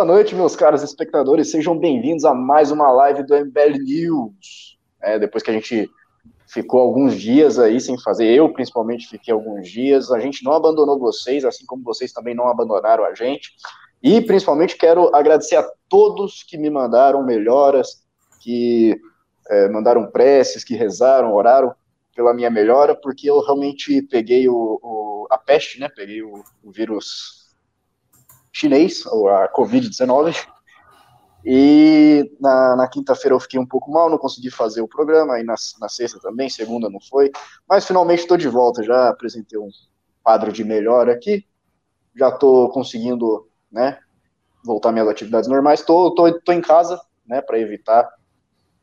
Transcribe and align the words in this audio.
Boa 0.00 0.14
noite, 0.14 0.34
meus 0.34 0.56
caros 0.56 0.82
espectadores. 0.82 1.50
Sejam 1.50 1.78
bem-vindos 1.78 2.24
a 2.24 2.32
mais 2.32 2.70
uma 2.70 2.90
live 2.90 3.22
do 3.22 3.36
MBL 3.36 3.84
News. 3.84 4.78
É, 4.98 5.18
depois 5.18 5.42
que 5.42 5.50
a 5.50 5.52
gente 5.52 5.90
ficou 6.48 6.80
alguns 6.80 7.20
dias 7.20 7.58
aí 7.58 7.78
sem 7.78 8.00
fazer, 8.00 8.24
eu 8.34 8.50
principalmente 8.50 9.06
fiquei 9.06 9.34
alguns 9.34 9.68
dias. 9.68 10.10
A 10.10 10.18
gente 10.18 10.42
não 10.42 10.54
abandonou 10.54 10.98
vocês, 10.98 11.44
assim 11.44 11.66
como 11.66 11.84
vocês 11.84 12.14
também 12.14 12.34
não 12.34 12.48
abandonaram 12.48 13.04
a 13.04 13.12
gente. 13.12 13.50
E 14.02 14.22
principalmente 14.22 14.78
quero 14.78 15.14
agradecer 15.14 15.56
a 15.56 15.70
todos 15.86 16.44
que 16.44 16.56
me 16.56 16.70
mandaram 16.70 17.22
melhoras, 17.22 18.02
que 18.40 18.98
é, 19.50 19.68
mandaram 19.68 20.10
preces, 20.10 20.64
que 20.64 20.74
rezaram, 20.74 21.34
oraram 21.34 21.74
pela 22.16 22.32
minha 22.32 22.48
melhora, 22.48 22.94
porque 22.94 23.28
eu 23.28 23.44
realmente 23.44 24.00
peguei 24.00 24.48
o, 24.48 24.80
o 24.82 25.26
a 25.30 25.36
peste, 25.36 25.78
né? 25.78 25.90
Peguei 25.94 26.22
o, 26.22 26.42
o 26.64 26.72
vírus 26.72 27.39
chinês, 28.52 29.04
a 29.06 29.48
Covid-19. 29.52 30.36
E 31.44 32.30
na, 32.38 32.76
na 32.76 32.88
quinta-feira 32.88 33.34
eu 33.34 33.40
fiquei 33.40 33.58
um 33.58 33.66
pouco 33.66 33.90
mal, 33.90 34.10
não 34.10 34.18
consegui 34.18 34.50
fazer 34.50 34.82
o 34.82 34.88
programa, 34.88 35.34
aí 35.34 35.42
na, 35.42 35.54
na 35.80 35.88
sexta 35.88 36.20
também, 36.20 36.50
segunda 36.50 36.90
não 36.90 37.00
foi, 37.00 37.30
mas 37.66 37.86
finalmente 37.86 38.20
estou 38.20 38.36
de 38.36 38.48
volta, 38.48 38.82
já 38.82 39.08
apresentei 39.08 39.58
um 39.58 39.70
quadro 40.22 40.52
de 40.52 40.62
melhora 40.62 41.12
aqui, 41.12 41.46
já 42.14 42.28
estou 42.28 42.68
conseguindo, 42.70 43.48
né, 43.72 43.98
voltar 44.62 44.92
minhas 44.92 45.08
atividades 45.08 45.48
normais, 45.48 45.80
estou 45.80 46.14
tô, 46.14 46.30
tô, 46.30 46.40
tô, 46.40 46.52
em 46.52 46.60
casa, 46.60 47.00
né, 47.26 47.40
para 47.40 47.58
evitar 47.58 48.06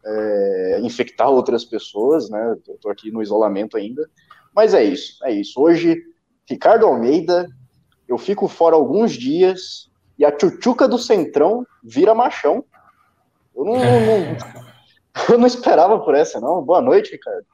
é, 0.03 0.79
infectar 0.81 1.29
outras 1.29 1.63
pessoas, 1.63 2.27
né, 2.27 2.57
estou 2.67 2.89
aqui 2.89 3.11
no 3.11 3.21
isolamento 3.21 3.77
ainda, 3.77 4.09
mas 4.55 4.73
é 4.73 4.83
isso, 4.83 5.23
é 5.23 5.31
isso. 5.31 5.61
Hoje, 5.61 6.01
Ricardo 6.49 6.87
Almeida, 6.87 7.47
eu 8.07 8.17
fico 8.17 8.47
fora 8.47 8.75
alguns 8.75 9.13
dias 9.13 9.89
e 10.17 10.25
a 10.25 10.31
tchutchuca 10.31 10.87
do 10.87 10.97
Centrão 10.97 11.65
vira 11.83 12.15
machão. 12.15 12.63
Eu 13.55 13.65
não, 13.65 13.73
não, 13.79 14.37
eu 15.29 15.37
não 15.37 15.47
esperava 15.47 15.99
por 15.99 16.15
essa, 16.15 16.39
não. 16.39 16.61
Boa 16.61 16.81
noite, 16.81 17.11
Ricardo. 17.11 17.45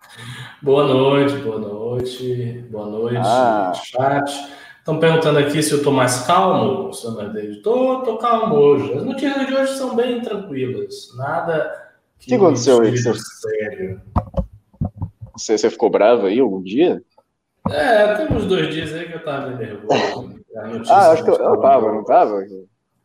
Boa 0.61 0.85
noite, 0.85 1.35
boa 1.37 1.59
noite, 1.59 2.67
boa 2.69 2.87
noite, 2.87 3.21
ah. 3.23 3.73
chat. 3.75 4.31
Estão 4.79 4.99
perguntando 4.99 5.39
aqui 5.39 5.63
se 5.63 5.71
eu 5.71 5.77
estou 5.77 5.93
mais 5.93 6.25
calmo, 6.27 6.91
senhor 6.91 7.31
David. 7.31 7.61
Tô, 7.61 8.01
tô 8.01 8.17
calmo 8.17 8.55
hoje. 8.55 8.93
As 8.93 9.05
notícias 9.05 9.47
de 9.47 9.53
hoje 9.53 9.77
são 9.77 9.95
bem 9.95 10.19
tranquilas. 10.21 11.15
Nada 11.15 11.83
que, 12.23 12.29
que 12.29 12.35
aconteceu 12.35 12.81
aí? 12.81 12.97
Você... 12.97 13.13
Sério. 13.13 14.01
Você, 15.33 15.57
você 15.57 15.69
ficou 15.69 15.89
bravo 15.89 16.25
aí 16.25 16.39
algum 16.39 16.63
dia? 16.63 17.01
É, 17.69 18.15
tem 18.15 18.35
uns 18.35 18.45
dois 18.45 18.73
dias 18.73 18.93
aí 18.93 19.07
que 19.07 19.13
eu 19.13 19.23
tava 19.23 19.51
nervoso. 19.51 20.32
Ah, 20.89 21.11
acho 21.11 21.23
que 21.23 21.29
eu, 21.29 21.35
eu 21.35 21.59
tava, 21.59 21.91
não 21.91 22.03
tava? 22.03 22.45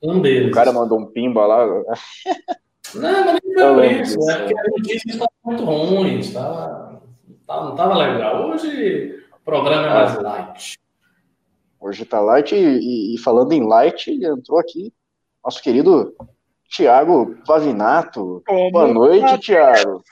Um 0.02 0.20
deles. 0.20 0.50
O 0.50 0.54
cara 0.54 0.72
mandou 0.72 0.98
um 0.98 1.06
pimba 1.06 1.46
lá. 1.46 1.66
Não, 2.94 3.24
mas 3.24 3.40
nem 3.44 3.54
foi 3.54 3.74
por 3.74 3.84
isso. 3.84 4.30
É 4.30 4.38
porque 4.38 4.58
as 4.58 4.70
notícias 4.70 5.14
estavam 5.14 5.32
muito 5.44 5.64
ruins. 5.64 6.32
Tava, 6.32 7.02
não 7.48 7.74
tava 7.74 7.96
legal. 7.96 8.50
Hoje 8.50 9.22
o 9.32 9.44
programa 9.44 9.86
é 9.86 9.90
mais 9.90 10.22
light. 10.22 10.78
Hoje 11.80 12.04
tá 12.04 12.20
light 12.20 12.54
e, 12.54 13.14
e 13.14 13.18
falando 13.18 13.52
em 13.52 13.66
light, 13.66 14.10
entrou 14.10 14.58
aqui 14.58 14.92
nosso 15.48 15.62
querido 15.62 16.14
Tiago 16.68 17.36
Pavinato. 17.46 18.42
Como 18.46 18.70
Boa 18.70 18.88
noite, 18.88 19.38
Tiago. 19.38 20.02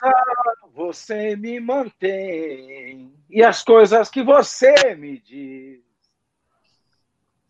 Você 0.73 1.35
me 1.35 1.59
mantém 1.59 3.13
e 3.29 3.43
as 3.43 3.63
coisas 3.63 4.09
que 4.09 4.23
você 4.23 4.95
me 4.95 5.19
diz 5.19 5.86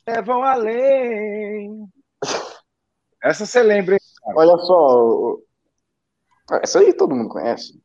levam 0.07 0.43
além. 0.43 1.87
Essa 3.21 3.45
você 3.45 3.61
lembra, 3.61 3.95
hein? 3.95 4.01
Olha 4.35 4.57
só. 4.57 5.37
Essa 6.63 6.79
aí 6.79 6.93
todo 6.93 7.15
mundo 7.15 7.29
conhece. 7.29 7.79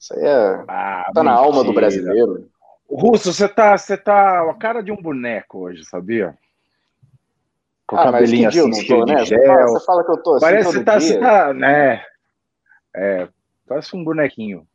Isso 0.00 0.14
aí 0.14 0.24
é. 0.24 0.64
Ah, 0.66 1.10
tá 1.14 1.22
na 1.22 1.32
alma 1.32 1.62
do 1.62 1.72
brasileiro. 1.72 2.48
Russo, 2.88 3.32
você 3.32 3.48
tá, 3.48 3.76
você 3.76 3.96
tá 3.96 4.50
a 4.50 4.54
cara 4.54 4.82
de 4.82 4.92
um 4.92 4.96
boneco 4.96 5.58
hoje, 5.58 5.84
sabia? 5.84 6.36
Com 7.86 7.96
ah, 7.96 8.04
cabelinho 8.04 8.48
assim, 8.48 8.60
não 8.60 8.86
tô, 8.86 9.04
né? 9.04 9.18
Você 9.24 9.36
fala, 9.44 9.66
você 9.66 9.84
fala, 9.84 10.04
que 10.04 10.10
eu 10.10 10.22
tô 10.22 10.34
assim 10.34 10.40
Parece 10.40 10.68
que 10.68 10.74
você 10.74 11.18
tá, 11.18 11.46
tá, 11.46 11.54
né? 11.54 12.04
É, 12.94 13.28
parece 13.66 13.96
um 13.96 14.04
bonequinho. 14.04 14.66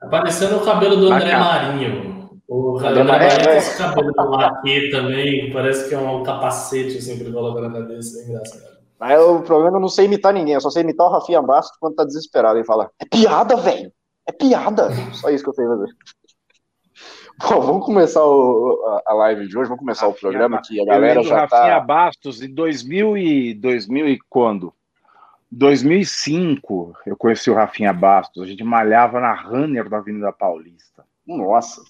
Tá 0.00 0.08
parecendo 0.08 0.56
o 0.56 0.64
cabelo 0.64 0.96
do 0.96 1.12
André 1.12 1.36
Marinho. 1.36 2.23
O 2.46 2.78
André 2.78 3.02
Marinho 3.02 3.42
tem 3.42 3.56
esse 3.56 3.78
cabelo 3.78 4.12
do 4.12 4.30
laque 4.30 4.90
também, 4.90 5.50
parece 5.52 5.88
que 5.88 5.94
é 5.94 5.98
um 5.98 6.22
capacete 6.22 6.98
assim 6.98 7.16
que 7.16 7.22
ele 7.22 7.32
coloca 7.32 7.60
na 7.60 7.72
cabeça, 7.72 8.20
é 8.20 8.28
engraçado. 8.28 8.74
Mas 9.00 9.20
o 9.20 9.42
problema 9.42 9.76
é 9.76 9.78
eu 9.78 9.80
não 9.80 9.88
sei 9.88 10.04
imitar 10.04 10.32
ninguém, 10.32 10.54
eu 10.54 10.60
só 10.60 10.70
sei 10.70 10.82
imitar 10.82 11.06
o 11.06 11.10
Rafinha 11.10 11.42
Bastos 11.42 11.76
quando 11.78 11.96
tá 11.96 12.04
desesperado 12.04 12.58
e 12.58 12.64
fala: 12.64 12.90
É 13.00 13.04
piada, 13.04 13.56
velho! 13.56 13.92
É 14.26 14.32
piada! 14.32 14.90
Só 15.12 15.30
isso 15.30 15.42
que 15.42 15.50
eu 15.50 15.54
sei 15.54 15.66
fazer. 15.66 15.88
Bom, 17.40 17.60
vamos 17.60 17.86
começar 17.86 18.24
o, 18.24 19.02
a 19.04 19.12
live 19.14 19.48
de 19.48 19.58
hoje, 19.58 19.68
vamos 19.68 19.80
começar 19.80 20.06
Rafinha, 20.06 20.16
o 20.16 20.20
programa 20.20 20.62
que 20.62 20.80
a 20.80 20.84
galera 20.84 21.22
já 21.22 21.40
Rafinha 21.40 21.48
tá... 21.48 21.58
Rafinha 21.58 21.80
Bastos 21.80 22.42
em 22.42 22.54
2000 22.54 23.16
e, 23.16 23.54
2000 23.54 24.08
e 24.08 24.18
quando? 24.28 24.72
2005 25.50 26.94
eu 27.06 27.16
conheci 27.16 27.50
o 27.50 27.54
Rafinha 27.54 27.92
Bastos, 27.92 28.42
a 28.42 28.46
gente 28.46 28.62
malhava 28.62 29.20
na 29.20 29.34
Runner 29.34 29.88
da 29.88 29.98
Avenida 29.98 30.32
Paulista. 30.32 31.04
Nossa, 31.26 31.82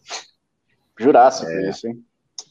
Jurássico 0.98 1.50
é, 1.50 1.70
isso, 1.70 1.88
hein? 1.88 2.04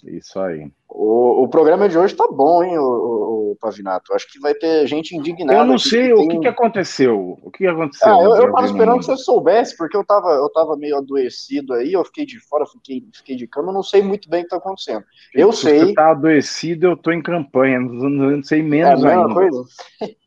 Isso 0.03 0.39
aí. 0.39 0.69
O, 0.89 1.43
o 1.43 1.47
programa 1.47 1.87
de 1.87 1.97
hoje 1.97 2.15
tá 2.15 2.27
bom, 2.27 2.63
hein, 2.63 2.77
o, 2.77 3.51
o, 3.51 3.57
Pavinato? 3.59 4.13
Acho 4.13 4.29
que 4.31 4.39
vai 4.39 4.53
ter 4.53 4.85
gente 4.85 5.15
indignada. 5.15 5.59
Eu 5.59 5.65
não 5.65 5.77
sei 5.77 6.07
que 6.07 6.13
o 6.13 6.27
tem... 6.27 6.39
que, 6.41 6.47
aconteceu. 6.47 7.37
O 7.41 7.49
que 7.49 7.65
aconteceu? 7.65 8.13
Ah, 8.13 8.23
eu, 8.23 8.35
eu 8.35 8.51
tava 8.51 8.65
esperando 8.65 8.99
que 8.99 9.05
você 9.05 9.17
soubesse, 9.17 9.77
porque 9.77 9.95
eu 9.95 10.05
tava, 10.05 10.29
eu 10.29 10.49
tava 10.49 10.75
meio 10.75 10.97
adoecido 10.97 11.73
aí, 11.73 11.93
eu 11.93 12.03
fiquei 12.03 12.25
de 12.25 12.39
fora, 12.39 12.65
fiquei, 12.65 13.03
fiquei 13.13 13.35
de 13.35 13.47
cama, 13.47 13.69
eu 13.69 13.73
não 13.73 13.83
sei 13.83 14.01
muito 14.01 14.29
bem 14.29 14.41
o 14.41 14.43
que 14.43 14.49
tá 14.49 14.57
acontecendo. 14.57 15.03
Eu 15.33 15.51
Se 15.51 15.61
sei. 15.61 15.79
Se 15.79 15.85
você 15.87 15.93
tá 15.93 16.11
adoecido, 16.11 16.87
eu 16.87 16.97
tô 16.97 17.11
em 17.11 17.21
campanha, 17.21 17.79
não, 17.79 18.09
não 18.09 18.43
sei 18.43 18.61
menos 18.61 19.03
é, 19.03 19.13
ainda. 19.13 19.33
Coisa. 19.33 19.63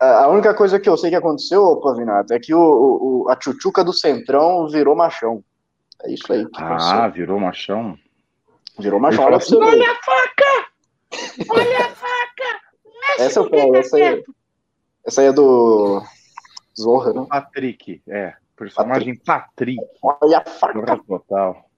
A 0.00 0.28
única 0.28 0.54
coisa 0.54 0.80
que 0.80 0.88
eu 0.88 0.96
sei 0.96 1.10
que 1.10 1.16
aconteceu, 1.16 1.76
Pavinato, 1.76 2.32
é 2.32 2.38
que 2.38 2.54
o, 2.54 2.58
o, 2.58 3.28
a 3.28 3.36
tchutchuca 3.36 3.84
do 3.84 3.92
Centrão 3.92 4.66
virou 4.66 4.96
machão. 4.96 5.44
É 6.04 6.12
isso 6.12 6.32
aí. 6.32 6.46
ah, 6.54 7.08
virou 7.08 7.38
machão? 7.38 7.98
Virou 8.78 9.00
machão. 9.00 9.24
Olha, 9.24 9.36
assim, 9.36 9.56
olha 9.56 9.90
a 9.90 9.94
faca! 9.96 11.50
Olha 11.50 11.78
a 11.78 11.88
faca! 11.90 12.60
essa, 13.18 13.40
é, 13.40 13.78
essa, 13.78 13.96
aí, 13.96 14.24
essa 15.04 15.20
aí 15.20 15.26
é 15.26 15.32
do 15.32 16.02
Zorra, 16.78 17.12
né? 17.12 17.26
Patrick, 17.28 18.02
é. 18.08 18.34
Personagem 18.56 19.16
Patrick. 19.16 19.76
Patrick. 19.76 19.98
Olha 20.02 20.38
a 20.38 20.44
faca! 20.44 20.98
Total. 21.06 21.70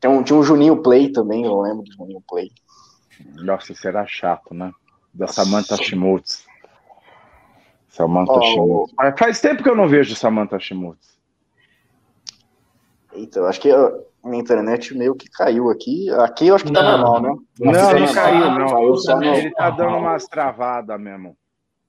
Tem 0.00 0.10
um, 0.10 0.22
tinha 0.22 0.38
um 0.38 0.42
Juninho 0.42 0.82
Play 0.82 1.10
também, 1.10 1.44
eu 1.44 1.60
lembro 1.60 1.84
do 1.84 1.92
Juninho 1.92 2.22
Play. 2.28 2.50
Nossa, 3.34 3.74
era 3.84 4.06
chato, 4.06 4.54
né? 4.54 4.72
Da 5.12 5.26
Samantha 5.26 5.76
Schmutz. 5.76 6.46
Samantha 7.88 8.32
oh. 8.32 8.86
Faz 9.16 9.40
tempo 9.40 9.62
que 9.62 9.68
eu 9.68 9.74
não 9.74 9.88
vejo 9.88 10.14
Samantha 10.14 10.58
Schmutz. 10.60 11.17
Eu 13.34 13.46
acho 13.46 13.60
que 13.60 13.70
a 13.70 13.92
minha 14.24 14.40
internet 14.40 14.96
meio 14.96 15.14
que 15.14 15.28
caiu 15.30 15.70
aqui. 15.70 16.10
Aqui 16.10 16.48
eu 16.48 16.54
acho 16.54 16.64
que 16.64 16.72
tá 16.72 16.82
não, 16.82 16.98
normal, 16.98 17.22
né? 17.22 17.28
Não, 17.60 17.72
não, 17.72 18.00
não 18.00 18.14
caiu, 18.14 18.50
não. 18.50 18.66
Caiu 18.66 18.96
só 18.96 19.16
no... 19.16 19.24
Ele 19.24 19.50
tá 19.52 19.70
dando 19.70 19.96
umas 19.96 20.26
travadas 20.26 21.00
mesmo. 21.00 21.36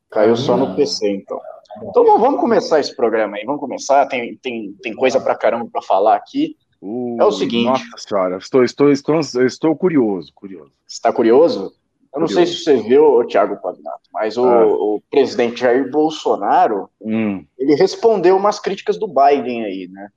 Caiu 0.10 0.36
só 0.36 0.58
no 0.58 0.76
PC, 0.76 1.10
então. 1.10 1.40
Então 1.84 2.04
vamos 2.18 2.40
começar 2.40 2.80
esse 2.80 2.96
programa 2.96 3.38
aí. 3.38 3.46
Vamos 3.46 3.62
começar. 3.62 4.06
Tem, 4.08 4.36
tem, 4.38 4.74
tem 4.82 4.96
coisa 4.96 5.20
pra 5.20 5.36
caramba 5.36 5.68
pra 5.72 5.82
falar 5.82 6.16
aqui. 6.16 6.56
Uh, 6.82 7.18
é 7.20 7.26
o 7.26 7.32
seguinte. 7.32 7.66
Nossa 7.66 7.86
senhora, 7.98 8.38
estou, 8.38 8.64
estou, 8.64 8.90
estou, 8.90 9.20
estou 9.20 9.76
curioso, 9.76 10.32
curioso. 10.34 10.72
Você 10.88 10.96
está 10.96 11.12
curioso? 11.12 11.74
Eu 12.14 12.22
não 12.22 12.28
curioso. 12.28 12.34
sei 12.34 12.46
se 12.46 12.64
você 12.64 12.78
viu, 12.78 13.26
Thiago 13.28 13.62
Pavinato, 13.62 14.10
mas 14.14 14.38
o, 14.38 14.46
ah. 14.46 14.66
o, 14.66 15.04
presidente 15.12 15.60
Jair 15.60 15.92
Bolsonaro, 15.92 16.90
hum. 17.02 17.46
ele 17.58 17.76
respondeu 17.76 18.36
umas 18.38 18.60
críticas 18.60 18.98
do 18.98 19.08
Biden 19.08 19.66
aí, 19.66 19.90
né? 19.92 20.10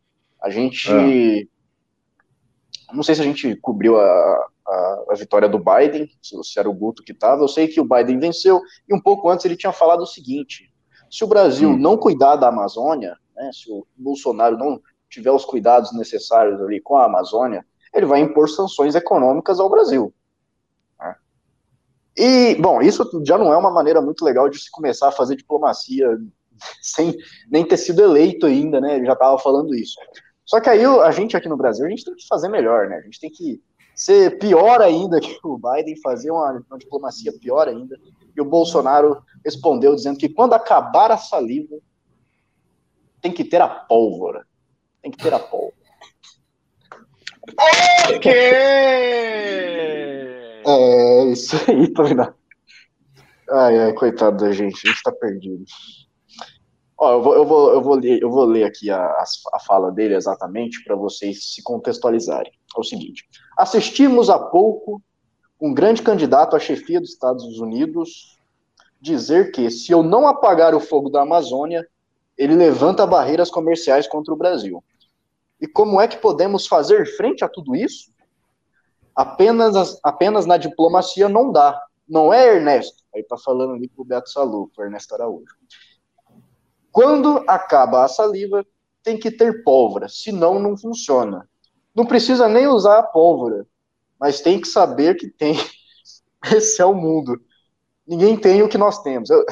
A 0.43 0.50
gente. 0.50 0.91
É. 0.91 1.47
Não 2.93 3.03
sei 3.03 3.15
se 3.15 3.23
a 3.23 3.25
gente 3.25 3.56
cobriu 3.56 3.99
a, 3.99 4.47
a, 4.67 5.05
a 5.11 5.15
vitória 5.15 5.49
do 5.49 5.59
Biden, 5.59 6.11
se 6.21 6.59
era 6.59 6.69
o 6.69 6.75
Guto 6.75 7.03
que 7.03 7.12
estava. 7.12 7.43
Eu 7.43 7.49
sei 7.49 7.69
que 7.69 7.81
o 7.81 7.89
Biden 7.89 8.19
venceu, 8.19 8.61
e 8.89 8.94
um 8.94 9.00
pouco 9.00 9.31
antes 9.31 9.47
ele 9.47 9.56
tinha 9.56 9.73
falado 9.73 10.03
o 10.03 10.06
seguinte: 10.06 10.71
se 11.11 11.25
o 11.25 11.27
Brasil 11.27 11.71
hum. 11.71 11.79
não 11.79 11.97
cuidar 11.97 12.37
da 12.37 12.49
Amazônia, 12.49 13.17
né, 13.37 13.50
se 13.53 13.71
o 13.71 13.87
Bolsonaro 13.97 14.59
não 14.59 14.81
tiver 15.09 15.31
os 15.31 15.44
cuidados 15.44 15.93
necessários 15.93 16.61
ali 16.61 16.81
com 16.81 16.97
a 16.97 17.05
Amazônia, 17.05 17.65
ele 17.93 18.06
vai 18.06 18.21
impor 18.21 18.49
sanções 18.49 18.94
econômicas 18.94 19.61
ao 19.61 19.69
Brasil. 19.69 20.12
Né? 20.99 21.15
E, 22.17 22.55
bom, 22.55 22.81
isso 22.81 23.23
já 23.25 23.37
não 23.37 23.53
é 23.53 23.56
uma 23.56 23.71
maneira 23.71 24.00
muito 24.00 24.25
legal 24.25 24.49
de 24.49 24.59
se 24.59 24.71
começar 24.71 25.09
a 25.09 25.12
fazer 25.12 25.37
diplomacia 25.37 26.19
sem 26.81 27.15
nem 27.50 27.67
ter 27.67 27.77
sido 27.77 28.03
eleito 28.03 28.47
ainda, 28.47 28.81
né? 28.81 28.97
Ele 28.97 29.06
já 29.06 29.12
estava 29.12 29.39
falando 29.39 29.75
isso. 29.75 29.97
Só 30.44 30.61
que 30.61 30.69
aí 30.69 30.85
a 30.85 31.11
gente 31.11 31.37
aqui 31.37 31.49
no 31.49 31.56
Brasil, 31.56 31.87
a 31.87 31.89
gente 31.89 32.05
tem 32.05 32.15
que 32.15 32.27
fazer 32.27 32.49
melhor, 32.49 32.89
né? 32.89 32.97
A 32.97 33.03
gente 33.03 33.21
tem 33.21 33.31
que 33.31 33.62
ser 33.94 34.39
pior 34.39 34.81
ainda 34.81 35.21
que 35.21 35.39
o 35.44 35.59
Biden, 35.59 36.00
fazer 36.00 36.31
uma, 36.31 36.62
uma 36.69 36.79
diplomacia 36.79 37.33
pior 37.39 37.69
ainda. 37.69 37.99
E 38.35 38.41
o 38.41 38.44
Bolsonaro 38.44 39.23
respondeu 39.44 39.94
dizendo 39.94 40.19
que 40.19 40.29
quando 40.29 40.55
acabar 40.55 41.11
a 41.11 41.17
saliva, 41.17 41.77
tem 43.21 43.33
que 43.33 43.44
ter 43.44 43.61
a 43.61 43.69
pólvora. 43.69 44.47
Tem 45.00 45.11
que 45.11 45.19
ter 45.19 45.33
a 45.33 45.39
pólvora. 45.39 45.75
Ok! 48.09 48.33
É, 50.65 51.25
isso 51.25 51.56
aí, 51.69 51.93
Tominado. 51.93 52.35
Ai, 53.50 53.79
ai, 53.79 53.93
coitado 53.93 54.44
da 54.44 54.53
gente, 54.53 54.87
a 54.87 54.91
gente 54.91 55.03
tá 55.03 55.12
perdido. 55.12 55.65
Ó, 57.04 57.14
eu 57.14 57.20
vou, 57.20 57.34
eu 57.34 57.44
vou, 57.44 57.72
eu 57.72 57.82
vou, 57.82 57.94
ler, 57.96 58.22
eu 58.22 58.31
vou 58.31 58.44
ler 58.44 58.62
aqui 58.62 58.88
a, 58.88 59.04
a 59.52 59.58
fala 59.58 59.90
dele 59.90 60.14
exatamente 60.14 60.84
para 60.84 60.94
vocês 60.94 61.52
se 61.52 61.60
contextualizarem. 61.60 62.52
É 62.76 62.78
o 62.78 62.84
seguinte: 62.84 63.28
assistimos 63.58 64.31
há 64.31 64.38
pouco 64.38 65.02
um 65.60 65.75
grande 65.75 66.00
candidato 66.00 66.54
à 66.54 66.60
chefia 66.60 67.00
dos 67.00 67.10
Estados 67.10 67.58
Unidos 67.58 68.38
dizer 69.00 69.50
que 69.50 69.69
se 69.69 69.90
eu 69.90 70.04
não 70.04 70.28
apagar 70.28 70.76
o 70.76 70.81
fogo 70.81 71.10
da 71.10 71.22
Amazônia, 71.22 71.84
ele 72.38 72.54
levanta 72.54 73.05
barreiras 73.05 73.50
comerciais 73.50 74.06
contra 74.06 74.32
o 74.32 74.37
Brasil. 74.37 74.81
E 75.60 75.66
como 75.66 76.00
é 76.00 76.06
que 76.06 76.19
podemos 76.19 76.69
fazer 76.69 77.05
frente 77.16 77.44
a 77.44 77.48
tudo 77.48 77.75
isso? 77.75 78.12
Apenas, 79.12 79.98
apenas 80.05 80.46
na 80.46 80.56
diplomacia 80.56 81.28
não 81.28 81.50
dá. 81.50 81.82
Não 82.08 82.32
é, 82.32 82.55
Ernesto? 82.55 83.02
Aí 83.12 83.25
tá 83.25 83.37
falando 83.37 83.72
ali 83.72 83.88
pro 83.88 84.05
Beto 84.05 84.31
Salu, 84.31 84.70
pro 84.72 84.84
Ernesto 84.84 85.16
Araújo. 85.16 85.56
Quando 86.93 87.43
acaba 87.49 88.05
a 88.05 88.09
saliva, 88.09 88.65
tem 89.03 89.19
que 89.19 89.31
ter 89.31 89.65
pólvora, 89.65 90.09
senão 90.09 90.61
não 90.61 90.77
funciona. 90.77 91.49
Não 91.94 92.06
precisa 92.06 92.49
nem 92.49 92.67
usar 92.67 92.99
a 92.99 93.03
pólvora, 93.03 93.67
mas 94.21 94.41
tem 94.41 94.61
que 94.61 94.69
saber 94.69 95.17
que 95.17 95.29
tem. 95.29 95.56
Esse 96.55 96.83
é 96.83 96.85
o 96.85 96.94
mundo. 96.94 97.41
Ninguém 98.06 98.37
tem 98.37 98.62
o 98.62 98.69
que 98.69 98.79
nós 98.79 99.03
temos. 99.03 99.31
Eu, 99.31 99.44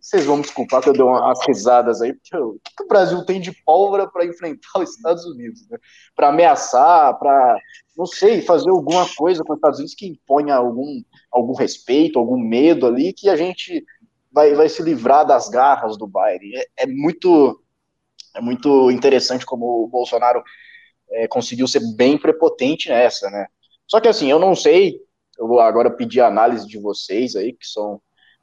vocês 0.00 0.24
vão 0.24 0.36
me 0.36 0.42
desculpar 0.42 0.80
que 0.80 0.88
eu 0.88 0.94
dei 0.94 1.02
umas 1.02 1.38
risadas 1.46 2.00
aí, 2.00 2.14
porque 2.14 2.34
eu, 2.34 2.50
o 2.50 2.60
que, 2.60 2.82
o 2.82 2.88
Brasil 2.88 3.24
tem 3.26 3.40
de 3.40 3.52
pólvora 3.64 4.08
para 4.08 4.24
enfrentar 4.24 4.80
os 4.80 4.96
Estados 4.96 5.24
Unidos? 5.26 5.68
Né? 5.68 5.76
Para 6.14 6.28
ameaçar, 6.28 7.18
para, 7.18 7.58
não 7.96 8.06
sei, 8.06 8.40
fazer 8.40 8.70
alguma 8.70 9.06
coisa 9.16 9.44
com 9.44 9.52
os 9.52 9.58
Estados 9.58 9.78
Unidos 9.78 9.94
que 9.94 10.06
imponha 10.06 10.54
algum, 10.54 11.02
algum 11.30 11.54
respeito, 11.54 12.18
algum 12.18 12.38
medo 12.38 12.86
ali, 12.86 13.12
que 13.12 13.28
a 13.28 13.36
gente 13.36 13.84
vai, 14.30 14.54
vai 14.54 14.68
se 14.68 14.82
livrar 14.82 15.26
das 15.26 15.48
garras 15.48 15.96
do 15.96 16.06
Biden. 16.06 16.56
É, 16.56 16.84
é 16.84 16.86
muito, 16.86 17.62
é 18.34 18.40
muito 18.40 18.90
interessante 18.90 19.44
como 19.44 19.84
o 19.84 19.88
Bolsonaro 19.88 20.42
é, 21.10 21.28
conseguiu 21.28 21.66
ser 21.66 21.80
bem 21.96 22.18
prepotente 22.18 22.88
nessa, 22.88 23.30
né? 23.30 23.46
Só 23.86 24.00
que 24.00 24.08
assim, 24.08 24.30
eu 24.30 24.38
não 24.38 24.54
sei, 24.54 25.00
eu 25.38 25.48
vou 25.48 25.60
agora 25.60 25.90
pedir 25.90 26.20
a 26.20 26.26
análise 26.26 26.66
de 26.66 26.78
vocês 26.78 27.34
aí, 27.34 27.52
que 27.52 27.66
são 27.66 28.00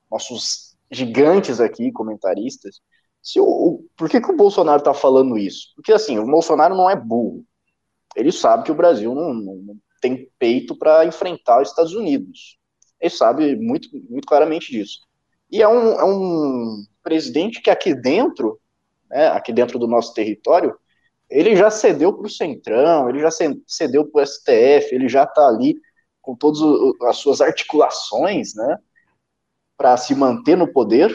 nossos 0.10 0.76
gigantes 0.92 1.60
aqui, 1.60 1.92
comentaristas, 1.92 2.82
se 3.22 3.40
o, 3.40 3.46
o 3.46 3.86
por 3.98 4.08
que, 4.08 4.22
que 4.22 4.32
o 4.32 4.38
Bolsonaro 4.38 4.80
está 4.80 4.94
falando 4.94 5.38
isso? 5.38 5.70
Porque 5.76 5.92
assim, 5.92 6.20
o 6.20 6.26
Bolsonaro 6.26 6.76
não 6.76 6.90
é 6.90 6.96
burro. 6.96 7.44
Ele 8.16 8.32
sabe 8.32 8.64
que 8.64 8.72
o 8.72 8.76
Brasil 8.76 9.14
não, 9.14 9.34
não, 9.34 9.56
não 9.56 9.76
tem 10.00 10.30
peito 10.38 10.76
para 10.76 11.06
enfrentar 11.06 11.62
os 11.62 11.70
Estados 11.70 11.94
Unidos. 11.94 12.58
Ele 13.02 13.10
sabe 13.10 13.56
muito, 13.56 13.90
muito 14.10 14.28
claramente 14.28 14.72
disso. 14.72 15.00
E 15.52 15.62
é 15.62 15.68
um, 15.68 16.00
é 16.00 16.04
um 16.04 16.86
presidente 17.04 17.62
que 17.62 17.70
aqui 17.70 17.94
dentro, 17.94 18.60
né, 19.10 19.28
aqui 19.28 19.54
dentro 19.54 19.78
do 19.78 19.88
nosso 19.88 20.14
território, 20.14 20.78
ele 21.30 21.56
já 21.56 21.70
cedeu 21.70 22.14
para 22.14 22.28
o 22.28 22.30
Centrão, 22.30 23.10
ele 23.10 23.20
já 23.20 23.30
cedeu 23.68 24.06
para 24.06 24.22
o 24.22 24.26
STF, 24.26 24.94
ele 24.94 25.08
já 25.08 25.24
está 25.24 25.48
ali 25.48 25.76
com 26.22 26.36
todas 26.36 26.60
as 27.04 27.18
suas 27.18 27.42
articulações, 27.42 28.56
né, 28.56 28.78
para 29.78 29.96
se 29.98 30.16
manter 30.16 30.56
no 30.58 30.72
poder, 30.72 31.12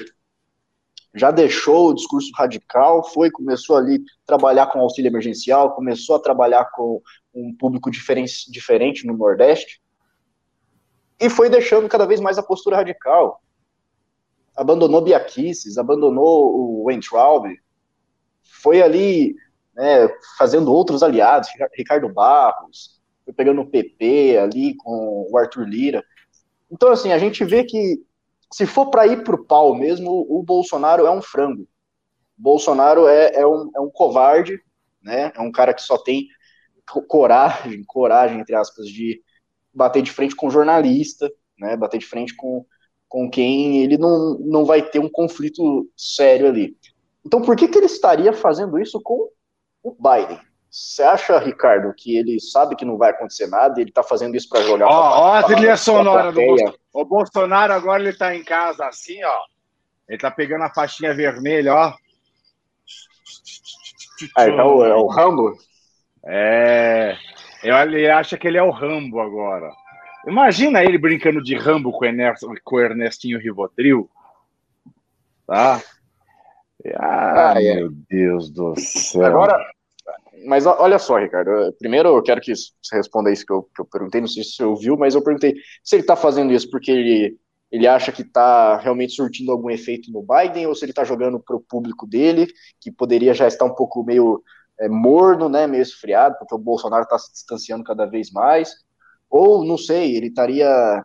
já 1.15 1.31
deixou 1.31 1.89
o 1.89 1.95
discurso 1.95 2.31
radical, 2.37 3.03
foi, 3.03 3.31
começou 3.31 3.77
ali 3.77 3.97
a 3.97 4.27
trabalhar 4.27 4.67
com 4.67 4.79
auxílio 4.79 5.09
emergencial, 5.09 5.75
começou 5.75 6.17
a 6.17 6.21
trabalhar 6.21 6.67
com 6.71 7.03
um 7.35 7.55
público 7.57 7.91
diferente, 7.91 8.51
diferente 8.51 9.07
no 9.07 9.17
Nordeste, 9.17 9.81
e 11.19 11.29
foi 11.29 11.51
deixando 11.51 11.89
cada 11.89 12.07
vez 12.07 12.21
mais 12.21 12.39
a 12.39 12.43
postura 12.43 12.77
radical. 12.77 13.43
Abandonou 14.61 15.01
Biaquices, 15.01 15.79
abandonou 15.79 16.55
o 16.55 16.85
Weintraub, 16.85 17.47
foi 18.43 18.83
ali 18.83 19.35
né, 19.75 20.07
fazendo 20.37 20.71
outros 20.71 21.03
aliados, 21.03 21.49
Ricardo 21.75 22.13
Barros, 22.13 23.01
foi 23.25 23.33
pegando 23.33 23.63
o 23.63 23.67
PP 23.67 24.37
ali 24.37 24.77
com 24.77 25.27
o 25.31 25.39
Arthur 25.39 25.67
Lira. 25.67 26.05
Então, 26.71 26.91
assim, 26.91 27.11
a 27.11 27.19
gente 27.19 27.43
vê 27.43 27.65
que 27.65 28.05
se 28.53 28.67
for 28.67 28.91
para 28.91 29.07
ir 29.07 29.25
para 29.25 29.35
o 29.35 29.47
pau 29.47 29.75
mesmo, 29.75 30.27
o 30.29 30.43
Bolsonaro 30.43 31.07
é 31.07 31.11
um 31.11 31.23
frango. 31.23 31.63
O 32.39 32.43
Bolsonaro 32.43 33.09
é, 33.09 33.33
é, 33.37 33.47
um, 33.47 33.71
é 33.75 33.81
um 33.81 33.89
covarde, 33.89 34.61
né? 35.03 35.33
É 35.35 35.41
um 35.41 35.51
cara 35.51 35.73
que 35.73 35.81
só 35.81 35.97
tem 35.97 36.27
coragem, 37.09 37.83
coragem, 37.85 38.41
entre 38.41 38.55
aspas, 38.55 38.87
de 38.87 39.23
bater 39.73 40.03
de 40.03 40.11
frente 40.11 40.37
com 40.37 40.51
jornalista, 40.51 41.33
né? 41.59 41.79
Bater 41.79 41.97
de 41.97 42.07
frente 42.07 42.37
com, 42.37 42.67
com 43.11 43.29
quem 43.29 43.83
ele 43.83 43.99
não, 43.99 44.39
não 44.39 44.65
vai 44.65 44.81
ter 44.81 45.01
um 45.01 45.09
conflito 45.09 45.87
sério 45.97 46.47
ali. 46.47 46.77
Então, 47.27 47.43
por 47.43 47.57
que, 47.57 47.67
que 47.67 47.77
ele 47.77 47.87
estaria 47.87 48.33
fazendo 48.33 48.79
isso 48.79 49.01
com 49.03 49.29
o 49.83 49.91
Biden? 49.91 50.41
Você 50.71 51.03
acha, 51.03 51.37
Ricardo, 51.37 51.93
que 51.93 52.17
ele 52.17 52.39
sabe 52.39 52.77
que 52.77 52.85
não 52.85 52.97
vai 52.97 53.11
acontecer 53.11 53.49
nada 53.49 53.79
e 53.79 53.83
ele 53.83 53.91
tá 53.91 54.05
fazendo 54.05 54.37
isso 54.37 54.49
para 54.49 54.63
jogar? 54.63 54.87
Ó, 54.87 54.91
ó 54.93 55.35
a 55.35 55.43
trilha 55.43 55.77
sonora 55.77 56.31
do 56.31 56.41
Bolsonaro. 56.41 56.79
O 56.93 57.05
Bolsonaro 57.05 57.73
agora 57.73 58.01
ele 58.01 58.17
tá 58.17 58.35
em 58.35 58.45
casa 58.45 58.87
assim, 58.87 59.23
ó. 59.25 59.41
Ele 60.09 60.19
tá 60.19 60.31
pegando 60.31 60.63
a 60.63 60.73
faixinha 60.73 61.13
vermelha, 61.13 61.75
ó. 61.75 61.93
Ah, 64.37 64.49
então 64.49 64.85
é 64.85 64.95
o 64.95 65.09
Rambo? 65.09 65.53
É. 66.25 67.17
Ele 67.65 68.09
acha 68.09 68.39
que 68.39 68.47
ele 68.47 68.59
é 68.59 68.63
o 68.63 68.71
Rambo 68.71 69.21
agora. 69.21 69.69
Imagina 70.27 70.85
ele 70.85 70.99
brincando 70.99 71.43
de 71.43 71.57
Rambo 71.57 71.93
com, 71.93 72.07
com 72.65 72.77
o 72.77 72.81
Ernestinho 72.81 73.39
Rivotril. 73.39 74.11
Tá? 75.47 75.83
Ah, 76.97 77.51
ah 77.51 77.55
meu 77.55 77.91
Deus 78.09 78.51
do 78.51 78.75
céu. 78.79 79.25
Agora, 79.25 79.59
mas 80.47 80.67
olha 80.67 80.99
só, 80.99 81.19
Ricardo. 81.19 81.73
Primeiro 81.79 82.09
eu 82.09 82.23
quero 82.23 82.41
que 82.41 82.55
você 82.55 82.97
responda 82.97 83.33
isso 83.33 83.45
que 83.45 83.53
eu, 83.53 83.63
que 83.63 83.81
eu 83.81 83.85
perguntei, 83.85 84.21
não 84.21 84.29
sei 84.29 84.45
se 84.45 84.53
você 84.53 84.65
ouviu, 84.65 84.97
mas 84.97 85.15
eu 85.15 85.23
perguntei 85.23 85.55
se 85.83 85.97
ele 85.97 86.03
está 86.03 86.17
fazendo 86.17 86.53
isso 86.53 86.71
porque 86.71 86.91
ele, 86.91 87.37
ele 87.71 87.87
acha 87.87 88.13
que 88.13 88.23
está 88.23 88.77
realmente 88.77 89.13
surtindo 89.13 89.53
algum 89.53 89.71
efeito 89.71 90.11
no 90.11 90.23
Biden, 90.23 90.67
ou 90.67 90.75
se 90.75 90.85
ele 90.85 90.93
está 90.93 91.05
jogando 91.05 91.39
para 91.41 91.57
o 91.57 91.61
público 91.61 92.07
dele, 92.07 92.47
que 92.81 92.91
poderia 92.91 93.35
já 93.35 93.47
estar 93.47 93.65
um 93.65 93.75
pouco 93.75 94.03
meio 94.05 94.43
é, 94.79 94.89
morno, 94.89 95.49
né, 95.49 95.67
meio 95.67 95.83
esfriado, 95.83 96.37
porque 96.39 96.55
o 96.55 96.59
Bolsonaro 96.59 97.03
está 97.03 97.19
se 97.19 97.33
distanciando 97.33 97.85
cada 97.85 98.07
vez 98.07 98.31
mais. 98.31 98.75
Ou, 99.31 99.65
não 99.65 99.79
sei, 99.79 100.17
ele 100.17 100.27
estaria. 100.27 101.05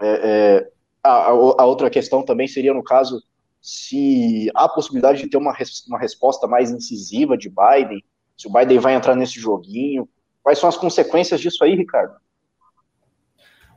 É, 0.00 0.06
é, 0.06 0.70
a, 1.02 1.30
a 1.30 1.64
outra 1.64 1.88
questão 1.88 2.22
também 2.22 2.46
seria, 2.46 2.74
no 2.74 2.82
caso, 2.82 3.22
se 3.60 4.50
há 4.54 4.68
possibilidade 4.68 5.22
de 5.22 5.28
ter 5.28 5.36
uma, 5.36 5.52
res, 5.52 5.86
uma 5.86 5.98
resposta 5.98 6.46
mais 6.46 6.70
incisiva 6.70 7.36
de 7.36 7.48
Biden, 7.48 8.04
se 8.36 8.48
o 8.48 8.52
Biden 8.52 8.78
vai 8.78 8.94
entrar 8.94 9.14
nesse 9.14 9.40
joguinho. 9.40 10.08
Quais 10.42 10.58
são 10.58 10.68
as 10.68 10.76
consequências 10.76 11.40
disso 11.40 11.62
aí, 11.62 11.76
Ricardo? 11.76 12.14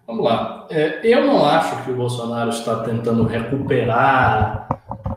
Vamos 0.08 0.24
lá. 0.24 0.68
É, 0.70 1.00
eu 1.04 1.26
não 1.26 1.46
acho 1.46 1.84
que 1.84 1.92
o 1.92 1.96
Bolsonaro 1.96 2.50
está 2.50 2.84
tentando 2.84 3.24
recuperar 3.24 4.68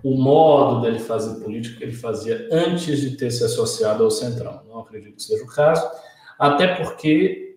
o 0.03 0.15
modo 0.15 0.81
dele 0.81 0.99
fazer 0.99 1.43
política 1.43 1.79
que 1.79 1.85
ele 1.85 1.93
fazia 1.93 2.49
antes 2.51 3.01
de 3.01 3.17
ter 3.17 3.31
se 3.31 3.45
associado 3.45 4.05
ao 4.05 4.11
Centrão. 4.11 4.63
Não 4.67 4.81
acredito 4.81 5.17
que 5.17 5.23
seja 5.23 5.45
o 5.45 5.49
caso, 5.49 5.87
até 6.39 6.75
porque, 6.77 7.48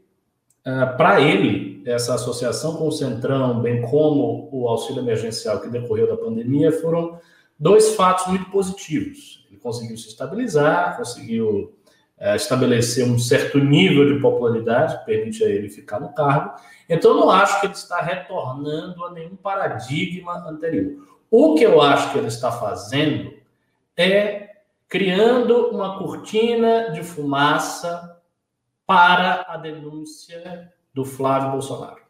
é, 0.66 0.86
para 0.86 1.22
ele, 1.22 1.84
essa 1.86 2.16
associação 2.16 2.76
com 2.78 2.88
o 2.88 2.92
Centrão, 2.92 3.62
bem 3.62 3.82
como 3.82 4.50
o 4.52 4.68
auxílio 4.68 5.02
emergencial 5.02 5.60
que 5.60 5.70
decorreu 5.70 6.08
da 6.08 6.18
pandemia, 6.18 6.72
foram 6.72 7.20
dois 7.60 7.96
fatos 7.96 8.28
muito 8.28 8.50
positivos 8.52 9.42
conseguiu 9.62 9.98
se 9.98 10.10
estabilizar, 10.10 10.98
conseguiu 10.98 11.74
é, 12.18 12.36
estabelecer 12.36 13.06
um 13.06 13.18
certo 13.18 13.60
nível 13.60 14.14
de 14.14 14.20
popularidade, 14.20 15.00
que 15.00 15.06
permite 15.06 15.44
a 15.44 15.48
ele 15.48 15.70
ficar 15.70 16.00
no 16.00 16.14
cargo. 16.14 16.54
Então, 16.90 17.16
não 17.16 17.30
acho 17.30 17.60
que 17.60 17.68
ele 17.68 17.74
está 17.74 18.02
retornando 18.02 19.06
a 19.06 19.12
nenhum 19.12 19.36
paradigma 19.36 20.48
anterior. 20.48 21.08
O 21.30 21.56
que 21.56 21.64
eu 21.64 21.82
acho 21.82 22.12
que 22.12 22.18
ele 22.18 22.28
está 22.28 22.52
fazendo 22.52 23.34
é 23.96 24.50
criando 24.90 25.68
uma 25.68 25.98
cortina 25.98 26.90
de 26.92 27.02
fumaça 27.02 28.11
para 28.92 29.46
a 29.48 29.56
denúncia 29.56 30.70
do 30.94 31.06
Flávio 31.06 31.52
Bolsonaro. 31.52 32.02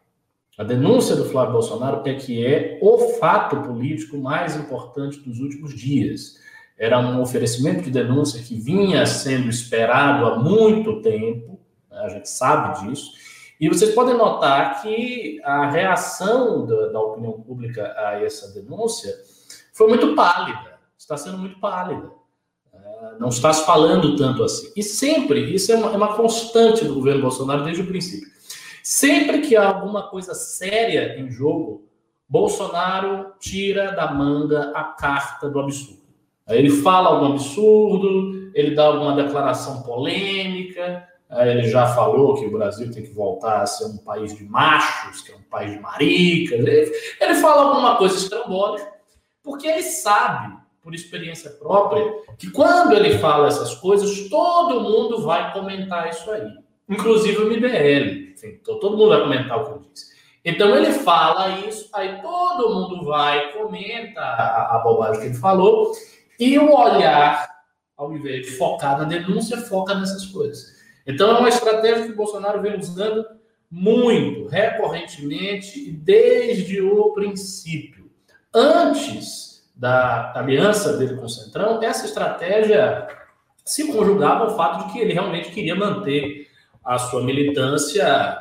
A 0.58 0.64
denúncia 0.64 1.14
do 1.14 1.26
Flávio 1.26 1.52
Bolsonaro 1.52 2.02
é 2.04 2.14
que 2.14 2.44
é 2.44 2.80
o 2.82 2.98
fato 3.20 3.62
político 3.62 4.18
mais 4.18 4.56
importante 4.56 5.20
dos 5.20 5.38
últimos 5.38 5.78
dias. 5.78 6.40
Era 6.76 6.98
um 6.98 7.22
oferecimento 7.22 7.82
de 7.82 7.90
denúncia 7.92 8.42
que 8.42 8.60
vinha 8.60 9.06
sendo 9.06 9.48
esperado 9.48 10.26
há 10.26 10.40
muito 10.40 11.00
tempo, 11.02 11.60
né? 11.88 11.98
a 11.98 12.08
gente 12.08 12.28
sabe 12.28 12.84
disso, 12.84 13.12
E 13.60 13.68
vocês 13.68 13.94
podem 13.94 14.16
notar 14.16 14.82
que 14.82 15.40
a 15.44 15.70
reação 15.70 16.66
da, 16.66 16.88
da 16.88 17.00
opinião 17.00 17.40
pública 17.42 17.94
a 17.96 18.20
essa 18.20 18.52
denúncia 18.60 19.14
foi 19.72 19.86
muito 19.86 20.16
pálida, 20.16 20.80
está 20.98 21.16
sendo 21.16 21.38
muito 21.38 21.60
pálida. 21.60 22.10
É, 22.84 23.18
não 23.18 23.28
está 23.28 23.52
se 23.52 23.64
falando 23.64 24.16
tanto 24.16 24.42
assim. 24.42 24.72
E 24.76 24.82
sempre, 24.82 25.54
isso 25.54 25.72
é 25.72 25.76
uma, 25.76 25.92
é 25.92 25.96
uma 25.96 26.14
constante 26.14 26.84
do 26.84 26.94
governo 26.94 27.22
Bolsonaro 27.22 27.64
desde 27.64 27.82
o 27.82 27.86
princípio. 27.86 28.28
Sempre 28.82 29.40
que 29.40 29.56
há 29.56 29.68
alguma 29.68 30.08
coisa 30.08 30.34
séria 30.34 31.18
em 31.18 31.30
jogo, 31.30 31.88
Bolsonaro 32.28 33.32
tira 33.38 33.92
da 33.92 34.12
manga 34.12 34.72
a 34.74 34.84
carta 34.84 35.48
do 35.48 35.60
absurdo. 35.60 36.02
Aí 36.46 36.58
ele 36.58 36.70
fala 36.70 37.10
algum 37.10 37.32
absurdo, 37.32 38.50
ele 38.54 38.74
dá 38.74 38.86
alguma 38.86 39.14
declaração 39.14 39.82
polêmica, 39.82 41.06
ele 41.30 41.68
já 41.68 41.86
falou 41.94 42.34
que 42.34 42.46
o 42.46 42.50
Brasil 42.50 42.90
tem 42.90 43.02
que 43.02 43.12
voltar 43.12 43.62
a 43.62 43.66
ser 43.66 43.86
um 43.86 43.96
país 43.98 44.36
de 44.36 44.44
machos, 44.44 45.22
que 45.22 45.32
é 45.32 45.36
um 45.36 45.42
país 45.42 45.72
de 45.72 45.80
maricas. 45.80 46.58
Ele, 46.58 46.92
ele 47.20 47.34
fala 47.36 47.62
alguma 47.62 47.96
coisa 47.96 48.16
estrambólica, 48.16 48.86
porque 49.42 49.66
ele 49.66 49.82
sabe, 49.82 50.54
por 50.82 50.94
experiência 50.94 51.50
própria, 51.50 52.04
que 52.36 52.50
quando 52.50 52.92
ele 52.92 53.18
fala 53.18 53.46
essas 53.46 53.74
coisas, 53.76 54.28
todo 54.28 54.80
mundo 54.80 55.22
vai 55.22 55.52
comentar 55.52 56.10
isso 56.10 56.28
aí. 56.30 56.50
Inclusive 56.88 57.38
o 57.38 57.46
MBL. 57.46 58.32
Enfim, 58.32 58.58
todo 58.64 58.96
mundo 58.96 59.10
vai 59.10 59.22
comentar 59.22 59.58
o 59.60 59.64
que 59.64 59.70
eu 59.70 59.82
disse. 59.92 60.12
Então 60.44 60.76
ele 60.76 60.92
fala 60.92 61.60
isso, 61.60 61.88
aí 61.94 62.20
todo 62.20 62.74
mundo 62.74 63.04
vai, 63.04 63.52
comenta 63.52 64.20
a, 64.20 64.76
a 64.76 64.78
bobagem 64.80 65.20
que 65.20 65.26
ele 65.28 65.36
falou, 65.36 65.92
e 66.38 66.58
o 66.58 66.74
olhar, 66.74 67.48
ao 67.96 68.12
invés 68.12 68.46
de 68.46 68.52
focar 68.56 68.98
na 68.98 69.04
denúncia, 69.04 69.56
foca 69.58 69.94
nessas 69.94 70.26
coisas. 70.26 70.82
Então 71.06 71.36
é 71.36 71.38
uma 71.38 71.48
estratégia 71.48 72.06
que 72.06 72.12
o 72.12 72.16
Bolsonaro 72.16 72.60
vem 72.60 72.76
usando 72.76 73.24
muito, 73.70 74.48
recorrentemente, 74.48 75.92
desde 75.92 76.80
o 76.80 77.12
princípio. 77.12 78.10
Antes 78.52 79.51
da 79.74 80.32
aliança 80.36 80.96
dele 80.96 81.16
com 81.16 81.26
o 81.26 81.28
Centrão, 81.28 81.82
essa 81.82 82.06
estratégia 82.06 83.08
se 83.64 83.92
conjugava 83.92 84.44
ao 84.44 84.56
fato 84.56 84.86
de 84.86 84.92
que 84.92 84.98
ele 84.98 85.12
realmente 85.12 85.50
queria 85.50 85.74
manter 85.74 86.48
a 86.84 86.98
sua 86.98 87.22
militância 87.22 88.38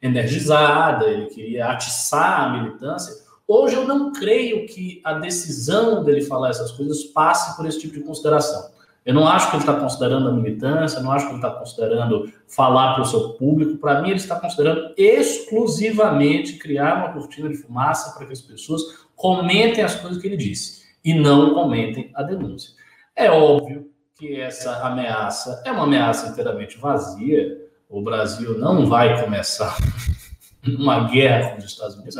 energizada, 0.00 1.06
ele 1.06 1.26
queria 1.26 1.66
atiçar 1.66 2.42
a 2.42 2.48
militância. 2.50 3.24
Hoje 3.46 3.76
eu 3.76 3.86
não 3.86 4.12
creio 4.12 4.66
que 4.66 5.00
a 5.04 5.14
decisão 5.14 6.02
dele 6.02 6.22
falar 6.22 6.50
essas 6.50 6.72
coisas 6.72 7.04
passe 7.04 7.56
por 7.56 7.66
esse 7.66 7.80
tipo 7.80 7.94
de 7.94 8.00
consideração. 8.00 8.72
Eu 9.04 9.12
não 9.12 9.28
acho 9.28 9.50
que 9.50 9.56
ele 9.56 9.62
está 9.62 9.78
considerando 9.78 10.28
a 10.30 10.32
militância, 10.32 11.00
não 11.00 11.12
acho 11.12 11.26
que 11.26 11.32
ele 11.32 11.38
está 11.38 11.50
considerando 11.50 12.32
falar 12.48 12.94
para 12.94 13.02
o 13.02 13.06
seu 13.06 13.34
público. 13.34 13.76
Para 13.76 14.00
mim, 14.00 14.08
ele 14.08 14.18
está 14.18 14.40
considerando 14.40 14.94
exclusivamente 14.96 16.54
criar 16.54 16.96
uma 16.96 17.12
cortina 17.12 17.50
de 17.50 17.56
fumaça 17.56 18.16
para 18.16 18.26
que 18.26 18.32
as 18.32 18.40
pessoas 18.40 19.03
comentem 19.16 19.82
as 19.82 19.94
coisas 19.94 20.20
que 20.20 20.26
ele 20.26 20.36
disse 20.36 20.84
e 21.04 21.14
não 21.14 21.54
comentem 21.54 22.10
a 22.14 22.22
denúncia. 22.22 22.72
É 23.14 23.30
óbvio 23.30 23.90
que 24.16 24.40
essa 24.40 24.86
ameaça 24.86 25.62
é 25.64 25.72
uma 25.72 25.84
ameaça 25.84 26.28
inteiramente 26.28 26.78
vazia. 26.78 27.58
O 27.88 28.02
Brasil 28.02 28.58
não 28.58 28.86
vai 28.86 29.22
começar 29.22 29.76
uma 30.66 31.08
guerra 31.08 31.50
com 31.50 31.58
os 31.58 31.64
Estados 31.64 31.96
Unidos. 31.96 32.14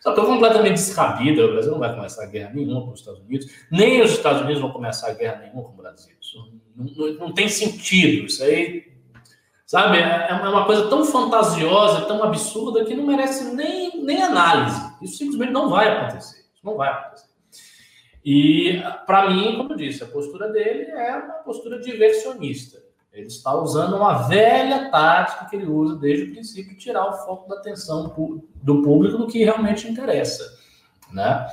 Só 0.00 0.14
que 0.14 0.20
completamente 0.20 0.74
descabida. 0.74 1.44
O 1.44 1.52
Brasil 1.52 1.72
não 1.72 1.78
vai 1.78 1.94
começar 1.94 2.26
guerra 2.26 2.52
nenhuma 2.54 2.82
com 2.82 2.92
os 2.92 3.00
Estados 3.00 3.20
Unidos, 3.20 3.46
nem 3.70 4.02
os 4.02 4.12
Estados 4.12 4.42
Unidos 4.42 4.60
vão 4.60 4.72
começar 4.72 5.12
guerra 5.14 5.40
nenhuma 5.42 5.62
com 5.62 5.72
o 5.72 5.76
Brasil. 5.76 6.14
Isso 6.20 6.36
não, 6.76 6.86
não, 6.86 7.14
não 7.14 7.32
tem 7.32 7.48
sentido. 7.48 8.26
Isso 8.26 8.42
aí, 8.42 8.87
sabe, 9.68 9.98
é, 9.98 10.28
é 10.30 10.34
uma 10.34 10.64
coisa 10.64 10.88
tão 10.88 11.04
fantasiosa, 11.04 12.06
tão 12.06 12.24
absurda 12.24 12.86
que 12.86 12.94
não 12.94 13.06
merece 13.06 13.54
nem, 13.54 14.02
nem 14.02 14.22
análise. 14.22 14.80
Isso 15.02 15.18
simplesmente 15.18 15.52
não 15.52 15.68
vai 15.68 15.88
acontecer. 15.88 16.38
Isso 16.54 16.64
não 16.64 16.74
vai 16.74 16.88
acontecer. 16.88 17.28
E, 18.24 18.82
para 19.06 19.28
mim, 19.30 19.58
como 19.58 19.74
eu 19.74 19.76
disse, 19.76 20.02
a 20.02 20.06
postura 20.06 20.48
dele 20.48 20.90
é 20.90 21.16
uma 21.16 21.34
postura 21.44 21.78
diversionista. 21.80 22.82
Ele 23.12 23.26
está 23.26 23.54
usando 23.54 23.94
uma 23.94 24.26
velha 24.26 24.90
tática 24.90 25.44
que 25.44 25.56
ele 25.56 25.66
usa 25.66 25.96
desde 25.96 26.24
o 26.24 26.32
princípio, 26.32 26.76
tirar 26.78 27.06
o 27.06 27.26
foco 27.26 27.48
da 27.48 27.56
atenção 27.56 28.04
do 28.62 28.82
público 28.82 29.18
do 29.18 29.26
que 29.26 29.44
realmente 29.44 29.86
interessa. 29.86 30.58
Né? 31.12 31.46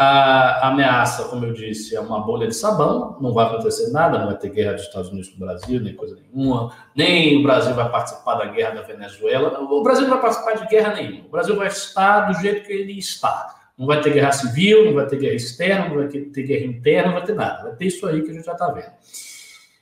A 0.00 0.68
ameaça, 0.68 1.24
como 1.24 1.44
eu 1.44 1.52
disse, 1.52 1.96
é 1.96 2.00
uma 2.00 2.20
bolha 2.20 2.46
de 2.46 2.54
sabão, 2.54 3.16
não 3.20 3.34
vai 3.34 3.46
acontecer 3.46 3.90
nada, 3.90 4.16
não 4.16 4.26
vai 4.26 4.38
ter 4.38 4.50
guerra 4.50 4.74
dos 4.74 4.82
Estados 4.82 5.10
Unidos 5.10 5.30
com 5.30 5.36
o 5.36 5.40
Brasil, 5.40 5.80
nem 5.80 5.92
coisa 5.92 6.16
nenhuma, 6.16 6.72
nem 6.94 7.40
o 7.40 7.42
Brasil 7.42 7.74
vai 7.74 7.90
participar 7.90 8.36
da 8.36 8.44
guerra 8.44 8.76
da 8.76 8.82
Venezuela, 8.82 9.60
o 9.60 9.82
Brasil 9.82 10.04
não 10.04 10.10
vai 10.10 10.20
participar 10.20 10.52
de 10.52 10.68
guerra 10.68 10.94
nenhuma, 10.94 11.26
o 11.26 11.30
Brasil 11.30 11.56
vai 11.56 11.66
estar 11.66 12.30
do 12.30 12.40
jeito 12.40 12.64
que 12.64 12.72
ele 12.72 12.96
está. 12.96 13.56
Não 13.76 13.88
vai 13.88 14.00
ter 14.00 14.12
guerra 14.12 14.30
civil, 14.30 14.84
não 14.84 14.94
vai 14.94 15.06
ter 15.06 15.18
guerra 15.18 15.34
externa, 15.34 15.88
não 15.88 15.96
vai 15.96 16.06
ter 16.06 16.42
guerra 16.44 16.64
interna, 16.64 17.06
não 17.08 17.14
vai 17.14 17.24
ter 17.24 17.34
nada. 17.34 17.62
Vai 17.64 17.76
ter 17.76 17.86
isso 17.86 18.06
aí 18.06 18.22
que 18.22 18.30
a 18.30 18.34
gente 18.34 18.46
já 18.46 18.52
está 18.52 18.70
vendo. 18.70 18.92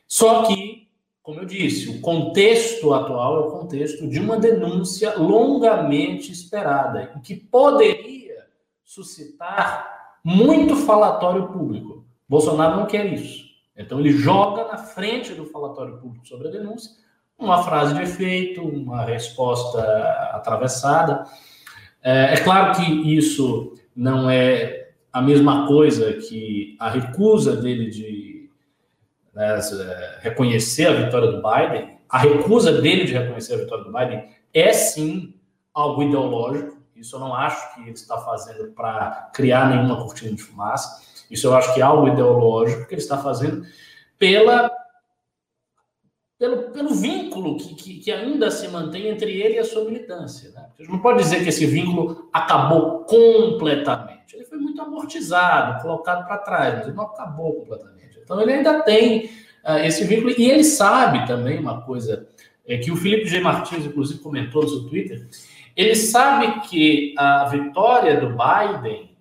Só 0.06 0.44
que 0.44 0.86
como 1.22 1.40
eu 1.40 1.44
disse, 1.44 1.90
o 1.90 2.00
contexto 2.00 2.94
atual 2.94 3.36
é 3.36 3.40
o 3.40 3.50
contexto 3.50 4.08
de 4.08 4.20
uma 4.20 4.38
denúncia 4.38 5.18
longamente 5.18 6.30
esperada 6.30 7.20
que 7.20 7.34
poderia 7.34 8.46
suscitar 8.84 9.95
muito 10.26 10.74
falatório 10.74 11.46
público. 11.46 12.04
Bolsonaro 12.28 12.76
não 12.76 12.86
quer 12.86 13.12
isso. 13.12 13.44
Então 13.76 14.00
ele 14.00 14.10
joga 14.10 14.66
na 14.66 14.76
frente 14.76 15.32
do 15.32 15.46
falatório 15.46 15.98
público 15.98 16.26
sobre 16.26 16.48
a 16.48 16.50
denúncia 16.50 16.90
uma 17.38 17.62
frase 17.62 17.94
de 17.94 18.02
efeito, 18.02 18.60
uma 18.60 19.04
resposta 19.04 19.80
atravessada. 20.32 21.24
É, 22.02 22.34
é 22.34 22.36
claro 22.38 22.74
que 22.74 23.14
isso 23.14 23.74
não 23.94 24.28
é 24.28 24.88
a 25.12 25.22
mesma 25.22 25.68
coisa 25.68 26.14
que 26.14 26.76
a 26.80 26.90
recusa 26.90 27.54
dele 27.54 27.88
de 27.88 28.50
né, 29.32 29.60
reconhecer 30.22 30.86
a 30.86 31.04
vitória 31.04 31.30
do 31.30 31.40
Biden, 31.40 31.98
a 32.08 32.18
recusa 32.18 32.80
dele 32.80 33.04
de 33.04 33.12
reconhecer 33.12 33.54
a 33.54 33.58
vitória 33.58 33.84
do 33.84 33.92
Biden 33.92 34.28
é 34.52 34.72
sim 34.72 35.34
algo 35.72 36.02
ideológico. 36.02 36.75
Isso 36.96 37.16
eu 37.16 37.20
não 37.20 37.34
acho 37.34 37.74
que 37.74 37.82
ele 37.82 37.90
está 37.90 38.18
fazendo 38.18 38.72
para 38.72 39.30
criar 39.34 39.68
nenhuma 39.68 39.96
cortina 39.96 40.32
de 40.32 40.42
fumaça. 40.42 41.02
Isso 41.30 41.46
eu 41.46 41.54
acho 41.54 41.74
que 41.74 41.80
é 41.80 41.84
algo 41.84 42.08
ideológico 42.08 42.86
que 42.86 42.94
ele 42.94 43.00
está 43.00 43.18
fazendo 43.18 43.66
pela, 44.18 44.70
pelo, 46.38 46.70
pelo 46.70 46.94
vínculo 46.94 47.56
que, 47.56 47.74
que, 47.74 47.98
que 47.98 48.12
ainda 48.12 48.50
se 48.50 48.68
mantém 48.68 49.08
entre 49.08 49.32
ele 49.32 49.56
e 49.56 49.58
a 49.58 49.64
sua 49.64 49.84
militância. 49.84 50.50
Né? 50.50 50.66
A 50.78 50.82
gente 50.82 50.92
não 50.92 51.00
pode 51.00 51.22
dizer 51.22 51.42
que 51.42 51.48
esse 51.48 51.66
vínculo 51.66 52.28
acabou 52.32 53.04
completamente. 53.04 54.34
Ele 54.34 54.44
foi 54.44 54.58
muito 54.58 54.80
amortizado, 54.80 55.82
colocado 55.82 56.26
para 56.26 56.38
trás, 56.38 56.74
mas 56.74 56.86
ele 56.86 56.96
não 56.96 57.04
acabou 57.04 57.54
completamente. 57.54 58.18
Então 58.22 58.40
ele 58.40 58.52
ainda 58.52 58.82
tem 58.82 59.26
uh, 59.64 59.78
esse 59.84 60.04
vínculo 60.04 60.34
e 60.36 60.50
ele 60.50 60.64
sabe 60.64 61.26
também 61.26 61.58
uma 61.58 61.82
coisa 61.82 62.26
é, 62.66 62.76
que 62.78 62.90
o 62.90 62.96
Felipe 62.96 63.28
G. 63.28 63.40
Martins, 63.40 63.84
inclusive, 63.86 64.18
comentou 64.20 64.62
no 64.62 64.68
seu 64.68 64.88
Twitter. 64.88 65.26
Ele 65.76 65.94
sabe 65.94 66.60
que 66.62 67.14
a 67.18 67.44
vitória 67.44 68.18
do 68.18 68.30
Biden 68.30 69.14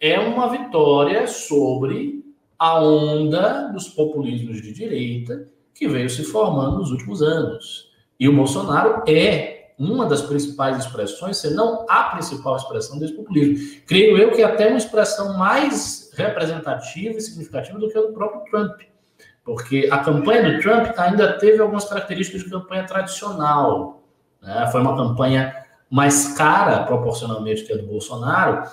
é 0.00 0.18
uma 0.18 0.48
vitória 0.48 1.28
sobre 1.28 2.24
a 2.58 2.82
onda 2.82 3.68
dos 3.72 3.88
populismos 3.88 4.60
de 4.60 4.72
direita 4.72 5.48
que 5.72 5.86
veio 5.86 6.10
se 6.10 6.24
formando 6.24 6.78
nos 6.78 6.90
últimos 6.90 7.22
anos. 7.22 7.90
E 8.18 8.28
o 8.28 8.34
Bolsonaro 8.34 9.04
é 9.08 9.72
uma 9.78 10.04
das 10.04 10.20
principais 10.20 10.84
expressões, 10.84 11.38
se 11.38 11.54
não 11.54 11.86
a 11.88 12.02
principal 12.10 12.56
expressão 12.56 12.98
desse 12.98 13.14
populismo. 13.14 13.80
Creio 13.86 14.18
eu 14.18 14.32
que 14.32 14.42
é 14.42 14.44
até 14.44 14.66
uma 14.66 14.76
expressão 14.76 15.38
mais 15.38 16.10
representativa 16.14 17.16
e 17.16 17.20
significativa 17.20 17.78
do 17.78 17.88
que 17.88 17.96
a 17.96 18.02
do 18.02 18.12
próprio 18.12 18.42
Trump. 18.50 18.80
Porque 19.42 19.88
a 19.90 19.98
campanha 19.98 20.52
do 20.52 20.60
Trump 20.60 20.86
ainda 20.98 21.38
teve 21.38 21.62
algumas 21.62 21.86
características 21.86 22.44
de 22.44 22.50
campanha 22.50 22.84
tradicional. 22.84 24.02
Né? 24.42 24.68
Foi 24.70 24.82
uma 24.82 24.94
campanha 24.96 25.54
mais 25.90 26.34
cara, 26.34 26.84
proporcionalmente, 26.84 27.64
que 27.64 27.72
a 27.72 27.76
do 27.76 27.86
Bolsonaro. 27.86 28.70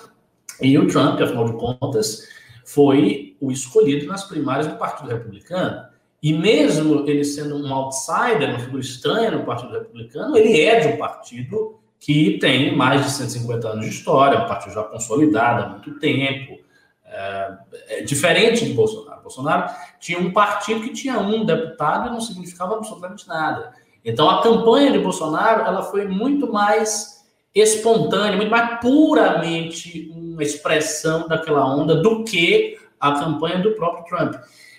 E 0.60 0.78
o 0.78 0.86
Trump, 0.86 1.20
afinal 1.20 1.44
de 1.44 1.52
contas, 1.52 2.28
foi 2.64 3.36
o 3.40 3.50
escolhido 3.50 4.06
nas 4.06 4.24
primárias 4.24 4.66
do 4.66 4.76
Partido 4.76 5.08
Republicano. 5.08 5.86
E 6.22 6.32
mesmo 6.32 7.08
ele 7.08 7.24
sendo 7.24 7.56
um 7.56 7.72
outsider, 7.72 8.50
uma 8.50 8.58
figura 8.58 8.80
estranha 8.80 9.30
no 9.30 9.44
Partido 9.44 9.72
Republicano, 9.72 10.36
ele 10.36 10.60
é 10.60 10.80
de 10.80 10.88
um 10.88 10.96
partido 10.96 11.78
que 12.00 12.38
tem 12.38 12.76
mais 12.76 13.04
de 13.04 13.10
150 13.10 13.68
anos 13.68 13.84
de 13.84 13.90
história, 13.90 14.38
um 14.38 14.48
partido 14.48 14.74
já 14.74 14.84
consolidado 14.84 15.64
há 15.64 15.68
muito 15.70 15.98
tempo, 15.98 16.58
é, 17.04 17.58
é, 17.88 18.02
diferente 18.02 18.64
de 18.64 18.72
Bolsonaro. 18.72 19.22
Bolsonaro 19.22 19.74
tinha 19.98 20.18
um 20.18 20.32
partido 20.32 20.82
que 20.82 20.92
tinha 20.92 21.18
um 21.18 21.44
deputado 21.44 22.08
e 22.08 22.10
não 22.10 22.20
significava 22.20 22.76
absolutamente 22.76 23.26
nada. 23.26 23.72
Então 24.04 24.28
a 24.28 24.42
campanha 24.42 24.92
de 24.92 24.98
Bolsonaro 24.98 25.66
ela 25.66 25.82
foi 25.82 26.06
muito 26.06 26.52
mais 26.52 27.24
espontânea, 27.54 28.36
muito 28.36 28.50
mais 28.50 28.80
puramente 28.80 30.10
uma 30.14 30.42
expressão 30.42 31.26
daquela 31.26 31.64
onda 31.66 31.96
do 31.96 32.24
que 32.24 32.78
a 33.00 33.12
campanha 33.12 33.58
do 33.58 33.72
próprio 33.72 34.04
Trump. 34.04 34.34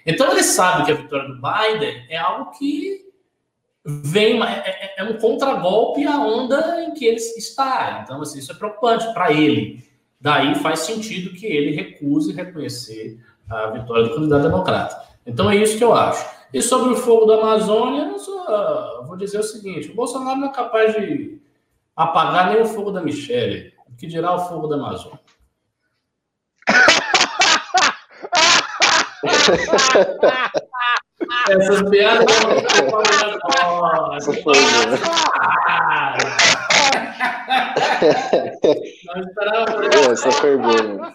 Então 0.05 0.31
ele 0.31 0.43
sabe 0.43 0.85
que 0.85 0.91
a 0.91 0.95
vitória 0.95 1.27
do 1.27 1.35
Biden 1.35 2.05
é 2.09 2.17
algo 2.17 2.51
que 2.51 3.09
vem 3.85 4.41
é, 4.43 4.45
é, 4.45 4.95
é 4.97 5.03
um 5.03 5.17
contragolpe 5.17 6.05
à 6.05 6.19
onda 6.19 6.83
em 6.83 6.93
que 6.93 7.05
ele 7.05 7.17
está. 7.17 8.01
Então, 8.03 8.21
assim, 8.21 8.39
isso 8.39 8.51
é 8.51 8.55
preocupante 8.55 9.11
para 9.13 9.31
ele. 9.31 9.83
Daí 10.19 10.55
faz 10.55 10.79
sentido 10.79 11.33
que 11.33 11.45
ele 11.45 11.71
recuse 11.71 12.33
reconhecer 12.33 13.19
a 13.49 13.67
vitória 13.67 14.03
do 14.03 14.15
candidato 14.15 14.43
democrata. 14.43 15.01
Então 15.25 15.49
é 15.49 15.55
isso 15.55 15.77
que 15.77 15.83
eu 15.83 15.93
acho. 15.93 16.38
E 16.53 16.61
sobre 16.61 16.93
o 16.93 16.95
fogo 16.95 17.25
da 17.25 17.35
Amazônia, 17.35 18.17
só 18.17 19.03
vou 19.05 19.15
dizer 19.15 19.39
o 19.39 19.43
seguinte: 19.43 19.91
o 19.91 19.95
Bolsonaro 19.95 20.39
não 20.39 20.49
é 20.49 20.53
capaz 20.53 20.95
de 20.95 21.39
apagar 21.95 22.51
nem 22.51 22.61
o 22.61 22.65
fogo 22.65 22.91
da 22.91 23.01
Michelle, 23.01 23.73
o 23.87 23.95
que 23.95 24.07
dirá 24.07 24.35
o 24.35 24.47
fogo 24.47 24.67
da 24.67 24.75
Amazônia. 24.75 25.19
Essas 31.49 31.89
piadas 31.89 32.25
não 32.43 34.15
Essa 34.15 34.33
foi 34.33 34.53
Não 39.05 39.21
esperava. 39.21 39.85
Essa 40.11 40.31
foi 40.31 40.57
boa. 40.57 41.11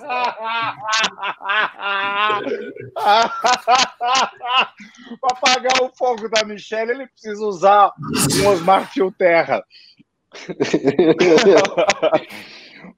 Para 5.21 5.31
apagar 5.33 5.83
o 5.83 5.91
fogo 5.97 6.29
da 6.29 6.45
Michelle, 6.45 6.93
ele 6.93 7.09
precisa 7.09 7.45
usar 7.45 7.91
um 8.43 8.49
Osmar 8.49 8.91
Fio 8.93 9.11
Terra. 9.13 9.65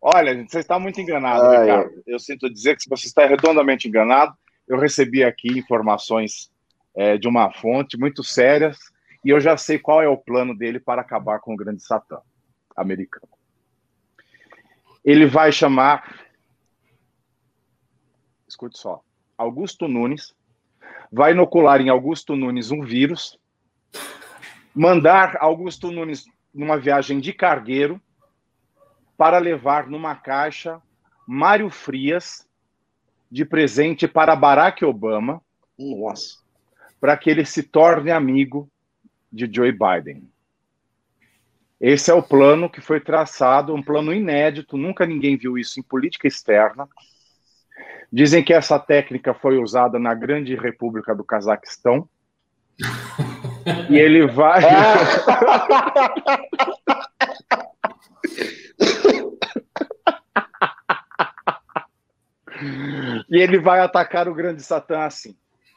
Olha, 0.03 0.35
gente, 0.35 0.51
você 0.51 0.59
está 0.61 0.79
muito 0.79 1.01
enganado, 1.01 1.49
Ricardo. 1.51 1.91
É. 1.91 2.15
Eu 2.15 2.19
sinto 2.19 2.53
dizer 2.53 2.77
que 2.77 2.89
você 2.89 3.07
está 3.07 3.27
redondamente 3.27 3.89
enganado. 3.89 4.35
Eu 4.69 4.79
recebi 4.79 5.23
aqui 5.23 5.59
informações 5.59 6.51
é, 6.97 7.19
de 7.19 7.29
uma 7.29 7.53
fonte 7.53 7.99
muito 7.99 8.25
sérias 8.25 8.79
e 9.23 9.29
eu 9.29 9.39
já 9.39 9.57
sei 9.57 9.79
qual 9.79 10.03
é 10.03 10.09
o 10.09 10.17
plano 10.17 10.57
dele 10.57 10.81
para 10.81 11.03
acabar 11.03 11.41
com 11.41 11.53
o 11.53 11.57
grande 11.57 11.83
Satã 11.83 12.19
americano. 12.75 13.29
Ele 15.05 15.27
vai 15.27 15.53
chamar, 15.53 16.25
escute 18.49 18.79
só, 18.79 19.03
Augusto 19.37 19.87
Nunes, 19.87 20.35
vai 21.13 21.33
inocular 21.33 21.81
em 21.81 21.91
Augusto 21.91 22.35
Nunes 22.35 22.71
um 22.71 22.81
vírus, 22.81 23.39
mandar 24.75 25.37
Augusto 25.41 25.93
Nunes 25.93 26.25
numa 26.53 26.79
viagem 26.79 27.21
de 27.21 27.33
cargueiro 27.33 28.01
para 29.17 29.39
levar 29.39 29.87
numa 29.87 30.15
caixa 30.15 30.81
Mário 31.27 31.69
Frias 31.69 32.47
de 33.31 33.45
presente 33.45 34.09
para 34.09 34.37
Barack 34.37 34.85
Obama. 34.85 35.43
Nossa 35.79 36.46
para 37.07 37.17
que 37.17 37.31
ele 37.31 37.45
se 37.45 37.63
torne 37.63 38.11
amigo 38.11 38.69
de 39.33 39.49
Joe 39.49 39.71
Biden. 39.71 40.29
Esse 41.81 42.11
é 42.11 42.15
o 42.15 42.21
plano 42.21 42.69
que 42.69 42.81
foi 42.81 42.99
traçado, 42.99 43.73
um 43.73 43.81
plano 43.81 44.13
inédito, 44.13 44.77
nunca 44.77 45.07
ninguém 45.07 45.37
viu 45.37 45.57
isso 45.57 45.79
em 45.79 45.85
política 45.85 46.27
externa. 46.27 46.89
Dizem 48.13 48.43
que 48.43 48.53
essa 48.53 48.77
técnica 48.77 49.33
foi 49.33 49.59
usada 49.59 50.01
na 50.01 50.15
Grande 50.15 50.57
República 50.57 51.15
do 51.15 51.23
Cazaquistão. 51.23 52.09
e 53.89 53.97
ele 53.97 54.27
vai. 54.27 54.65
e 63.31 63.39
ele 63.39 63.61
vai 63.61 63.79
atacar 63.79 64.27
o 64.27 64.35
grande 64.35 64.61
Satã 64.61 65.03
assim. 65.03 65.37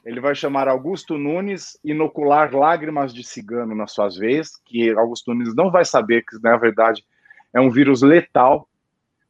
Ele 0.09 0.19
vai 0.19 0.33
chamar 0.33 0.67
Augusto 0.67 1.19
Nunes, 1.19 1.79
inocular 1.83 2.51
lágrimas 2.51 3.13
de 3.13 3.23
cigano 3.23 3.75
nas 3.75 3.91
suas 3.91 4.17
veias, 4.17 4.59
que 4.65 4.89
Augusto 4.89 5.35
Nunes 5.35 5.53
não 5.53 5.69
vai 5.69 5.85
saber 5.85 6.23
que, 6.23 6.35
na 6.41 6.57
verdade, 6.57 7.05
é 7.53 7.61
um 7.61 7.69
vírus 7.69 8.01
letal 8.01 8.67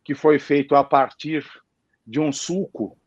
que 0.05 0.15
foi 0.15 0.39
feito 0.39 0.77
a 0.77 0.83
partir 0.85 1.45
de 2.07 2.17
um 2.17 2.31
suco 2.31 2.97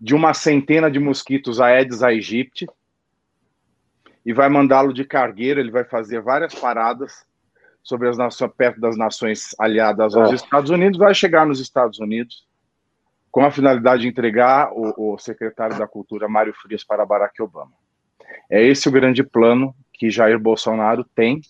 de 0.00 0.12
uma 0.12 0.34
centena 0.34 0.90
de 0.90 0.98
mosquitos 0.98 1.60
Aedes 1.60 2.02
aegypti 2.02 2.66
e 4.26 4.32
vai 4.32 4.48
mandá-lo 4.48 4.92
de 4.92 5.04
cargueira. 5.04 5.60
Ele 5.60 5.70
vai 5.70 5.84
fazer 5.84 6.20
várias 6.20 6.52
paradas 6.52 7.24
sobre 7.80 8.08
as 8.08 8.18
nações, 8.18 8.50
perto 8.56 8.80
das 8.80 8.96
nações 8.96 9.54
aliadas 9.56 10.16
aos 10.16 10.32
é. 10.32 10.34
Estados 10.34 10.72
Unidos, 10.72 10.98
vai 10.98 11.14
chegar 11.14 11.46
nos 11.46 11.60
Estados 11.60 12.00
Unidos 12.00 12.44
com 13.32 13.42
a 13.42 13.50
finalidade 13.50 14.02
de 14.02 14.08
entregar 14.08 14.70
o, 14.74 15.14
o 15.14 15.18
secretário 15.18 15.78
da 15.78 15.88
Cultura, 15.88 16.28
Mário 16.28 16.52
Frias, 16.52 16.84
para 16.84 17.06
Barack 17.06 17.40
Obama. 17.42 17.72
É 18.48 18.62
esse 18.62 18.86
o 18.88 18.92
grande 18.92 19.24
plano 19.24 19.74
que 19.94 20.10
Jair 20.10 20.38
Bolsonaro 20.38 21.02
tem 21.02 21.40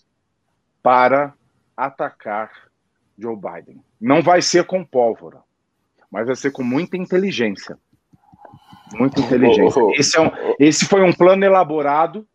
para 0.81 1.35
atacar 1.77 2.53
Joe 3.18 3.37
Biden. 3.37 3.83
Não 4.01 4.23
vai 4.23 4.40
ser 4.40 4.64
com 4.64 4.85
pólvora, 4.85 5.40
mas 6.09 6.27
vai 6.27 6.37
ser 6.37 6.53
com 6.53 6.62
muita 6.62 6.97
inteligência. 6.97 7.77
Muita 8.95 9.21
inteligência. 9.21 9.81
Esse, 9.95 10.16
é 10.16 10.21
um, 10.21 10.31
esse 10.61 10.87
foi 10.87 11.03
um 11.03 11.12
plano 11.12 11.45
elaborado 11.45 12.27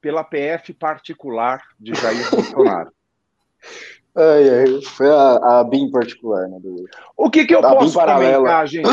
pela 0.00 0.24
PF 0.24 0.72
particular 0.74 1.62
de 1.78 1.94
Jair 1.94 2.30
Bolsonaro. 2.30 2.92
Ai, 4.20 4.50
ai, 4.50 4.82
foi 4.82 5.08
a, 5.08 5.60
a 5.60 5.64
BIM 5.64 5.92
particular, 5.92 6.48
né? 6.48 6.58
Do, 6.60 6.88
o 7.16 7.30
que, 7.30 7.46
que 7.46 7.54
eu 7.54 7.60
posso 7.60 7.96
comentar, 7.96 8.66
gente? 8.66 8.88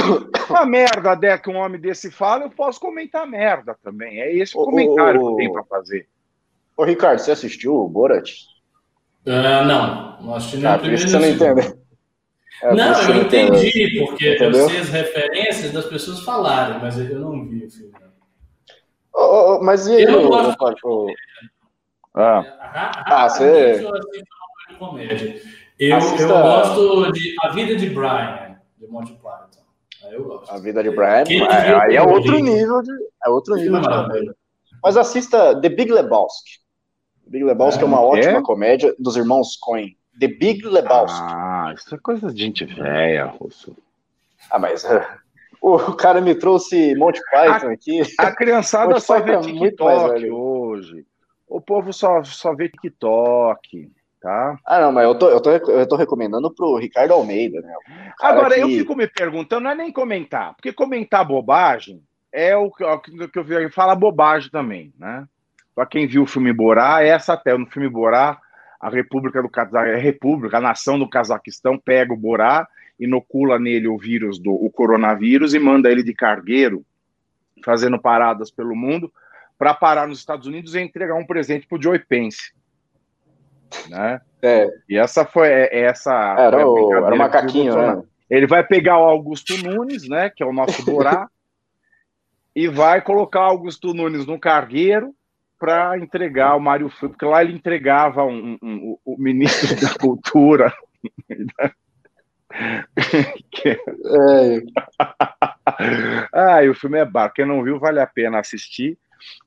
Uma 0.47 0.65
merda 0.67 1.15
né, 1.15 1.38
que 1.39 1.49
um 1.49 1.55
homem 1.55 1.81
desse 1.81 2.11
fala, 2.11 2.43
eu 2.43 2.51
posso 2.51 2.79
comentar 2.79 3.25
merda 3.25 3.75
também. 3.83 4.21
É 4.21 4.31
esse 4.35 4.55
o 4.55 4.63
comentário 4.63 5.19
que 5.19 5.25
eu 5.25 5.35
tenho 5.35 5.53
para 5.53 5.63
fazer. 5.63 6.07
Ô, 6.77 6.83
Ricardo, 6.83 7.17
você 7.17 7.31
assistiu 7.31 7.75
o 7.75 7.89
Borat? 7.89 8.31
Uh, 9.25 9.65
não, 9.65 10.21
não 10.21 10.35
assisti 10.35 10.57
nem 10.57 10.67
ah, 10.67 10.79
isso 10.93 11.07
você 11.07 11.17
não 11.17 11.27
entende. 11.27 11.73
É, 12.61 12.73
não, 12.75 13.01
eu 13.01 13.21
entendi, 13.23 14.05
porque 14.05 14.35
Entendeu? 14.35 14.61
eu 14.61 14.69
sei 14.69 14.79
as 14.79 14.89
referências 14.89 15.71
das 15.71 15.85
pessoas 15.85 16.19
falarem, 16.19 16.79
mas 16.79 16.99
eu 16.99 17.19
não 17.19 17.47
vi 17.47 17.65
o 17.65 17.71
filme. 17.71 17.93
Oh, 19.11 19.55
oh, 19.55 19.63
mas 19.63 19.88
e 19.88 19.95
aí, 19.95 20.03
eu 20.03 20.27
gosto 20.27 20.55
o, 20.83 21.07
ah. 22.13 22.45
ah, 23.07 23.29
você 23.29 23.83
comédia. 24.77 25.41
Eu, 25.77 25.97
Assista... 25.97 26.23
eu 26.23 26.29
gosto 26.29 27.11
de 27.11 27.35
A 27.41 27.49
Vida 27.49 27.75
de 27.75 27.89
Brian, 27.89 28.57
de 28.77 28.88
Monty 28.88 29.13
Python. 29.13 29.63
Aí 30.05 30.13
eu 30.13 30.23
gosto. 30.23 30.51
A 30.51 30.57
Vida 30.57 30.81
de 30.83 30.89
Brian, 30.91 31.23
é, 31.27 31.75
aí 31.75 31.95
é 31.95 32.01
outro 32.01 32.39
nível 32.39 32.81
de, 32.81 32.91
é 33.25 33.29
outro 33.29 33.55
nível 33.55 33.81
de 33.81 33.88
comédia. 33.88 34.35
Mas 34.81 34.97
assista 34.97 35.59
The 35.59 35.69
Big 35.69 35.91
Lebowski. 35.91 36.59
The 37.25 37.31
Big 37.31 37.43
Lebowski 37.43 37.81
é, 37.81 37.83
é 37.83 37.88
uma 37.88 38.01
ótima 38.01 38.43
comédia 38.43 38.95
dos 38.97 39.17
irmãos 39.17 39.57
Coen. 39.57 39.97
The 40.19 40.27
Big 40.27 40.65
Lebowski. 40.65 41.19
Ah, 41.21 41.73
isso 41.75 41.93
é 41.93 41.97
coisa 41.97 42.31
de 42.31 42.41
gente 42.41 42.63
velha, 42.63 43.25
Russo. 43.25 43.75
Ah, 44.49 44.59
mas 44.59 44.85
o 45.59 45.93
cara 45.93 46.21
me 46.21 46.35
trouxe 46.35 46.95
Monty 46.95 47.19
Python 47.31 47.67
a, 47.67 47.71
aqui. 47.73 48.01
A 48.17 48.31
criançada 48.31 48.97
só 49.01 49.19
vê 49.19 49.33
é 49.33 49.39
TikTok 49.41 50.29
hoje. 50.29 51.05
O 51.47 51.59
povo 51.59 51.91
só, 51.91 52.23
só 52.23 52.55
vê 52.55 52.69
TikTok 52.69 53.91
tá? 54.25 54.59
Ah, 54.65 54.81
não, 54.81 54.91
mas 54.91 55.03
eu 55.03 55.13
tô, 55.13 55.29
eu 55.29 55.39
tô, 55.39 55.51
eu 55.51 55.88
tô 55.88 55.95
recomendando 55.95 56.51
pro 56.51 56.77
Ricardo 56.77 57.13
Almeida, 57.13 57.61
né? 57.61 57.75
Agora, 58.19 58.55
que... 58.55 58.61
eu 58.61 58.69
fico 58.69 58.95
me 58.95 59.07
perguntando, 59.07 59.65
não 59.65 59.69
é 59.69 59.75
nem 59.75 59.91
comentar, 59.91 60.55
porque 60.55 60.73
comentar 60.73 61.23
bobagem 61.23 62.01
é 62.33 62.57
o 62.57 62.71
que, 62.71 62.83
o 62.83 63.29
que 63.29 63.38
eu 63.38 63.43
vi 63.43 63.69
fala 63.69 63.93
bobagem 63.93 64.49
também, 64.49 64.91
né? 64.97 65.27
Para 65.75 65.85
quem 65.85 66.07
viu 66.07 66.23
o 66.23 66.27
filme 66.27 66.51
Borá, 66.51 67.03
é 67.03 67.09
essa 67.09 67.33
até 67.33 67.55
no 67.55 67.67
filme 67.67 67.88
Borá, 67.88 68.39
a 68.81 68.89
República 68.89 69.43
do 69.43 69.49
Cazaquistão, 69.49 69.93
a 69.93 69.97
República, 69.97 70.57
a 70.57 70.61
nação 70.61 70.97
do 70.97 71.07
Cazaquistão 71.07 71.77
pega 71.77 72.11
o 72.11 72.17
Borá, 72.17 72.67
inocula 72.99 73.59
nele 73.59 73.88
o 73.88 73.95
vírus 73.95 74.39
do 74.39 74.51
o 74.51 74.71
coronavírus 74.71 75.53
e 75.53 75.59
manda 75.59 75.91
ele 75.91 76.01
de 76.01 76.15
cargueiro, 76.15 76.83
fazendo 77.63 77.99
paradas 77.99 78.49
pelo 78.49 78.75
mundo, 78.75 79.13
para 79.55 79.75
parar 79.75 80.07
nos 80.07 80.17
Estados 80.17 80.47
Unidos 80.47 80.73
e 80.73 80.79
entregar 80.79 81.13
um 81.13 81.27
presente 81.27 81.67
pro 81.67 81.79
Joe 81.79 81.99
Pence 81.99 82.55
né? 83.89 84.21
É. 84.41 84.69
E 84.89 84.97
essa 84.97 85.25
foi 85.25 85.47
é, 85.47 85.69
é 85.71 85.82
essa. 85.86 86.13
Era, 86.38 86.67
o, 86.67 86.93
era 86.93 87.15
o 87.15 87.17
macaquinho, 87.17 87.75
né? 87.75 88.04
Ele 88.30 88.47
vai 88.47 88.63
pegar 88.63 88.97
o 88.97 89.04
Augusto 89.04 89.58
Nunes, 89.58 90.08
né? 90.08 90.30
Que 90.30 90.43
é 90.43 90.45
o 90.45 90.54
nosso 90.54 90.84
Borá, 90.84 91.28
e 92.56 92.67
vai 92.67 93.01
colocar 93.01 93.41
o 93.41 93.51
Augusto 93.51 93.93
Nunes 93.93 94.25
no 94.25 94.39
cargueiro 94.39 95.13
para 95.60 95.97
entregar 95.97 96.56
o 96.56 96.60
Mário 96.60 96.89
Filho, 96.89 97.10
porque 97.10 97.25
lá 97.25 97.41
ele 97.41 97.54
entregava 97.54 98.23
um, 98.23 98.58
um, 98.62 98.69
um, 98.69 98.97
o 99.06 99.17
ministro 99.17 99.80
da 99.80 99.93
Cultura. 99.99 100.73
que... 103.51 103.69
é. 103.69 103.78
ah, 106.34 106.63
e 106.63 106.69
o 106.69 106.75
filme 106.75 106.99
é 106.99 107.06
bar. 107.06 107.32
Quem 107.34 107.45
não 107.45 107.63
viu, 107.63 107.80
vale 107.80 107.99
a 107.99 108.08
pena 108.08 108.39
assistir. 108.39 108.97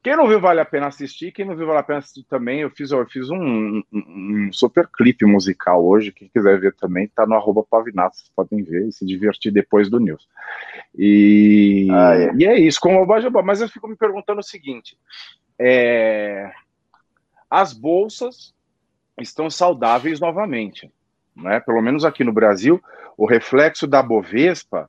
Quem 0.03 0.17
não 0.17 0.27
viu, 0.27 0.41
vale 0.41 0.61
a 0.61 0.65
pena 0.65 0.87
assistir. 0.87 1.33
Quem 1.33 1.45
não 1.45 1.57
viu, 1.57 1.67
vale 1.67 1.79
a 1.79 1.83
pena 1.83 1.99
assistir 1.99 2.25
também. 2.25 2.61
Eu 2.61 2.71
fiz, 2.71 2.91
eu 2.91 3.07
fiz 3.07 3.31
um, 3.31 3.37
um, 3.39 3.83
um 3.93 4.53
super 4.53 4.89
clipe 4.89 5.25
musical 5.25 5.85
hoje. 5.85 6.13
Quem 6.13 6.29
quiser 6.29 6.59
ver 6.59 6.75
também, 6.75 7.09
tá 7.09 7.27
no 7.27 7.35
arroba 7.35 7.63
Pavinato. 7.63 8.17
Vocês 8.17 8.33
podem 8.35 8.63
ver 8.63 8.89
e 8.89 8.93
se 8.93 9.05
divertir 9.07 9.53
depois 9.53 9.89
do 9.89 10.01
News. 10.01 10.29
E, 10.97 11.89
ah, 11.91 12.15
é. 12.17 12.35
e 12.37 12.47
é 12.47 12.59
isso, 12.59 12.81
com 12.81 13.03
o 13.03 13.43
Mas 13.45 13.61
eu 13.61 13.69
fico 13.69 13.89
me 13.89 13.97
perguntando 13.97 14.41
o 14.41 14.45
seguinte: 14.45 14.97
é, 15.59 16.51
as 17.51 17.73
bolsas 17.73 18.55
estão 19.21 19.51
saudáveis 19.51 20.21
novamente. 20.21 20.91
Né? 21.37 21.61
Pelo 21.61 21.83
menos 21.83 22.05
aqui 22.05 22.25
no 22.25 22.33
Brasil, 22.33 22.83
o 23.17 23.27
reflexo 23.27 23.87
da 23.87 24.03
Bovespa 24.03 24.89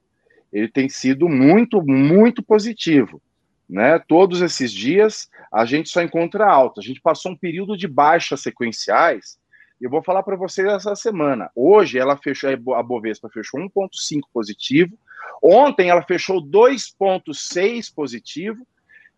ele 0.51 0.67
tem 0.67 0.89
sido 0.89 1.29
muito, 1.29 1.81
muito 1.81 2.41
positivo. 2.41 3.21
Né? 3.69 3.99
Todos 3.99 4.41
esses 4.41 4.71
dias 4.71 5.29
a 5.51 5.63
gente 5.63 5.89
só 5.89 6.01
encontra 6.01 6.49
alta. 6.49 6.81
A 6.81 6.83
gente 6.83 6.99
passou 6.99 7.33
um 7.33 7.37
período 7.37 7.77
de 7.77 7.87
baixas 7.87 8.41
sequenciais. 8.41 9.37
Eu 9.79 9.89
vou 9.89 10.01
falar 10.01 10.23
para 10.23 10.35
vocês 10.35 10.67
essa 10.67 10.95
semana. 10.95 11.51
Hoje 11.55 11.99
ela 11.99 12.17
fechou, 12.17 12.49
a 12.73 12.83
Bovespa 12.83 13.29
fechou 13.29 13.59
1,5 13.59 14.21
positivo. 14.33 14.97
Ontem 15.41 15.89
ela 15.89 16.01
fechou 16.01 16.41
2,6 16.41 17.93
positivo. 17.93 18.67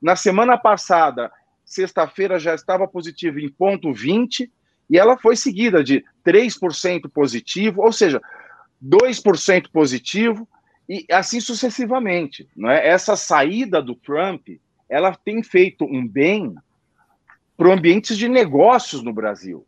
Na 0.02 0.16
semana 0.16 0.58
passada, 0.58 1.32
sexta-feira, 1.64 2.38
já 2.38 2.54
estava 2.54 2.88
positivo 2.88 3.40
em 3.40 3.50
0,20 3.50 4.50
e 4.90 4.98
ela 4.98 5.18
foi 5.18 5.36
seguida 5.36 5.84
de 5.84 6.04
3% 6.26 7.10
positivo, 7.10 7.82
ou 7.82 7.94
seja, 7.94 8.22
2% 8.84 9.70
positivo, 9.72 10.48
e 10.88 11.06
assim 11.12 11.40
sucessivamente. 11.40 12.48
Não 12.56 12.70
é? 12.70 12.88
Essa 12.88 13.16
saída 13.16 13.82
do 13.82 13.96
Trump 13.96 14.48
ela 14.92 15.16
tem 15.16 15.42
feito 15.42 15.86
um 15.86 16.06
bem 16.06 16.54
para 17.56 17.74
ambientes 17.74 18.18
de 18.18 18.28
negócios 18.28 19.02
no 19.02 19.14
Brasil. 19.14 19.66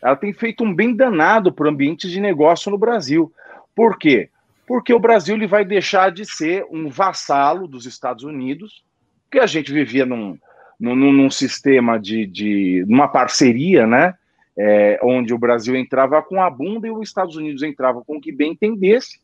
Ela 0.00 0.14
tem 0.14 0.32
feito 0.32 0.62
um 0.62 0.72
bem 0.72 0.94
danado 0.94 1.52
para 1.52 1.68
ambientes 1.68 2.10
de 2.10 2.20
negócio 2.20 2.70
no 2.70 2.78
Brasil. 2.78 3.32
Por 3.74 3.98
quê? 3.98 4.30
Porque 4.66 4.94
o 4.94 5.00
Brasil 5.00 5.34
ele 5.34 5.48
vai 5.48 5.64
deixar 5.64 6.12
de 6.12 6.24
ser 6.24 6.64
um 6.70 6.88
vassalo 6.88 7.66
dos 7.66 7.86
Estados 7.86 8.22
Unidos, 8.22 8.84
que 9.30 9.40
a 9.40 9.46
gente 9.46 9.72
vivia 9.72 10.06
num, 10.06 10.38
num, 10.78 10.94
num 10.94 11.30
sistema 11.30 11.98
de, 11.98 12.24
de 12.24 12.84
uma 12.88 13.08
parceria, 13.08 13.86
né? 13.86 14.14
É, 14.56 15.00
onde 15.02 15.34
o 15.34 15.38
Brasil 15.38 15.74
entrava 15.74 16.22
com 16.22 16.40
a 16.40 16.50
bunda 16.50 16.86
e 16.86 16.90
os 16.90 17.08
Estados 17.08 17.34
Unidos 17.34 17.62
entrava 17.62 18.02
com 18.04 18.16
o 18.16 18.20
que 18.20 18.30
bem 18.30 18.52
entendesse. 18.52 19.20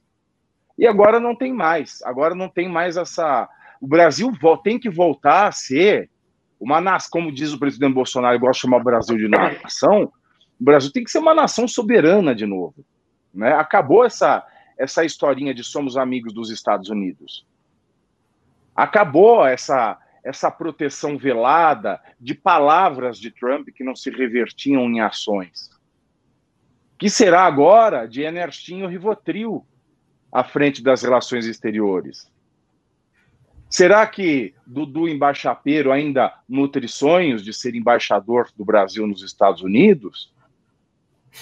E 0.79 0.87
agora 0.87 1.19
não 1.19 1.35
tem 1.35 1.53
mais. 1.53 2.03
Agora 2.03 2.35
não 2.35 2.49
tem 2.49 2.69
mais 2.69 2.97
essa. 2.97 3.49
O 3.81 3.87
Brasil 3.87 4.33
tem 4.62 4.79
que 4.79 4.91
voltar 4.91 5.49
a 5.49 5.53
ser 5.53 6.11
uma 6.59 6.81
nação, 6.81 7.11
como 7.11 7.33
diz 7.33 7.53
o 7.53 7.59
presidente 7.59 7.95
Bolsonaro, 7.95 8.39
gosta 8.39 8.55
de 8.55 8.61
chamar 8.61 8.79
o 8.79 8.85
Brasil 8.85 9.17
de 9.17 9.29
nação. 9.29 10.12
O 10.59 10.65
Brasil 10.65 10.91
tem 10.91 11.05
que 11.05 11.11
ser 11.11 11.19
uma 11.19 11.35
nação 11.35 11.69
soberana 11.69 12.35
de 12.35 12.47
novo. 12.47 12.85
Né? 13.33 13.53
Acabou 13.53 14.05
essa, 14.05 14.45
essa 14.79 15.05
historinha 15.05 15.55
de 15.55 15.62
somos 15.62 15.97
amigos 15.97 16.33
dos 16.33 16.51
Estados 16.51 16.89
Unidos. 16.89 17.47
Acabou 18.75 19.47
essa, 19.47 19.99
essa 20.25 20.51
proteção 20.51 21.19
velada 21.19 22.01
de 22.19 22.35
palavras 22.35 23.19
de 23.19 23.31
Trump 23.31 23.69
que 23.69 23.85
não 23.85 23.95
se 23.95 24.11
revertiam 24.11 24.85
em 24.85 25.01
ações. 25.01 25.71
Que 26.99 27.11
será 27.11 27.45
agora 27.45 28.07
de 28.07 28.23
Ernestinho 28.23 28.89
Rivotril 28.89 29.67
à 30.31 30.45
frente 30.45 30.83
das 30.83 31.03
relações 31.03 31.47
exteriores? 31.47 32.31
Será 33.69 34.07
que 34.07 34.55
Dudu 34.67 35.09
Embaixapeiro 35.09 35.91
ainda 35.91 36.33
nutre 36.49 36.87
sonhos 36.87 37.43
de 37.43 37.53
ser 37.53 37.75
embaixador 37.75 38.49
do 38.57 38.65
Brasil 38.65 39.07
nos 39.07 39.23
Estados 39.23 39.62
Unidos? 39.62 40.33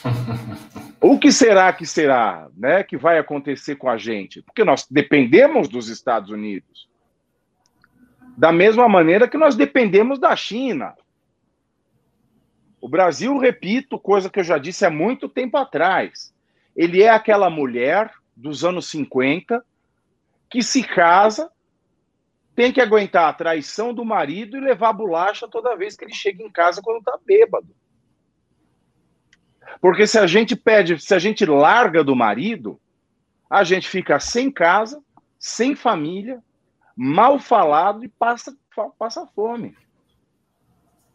o 1.01 1.18
que 1.18 1.31
será 1.31 1.73
que 1.73 1.87
será, 1.87 2.49
né, 2.57 2.83
que 2.83 2.97
vai 2.97 3.18
acontecer 3.18 3.77
com 3.77 3.88
a 3.88 3.99
gente? 3.99 4.42
Porque 4.42 4.64
nós 4.64 4.87
dependemos 4.90 5.68
dos 5.68 5.88
Estados 5.88 6.31
Unidos. 6.31 6.88
Da 8.37 8.51
mesma 8.51 8.88
maneira 8.88 9.29
que 9.29 9.38
nós 9.38 9.55
dependemos 9.55 10.18
da 10.18 10.35
China. 10.35 10.94
O 12.81 12.88
Brasil, 12.88 13.38
repito, 13.38 13.99
coisa 13.99 14.29
que 14.29 14.40
eu 14.40 14.44
já 14.44 14.59
disse 14.59 14.85
há 14.85 14.90
muito 14.90 15.29
tempo 15.29 15.57
atrás, 15.57 16.35
ele 16.75 17.03
é 17.03 17.11
aquela 17.11 17.49
mulher 17.49 18.11
dos 18.37 18.64
anos 18.64 18.88
50 18.88 19.64
que 20.51 20.62
se 20.62 20.83
casa, 20.85 21.51
tem 22.55 22.73
que 22.73 22.81
aguentar 22.81 23.29
a 23.29 23.33
traição 23.33 23.92
do 23.92 24.05
marido 24.05 24.57
e 24.57 24.61
levar 24.61 24.92
bolacha 24.92 25.49
toda 25.49 25.77
vez 25.77 25.97
que 25.97 26.05
ele 26.05 26.14
chega 26.14 26.42
em 26.42 26.51
casa 26.51 26.81
quando 26.81 26.99
está 26.99 27.18
bêbado. 27.25 27.75
Porque 29.81 30.07
se 30.07 30.18
a 30.18 30.27
gente 30.27 30.55
pede, 30.55 31.01
se 31.01 31.14
a 31.14 31.18
gente 31.18 31.44
larga 31.44 32.05
do 32.05 32.14
marido, 32.14 32.81
a 33.51 33.64
gente 33.64 33.88
fica 33.88 34.20
sem 34.20 34.51
casa, 34.51 35.03
sem 35.38 35.75
família, 35.75 36.42
mal 36.97 37.38
falado 37.38 38.05
e 38.05 38.09
passa, 38.09 38.57
passa 38.99 39.27
fome. 39.27 39.77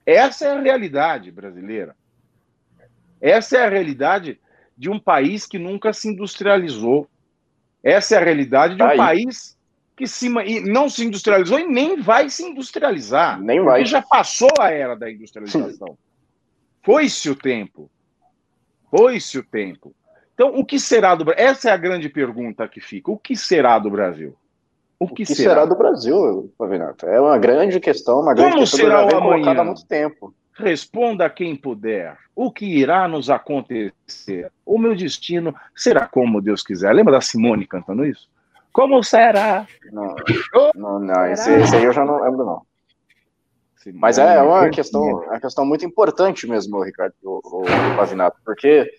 Essa 0.06 0.46
é 0.46 0.52
a 0.52 0.62
realidade 0.62 1.32
brasileira. 1.32 1.96
Essa 3.22 3.58
é 3.58 3.66
a 3.66 3.70
realidade 3.70 4.40
de 4.80 4.90
um 4.90 4.98
país 4.98 5.46
que 5.46 5.60
nunca 5.60 5.92
se 5.92 6.08
industrializou. 6.08 7.06
Essa 7.84 8.16
é 8.16 8.18
a 8.18 8.24
realidade 8.24 8.78
de 8.78 8.82
um 8.82 8.88
Aí. 8.88 8.96
país 8.96 9.58
que 9.96 10.08
se, 10.08 10.30
não 10.62 10.90
se 10.90 11.04
industrializou 11.04 11.60
e 11.60 11.68
nem 11.68 12.02
vai 12.02 12.30
se 12.30 12.44
industrializar. 12.44 13.42
Nem 13.42 13.62
vai. 13.62 13.84
já 13.84 14.02
passou 14.02 14.50
a 14.58 14.72
era 14.72 14.96
da 14.96 15.12
industrialização. 15.12 15.98
Foi-se 16.82 17.30
o 17.30 17.36
tempo. 17.36 17.92
Foi-se 18.90 19.38
o 19.38 19.44
tempo. 19.44 19.94
Então, 20.34 20.56
o 20.56 20.64
que 20.64 20.80
será 20.80 21.14
do 21.14 21.26
Brasil? 21.26 21.46
Essa 21.46 21.70
é 21.70 21.74
a 21.74 21.78
grande 21.78 22.08
pergunta 22.08 22.66
que 22.66 22.80
fica. 22.80 23.12
O 23.12 23.18
que 23.18 23.36
será 23.36 23.78
do 23.78 23.90
Brasil? 23.90 24.34
O 24.98 25.08
que, 25.08 25.12
o 25.12 25.16
que 25.18 25.26
será? 25.26 25.50
será? 25.56 25.66
do 25.66 25.76
Brasil, 25.76 26.54
Pavinato? 26.58 27.06
É 27.06 27.20
uma 27.20 27.38
grande 27.38 27.82
questão, 27.82 28.22
uma 28.22 28.34
grande 28.34 28.52
Como 28.52 28.62
questão 28.62 28.80
será 28.80 29.06
o 29.06 29.18
amanhã? 29.18 29.60
há 29.60 29.64
muito 29.66 29.86
tempo. 29.86 30.34
Responda 30.60 31.30
quem 31.30 31.56
puder. 31.56 32.18
O 32.36 32.52
que 32.52 32.66
irá 32.66 33.08
nos 33.08 33.30
acontecer? 33.30 34.52
O 34.66 34.78
meu 34.78 34.94
destino 34.94 35.56
será 35.74 36.06
como 36.06 36.42
Deus 36.42 36.62
quiser. 36.62 36.94
Lembra 36.94 37.14
da 37.14 37.22
Simone 37.22 37.66
cantando 37.66 38.06
isso? 38.06 38.30
Como 38.72 39.02
será? 39.02 39.66
Não, 39.92 40.16
não, 40.76 41.00
não 41.00 41.26
esse, 41.28 41.50
esse, 41.52 41.76
aí 41.76 41.84
eu 41.84 41.94
já 41.94 42.04
não 42.04 42.22
lembro, 42.22 42.46
não. 42.46 42.62
Simone, 43.78 44.02
Mas 44.02 44.18
é, 44.18 44.36
é 44.36 44.42
uma 44.42 44.70
questão, 44.70 45.02
uma 45.02 45.40
questão 45.40 45.66
muito 45.66 45.86
importante 45.86 46.46
mesmo, 46.46 46.84
Ricardo, 46.84 47.16
o, 47.24 47.40
o 47.62 47.96
Pavinato, 47.96 48.38
porque 48.44 48.92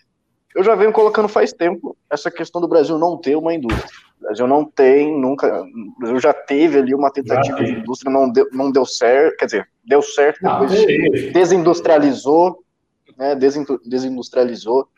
eu 0.54 0.64
já 0.64 0.74
venho 0.74 0.92
colocando 0.92 1.28
faz 1.28 1.52
tempo 1.52 1.96
essa 2.10 2.30
questão 2.30 2.60
do 2.60 2.68
Brasil 2.68 2.98
não 2.98 3.16
ter 3.16 3.36
uma 3.36 3.54
indústria. 3.54 3.88
O 4.18 4.24
Brasil 4.24 4.46
não 4.46 4.64
tem, 4.64 5.18
nunca. 5.18 5.62
O 5.62 5.98
Brasil 5.98 6.20
já 6.20 6.32
teve 6.32 6.78
ali 6.78 6.94
uma 6.94 7.10
tentativa 7.10 7.62
de 7.62 7.72
indústria, 7.72 8.12
não 8.12 8.30
deu, 8.30 8.46
não 8.52 8.70
deu 8.70 8.84
certo, 8.84 9.36
quer 9.36 9.44
dizer, 9.46 9.68
deu 9.84 10.02
certo, 10.02 10.40
depois 10.42 10.72
ah, 10.72 11.32
desindustrializou, 11.32 12.62
né, 13.16 13.34
desindustrializou. 13.84 14.88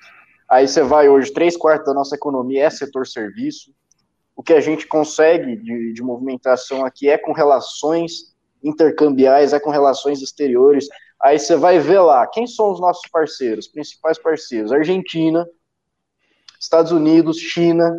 Aí 0.48 0.66
você 0.66 0.82
vai 0.82 1.08
hoje, 1.08 1.32
três 1.32 1.56
quartos 1.56 1.86
da 1.86 1.94
nossa 1.94 2.14
economia 2.14 2.64
é 2.64 2.70
setor 2.70 3.06
serviço. 3.06 3.72
O 4.34 4.42
que 4.42 4.52
a 4.52 4.60
gente 4.60 4.86
consegue 4.86 5.56
de, 5.56 5.92
de 5.92 6.02
movimentação 6.02 6.84
aqui 6.84 7.08
é 7.08 7.16
com 7.16 7.32
relações 7.32 8.32
intercambiais, 8.62 9.52
é 9.52 9.60
com 9.60 9.70
relações 9.70 10.20
exteriores. 10.22 10.88
Aí 11.22 11.38
você 11.38 11.56
vai 11.56 11.78
ver 11.78 12.00
lá, 12.00 12.26
quem 12.26 12.46
são 12.46 12.72
os 12.72 12.80
nossos 12.80 13.08
parceiros, 13.08 13.68
principais 13.68 14.18
parceiros? 14.18 14.72
Argentina, 14.72 15.46
Estados 16.61 16.90
Unidos, 16.90 17.38
China. 17.38 17.96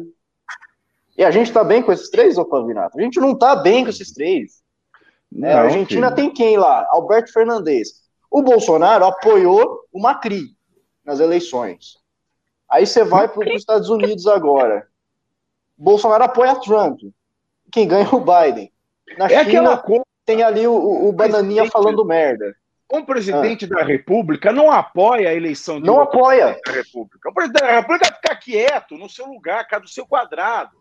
E 1.18 1.24
a 1.24 1.32
gente 1.32 1.48
está 1.48 1.64
bem 1.64 1.82
com 1.82 1.92
esses 1.94 2.10
três, 2.10 2.38
ô 2.38 2.44
Pavinato? 2.44 3.00
A 3.00 3.02
gente 3.02 3.20
não 3.22 3.32
está 3.32 3.56
bem 3.56 3.84
com 3.84 3.90
esses 3.90 4.12
três. 4.12 4.62
Né? 5.32 5.54
Não, 5.54 5.60
a 5.60 5.64
Argentina 5.64 6.08
filho. 6.08 6.16
tem 6.16 6.34
quem 6.34 6.58
lá? 6.58 6.86
Alberto 6.90 7.32
Fernandes. 7.32 8.04
O 8.30 8.42
Bolsonaro 8.42 9.06
apoiou 9.06 9.82
o 9.92 10.02
Macri 10.02 10.48
nas 11.06 11.20
eleições. 11.20 11.98
Aí 12.70 12.86
você 12.86 13.04
vai 13.04 13.28
para 13.28 13.48
os 13.48 13.56
Estados 13.56 13.90
Unidos 13.90 14.28
agora. 14.28 14.88
Bolsonaro 15.78 16.24
apoia 16.24 16.56
Trump. 16.56 17.00
Quem 17.72 17.88
ganha 17.88 18.06
é 18.06 18.16
o 18.16 18.20
Biden. 18.20 18.72
Na 19.18 19.28
é 19.28 19.46
China 19.46 19.82
tem 20.26 20.44
ali 20.44 20.68
o, 20.68 21.08
o 21.08 21.14
Bananinha 21.14 21.70
falando 21.70 22.04
merda. 22.04 22.56
O 22.94 23.04
presidente 23.04 23.66
ah. 23.66 23.70
da 23.70 23.84
República 23.84 24.54
não 24.54 24.72
apoia 24.72 25.30
a 25.30 25.34
eleição 25.34 25.82
de 25.82 25.88
Não 25.88 26.00
apoia. 26.00 26.56
Da 26.64 26.74
República. 26.74 27.28
O 27.28 27.34
presidente 27.34 27.62
da 27.64 27.72
República 27.72 28.06
fica 28.06 28.36
quieto 28.36 28.96
no 29.00 29.10
seu 29.10 29.26
lugar, 29.26 29.68
cada 29.68 29.82
do 29.82 29.90
seu 29.90 30.06
quadrado. 30.06 30.78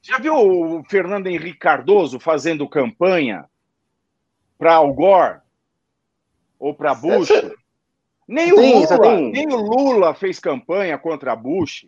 Já 0.00 0.18
viu 0.18 0.34
o 0.34 0.82
Fernando 0.84 1.26
Henrique 1.26 1.58
Cardoso 1.58 2.18
fazendo 2.18 2.66
campanha 2.66 3.44
para 4.56 4.76
Al 4.76 4.90
Gore 4.94 5.40
ou 6.58 6.72
para 6.72 6.94
Bush? 6.94 7.28
Nem 8.26 8.50
o, 8.50 8.56
Lula, 8.56 9.20
nem 9.20 9.48
o 9.48 9.56
Lula 9.56 10.14
fez 10.14 10.38
campanha 10.40 10.96
contra 10.96 11.36
Bush. 11.36 11.86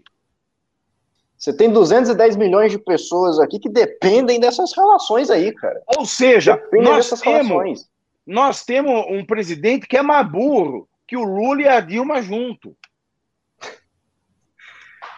Você 1.39 1.57
tem 1.57 1.73
210 1.73 2.37
milhões 2.37 2.73
de 2.73 2.79
pessoas 2.79 3.39
aqui 3.39 3.59
que 3.59 3.71
dependem 3.71 4.39
dessas 4.39 4.77
relações 4.77 5.31
aí, 5.31 5.51
cara. 5.55 5.81
Ou 5.97 6.05
seja, 6.05 6.57
dependem 6.57 6.93
nós 6.93 7.09
temos, 7.09 7.25
relações 7.25 7.90
nós 8.31 8.65
temos 8.65 9.07
um 9.09 9.25
presidente 9.25 9.89
que 9.89 9.97
é 9.97 10.03
mais 10.03 10.27
burro 10.31 10.89
que 11.05 11.17
o 11.17 11.25
Lula 11.25 11.63
e 11.63 11.69
a 11.69 11.81
Dilma 11.81 12.23
junto. 12.23 12.77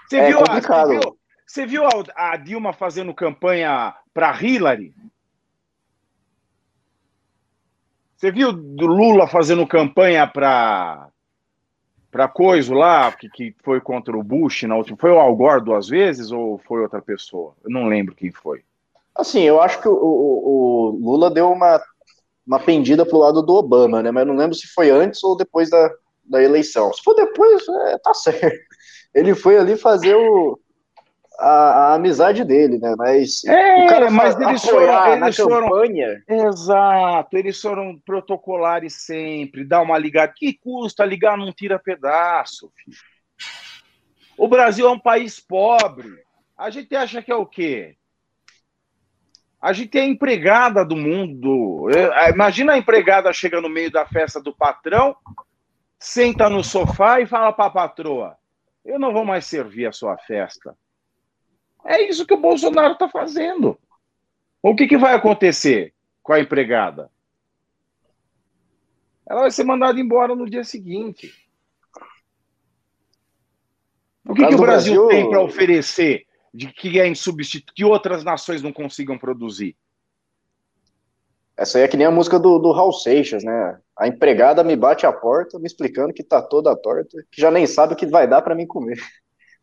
Você 0.08 0.16
é 0.16 0.28
viu, 0.28 0.38
a, 0.40 0.60
você 0.60 0.86
viu, 0.86 1.18
você 1.46 1.66
viu 1.66 1.84
a, 1.84 2.32
a 2.32 2.36
Dilma 2.38 2.72
fazendo 2.72 3.12
campanha 3.12 3.94
para 4.14 4.42
Hillary? 4.42 4.94
Você 8.16 8.32
viu 8.32 8.50
do 8.50 8.86
Lula 8.86 9.28
fazendo 9.28 9.66
campanha 9.66 10.26
para 10.26 11.08
para 12.10 12.28
coisa 12.28 12.74
lá, 12.74 13.10
que, 13.10 13.28
que 13.28 13.56
foi 13.62 13.80
contra 13.80 14.16
o 14.16 14.22
Bush 14.22 14.64
na 14.64 14.76
última. 14.76 14.98
Foi 14.98 15.10
o 15.10 15.18
Al 15.18 15.34
Gore 15.34 15.64
duas 15.64 15.88
vezes 15.88 16.30
ou 16.30 16.58
foi 16.58 16.82
outra 16.82 17.00
pessoa? 17.00 17.54
Eu 17.64 17.70
não 17.70 17.86
lembro 17.86 18.14
quem 18.14 18.30
foi. 18.30 18.62
Assim, 19.14 19.40
eu 19.40 19.60
acho 19.60 19.80
que 19.80 19.88
o, 19.88 19.94
o, 19.94 20.90
o 20.94 20.98
Lula 20.98 21.30
deu 21.30 21.50
uma, 21.50 21.80
uma 22.46 22.58
pendida 22.58 23.06
pro 23.06 23.18
lado 23.18 23.42
do 23.42 23.54
Obama, 23.54 24.02
né? 24.02 24.10
Mas 24.10 24.26
não 24.26 24.36
lembro 24.36 24.54
se 24.54 24.66
foi 24.68 24.90
antes 24.90 25.22
ou 25.22 25.36
depois 25.36 25.70
da, 25.70 25.90
da 26.24 26.42
eleição. 26.42 26.92
Se 26.92 27.02
for 27.02 27.14
depois, 27.14 27.66
é, 27.68 27.98
tá 27.98 28.12
certo. 28.14 28.58
Ele 29.14 29.34
foi 29.34 29.58
ali 29.58 29.76
fazer 29.76 30.14
o, 30.14 30.58
a, 31.38 31.48
a, 31.48 31.94
amizade 31.94 32.44
dele, 32.44 32.78
né? 32.78 32.94
Mas 32.96 33.44
é, 33.44 33.84
o 33.84 33.88
cara 33.88 34.10
mas 34.10 34.38
eles 34.40 34.64
foram, 34.64 35.24
eles 35.24 35.36
foram, 35.36 35.68
campanha. 35.68 36.22
Exato, 36.28 37.36
eles 37.36 37.60
foram 37.60 37.98
protocolares 38.04 39.04
sempre, 39.04 39.64
dá 39.64 39.80
uma 39.80 39.98
ligada. 39.98 40.32
Que 40.34 40.54
custa 40.54 41.04
ligar 41.04 41.36
não 41.36 41.52
tira 41.52 41.78
pedaço, 41.78 42.70
filho. 42.76 42.96
O 44.36 44.48
Brasil 44.48 44.86
é 44.86 44.90
um 44.90 44.98
país 44.98 45.38
pobre. 45.38 46.08
A 46.56 46.70
gente 46.70 46.94
acha 46.94 47.22
que 47.22 47.30
é 47.30 47.36
o 47.36 47.46
quê? 47.46 47.96
A 49.62 49.72
gente 49.72 49.96
é 49.96 50.04
empregada 50.04 50.84
do 50.84 50.96
mundo. 50.96 51.86
Imagina 52.34 52.72
a 52.72 52.78
empregada 52.78 53.32
chega 53.32 53.60
no 53.60 53.68
meio 53.68 53.92
da 53.92 54.04
festa 54.04 54.42
do 54.42 54.52
patrão, 54.52 55.16
senta 56.00 56.50
no 56.50 56.64
sofá 56.64 57.20
e 57.20 57.26
fala 57.26 57.52
para 57.52 57.66
a 57.66 57.70
patroa: 57.70 58.36
Eu 58.84 58.98
não 58.98 59.12
vou 59.12 59.24
mais 59.24 59.46
servir 59.46 59.86
a 59.86 59.92
sua 59.92 60.18
festa. 60.18 60.76
É 61.84 62.02
isso 62.02 62.26
que 62.26 62.34
o 62.34 62.40
Bolsonaro 62.40 62.94
está 62.94 63.08
fazendo. 63.08 63.78
O 64.60 64.74
que, 64.74 64.88
que 64.88 64.98
vai 64.98 65.14
acontecer 65.14 65.94
com 66.24 66.32
a 66.32 66.40
empregada? 66.40 67.08
Ela 69.28 69.42
vai 69.42 69.50
ser 69.52 69.62
mandada 69.62 70.00
embora 70.00 70.34
no 70.34 70.50
dia 70.50 70.64
seguinte. 70.64 71.32
O 74.24 74.34
que, 74.34 74.44
que 74.44 74.54
o 74.54 74.58
Brasil, 74.58 75.06
Brasil, 75.06 75.08
tem 75.08 75.30
para 75.30 75.40
oferecer 75.40 76.26
de 76.52 76.72
que 76.72 77.00
é 77.00 77.06
insubstituível, 77.06 77.74
que 77.74 77.84
outras 77.84 78.22
nações 78.24 78.62
não 78.62 78.72
consigam 78.72 79.18
produzir? 79.18 79.76
Essa 81.56 81.78
aí 81.78 81.84
é 81.84 81.88
que 81.88 81.96
nem 81.96 82.06
a 82.06 82.10
música 82.10 82.38
do, 82.38 82.58
do 82.58 82.72
Raul 82.72 82.92
Seixas, 82.92 83.44
né? 83.44 83.78
A 83.96 84.08
empregada 84.08 84.64
me 84.64 84.74
bate 84.74 85.06
a 85.06 85.12
porta, 85.12 85.58
me 85.58 85.66
explicando 85.66 86.12
que 86.12 86.22
tá 86.22 86.40
toda 86.42 86.76
torta, 86.76 87.24
que 87.30 87.40
já 87.40 87.50
nem 87.50 87.66
sabe 87.66 87.92
o 87.92 87.96
que 87.96 88.06
vai 88.06 88.26
dar 88.26 88.42
para 88.42 88.54
mim 88.54 88.66
comer. 88.66 88.98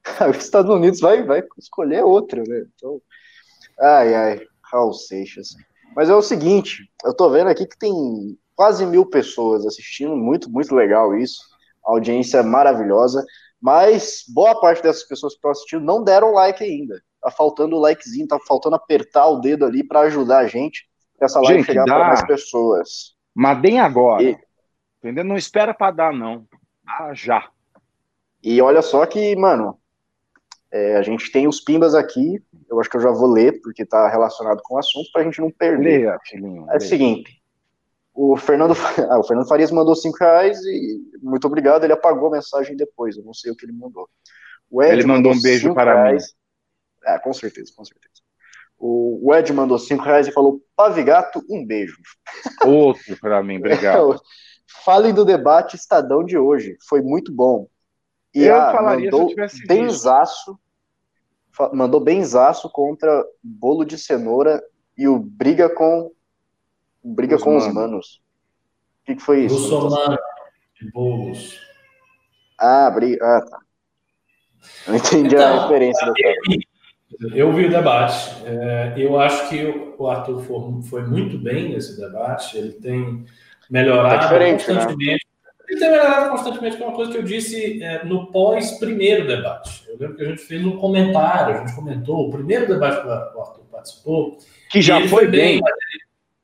os 0.30 0.38
Estados 0.38 0.71
Unidos 0.71 0.99
vai, 0.99 1.23
vai 1.23 1.43
escolher 1.58 2.04
outra, 2.04 2.43
né? 2.47 2.65
Então, 2.75 3.02
ai, 3.80 4.13
ai, 4.13 4.47
Raul 4.62 4.93
Seixas. 4.93 5.56
Mas 5.95 6.10
é 6.10 6.15
o 6.15 6.21
seguinte, 6.21 6.89
eu 7.04 7.13
tô 7.13 7.30
vendo 7.30 7.49
aqui 7.49 7.65
que 7.65 7.78
tem 7.78 7.91
quase 8.56 8.86
mil 8.86 9.06
pessoas 9.06 9.65
assistindo, 9.65 10.15
muito, 10.15 10.49
muito 10.49 10.75
legal 10.75 11.15
isso. 11.17 11.41
A 11.86 11.91
audiência 11.91 12.43
maravilhosa, 12.43 13.25
mas 13.62 14.24
boa 14.28 14.60
parte 14.60 14.82
dessas 14.82 15.04
pessoas 15.04 15.34
que 15.34 15.38
estão 15.38 15.52
assistindo 15.52 15.84
não 15.84 16.04
deram 16.04 16.32
like 16.32 16.63
ainda. 16.63 17.02
Tá 17.22 17.30
faltando 17.30 17.76
o 17.76 17.80
likezinho, 17.80 18.28
tá 18.28 18.39
faltando 18.48 18.76
apertar 18.76 19.28
o 19.28 19.39
dedo 19.39 19.65
ali 19.65 19.86
para 19.86 20.02
ajudar 20.02 20.39
a 20.39 20.48
gente, 20.48 20.88
pra 21.17 21.26
essa 21.26 21.39
live 21.41 21.60
gente, 21.60 21.65
chegar 21.65 21.84
para 21.84 22.08
mais 22.08 22.26
pessoas. 22.26 23.15
Mas 23.36 23.60
bem 23.60 23.80
agora. 23.80 24.24
E... 24.24 24.38
Entendeu? 25.00 25.24
Não 25.24 25.36
espera 25.36 25.74
para 25.74 25.91
dar, 25.91 26.13
não. 26.13 26.45
Ah, 26.88 27.13
já. 27.13 27.50
E 28.41 28.62
olha 28.62 28.82
só 28.82 29.06
que, 29.06 29.36
mano, 29.36 29.78
é, 30.72 30.98
a 30.98 31.02
gente 31.02 31.32
tem 31.32 31.48
os 31.48 31.60
pimbas 31.60 31.93
aqui, 31.93 32.41
eu 32.69 32.80
acho 32.80 32.89
que 32.89 32.98
eu 32.98 33.02
já 33.02 33.12
vou 33.12 33.28
ler, 33.28 33.60
porque 33.62 33.84
está 33.84 34.08
relacionado 34.10 34.62
com 34.63 34.76
o 34.76 34.78
assunto, 34.78 35.10
para 35.12 35.22
a 35.22 35.26
gente 35.26 35.41
não 35.41 35.52
perder. 35.52 36.00
Leia, 36.00 36.17
filhinho, 36.26 36.65
é 36.69 36.78
o 36.78 36.82
seguinte, 36.82 37.38
o 38.13 38.36
Fernando, 38.38 38.74
ah, 39.10 39.19
o 39.19 39.24
Fernando 39.24 39.48
Farias 39.48 39.72
mandou 39.72 39.95
5 39.95 40.17
reais 40.19 40.60
e 40.65 41.00
muito 41.22 41.45
obrigado, 41.45 41.84
ele 41.84 41.93
apagou 41.93 42.28
a 42.28 42.32
mensagem 42.32 42.76
depois, 42.76 43.17
eu 43.17 43.24
não 43.24 43.34
sei 43.34 43.52
o 43.52 43.56
que 43.56 43.65
ele 43.65 43.74
mandou. 43.74 44.10
ele 44.82 45.06
mandou, 45.06 45.34
um 45.34 45.41
beijo 45.41 45.74
para 45.74 46.04
reais, 46.04 46.24
mim. 46.24 47.12
É, 47.12 47.19
com 47.19 47.34
certeza, 47.34 47.72
com 47.76 47.86
certeza. 47.86 48.10
O, 48.78 49.34
Ed 49.36 49.52
mandou 49.52 49.78
5 49.78 50.04
reais 50.04 50.28
e 50.28 50.32
falou, 50.32 50.62
Pavigato, 50.76 51.43
um 51.50 51.65
beijo. 51.65 51.98
Outro 52.65 53.17
para 53.19 53.43
mim, 53.43 53.58
obrigado. 53.58 54.19
Falem 54.86 55.13
do 55.13 55.26
debate 55.26 55.76
Estadão 55.76 56.24
de 56.24 56.38
hoje, 56.38 56.78
foi 56.88 57.02
muito 57.02 57.34
bom. 57.34 57.67
E 58.34 58.43
eu 58.43 58.56
a, 58.56 58.72
falaria 58.72 59.10
mandou 59.12 59.50
se 59.50 59.65
benzaço, 59.65 60.58
mandou 61.74 62.00
benzaço 62.00 62.69
contra 62.69 63.26
bolo 63.43 63.84
de 63.84 63.98
cenoura 63.98 64.63
e 64.95 65.08
o 65.08 65.19
briga 65.19 65.67
com 65.67 66.12
briga 67.03 67.35
os 67.35 67.43
com 67.43 67.51
manos. 67.51 67.67
os 67.67 67.73
manos. 67.73 68.21
O 69.01 69.05
que, 69.05 69.15
que 69.15 69.21
foi 69.21 69.45
isso? 69.45 69.69
Bolsonaro 69.69 70.19
de 70.79 70.91
bolos. 70.91 71.59
Ah, 72.57 72.89
briga. 72.89 73.23
Ah, 73.23 73.41
tá. 73.41 73.59
Eu 74.88 74.95
entendi 74.95 75.35
então, 75.35 75.59
a 75.59 75.62
referência 75.63 76.05
do 76.05 76.13
cara. 76.13 76.35
Eu 77.33 77.51
vi 77.53 77.65
o 77.65 77.69
debate. 77.69 78.29
É, 78.45 78.93
eu 78.97 79.19
acho 79.19 79.49
que 79.49 79.93
o 79.97 80.07
Arthur 80.07 80.43
foi 80.83 81.03
muito 81.03 81.38
bem 81.38 81.69
nesse 81.69 81.99
debate. 81.99 82.57
Ele 82.57 82.73
tem 82.73 83.25
melhorado 83.69 84.29
tá 84.29 84.39
né? 84.39 84.53
constantemente. 84.53 85.25
Né? 85.25 85.49
Ele 85.67 85.79
tem 85.79 85.91
melhorado 85.91 86.29
constantemente, 86.31 86.77
que 86.77 86.83
é 86.83 86.85
uma 86.85 86.95
coisa 86.95 87.12
que 87.12 87.17
eu 87.17 87.23
disse 87.23 87.81
é, 87.81 88.03
no 88.05 88.31
pós-primeiro 88.31 89.27
debate. 89.27 89.85
Eu 89.88 89.97
lembro 89.97 90.15
que 90.15 90.23
a 90.23 90.27
gente 90.27 90.41
fez 90.41 90.65
um 90.65 90.77
comentário, 90.77 91.55
a 91.55 91.57
gente 91.59 91.75
comentou, 91.75 92.27
o 92.27 92.31
primeiro 92.31 92.67
debate 92.67 93.01
que 93.01 93.07
o 93.07 93.12
Arthur 93.12 93.63
participou. 93.71 94.38
Que 94.69 94.81
já 94.81 95.05
foi 95.07 95.27
bem. 95.27 95.59
bem 95.59 95.62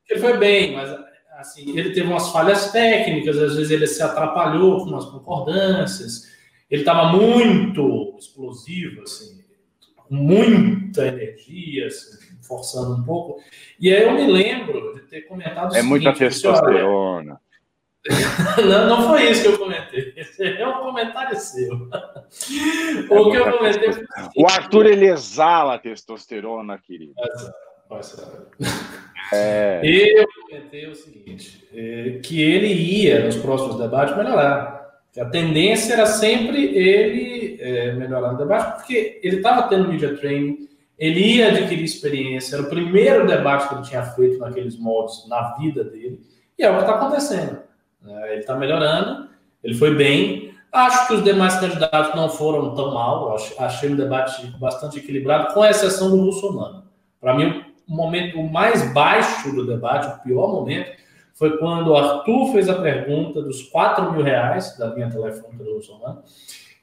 ele, 0.09 0.19
foi 0.19 0.37
bem, 0.37 0.73
mas 0.75 0.95
assim, 1.37 1.77
ele 1.77 1.91
teve 1.91 2.07
umas 2.07 2.31
falhas 2.31 2.71
técnicas, 2.71 3.37
às 3.37 3.55
vezes 3.55 3.71
ele 3.71 3.87
se 3.87 4.01
atrapalhou 4.01 4.83
com 4.83 4.89
umas 4.91 5.05
concordâncias, 5.05 6.33
ele 6.69 6.81
estava 6.81 7.11
muito 7.11 8.15
explosivo, 8.17 9.01
assim, 9.03 9.43
com 9.95 10.15
muita 10.15 11.07
energia, 11.07 11.87
assim, 11.87 12.37
forçando 12.41 12.95
um 12.95 13.03
pouco. 13.03 13.41
E 13.79 13.93
aí 13.93 14.03
eu 14.03 14.13
me 14.13 14.27
lembro 14.27 14.93
de 14.95 15.01
ter 15.01 15.21
comentado. 15.21 15.75
É 15.75 15.81
muita 15.81 16.13
testosterona. 16.13 17.39
Não, 18.63 18.87
não 18.87 19.07
foi 19.09 19.31
isso 19.31 19.41
que 19.41 19.47
eu 19.47 19.57
comentei. 19.57 20.13
É 20.39 20.67
um 20.67 20.79
comentário 20.79 21.35
seu. 21.37 21.73
o 21.73 23.31
que 23.31 23.37
eu 23.37 23.57
comentei 23.57 23.91
foi... 23.91 24.05
O 24.37 24.45
Arthur, 24.45 24.85
ele 24.85 25.07
exala 25.07 25.79
testosterona, 25.79 26.77
querido. 26.77 27.15
É. 29.33 29.81
Eu 29.83 30.27
comentei 30.47 30.87
o 30.87 30.95
seguinte, 30.95 31.67
é, 31.73 32.19
que 32.23 32.41
ele 32.41 32.67
ia, 32.67 33.25
nos 33.25 33.37
próximos 33.37 33.77
debates, 33.77 34.15
melhorar. 34.15 35.01
A 35.19 35.25
tendência 35.25 35.93
era 35.93 36.05
sempre 36.05 36.63
ele 36.63 37.57
é, 37.59 37.93
melhorar 37.93 38.33
no 38.33 38.37
debate, 38.37 38.77
porque 38.77 39.19
ele 39.23 39.37
estava 39.37 39.67
tendo 39.67 39.87
media 39.87 40.15
training, 40.15 40.67
ele 40.97 41.37
ia 41.37 41.49
adquirir 41.49 41.83
experiência, 41.83 42.55
era 42.55 42.63
o 42.63 42.69
primeiro 42.69 43.25
debate 43.25 43.67
que 43.67 43.75
ele 43.75 43.83
tinha 43.83 44.03
feito 44.03 44.37
naqueles 44.37 44.77
moldes 44.77 45.27
na 45.27 45.55
vida 45.55 45.83
dele, 45.83 46.21
e 46.57 46.63
é 46.63 46.69
o 46.69 46.75
que 46.75 46.81
está 46.81 46.95
acontecendo. 46.95 47.59
É, 48.07 48.31
ele 48.33 48.41
está 48.41 48.55
melhorando, 48.55 49.29
ele 49.63 49.73
foi 49.73 49.95
bem. 49.95 50.53
Acho 50.71 51.07
que 51.07 51.13
os 51.13 51.23
demais 51.23 51.57
candidatos 51.59 52.13
não 52.15 52.29
foram 52.29 52.75
tão 52.75 52.93
mal. 52.93 53.35
Achei 53.57 53.89
um 53.89 53.95
debate 53.95 54.45
bastante 54.59 54.99
equilibrado, 54.99 55.53
com 55.53 55.65
exceção 55.65 56.09
do 56.11 56.17
muçulmano. 56.17 56.83
Para 57.19 57.33
mim, 57.35 57.45
o 57.45 57.64
momento 57.87 58.41
mais 58.43 58.93
baixo 58.93 59.53
do 59.53 59.65
debate, 59.65 60.07
o 60.07 60.23
pior 60.23 60.47
momento, 60.47 60.91
foi 61.33 61.57
quando 61.57 61.89
o 61.89 61.95
Arthur 61.95 62.51
fez 62.51 62.69
a 62.69 62.81
pergunta 62.81 63.41
dos 63.41 63.63
4 63.63 64.11
mil 64.11 64.21
reais 64.21 64.77
da 64.77 64.87
linha 64.87 65.09
telefônica 65.09 65.63
do 65.63 65.75
Russomano. 65.75 66.23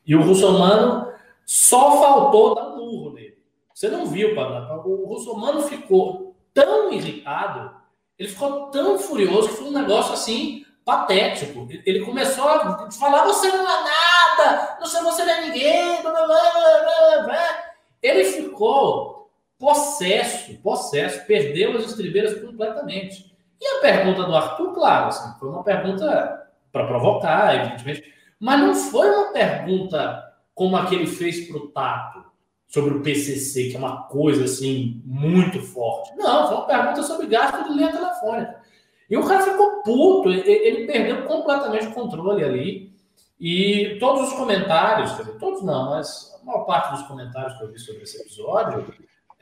E 0.07 0.15
o 0.15 0.23
Russomano 0.23 1.09
só 1.47 1.99
faltou 2.01 2.55
dar 2.55 2.69
um 2.69 2.77
murro 2.77 3.13
nele. 3.15 3.39
Você 3.73 3.89
não 3.89 4.07
viu, 4.07 4.35
Pablo? 4.35 4.83
O 4.85 5.07
Russomano 5.07 5.63
ficou 5.63 6.37
tão 6.53 6.93
irritado, 6.93 7.75
ele 8.19 8.29
ficou 8.29 8.71
tão 8.71 8.99
furioso 8.99 9.49
que 9.49 9.55
foi 9.55 9.69
um 9.69 9.73
negócio 9.73 10.13
assim 10.13 10.65
patético. 10.85 11.67
Ele 11.87 12.05
começou 12.05 12.49
a 12.49 12.91
falar: 12.91 13.25
você 13.25 13.49
não 13.49 13.69
é 13.69 13.85
nada, 13.85 14.77
não 14.79 14.87
sei, 14.87 15.03
você 15.03 15.25
não 15.25 15.33
é 15.33 15.41
ninguém. 15.47 16.03
Blá, 16.03 16.13
blá, 16.13 17.23
blá, 17.25 17.73
ele 18.03 18.25
ficou 18.25 19.22
possesso, 19.63 20.59
possesso, 20.59 21.25
perdeu 21.25 21.77
as 21.77 21.85
estribeiras 21.85 22.35
completamente. 22.43 23.33
E 23.61 23.65
a 23.65 23.81
pergunta 23.81 24.25
do 24.25 24.35
Arthur, 24.35 24.73
claro, 24.73 25.07
assim, 25.07 25.39
foi 25.39 25.51
uma 25.51 25.63
pergunta 25.63 26.49
para 26.73 26.85
provocar, 26.85 27.55
evidentemente, 27.55 28.13
mas 28.41 28.59
não 28.59 28.75
foi 28.75 29.09
uma 29.09 29.33
pergunta 29.33 30.35
como 30.53 30.77
a 30.77 30.87
que 30.87 30.97
ele 30.97 31.07
fez 31.07 31.47
para 31.47 31.59
o 31.59 31.69
Tato 31.69 32.25
sobre 32.67 32.95
o 32.95 33.03
PCC, 33.03 33.69
que 33.69 33.77
é 33.77 33.79
uma 33.79 34.03
coisa 34.09 34.47
assim 34.47 35.01
muito 35.05 35.63
forte. 35.63 36.13
Não, 36.17 36.49
foi 36.49 36.57
uma 36.57 36.67
pergunta 36.67 37.03
sobre 37.05 37.29
gasto 37.29 37.63
de 37.63 37.75
linha 37.79 37.93
telefônica. 37.93 38.61
E 39.09 39.17
o 39.17 39.25
cara 39.25 39.45
ficou 39.45 39.83
puto, 39.85 40.29
ele 40.29 40.89
perdeu 40.89 41.25
completamente 41.25 41.87
o 41.87 41.93
controle 41.93 42.43
ali. 42.43 42.93
E 43.39 43.97
todos 44.01 44.29
os 44.29 44.35
comentários, 44.35 45.13
todos 45.39 45.63
não, 45.63 45.91
mas 45.91 46.37
a 46.41 46.45
maior 46.45 46.65
parte 46.65 46.97
dos 46.97 47.07
comentários 47.07 47.57
que 47.57 47.63
eu 47.63 47.71
vi 47.71 47.79
sobre 47.79 48.03
esse 48.03 48.21
episódio 48.21 48.93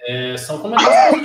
é, 0.06 0.36
são 0.36 0.60
comentários. 0.60 1.22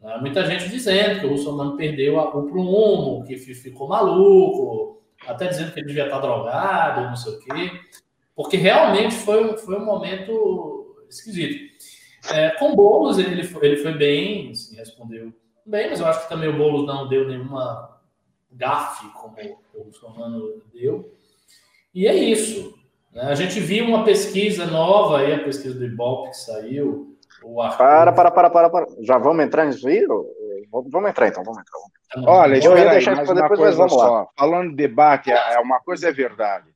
Né? 0.00 0.18
muita 0.20 0.44
gente 0.44 0.68
dizendo 0.68 1.20
que 1.20 1.26
o 1.26 1.30
Russomano 1.30 1.76
perdeu 1.76 2.18
o 2.18 2.42
prumo, 2.42 3.24
que 3.24 3.36
ficou 3.38 3.88
maluco, 3.88 5.02
até 5.26 5.46
dizendo 5.46 5.72
que 5.72 5.80
ele 5.80 5.86
devia 5.86 6.04
estar 6.04 6.20
drogado, 6.20 7.08
não 7.08 7.16
sei 7.16 7.32
o 7.32 7.38
quê, 7.40 7.80
porque 8.36 8.56
realmente 8.56 9.14
foi, 9.14 9.56
foi 9.56 9.76
um 9.76 9.84
momento 9.84 10.96
esquisito. 11.08 11.72
É, 12.30 12.50
com 12.50 12.74
Boulos, 12.74 13.18
ele, 13.18 13.32
ele 13.32 13.76
foi 13.76 13.92
bem, 13.94 14.50
assim, 14.50 14.76
respondeu 14.76 15.32
bem, 15.64 15.90
mas 15.90 16.00
eu 16.00 16.06
acho 16.06 16.22
que 16.22 16.28
também 16.28 16.48
o 16.48 16.56
Boulos 16.56 16.86
não 16.86 17.08
deu 17.08 17.26
nenhuma 17.26 18.00
gafe 18.50 19.06
como 19.12 19.36
o 19.74 19.82
Russomano 19.84 20.62
deu. 20.72 21.14
E 21.94 22.06
é 22.06 22.14
isso. 22.14 22.78
Né? 23.12 23.22
A 23.22 23.34
gente 23.34 23.60
viu 23.60 23.86
uma 23.86 24.04
pesquisa 24.04 24.66
nova 24.66 25.18
aí, 25.18 25.32
a 25.32 25.44
pesquisa 25.44 25.74
do 25.78 25.84
Ibope 25.84 26.30
que 26.30 26.36
saiu, 26.36 27.13
para, 27.76 28.12
para, 28.12 28.30
para, 28.30 28.50
para, 28.50 28.70
para. 28.70 28.86
Já 29.00 29.18
vamos 29.18 29.44
entrar 29.44 29.66
nisso 29.66 29.86
aí? 29.86 30.06
Vamos 30.70 31.10
entrar 31.10 31.28
então, 31.28 31.44
vamos 31.44 31.60
entrar. 31.60 31.78
Vamos. 32.14 32.28
Olha, 32.28 32.64
eu 32.64 32.78
ia 32.78 32.90
deixar 32.90 33.22
isso 33.22 33.34
depois, 33.34 33.60
mas 33.60 33.76
vamos 33.76 33.92
só. 33.92 34.10
lá. 34.10 34.28
Falando 34.36 34.70
de 34.70 34.76
debate, 34.76 35.30
é, 35.30 35.54
é 35.54 35.60
uma 35.60 35.80
coisa 35.80 36.08
é 36.08 36.12
verdade. 36.12 36.74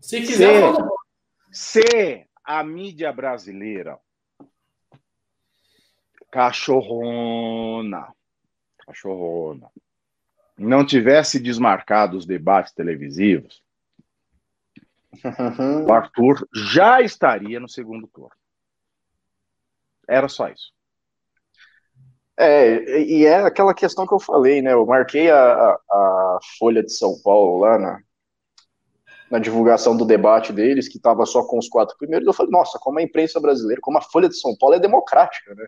Se 0.00 0.20
quiser, 0.20 0.74
se, 1.50 1.82
se 1.82 2.26
a 2.44 2.64
mídia 2.64 3.12
brasileira 3.12 3.98
cachorrona, 6.30 8.08
cachorrona, 8.86 9.68
não 10.56 10.84
tivesse 10.84 11.38
desmarcado 11.38 12.16
os 12.16 12.26
debates 12.26 12.72
televisivos, 12.72 13.62
o 15.86 15.92
Arthur 15.92 16.48
já 16.54 17.02
estaria 17.02 17.60
no 17.60 17.68
segundo 17.68 18.08
turno. 18.08 18.41
Era 20.12 20.28
só 20.28 20.48
isso. 20.48 20.72
É, 22.38 23.00
e 23.00 23.24
é 23.24 23.36
aquela 23.36 23.74
questão 23.74 24.06
que 24.06 24.12
eu 24.14 24.20
falei, 24.20 24.62
né? 24.62 24.72
Eu 24.72 24.84
marquei 24.86 25.30
a, 25.30 25.38
a, 25.38 25.78
a 25.90 26.38
Folha 26.58 26.82
de 26.82 26.92
São 26.92 27.14
Paulo 27.22 27.60
lá 27.60 27.78
na, 27.78 28.00
na 29.30 29.38
divulgação 29.38 29.96
do 29.96 30.04
debate 30.04 30.52
deles, 30.52 30.88
que 30.88 30.96
estava 30.96 31.24
só 31.24 31.44
com 31.44 31.58
os 31.58 31.68
quatro 31.68 31.96
primeiros. 31.96 32.26
Eu 32.26 32.32
falei, 32.32 32.50
nossa, 32.50 32.78
como 32.78 32.98
a 32.98 33.02
imprensa 33.02 33.40
brasileira, 33.40 33.80
como 33.80 33.98
a 33.98 34.02
Folha 34.02 34.28
de 34.28 34.38
São 34.38 34.56
Paulo 34.58 34.74
é 34.74 34.78
democrática, 34.78 35.54
né? 35.54 35.66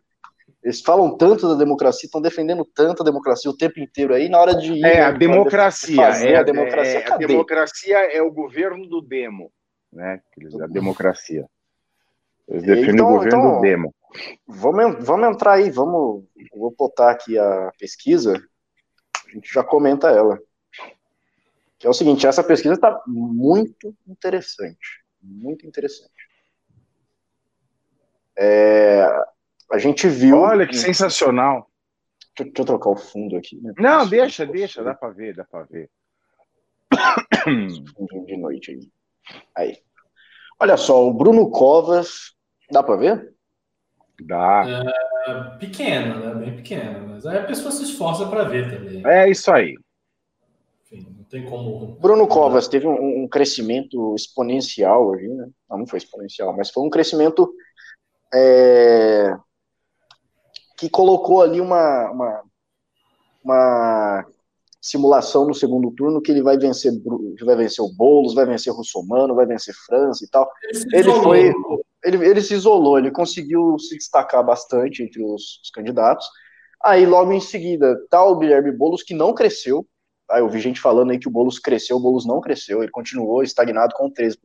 Eles 0.62 0.80
falam 0.80 1.16
tanto 1.16 1.46
da 1.46 1.54
democracia, 1.54 2.06
estão 2.06 2.22
defendendo 2.22 2.64
tanto 2.64 3.02
a 3.02 3.04
democracia 3.04 3.50
o 3.50 3.56
tempo 3.56 3.78
inteiro 3.78 4.14
aí, 4.14 4.30
na 4.30 4.38
hora 4.38 4.54
de 4.54 4.72
ir. 4.72 4.84
É, 4.84 5.02
a 5.02 5.10
democracia. 5.10 6.02
É, 6.02 6.36
a 6.36 6.42
democracia, 6.42 6.98
é, 7.00 7.12
a 7.12 7.16
democracia 7.18 7.98
é 8.12 8.22
o 8.22 8.32
governo 8.32 8.86
do 8.88 9.02
demo, 9.02 9.52
né? 9.92 10.20
A 10.62 10.66
democracia. 10.66 11.46
Eles 12.48 12.62
defendem 12.62 12.94
então, 12.94 13.08
o 13.08 13.12
governo 13.12 13.38
então, 13.38 13.54
do 13.54 13.60
demo. 13.60 13.94
Vamos, 14.46 15.04
vamos 15.04 15.28
entrar 15.28 15.54
aí, 15.54 15.70
vamos. 15.70 16.24
Vou 16.54 16.74
botar 16.76 17.10
aqui 17.10 17.38
a 17.38 17.72
pesquisa, 17.78 18.40
a 19.26 19.30
gente 19.30 19.52
já 19.52 19.64
comenta 19.64 20.08
ela. 20.08 20.38
Que 21.78 21.86
é 21.86 21.90
o 21.90 21.94
seguinte, 21.94 22.26
essa 22.26 22.42
pesquisa 22.42 22.74
está 22.74 23.02
muito 23.06 23.94
interessante. 24.06 25.02
Muito 25.20 25.66
interessante. 25.66 26.12
É, 28.36 29.06
a 29.70 29.78
gente 29.78 30.08
viu. 30.08 30.38
Olha 30.38 30.66
que 30.66 30.76
sensacional. 30.76 31.70
Deixa, 32.36 32.44
deixa 32.44 32.62
eu 32.62 32.66
trocar 32.66 32.90
o 32.90 32.96
fundo 32.96 33.36
aqui. 33.36 33.60
Né? 33.60 33.72
Não, 33.78 34.06
deixa, 34.06 34.44
deixa, 34.46 34.82
dá 34.82 34.94
para 34.94 35.10
ver, 35.10 35.34
dá 35.34 35.44
para 35.44 35.64
ver. 35.64 35.90
De 38.26 38.36
noite 38.36 38.70
aí. 38.70 38.90
Aí. 39.54 39.78
Olha 40.58 40.76
só, 40.76 41.06
o 41.06 41.12
Bruno 41.12 41.50
Covas. 41.50 42.33
Dá 42.70 42.82
para 42.82 42.96
ver? 42.96 43.34
Dá. 44.20 44.64
É, 45.26 45.58
pequena, 45.58 46.14
né? 46.16 46.34
Bem 46.34 46.56
pequena. 46.56 47.00
Mas 47.00 47.26
aí 47.26 47.38
a 47.38 47.44
pessoa 47.44 47.72
se 47.72 47.82
esforça 47.82 48.26
para 48.26 48.44
ver 48.44 48.70
também. 48.70 49.02
É 49.06 49.28
isso 49.28 49.50
aí. 49.50 49.74
Enfim, 50.84 51.06
não 51.16 51.24
tem 51.24 51.44
como. 51.44 51.96
Bruno 52.00 52.26
Covas 52.26 52.68
teve 52.68 52.86
um, 52.86 53.24
um 53.24 53.28
crescimento 53.28 54.14
exponencial 54.14 55.08
hoje, 55.08 55.28
né? 55.28 55.48
Não, 55.68 55.78
não 55.78 55.86
foi 55.86 55.98
exponencial, 55.98 56.54
mas 56.56 56.70
foi 56.70 56.84
um 56.84 56.90
crescimento 56.90 57.52
é, 58.32 59.36
que 60.76 60.88
colocou 60.88 61.42
ali 61.42 61.60
uma, 61.60 62.10
uma, 62.10 62.42
uma 63.42 64.26
simulação 64.80 65.46
no 65.46 65.54
segundo 65.54 65.90
turno 65.92 66.20
que 66.20 66.30
ele 66.30 66.42
vai 66.42 66.58
vencer, 66.58 66.92
vai 67.44 67.56
vencer 67.56 67.84
o 67.84 67.92
Boulos, 67.92 68.34
vai 68.34 68.44
vencer 68.44 68.72
o 68.72 68.76
Russomano, 68.76 69.34
vai 69.34 69.46
vencer 69.46 69.74
França 69.86 70.24
e 70.24 70.28
tal. 70.28 70.50
Ele, 70.62 70.84
ele 70.92 71.12
foi 71.22 71.52
ele, 72.04 72.24
ele 72.24 72.42
se 72.42 72.54
isolou, 72.54 72.98
ele 72.98 73.10
conseguiu 73.10 73.78
se 73.78 73.96
destacar 73.96 74.44
bastante 74.44 75.02
entre 75.02 75.22
os, 75.22 75.60
os 75.62 75.70
candidatos. 75.70 76.26
Aí, 76.82 77.06
logo 77.06 77.32
em 77.32 77.40
seguida, 77.40 77.98
tá 78.10 78.22
o 78.22 78.36
Guilherme 78.36 78.70
Boulos, 78.70 79.02
que 79.02 79.14
não 79.14 79.32
cresceu. 79.32 79.86
Tá? 80.28 80.38
Eu 80.38 80.48
vi 80.48 80.60
gente 80.60 80.80
falando 80.80 81.10
aí 81.12 81.18
que 81.18 81.28
o 81.28 81.30
Boulos 81.30 81.58
cresceu, 81.58 81.96
o 81.96 82.00
Boulos 82.00 82.26
não 82.26 82.40
cresceu, 82.40 82.82
ele 82.82 82.92
continuou 82.92 83.42
estagnado 83.42 83.94
com 83.94 84.10
13%. 84.10 84.36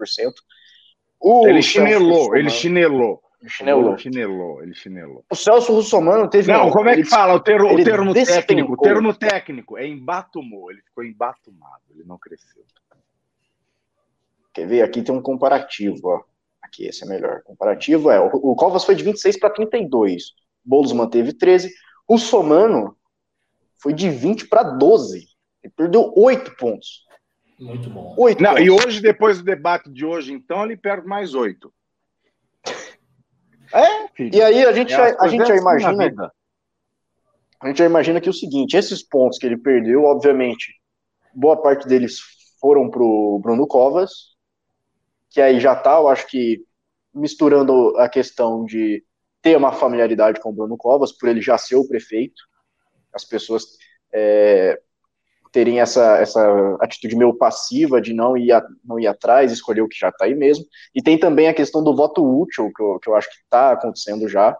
O 1.20 1.46
ele 1.48 1.62
chinelou, 1.62 2.36
ele 2.36 2.50
chinelou. 2.50 3.22
Ele 3.42 3.50
chinelou. 3.50 3.92
Ele 3.92 3.98
chinelou, 3.98 4.64
ele 4.64 4.74
chinelou. 4.74 5.26
O 5.30 5.36
Celso 5.36 5.74
Russomano 5.74 6.30
teve. 6.30 6.52
Não, 6.52 6.70
como 6.70 6.90
é 6.90 6.96
que 6.96 7.06
fala 7.06 7.34
o 7.34 7.40
termo, 7.40 7.74
o 7.74 7.84
termo 7.84 8.14
técnico? 8.14 8.74
O 8.74 8.78
termo 8.78 9.14
técnico 9.14 9.78
é 9.78 9.88
embatumou, 9.88 10.72
ele 10.72 10.82
ficou 10.82 11.04
embatumado, 11.04 11.84
ele 11.92 12.04
não 12.06 12.18
cresceu. 12.18 12.64
Quer 14.54 14.68
ver? 14.68 14.82
Aqui 14.82 15.02
tem 15.02 15.14
um 15.14 15.22
comparativo, 15.22 16.00
ó. 16.04 16.22
Aqui, 16.70 16.86
esse 16.86 17.04
é 17.04 17.08
melhor. 17.08 17.42
Comparativo 17.44 18.12
é, 18.12 18.20
o, 18.20 18.28
o 18.28 18.56
Covas 18.56 18.86
foi 18.86 18.94
de 18.94 19.04
26 19.04 19.40
para 19.40 19.50
32, 19.50 20.34
Boulos 20.64 20.92
manteve 20.94 21.34
13, 21.34 21.74
o 22.08 22.18
Somano 22.20 22.96
foi 23.82 23.92
de 23.92 24.10
20 24.10 24.48
para 24.48 24.62
12, 24.62 25.28
ele 25.64 25.74
perdeu 25.76 26.14
8 26.16 26.56
pontos. 26.58 27.06
Muito 27.60 27.90
bom. 27.90 28.14
8 28.18 28.42
Não, 28.42 28.52
pontos. 28.52 28.66
e 28.66 28.70
hoje, 28.70 29.02
depois 29.02 29.40
do 29.40 29.44
debate 29.44 29.90
de 29.92 30.06
hoje, 30.06 30.32
então, 30.32 30.64
ele 30.64 30.78
perde 30.78 31.08
mais 31.08 31.34
8. 31.34 31.74
É, 33.74 34.08
filho. 34.16 34.36
E 34.36 34.42
aí 34.42 34.64
a 34.64 34.72
gente, 34.72 34.94
é 34.94 34.98
já, 34.98 35.18
a 35.20 35.28
gente 35.28 35.46
já 35.46 35.54
assim 35.54 35.62
imagina. 35.62 36.32
A 37.62 37.68
gente 37.68 37.78
já 37.78 37.86
imagina 37.86 38.22
que 38.22 38.30
o 38.30 38.34
seguinte, 38.34 38.78
esses 38.78 39.04
pontos 39.04 39.38
que 39.38 39.46
ele 39.46 39.58
perdeu, 39.58 40.04
obviamente, 40.04 40.74
boa 41.34 41.60
parte 41.62 41.88
deles 41.88 42.20
foram 42.62 42.90
pro 42.90 43.40
Bruno 43.42 43.68
Covas, 43.68 44.38
que 45.30 45.42
aí 45.42 45.60
já 45.60 45.76
tá, 45.76 45.98
eu 45.98 46.08
acho 46.08 46.28
que 46.28 46.64
misturando 47.14 47.96
a 47.98 48.10
questão 48.10 48.66
de 48.66 49.04
ter 49.42 49.58
uma 49.58 49.72
familiaridade 49.72 50.40
com 50.40 50.50
o 50.50 50.54
Bruno 50.54 50.78
Covas, 50.78 51.12
por 51.12 51.30
ele 51.30 51.42
já 51.42 51.58
ser 51.58 51.76
o 51.76 51.88
prefeito, 51.88 52.42
as 53.14 53.24
pessoas 53.24 53.66
é, 54.14 54.80
terem 55.52 55.80
essa, 55.80 56.18
essa 56.18 56.78
atitude 56.82 57.16
meio 57.16 57.34
passiva 57.34 58.02
de 58.02 58.14
não 58.14 58.38
ir, 58.38 58.52
a, 58.52 58.66
não 58.84 59.00
ir 59.00 59.08
atrás, 59.08 59.52
escolher 59.52 59.82
o 59.82 59.88
que 59.88 59.98
já 59.98 60.10
está 60.10 60.26
aí 60.26 60.36
mesmo. 60.36 60.66
E 60.94 61.02
tem 61.02 61.18
também 61.18 61.48
a 61.48 61.54
questão 61.54 61.84
do 61.84 61.96
voto 61.96 62.24
útil, 62.24 62.72
que 62.76 62.82
eu, 62.82 63.00
que 63.00 63.10
eu 63.10 63.16
acho 63.16 63.30
que 63.30 63.38
está 63.38 63.72
acontecendo 63.72 64.28
já. 64.28 64.56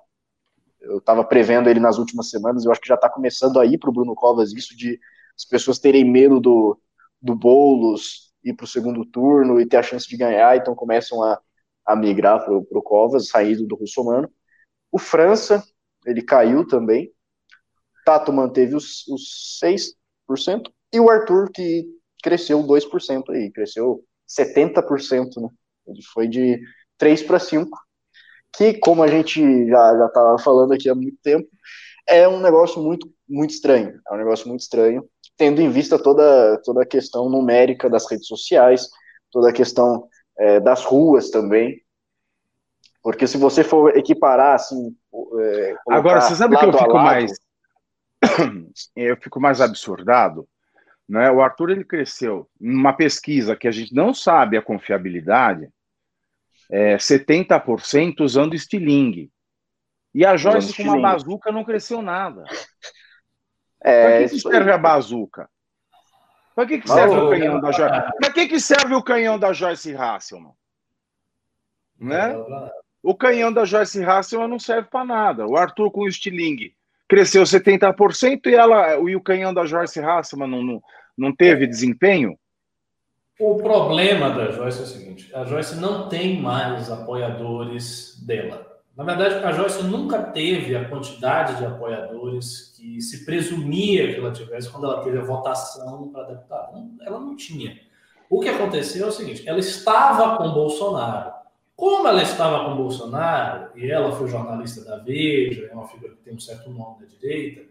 Eu 0.82 0.98
estava 1.00 1.24
prevendo 1.24 1.70
ele 1.70 1.80
nas 1.80 1.98
últimas 1.98 2.30
semanas, 2.30 2.64
eu 2.64 2.72
acho 2.72 2.82
que 2.82 2.88
já 2.88 2.96
está 2.96 3.10
começando 3.10 3.60
a 3.60 3.66
ir 3.66 3.78
para 3.78 3.90
o 3.90 3.94
Bruno 3.94 4.16
Covas 4.16 4.54
isso 4.54 4.76
de 4.76 5.00
as 5.36 5.46
pessoas 5.46 5.80
terem 5.80 6.04
medo 6.04 6.40
do, 6.40 6.80
do 7.22 7.36
Boulos, 7.36 8.29
ir 8.44 8.54
para 8.54 8.64
o 8.64 8.68
segundo 8.68 9.06
turno 9.06 9.60
e 9.60 9.66
ter 9.66 9.78
a 9.78 9.84
chance 9.84 10.08
de 10.08 10.18
ganhar, 10.18 10.56
então 10.58 10.76
começam 10.76 11.22
a, 11.24 11.40
a 11.86 11.96
migrar 11.96 12.44
para 12.44 12.54
o 12.54 12.82
Covas, 12.82 13.30
saído 13.30 13.66
do 13.66 13.76
russomano. 13.76 14.32
O 14.92 14.98
França, 14.98 15.64
ele 16.06 16.22
caiu 16.22 16.66
também. 16.66 17.12
Tato 18.06 18.32
manteve 18.32 18.76
os, 18.76 19.08
os 19.08 19.60
6%. 19.64 20.72
E 20.92 21.00
o 21.00 21.10
Arthur, 21.10 21.52
que 21.52 21.86
cresceu 22.24 22.64
2% 22.64 23.30
aí, 23.30 23.52
cresceu 23.52 24.04
70%, 24.28 25.42
né? 25.42 25.50
Ele 25.88 26.02
foi 26.14 26.28
de 26.28 26.60
3 26.98 27.24
para 27.24 27.40
5. 27.40 27.78
Que, 28.56 28.74
como 28.74 29.04
a 29.04 29.08
gente 29.08 29.68
já 29.68 30.06
estava 30.08 30.40
falando 30.40 30.74
aqui 30.74 30.90
há 30.90 30.96
muito 30.96 31.18
tempo, 31.22 31.48
é 32.08 32.28
um 32.28 32.42
negócio 32.42 32.82
muito, 32.82 33.08
muito 33.28 33.52
estranho. 33.52 34.00
É 34.10 34.14
um 34.14 34.18
negócio 34.18 34.48
muito 34.48 34.62
estranho 34.62 35.08
tendo 35.40 35.62
em 35.62 35.72
vista 35.72 35.98
toda, 35.98 36.62
toda 36.66 36.84
a 36.84 36.86
questão 36.86 37.30
numérica 37.30 37.90
das 37.90 38.12
redes 38.12 38.28
sociais, 38.28 38.90
toda 39.32 39.50
a 39.50 39.54
questão 39.54 40.06
é, 40.38 40.60
das 40.60 40.84
ruas 40.84 41.30
também. 41.30 41.82
Porque 43.02 43.26
se 43.26 43.38
você 43.38 43.64
for 43.64 43.98
equiparar 43.98 44.56
assim. 44.56 44.94
É, 45.40 45.76
Agora, 45.90 46.20
você 46.20 46.36
sabe 46.36 46.58
que 46.58 46.66
eu 46.66 46.74
fico 46.74 46.94
mais. 46.94 47.32
eu 48.94 49.16
fico 49.16 49.40
mais 49.40 49.62
absurdado. 49.62 50.46
Né? 51.08 51.32
O 51.32 51.42
Arthur 51.42 51.70
ele 51.70 51.86
cresceu 51.86 52.50
numa 52.60 52.92
pesquisa 52.92 53.56
que 53.56 53.68
a 53.68 53.72
gente 53.72 53.96
não 53.96 54.14
sabe 54.14 54.58
a 54.58 54.62
confiabilidade, 54.62 55.70
é, 56.70 56.98
70% 56.98 58.20
usando 58.20 58.54
estilingue. 58.54 59.32
E 60.14 60.26
a 60.26 60.36
Joyce 60.36 60.76
com 60.76 60.84
uma 60.84 61.00
bazuca 61.00 61.50
não 61.50 61.64
cresceu 61.64 62.02
nada. 62.02 62.44
É, 63.82 64.04
Para 64.04 64.28
que, 64.28 64.36
que 64.36 64.40
serve 64.42 64.72
a 64.72 64.78
bazuca? 64.78 65.50
Para 66.56 66.66
que, 66.66 66.80
que 66.80 66.88
serve 66.90 67.16
o 67.16 67.30
canhão 67.30 67.62
da 67.62 67.72
Joyce? 67.72 68.12
Para 68.20 68.34
que, 68.34 68.48
que 68.48 68.60
serve 68.60 68.96
o 68.96 69.04
canhão 69.04 69.40
da 69.40 69.54
Joyce 69.54 69.96
Hasselman? 69.96 70.54
Né? 71.98 72.36
O 73.02 73.16
canhão 73.16 73.52
da 73.52 73.64
Joyce 73.64 74.04
Hasselman 74.04 74.50
não 74.50 74.60
serve 74.60 74.90
para 74.90 75.06
nada. 75.06 75.48
O 75.48 75.56
Arthur 75.56 75.90
com 75.92 76.02
o 76.02 76.08
estilingue 76.08 76.76
cresceu 77.08 77.44
70% 77.44 78.46
e 78.46 78.54
ela, 78.54 78.96
e 79.10 79.16
o 79.16 79.22
canhão 79.22 79.54
da 79.54 79.66
Joyce 79.66 80.00
Hassman 80.00 80.50
não, 80.50 80.64
não, 80.64 80.82
não 81.18 81.36
teve 81.36 81.66
desempenho? 81.66 82.38
O 83.40 83.56
problema 83.56 84.30
da 84.30 84.52
Joyce 84.52 84.80
é 84.80 84.84
o 84.84 84.86
seguinte: 84.86 85.34
a 85.34 85.46
Joyce 85.46 85.78
não 85.78 86.10
tem 86.10 86.42
mais 86.42 86.92
apoiadores 86.92 88.22
dela. 88.26 88.69
Na 89.00 89.06
verdade, 89.06 89.36
a 89.46 89.54
Joyce 89.54 89.82
nunca 89.84 90.22
teve 90.22 90.76
a 90.76 90.84
quantidade 90.84 91.56
de 91.56 91.66
apoiadores 91.66 92.74
que 92.76 93.00
se 93.02 93.24
presumia 93.24 94.14
que 94.14 94.20
ela 94.20 94.30
tivesse 94.30 94.70
quando 94.70 94.88
ela 94.88 95.02
teve 95.02 95.18
a 95.18 95.24
votação 95.24 96.10
para 96.10 96.24
deputado. 96.24 96.86
Ela 97.00 97.18
não 97.18 97.34
tinha. 97.34 97.80
O 98.30 98.42
que 98.42 98.50
aconteceu 98.50 99.06
é 99.06 99.08
o 99.08 99.12
seguinte: 99.14 99.48
ela 99.48 99.58
estava 99.58 100.36
com 100.36 100.52
Bolsonaro. 100.52 101.32
Como 101.78 102.10
ela 102.10 102.22
estava 102.22 102.66
com 102.66 102.76
Bolsonaro, 102.76 103.70
e 103.74 103.90
ela 103.90 104.12
foi 104.12 104.28
jornalista 104.28 104.84
da 104.84 104.98
Veja, 104.98 105.70
é 105.72 105.74
uma 105.74 105.88
figura 105.88 106.14
que 106.16 106.24
tem 106.24 106.36
um 106.36 106.40
certo 106.40 106.70
nome 106.70 107.00
da 107.00 107.06
direita, 107.06 107.62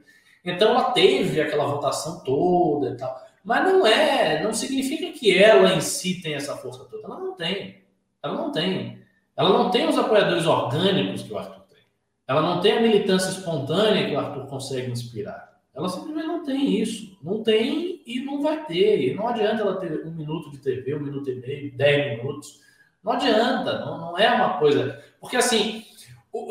então 0.42 0.70
ela 0.70 0.92
teve 0.92 1.42
aquela 1.42 1.66
votação 1.66 2.24
toda 2.24 2.88
e 2.88 2.96
tal. 2.96 3.14
Mas 3.44 3.70
não 3.70 3.86
é, 3.86 4.42
não 4.42 4.54
significa 4.54 5.12
que 5.12 5.36
ela 5.36 5.74
em 5.74 5.82
si 5.82 6.22
tem 6.22 6.32
essa 6.32 6.56
força 6.56 6.86
toda. 6.86 7.06
Ela 7.06 7.20
não 7.20 7.36
tem. 7.36 7.84
Ela 8.22 8.34
não 8.34 8.50
tem. 8.50 9.06
Ela 9.38 9.50
não 9.50 9.70
tem 9.70 9.88
os 9.88 9.96
apoiadores 9.96 10.44
orgânicos 10.46 11.22
que 11.22 11.32
o 11.32 11.38
Arthur 11.38 11.62
tem. 11.68 11.78
Ela 12.26 12.42
não 12.42 12.60
tem 12.60 12.72
a 12.72 12.80
militância 12.80 13.30
espontânea 13.30 14.08
que 14.08 14.16
o 14.16 14.18
Arthur 14.18 14.46
consegue 14.48 14.90
inspirar. 14.90 15.60
Ela 15.72 15.88
simplesmente 15.88 16.26
não 16.26 16.44
tem 16.44 16.80
isso. 16.82 17.16
Não 17.22 17.40
tem 17.44 18.02
e 18.04 18.18
não 18.18 18.42
vai 18.42 18.66
ter. 18.66 19.00
E 19.00 19.14
não 19.14 19.28
adianta 19.28 19.62
ela 19.62 19.76
ter 19.76 20.04
um 20.04 20.10
minuto 20.10 20.50
de 20.50 20.58
TV, 20.58 20.96
um 20.96 21.00
minuto 21.04 21.30
e 21.30 21.36
meio, 21.36 21.72
dez 21.76 22.18
minutos. 22.18 22.60
Não 23.00 23.12
adianta. 23.12 23.78
Não, 23.78 23.98
não 23.98 24.18
é 24.18 24.28
uma 24.34 24.58
coisa. 24.58 25.00
Porque 25.20 25.36
assim, 25.36 25.84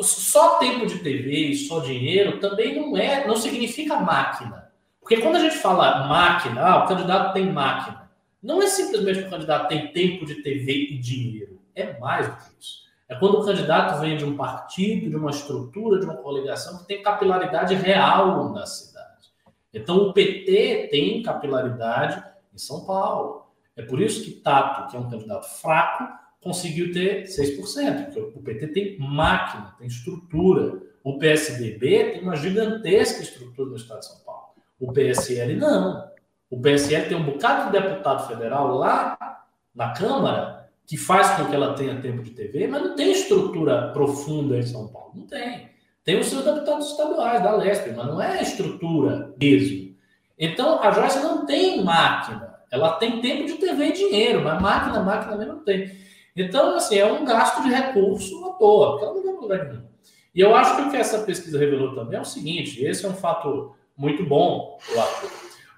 só 0.00 0.58
tempo 0.58 0.86
de 0.86 1.00
TV 1.00 1.50
e 1.50 1.56
só 1.56 1.80
dinheiro 1.80 2.40
também 2.40 2.74
não 2.74 2.96
é, 2.96 3.26
não 3.26 3.36
significa 3.36 4.00
máquina. 4.00 4.72
Porque 4.98 5.18
quando 5.18 5.36
a 5.36 5.40
gente 5.40 5.58
fala 5.58 6.06
máquina, 6.06 6.62
ah, 6.62 6.84
o 6.84 6.88
candidato 6.88 7.34
tem 7.34 7.52
máquina, 7.52 8.10
não 8.42 8.62
é 8.62 8.66
simplesmente 8.66 9.20
o 9.20 9.30
candidato 9.30 9.68
tem 9.68 9.92
tempo 9.92 10.24
de 10.24 10.36
TV 10.36 10.72
e 10.72 10.98
dinheiro. 10.98 11.57
É 11.78 11.98
mais 11.98 12.26
do 12.26 12.36
que 12.36 12.60
isso. 12.60 12.88
É 13.08 13.14
quando 13.14 13.40
o 13.40 13.44
candidato 13.44 14.00
vem 14.00 14.16
de 14.16 14.24
um 14.24 14.36
partido, 14.36 15.08
de 15.08 15.16
uma 15.16 15.30
estrutura, 15.30 15.98
de 15.98 16.04
uma 16.04 16.16
coligação 16.16 16.78
que 16.78 16.86
tem 16.86 17.02
capilaridade 17.02 17.74
real 17.74 18.52
na 18.52 18.66
cidade. 18.66 19.32
Então, 19.72 19.96
o 19.96 20.12
PT 20.12 20.88
tem 20.90 21.22
capilaridade 21.22 22.22
em 22.52 22.58
São 22.58 22.84
Paulo. 22.84 23.46
É 23.76 23.82
por 23.82 24.00
isso 24.00 24.24
que 24.24 24.32
Tato, 24.32 24.90
que 24.90 24.96
é 24.96 25.00
um 25.00 25.08
candidato 25.08 25.48
fraco, 25.60 26.04
conseguiu 26.40 26.92
ter 26.92 27.24
6%, 27.24 28.06
porque 28.06 28.20
o 28.20 28.42
PT 28.42 28.68
tem 28.68 28.98
máquina, 28.98 29.74
tem 29.78 29.86
estrutura. 29.86 30.82
O 31.02 31.18
PSDB 31.18 32.12
tem 32.12 32.22
uma 32.22 32.36
gigantesca 32.36 33.22
estrutura 33.22 33.70
no 33.70 33.76
estado 33.76 34.00
de 34.00 34.06
São 34.06 34.18
Paulo. 34.20 34.48
O 34.78 34.92
PSL 34.92 35.56
não. 35.56 36.10
O 36.50 36.60
PSL 36.60 37.08
tem 37.08 37.16
um 37.16 37.24
bocado 37.24 37.70
de 37.70 37.80
deputado 37.80 38.26
federal 38.28 38.76
lá 38.76 39.46
na 39.74 39.92
Câmara 39.92 40.57
que 40.88 40.96
faz 40.96 41.36
com 41.36 41.44
que 41.44 41.54
ela 41.54 41.74
tenha 41.74 42.00
tempo 42.00 42.22
de 42.22 42.30
TV, 42.30 42.66
mas 42.66 42.82
não 42.82 42.96
tem 42.96 43.12
estrutura 43.12 43.92
profunda 43.92 44.56
em 44.56 44.62
São 44.62 44.88
Paulo. 44.88 45.12
Não 45.14 45.26
tem. 45.26 45.68
Tem 46.02 46.18
os 46.18 46.28
seus 46.28 46.42
deputados 46.42 46.90
estaduais 46.90 47.42
da 47.42 47.54
Lespe, 47.54 47.90
mas 47.90 48.06
não 48.06 48.22
é 48.22 48.40
estrutura 48.40 49.34
mesmo. 49.38 49.94
Então, 50.38 50.82
a 50.82 50.90
Joyce 50.90 51.20
não 51.20 51.44
tem 51.44 51.84
máquina. 51.84 52.54
Ela 52.70 52.94
tem 52.94 53.20
tempo 53.20 53.44
de 53.44 53.54
TV 53.54 53.88
e 53.88 53.92
dinheiro, 53.92 54.42
mas 54.42 54.62
máquina, 54.62 55.02
máquina 55.02 55.36
mesmo 55.36 55.54
não 55.56 55.62
tem. 55.62 55.94
Então, 56.34 56.74
assim, 56.74 56.96
é 56.96 57.04
um 57.04 57.22
gasto 57.22 57.62
de 57.62 57.68
recurso 57.68 58.46
à 58.46 58.52
toa, 58.54 58.92
porque 58.92 59.04
ela 59.04 59.14
não 59.14 59.22
vai 59.24 59.34
lugar 59.34 59.64
nenhum. 59.66 59.88
E 60.34 60.40
eu 60.40 60.56
acho 60.56 60.76
que 60.76 60.82
o 60.82 60.90
que 60.90 60.96
essa 60.96 61.18
pesquisa 61.18 61.58
revelou 61.58 61.94
também 61.94 62.16
é 62.16 62.22
o 62.22 62.24
seguinte: 62.24 62.82
esse 62.82 63.04
é 63.04 63.08
um 63.10 63.14
fato 63.14 63.74
muito 63.94 64.24
bom, 64.24 64.78
o 64.94 65.00
Arthur. 65.00 65.30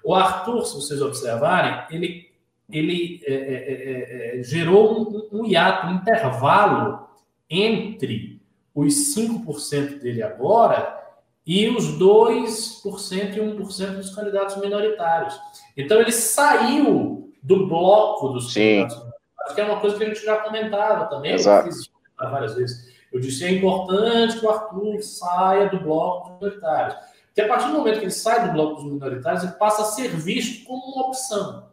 O 0.05 0.15
Arthur, 0.15 0.65
se 0.65 0.75
vocês 0.75 1.01
observarem, 1.01 1.83
ele, 1.89 2.30
ele 2.71 3.21
é, 3.25 3.33
é, 3.33 4.37
é, 4.37 4.39
é 4.39 4.43
gerou 4.43 5.29
um, 5.31 5.39
um 5.39 5.45
hiato, 5.45 5.87
um 5.87 5.95
intervalo 5.95 7.07
entre 7.49 8.41
os 8.73 9.15
5% 9.15 9.99
dele 9.99 10.23
agora 10.23 10.99
e 11.45 11.67
os 11.67 11.97
2% 11.99 13.35
e 13.35 13.39
1% 13.39 13.95
dos 13.95 14.15
candidatos 14.15 14.57
minoritários. 14.57 15.37
Então, 15.75 15.99
ele 15.99 16.11
saiu 16.11 17.31
do 17.41 17.67
bloco 17.67 18.29
dos 18.29 18.53
Sim. 18.53 18.87
candidatos 18.87 18.97
minoritários, 18.97 19.55
que 19.55 19.61
é 19.61 19.63
uma 19.65 19.79
coisa 19.79 19.97
que 19.97 20.03
a 20.03 20.07
gente 20.07 20.23
já 20.23 20.37
comentava 20.37 21.05
também. 21.05 21.33
Exato. 21.33 21.67
Eu 21.67 21.73
fiz 21.73 21.89
várias 22.17 22.55
vezes. 22.55 22.91
Eu 23.11 23.19
disse, 23.19 23.43
é 23.43 23.51
importante 23.51 24.39
que 24.39 24.45
o 24.45 24.49
Arthur 24.49 25.01
saia 25.01 25.67
do 25.69 25.79
bloco 25.79 26.29
dos 26.29 26.39
minoritários 26.39 27.11
que 27.33 27.41
a 27.41 27.47
partir 27.47 27.67
do 27.67 27.73
momento 27.73 27.99
que 27.99 28.05
ele 28.05 28.11
sai 28.11 28.47
do 28.47 28.53
bloco 28.53 28.81
dos 28.81 28.91
minoritários, 28.91 29.43
ele 29.43 29.53
passa 29.53 29.83
a 29.83 29.85
ser 29.85 30.09
visto 30.09 30.65
como 30.65 30.83
uma 30.93 31.07
opção. 31.07 31.70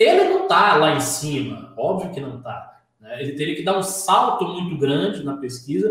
Ele 0.00 0.24
não 0.30 0.44
está 0.44 0.76
lá 0.76 0.94
em 0.94 1.00
cima, 1.00 1.74
óbvio 1.76 2.10
que 2.10 2.20
não 2.20 2.38
está. 2.38 2.80
Né? 2.98 3.22
Ele 3.22 3.32
teria 3.32 3.54
que 3.54 3.62
dar 3.62 3.76
um 3.76 3.82
salto 3.82 4.46
muito 4.48 4.78
grande 4.78 5.22
na 5.22 5.36
pesquisa 5.36 5.90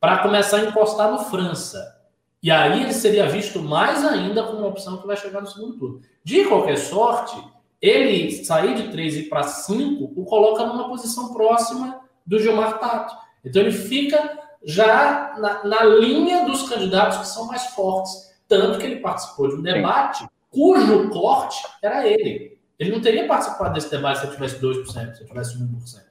para 0.00 0.18
começar 0.18 0.56
a 0.56 0.64
encostar 0.64 1.12
no 1.12 1.20
França. 1.20 1.96
E 2.42 2.50
aí 2.50 2.82
ele 2.82 2.92
seria 2.92 3.28
visto 3.28 3.62
mais 3.62 4.04
ainda 4.04 4.42
como 4.42 4.58
uma 4.58 4.68
opção 4.68 4.98
que 4.98 5.06
vai 5.06 5.16
chegar 5.16 5.40
no 5.40 5.46
segundo 5.46 5.78
turno. 5.78 6.00
De 6.24 6.44
qualquer 6.44 6.76
sorte, 6.76 7.36
ele 7.80 8.32
sair 8.44 8.74
de 8.74 8.90
3 8.90 9.16
e 9.16 9.22
para 9.24 9.44
5 9.44 10.12
o 10.16 10.24
coloca 10.24 10.66
numa 10.66 10.88
posição 10.88 11.32
próxima 11.32 12.00
do 12.26 12.40
Gilmar 12.40 12.80
Tato. 12.80 13.14
Então 13.44 13.62
ele 13.62 13.70
fica 13.70 14.40
já 14.64 15.36
na, 15.38 15.64
na 15.64 15.84
linha 15.84 16.44
dos 16.44 16.68
candidatos 16.68 17.18
que 17.18 17.28
são 17.28 17.46
mais 17.46 17.66
fortes. 17.66 18.34
Tanto 18.48 18.78
que 18.78 18.86
ele 18.86 18.96
participou 18.96 19.48
de 19.48 19.54
um 19.54 19.62
debate 19.62 20.26
cujo 20.50 21.10
corte 21.10 21.64
era 21.80 22.08
ele. 22.08 22.55
Ele 22.78 22.90
não 22.90 23.00
teria 23.00 23.26
participado 23.26 23.74
desse 23.74 23.90
debate 23.90 24.20
se 24.20 24.26
ele 24.26 24.34
tivesse 24.34 24.60
2%, 24.60 24.84
se 24.86 24.98
ele 24.98 25.28
tivesse 25.28 25.58
1%. 25.58 26.02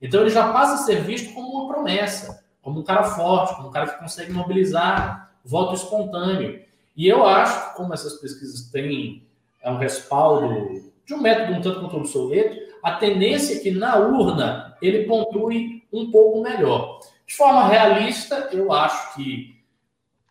Então 0.00 0.20
ele 0.20 0.30
já 0.30 0.52
passa 0.52 0.74
a 0.74 0.78
ser 0.78 1.02
visto 1.02 1.32
como 1.34 1.48
uma 1.48 1.72
promessa, 1.72 2.44
como 2.62 2.80
um 2.80 2.84
cara 2.84 3.04
forte, 3.04 3.54
como 3.56 3.68
um 3.68 3.70
cara 3.70 3.88
que 3.88 3.98
consegue 3.98 4.32
mobilizar 4.32 5.32
voto 5.44 5.74
espontâneo. 5.74 6.62
E 6.96 7.06
eu 7.06 7.24
acho 7.24 7.70
que, 7.70 7.76
como 7.76 7.94
essas 7.94 8.14
pesquisas 8.14 8.70
têm 8.70 9.26
é 9.60 9.70
um 9.70 9.78
respaldo 9.78 10.82
de 11.04 11.14
um 11.14 11.20
método 11.20 11.54
um 11.54 11.60
tanto 11.60 11.80
quanto 11.80 11.96
obsoleto, 11.96 12.68
a 12.82 12.92
tendência 12.92 13.56
é 13.56 13.58
que 13.60 13.70
na 13.70 13.96
urna 13.96 14.76
ele 14.80 15.04
pontue 15.04 15.84
um 15.92 16.10
pouco 16.10 16.42
melhor. 16.42 17.00
De 17.26 17.34
forma 17.34 17.66
realista, 17.66 18.48
eu 18.52 18.72
acho 18.72 19.14
que 19.14 19.56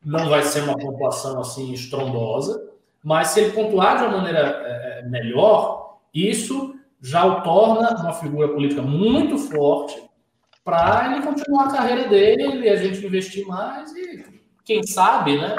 não 0.03 0.29
vai 0.29 0.43
ser 0.43 0.63
uma 0.63 0.77
pontuação 0.77 1.39
assim 1.39 1.73
estrondosa, 1.73 2.66
mas 3.07 3.29
se 3.29 3.39
ele 3.39 3.53
pontuar 3.53 3.97
de 3.97 4.03
uma 4.03 4.17
maneira 4.17 4.61
é, 4.65 4.99
é, 4.99 5.07
melhor, 5.07 6.01
isso 6.13 6.75
já 7.01 7.25
o 7.25 7.41
torna 7.41 7.95
uma 8.01 8.11
figura 8.11 8.49
política 8.49 8.81
muito 8.81 9.37
forte 9.37 9.97
para 10.61 11.13
ele 11.13 11.25
continuar 11.25 11.67
a 11.67 11.71
carreira 11.71 12.09
dele, 12.09 12.65
e 12.65 12.67
a 12.67 12.75
gente 12.75 13.05
investir 13.05 13.47
mais 13.47 13.95
e, 13.95 14.25
quem 14.65 14.85
sabe, 14.85 15.37
né, 15.37 15.55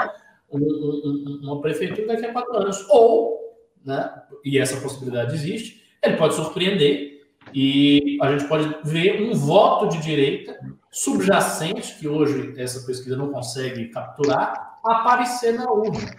um, 0.51 0.59
um, 0.59 1.39
uma 1.41 1.59
prefeitura 1.59 2.05
daqui 2.09 2.27
a 2.27 2.33
quatro 2.33 2.55
anos. 2.55 2.87
Ou, 2.87 3.57
né, 3.83 4.13
e 4.45 4.59
essa 4.59 4.79
possibilidade 4.79 5.33
existe, 5.33 5.81
ele 6.03 6.17
pode 6.17 6.35
surpreender 6.35 7.23
e 7.51 8.19
a 8.21 8.31
gente 8.31 8.47
pode 8.47 8.77
ver 8.83 9.23
um 9.23 9.33
voto 9.33 9.89
de 9.89 10.03
direita 10.03 10.55
subjacente, 10.91 11.97
que 11.97 12.07
hoje 12.07 12.53
essa 12.61 12.85
pesquisa 12.85 13.17
não 13.17 13.31
consegue 13.31 13.87
capturar, 13.87 14.68
aparecer 14.85 15.53
na 15.53 15.71
urna. 15.71 16.15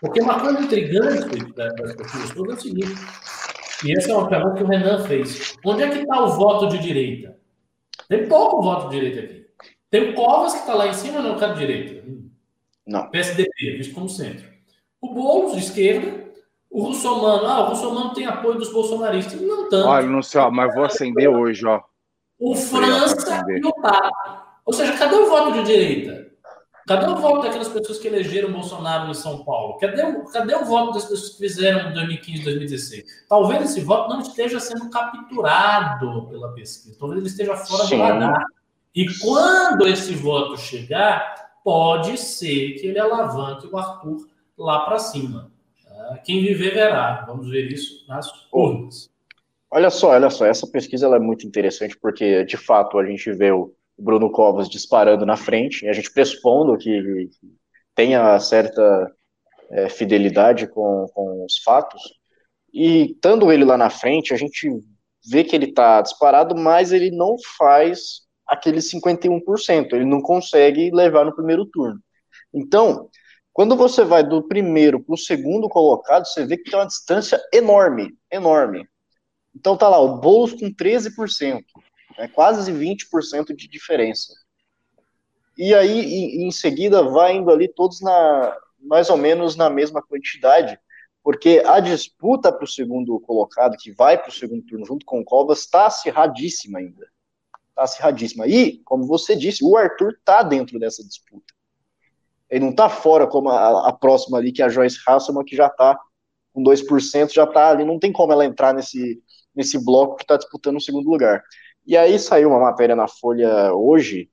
Porque 0.00 0.20
uma 0.20 0.40
coisa 0.40 0.60
intrigante 0.60 1.52
das 1.54 1.94
pesquisas 1.94 2.30
todas 2.34 2.56
é 2.56 2.58
o 2.58 2.62
seguinte, 2.62 3.00
e 3.84 3.96
essa 3.96 4.12
é 4.12 4.16
uma 4.16 4.28
pergunta 4.28 4.56
que 4.56 4.62
o 4.64 4.66
Renan 4.66 5.04
fez: 5.04 5.56
onde 5.64 5.82
é 5.82 5.88
que 5.88 5.98
está 5.98 6.20
o 6.20 6.32
voto 6.32 6.68
de 6.68 6.78
direita? 6.78 7.36
Tem 8.08 8.28
pouco 8.28 8.62
voto 8.62 8.88
de 8.88 9.00
direita 9.00 9.20
aqui. 9.20 9.46
Tem 9.90 10.10
o 10.10 10.14
Covas 10.14 10.54
que 10.54 10.60
está 10.60 10.74
lá 10.74 10.88
em 10.88 10.94
cima, 10.94 11.20
não, 11.20 11.38
cara 11.38 11.52
de 11.52 11.60
direita. 11.60 12.08
Não. 12.86 13.10
PSDB, 13.10 13.76
visto 13.76 13.94
como 13.94 14.08
centro. 14.08 14.48
O 15.00 15.12
Boulos, 15.12 15.52
de 15.52 15.58
esquerda. 15.58 16.22
O 16.70 16.84
Russomano, 16.84 17.46
ah, 17.46 17.66
o 17.66 17.68
Russomano 17.68 18.14
tem 18.14 18.24
apoio 18.24 18.58
dos 18.58 18.72
bolsonaristas. 18.72 19.38
Não 19.40 19.68
tanto. 19.68 19.88
Olha, 19.88 20.06
não 20.06 20.22
sei, 20.22 20.40
ó, 20.40 20.50
mas 20.50 20.74
vou 20.74 20.84
acender 20.84 21.28
hoje, 21.28 21.66
ó 21.66 21.82
o 22.42 22.56
França 22.56 23.44
e 23.48 23.64
o 23.64 23.72
Tato. 23.74 24.10
Ou 24.66 24.72
seja, 24.72 24.98
cadê 24.98 25.14
o 25.14 25.28
voto 25.28 25.52
de 25.52 25.62
direita? 25.62 26.31
Cadê 26.86 27.06
o 27.06 27.16
voto 27.16 27.42
daquelas 27.42 27.68
pessoas 27.68 27.98
que 27.98 28.08
elegeram 28.08 28.52
Bolsonaro 28.52 29.10
em 29.10 29.14
São 29.14 29.44
Paulo? 29.44 29.78
Cadê 29.78 30.02
o, 30.02 30.24
cadê 30.24 30.54
o 30.54 30.64
voto 30.64 30.92
das 30.94 31.04
pessoas 31.04 31.30
que 31.30 31.38
fizeram 31.38 31.90
em 31.90 31.94
2015, 31.94 32.44
2016? 32.44 33.04
Talvez 33.28 33.62
esse 33.62 33.80
voto 33.80 34.10
não 34.10 34.20
esteja 34.20 34.58
sendo 34.58 34.90
capturado 34.90 36.26
pela 36.28 36.52
pesquisa. 36.52 36.96
Talvez 36.98 37.20
ele 37.20 37.28
esteja 37.28 37.56
fora 37.56 37.84
Sim. 37.84 37.98
do 37.98 38.02
radar. 38.02 38.44
E 38.94 39.06
quando 39.20 39.86
esse 39.86 40.14
voto 40.14 40.56
chegar, 40.56 41.52
pode 41.64 42.18
ser 42.18 42.74
que 42.74 42.88
ele 42.88 42.98
alavanque 42.98 43.66
o 43.66 43.76
Arthur 43.76 44.28
lá 44.58 44.80
para 44.80 44.98
cima. 44.98 45.50
Tá? 45.84 46.18
Quem 46.24 46.42
viver 46.42 46.74
verá. 46.74 47.24
Vamos 47.26 47.48
ver 47.48 47.70
isso 47.72 48.04
nas 48.08 48.28
urnas. 48.52 49.10
Olha 49.70 49.88
só, 49.88 50.10
olha 50.10 50.28
só, 50.28 50.44
essa 50.44 50.66
pesquisa 50.66 51.06
é 51.06 51.18
muito 51.18 51.46
interessante 51.46 51.96
porque, 51.96 52.44
de 52.44 52.58
fato, 52.58 52.98
a 52.98 53.06
gente 53.06 53.32
vê 53.32 53.50
o 53.52 53.72
Bruno 53.98 54.30
Covas 54.30 54.68
disparando 54.68 55.24
na 55.26 55.36
frente, 55.36 55.84
e 55.84 55.88
a 55.88 55.92
gente 55.92 56.12
pressupondo 56.12 56.76
que, 56.76 57.30
tenha 57.94 58.38
certa 58.40 59.12
é, 59.70 59.88
fidelidade 59.88 60.66
com, 60.66 61.06
com 61.12 61.44
os 61.44 61.58
fatos. 61.62 62.02
E 62.72 63.12
estando 63.12 63.52
ele 63.52 63.64
lá 63.64 63.76
na 63.76 63.90
frente, 63.90 64.32
a 64.32 64.36
gente 64.36 64.68
vê 65.28 65.44
que 65.44 65.54
ele 65.54 65.66
está 65.66 66.00
disparado, 66.00 66.56
mas 66.56 66.90
ele 66.92 67.10
não 67.10 67.36
faz 67.58 68.22
aqueles 68.46 68.90
51%, 68.90 69.92
ele 69.92 70.04
não 70.04 70.20
consegue 70.20 70.90
levar 70.90 71.24
no 71.24 71.34
primeiro 71.34 71.66
turno. 71.66 72.00
Então, 72.52 73.08
quando 73.52 73.76
você 73.76 74.04
vai 74.04 74.26
do 74.26 74.42
primeiro 74.42 75.02
para 75.02 75.14
o 75.14 75.18
segundo 75.18 75.68
colocado, 75.68 76.26
você 76.26 76.46
vê 76.46 76.56
que 76.56 76.70
tem 76.70 76.78
uma 76.78 76.86
distância 76.86 77.40
enorme, 77.52 78.14
enorme. 78.30 78.86
Então 79.54 79.76
tá 79.76 79.88
lá, 79.88 80.00
o 80.00 80.18
Boulos 80.18 80.54
com 80.54 80.72
13%, 80.72 81.62
né, 82.18 82.28
quase 82.28 82.72
20% 82.72 83.54
de 83.54 83.68
diferença. 83.68 84.32
E 85.56 85.74
aí, 85.74 86.00
em, 86.00 86.46
em 86.46 86.50
seguida, 86.50 87.02
vai 87.02 87.34
indo 87.34 87.50
ali 87.50 87.68
todos 87.68 88.00
na 88.00 88.56
mais 88.82 89.08
ou 89.08 89.16
menos 89.16 89.54
na 89.54 89.70
mesma 89.70 90.02
quantidade, 90.02 90.78
porque 91.22 91.62
a 91.64 91.78
disputa 91.78 92.52
para 92.52 92.64
o 92.64 92.68
segundo 92.68 93.18
colocado, 93.20 93.76
que 93.76 93.92
vai 93.92 94.18
para 94.18 94.28
o 94.28 94.32
segundo 94.32 94.62
turno 94.62 94.84
junto 94.84 95.06
com 95.06 95.20
o 95.20 95.24
Covas, 95.24 95.60
está 95.60 95.86
acirradíssima 95.86 96.80
ainda. 96.80 97.06
Está 97.68 97.84
acirradíssima. 97.84 98.46
E, 98.46 98.78
como 98.78 99.06
você 99.06 99.36
disse, 99.36 99.64
o 99.64 99.76
Arthur 99.76 100.14
está 100.18 100.42
dentro 100.42 100.80
dessa 100.80 101.04
disputa. 101.04 101.54
Ele 102.50 102.64
não 102.64 102.70
está 102.70 102.88
fora 102.88 103.26
como 103.26 103.48
a, 103.48 103.88
a, 103.88 103.92
próxima 103.92 104.36
ali, 104.36 104.52
que 104.52 104.60
é 104.60 104.64
a 104.64 104.68
Joyce 104.68 104.98
Hasselman, 105.06 105.44
que 105.44 105.56
já 105.56 105.68
está 105.68 105.98
com 106.52 106.62
2%, 106.62 107.32
já 107.32 107.44
está 107.44 107.70
ali, 107.70 107.84
não 107.84 107.98
tem 107.98 108.12
como 108.12 108.32
ela 108.32 108.44
entrar 108.44 108.74
nesse, 108.74 109.22
nesse 109.54 109.82
bloco 109.82 110.16
que 110.16 110.24
está 110.24 110.36
disputando 110.36 110.76
o 110.76 110.80
segundo 110.80 111.08
lugar. 111.08 111.42
E 111.86 111.96
aí 111.96 112.18
saiu 112.18 112.50
uma 112.50 112.60
matéria 112.60 112.94
na 112.94 113.08
Folha 113.08 113.72
hoje, 113.74 114.30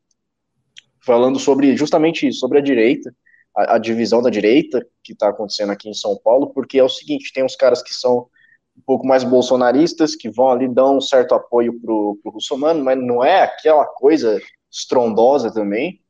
falando 1.03 1.39
sobre 1.39 1.75
justamente 1.75 2.27
isso, 2.27 2.39
sobre 2.39 2.59
a 2.59 2.61
direita, 2.61 3.13
a, 3.55 3.75
a 3.75 3.77
divisão 3.77 4.21
da 4.21 4.29
direita 4.29 4.85
que 5.03 5.13
está 5.13 5.29
acontecendo 5.29 5.71
aqui 5.71 5.89
em 5.89 5.93
São 5.93 6.17
Paulo, 6.23 6.51
porque 6.53 6.79
é 6.79 6.83
o 6.83 6.89
seguinte, 6.89 7.33
tem 7.33 7.43
uns 7.43 7.55
caras 7.55 7.81
que 7.81 7.93
são 7.93 8.27
um 8.77 8.81
pouco 8.85 9.05
mais 9.05 9.23
bolsonaristas, 9.23 10.15
que 10.15 10.29
vão 10.29 10.49
ali 10.49 10.67
dar 10.67 10.89
um 10.89 11.01
certo 11.01 11.33
apoio 11.35 11.79
pro, 11.79 12.19
pro 12.21 12.31
Russomano, 12.31 12.83
mas 12.83 12.97
não 12.97 13.23
é 13.23 13.41
aquela 13.41 13.85
coisa 13.85 14.39
estrondosa 14.71 15.51
também, 15.51 16.01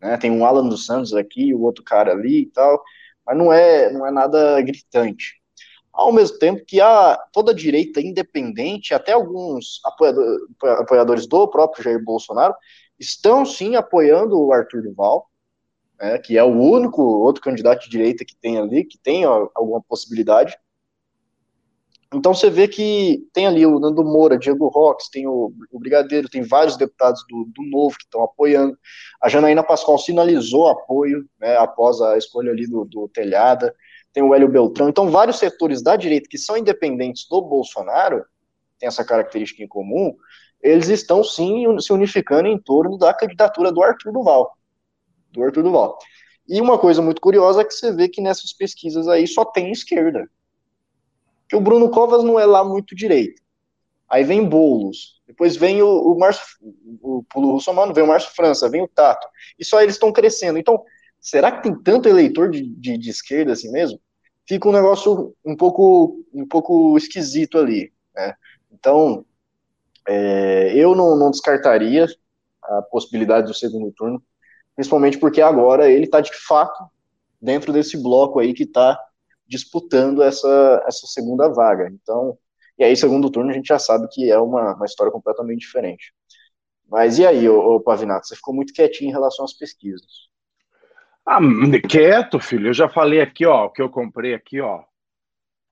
né? 0.00 0.16
Tem 0.18 0.30
um 0.30 0.44
Alan 0.44 0.68
dos 0.68 0.84
Santos 0.84 1.14
aqui, 1.14 1.54
o 1.54 1.62
outro 1.62 1.82
cara 1.82 2.12
ali 2.12 2.42
e 2.42 2.46
tal, 2.46 2.82
mas 3.24 3.36
não 3.36 3.52
é, 3.52 3.90
não 3.90 4.06
é 4.06 4.10
nada 4.10 4.60
gritante. 4.60 5.40
Ao 5.94 6.12
mesmo 6.12 6.38
tempo 6.38 6.64
que 6.66 6.80
a, 6.80 7.16
toda 7.32 7.52
a 7.52 7.54
direita 7.54 8.00
independente, 8.00 8.92
até 8.92 9.12
alguns 9.12 9.80
apoiador, 9.84 10.48
apoiadores 10.80 11.26
do 11.26 11.46
próprio 11.46 11.84
Jair 11.84 12.02
Bolsonaro, 12.02 12.54
estão 12.98 13.46
sim 13.46 13.76
apoiando 13.76 14.38
o 14.38 14.52
Arthur 14.52 14.82
Duval, 14.82 15.30
né, 15.98 16.18
que 16.18 16.36
é 16.36 16.42
o 16.42 16.48
único 16.48 17.00
outro 17.00 17.40
candidato 17.40 17.84
de 17.84 17.90
direita 17.90 18.24
que 18.24 18.34
tem 18.34 18.58
ali, 18.58 18.84
que 18.84 18.98
tem 18.98 19.24
alguma 19.24 19.80
possibilidade. 19.80 20.58
Então 22.12 22.32
você 22.32 22.48
vê 22.48 22.68
que 22.68 23.26
tem 23.32 23.46
ali 23.46 23.66
o 23.66 23.78
Nando 23.80 24.04
Moura, 24.04 24.38
Diego 24.38 24.68
Roques, 24.68 25.08
tem 25.08 25.26
o, 25.26 25.52
o 25.70 25.78
Brigadeiro, 25.78 26.28
tem 26.28 26.42
vários 26.42 26.76
deputados 26.76 27.24
do, 27.28 27.44
do 27.46 27.62
Novo 27.70 27.96
que 27.96 28.04
estão 28.04 28.22
apoiando. 28.22 28.78
A 29.20 29.28
Janaína 29.28 29.64
Pascoal 29.64 29.98
sinalizou 29.98 30.68
apoio 30.68 31.28
né, 31.40 31.56
após 31.56 32.00
a 32.00 32.16
escolha 32.16 32.52
ali 32.52 32.66
do, 32.68 32.84
do 32.84 33.08
Telhada. 33.08 33.74
Tem 34.14 34.22
o 34.22 34.34
Hélio 34.34 34.48
Beltrão. 34.48 34.88
Então, 34.88 35.10
vários 35.10 35.38
setores 35.38 35.82
da 35.82 35.96
direita 35.96 36.28
que 36.30 36.38
são 36.38 36.56
independentes 36.56 37.28
do 37.28 37.42
Bolsonaro, 37.42 38.24
tem 38.78 38.86
essa 38.86 39.04
característica 39.04 39.62
em 39.62 39.68
comum, 39.68 40.16
eles 40.62 40.88
estão 40.88 41.22
sim 41.22 41.78
se 41.78 41.92
unificando 41.92 42.48
em 42.48 42.58
torno 42.58 42.96
da 42.96 43.12
candidatura 43.12 43.70
do 43.70 43.82
Arthur 43.82 44.12
Duval. 44.12 44.56
Do 45.30 45.42
Arthur 45.42 45.62
Duval. 45.62 45.98
E 46.48 46.58
uma 46.60 46.78
coisa 46.78 47.02
muito 47.02 47.20
curiosa 47.20 47.60
é 47.60 47.64
que 47.64 47.74
você 47.74 47.92
vê 47.92 48.08
que 48.08 48.22
nessas 48.22 48.54
pesquisas 48.54 49.06
aí 49.06 49.26
só 49.26 49.44
tem 49.44 49.70
esquerda 49.70 50.26
que 51.48 51.56
o 51.56 51.60
Bruno 51.60 51.90
Covas 51.90 52.24
não 52.24 52.38
é 52.38 52.46
lá 52.46 52.64
muito 52.64 52.94
direito. 52.94 53.42
Aí 54.08 54.24
vem 54.24 54.46
Boulos, 54.46 55.20
depois 55.26 55.56
vem 55.56 55.82
o, 55.82 55.88
o 55.88 56.18
Márcio, 56.18 56.44
o 57.02 57.24
Pulo 57.28 57.52
Russomano, 57.52 57.94
vem 57.94 58.04
o 58.04 58.06
Márcio 58.06 58.34
França, 58.34 58.68
vem 58.68 58.82
o 58.82 58.88
Tato. 58.88 59.26
E 59.58 59.64
só 59.64 59.80
eles 59.80 59.94
estão 59.94 60.12
crescendo. 60.12 60.58
Então, 60.58 60.82
será 61.20 61.50
que 61.50 61.62
tem 61.62 61.82
tanto 61.82 62.08
eleitor 62.08 62.50
de, 62.50 62.62
de, 62.62 62.98
de, 62.98 63.10
esquerda 63.10 63.52
assim 63.52 63.70
mesmo? 63.70 63.98
Fica 64.46 64.68
um 64.68 64.72
negócio 64.72 65.34
um 65.44 65.56
pouco, 65.56 66.24
um 66.32 66.46
pouco 66.46 66.96
esquisito 66.96 67.58
ali. 67.58 67.92
Né? 68.14 68.34
Então, 68.72 69.24
é, 70.06 70.72
eu 70.76 70.94
não, 70.94 71.16
não 71.16 71.30
descartaria 71.30 72.06
a 72.62 72.82
possibilidade 72.82 73.46
do 73.46 73.54
segundo 73.54 73.90
turno, 73.92 74.22
principalmente 74.74 75.18
porque 75.18 75.40
agora 75.40 75.90
ele 75.90 76.04
está 76.04 76.20
de 76.20 76.34
fato 76.34 76.84
dentro 77.40 77.72
desse 77.72 77.96
bloco 78.02 78.38
aí 78.38 78.52
que 78.52 78.64
está 78.64 78.98
disputando 79.46 80.22
essa, 80.22 80.82
essa 80.86 81.06
segunda 81.06 81.48
vaga. 81.48 81.88
Então, 81.88 82.38
e 82.78 82.84
aí, 82.84 82.96
segundo 82.96 83.30
turno, 83.30 83.50
a 83.50 83.54
gente 83.54 83.68
já 83.68 83.78
sabe 83.78 84.08
que 84.08 84.30
é 84.30 84.38
uma, 84.38 84.74
uma 84.74 84.86
história 84.86 85.12
completamente 85.12 85.60
diferente. 85.60 86.12
Mas 86.88 87.18
e 87.18 87.26
aí, 87.26 87.48
ô 87.48 87.80
Pavinato, 87.80 88.26
você 88.26 88.36
ficou 88.36 88.54
muito 88.54 88.72
quietinho 88.72 89.10
em 89.10 89.12
relação 89.12 89.44
às 89.44 89.52
pesquisas. 89.52 90.28
Ah, 91.26 91.38
quieto, 91.88 92.38
filho. 92.38 92.68
Eu 92.68 92.74
já 92.74 92.88
falei 92.88 93.20
aqui, 93.20 93.46
ó, 93.46 93.66
o 93.66 93.70
que 93.70 93.80
eu 93.80 93.88
comprei 93.88 94.34
aqui, 94.34 94.60
ó. 94.60 94.82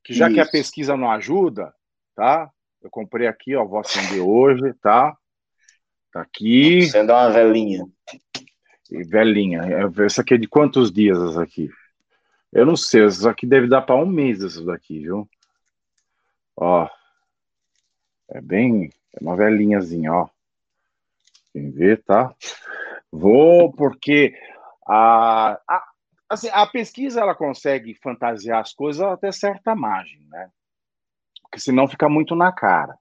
Que 0.02 0.14
já 0.14 0.26
Isso. 0.26 0.34
que 0.34 0.40
a 0.40 0.46
pesquisa 0.46 0.96
não 0.96 1.10
ajuda, 1.10 1.72
tá? 2.14 2.50
Eu 2.82 2.90
comprei 2.90 3.26
aqui, 3.26 3.54
ó, 3.54 3.64
vou 3.64 3.78
acender 3.78 4.20
hoje, 4.20 4.72
tá? 4.80 5.16
Tá 6.12 6.22
aqui. 6.22 6.80
Acender 6.80 7.14
uma 7.14 7.30
velhinha. 7.30 7.86
Velhinha. 8.90 9.62
Essa 10.04 10.22
aqui 10.22 10.34
é 10.34 10.38
de 10.38 10.48
quantos 10.48 10.90
dias 10.90 11.18
essa 11.18 11.42
aqui? 11.42 11.70
Eu 12.52 12.66
não 12.66 12.76
sei, 12.76 13.06
isso 13.06 13.28
aqui 13.28 13.46
deve 13.46 13.68
dar 13.68 13.82
para 13.82 13.96
um 13.96 14.06
mês 14.06 14.40
isso 14.40 14.64
daqui, 14.64 15.00
viu? 15.00 15.28
Ó. 16.56 16.88
É 18.30 18.40
bem. 18.40 18.90
É 19.14 19.22
uma 19.22 19.36
velhinhazinha, 19.36 20.12
ó. 20.12 20.28
Quem 21.52 21.70
vê, 21.70 21.96
tá? 21.96 22.34
Vou, 23.10 23.72
porque 23.72 24.34
a, 24.86 25.60
a, 25.68 25.84
assim, 26.28 26.48
a 26.50 26.66
pesquisa 26.66 27.20
ela 27.20 27.34
consegue 27.34 27.94
fantasiar 28.02 28.60
as 28.60 28.72
coisas 28.72 29.02
até 29.02 29.30
certa 29.32 29.74
margem, 29.74 30.20
né? 30.28 30.50
Porque 31.42 31.58
senão 31.58 31.88
fica 31.88 32.08
muito 32.08 32.34
na 32.34 32.52
cara. 32.52 32.96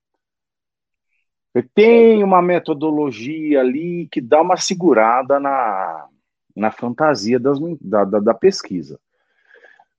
Tem 1.73 2.23
uma 2.23 2.41
metodologia 2.41 3.59
ali 3.59 4.07
que 4.09 4.21
dá 4.21 4.41
uma 4.41 4.57
segurada 4.57 5.39
na, 5.39 6.07
na 6.55 6.71
fantasia 6.71 7.39
das, 7.39 7.57
da, 7.81 8.05
da, 8.05 8.19
da 8.19 8.33
pesquisa 8.33 8.99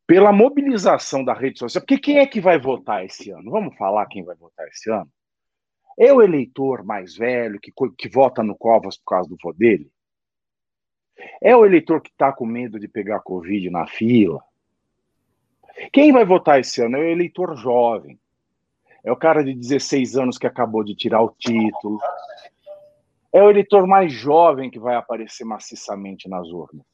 pela 0.07 0.33
mobilização 0.33 1.25
da 1.25 1.33
rede 1.33 1.59
social, 1.59 1.81
porque 1.81 1.99
quem 1.99 2.19
é 2.19 2.27
que 2.27 2.41
vai 2.41 2.59
votar 2.59 3.05
esse 3.05 3.31
ano? 3.31 3.51
Vamos 3.51 3.75
falar 3.77 4.05
quem 4.07 4.23
vai 4.23 4.37
votar 4.37 4.69
esse 4.69 4.91
ano? 4.91 5.11
É 5.99 6.13
o 6.13 6.21
eleitor 6.21 6.85
mais 6.85 7.17
velho 7.17 7.59
que, 7.61 7.73
que 7.97 8.09
vota 8.09 8.43
no 8.43 8.55
Covas 8.55 8.97
por 8.99 9.07
causa 9.07 9.29
do 9.29 9.39
voto 9.43 9.59
dele? 9.59 9.91
É 11.41 11.57
o 11.57 11.65
eleitor 11.65 12.01
que 12.01 12.11
está 12.11 12.33
com 12.33 12.47
medo 12.47 12.79
de 12.79 12.89
pegar 12.89 13.21
Covid 13.21 13.71
na 13.71 13.87
fila? 13.87 14.43
Quem 15.93 16.13
vai 16.13 16.25
votar 16.25 16.61
esse 16.61 16.83
ano 16.83 16.97
é 16.97 17.01
o 17.01 17.11
eleitor 17.11 17.57
jovem. 17.57 18.19
É 19.05 19.11
o 19.11 19.17
cara 19.17 19.43
de 19.43 19.55
16 19.55 20.17
anos 20.17 20.39
que 20.39 20.47
acabou 20.47 20.85
de 20.85 20.95
tirar 20.95 21.23
o 21.23 21.35
título. 21.39 21.99
É 23.33 23.43
o 23.43 23.51
eleitor 23.51 23.87
mais 23.87 24.13
jovem 24.13 24.71
que 24.71 24.79
vai 24.79 24.95
aparecer 24.95 25.45
maciçamente 25.45 26.29
nas 26.29 26.49
urnas. 26.49 26.85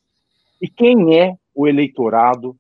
E 0.60 0.68
quem 0.68 1.18
é 1.18 1.36
o 1.54 1.66
eleitorado 1.66 2.56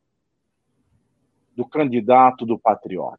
do 1.58 1.66
candidato 1.66 2.46
do 2.46 2.58
patriota. 2.58 3.18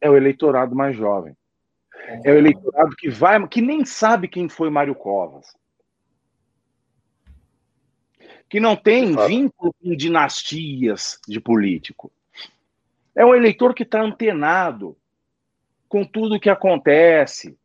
É 0.00 0.08
o 0.08 0.16
eleitorado 0.16 0.74
mais 0.74 0.96
jovem. 0.96 1.36
É 2.24 2.30
o 2.30 2.36
eleitorado 2.36 2.94
que 2.96 3.08
vai, 3.08 3.48
que 3.48 3.60
nem 3.60 3.84
sabe 3.84 4.28
quem 4.28 4.48
foi 4.48 4.70
Mário 4.70 4.94
Covas. 4.94 5.56
Que 8.54 8.60
não 8.60 8.76
tem 8.76 9.16
vínculo 9.26 9.74
com 9.82 9.96
dinastias 9.96 11.18
de 11.26 11.40
político. 11.40 12.12
É 13.12 13.26
um 13.26 13.34
eleitor 13.34 13.74
que 13.74 13.82
está 13.82 14.00
antenado 14.00 14.96
com 15.88 16.04
tudo 16.04 16.38
que 16.38 16.48
acontece. 16.48 17.58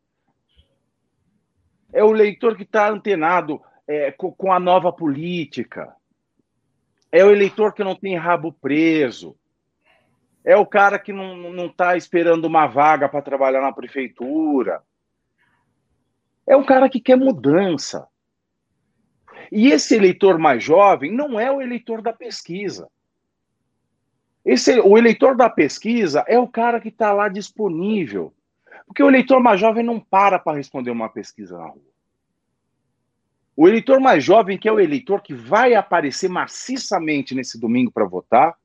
É 1.94 2.04
o 2.04 2.10
eleitor 2.10 2.58
que 2.58 2.64
está 2.64 2.90
antenado 2.90 3.62
é, 3.88 4.12
com, 4.12 4.32
com 4.32 4.52
a 4.52 4.60
nova 4.60 4.92
política. 4.92 5.96
É 7.12 7.24
o 7.24 7.30
eleitor 7.30 7.72
que 7.72 7.84
não 7.84 7.96
tem 7.96 8.18
rabo 8.18 8.52
preso. 8.52 9.38
É 10.44 10.58
o 10.58 10.66
cara 10.66 10.98
que 10.98 11.14
não 11.14 11.68
está 11.68 11.98
esperando 11.98 12.46
uma 12.46 12.66
vaga 12.66 13.08
para 13.08 13.22
trabalhar 13.22 13.62
na 13.62 13.72
prefeitura. 13.72 14.82
É 16.48 16.58
um 16.58 16.66
cara 16.66 16.90
que 16.90 17.00
quer 17.00 17.16
mudança. 17.16 18.08
E 19.52 19.70
esse 19.70 19.96
eleitor 19.96 20.38
mais 20.38 20.64
jovem 20.64 21.12
não 21.12 21.40
é 21.40 21.52
o 21.52 21.62
eleitor 21.62 22.02
da 22.02 22.14
pesquisa. 22.14 22.88
Esse, 24.46 24.80
o 24.80 24.98
eleitor 24.98 25.36
da 25.36 25.50
pesquisa 25.50 26.24
é 26.28 26.40
o 26.40 26.48
cara 26.48 26.80
que 26.80 26.90
está 26.90 27.12
lá 27.12 27.28
disponível. 27.28 28.34
Porque 28.86 29.04
o 29.04 29.08
eleitor 29.08 29.40
mais 29.40 29.60
jovem 29.60 29.84
não 29.84 30.00
para 30.00 30.40
para 30.40 30.58
responder 30.58 30.92
uma 30.92 31.10
pesquisa 31.10 31.58
na 31.58 31.68
rua. 31.68 31.90
O 33.56 33.68
eleitor 33.68 34.00
mais 34.00 34.24
jovem, 34.24 34.58
que 34.58 34.70
é 34.70 34.72
o 34.72 34.80
eleitor 34.80 35.22
que 35.22 35.34
vai 35.34 35.76
aparecer 35.76 36.30
maciçamente 36.30 37.36
nesse 37.36 37.60
domingo 37.60 37.92
para 37.92 38.06
votar, 38.06 38.56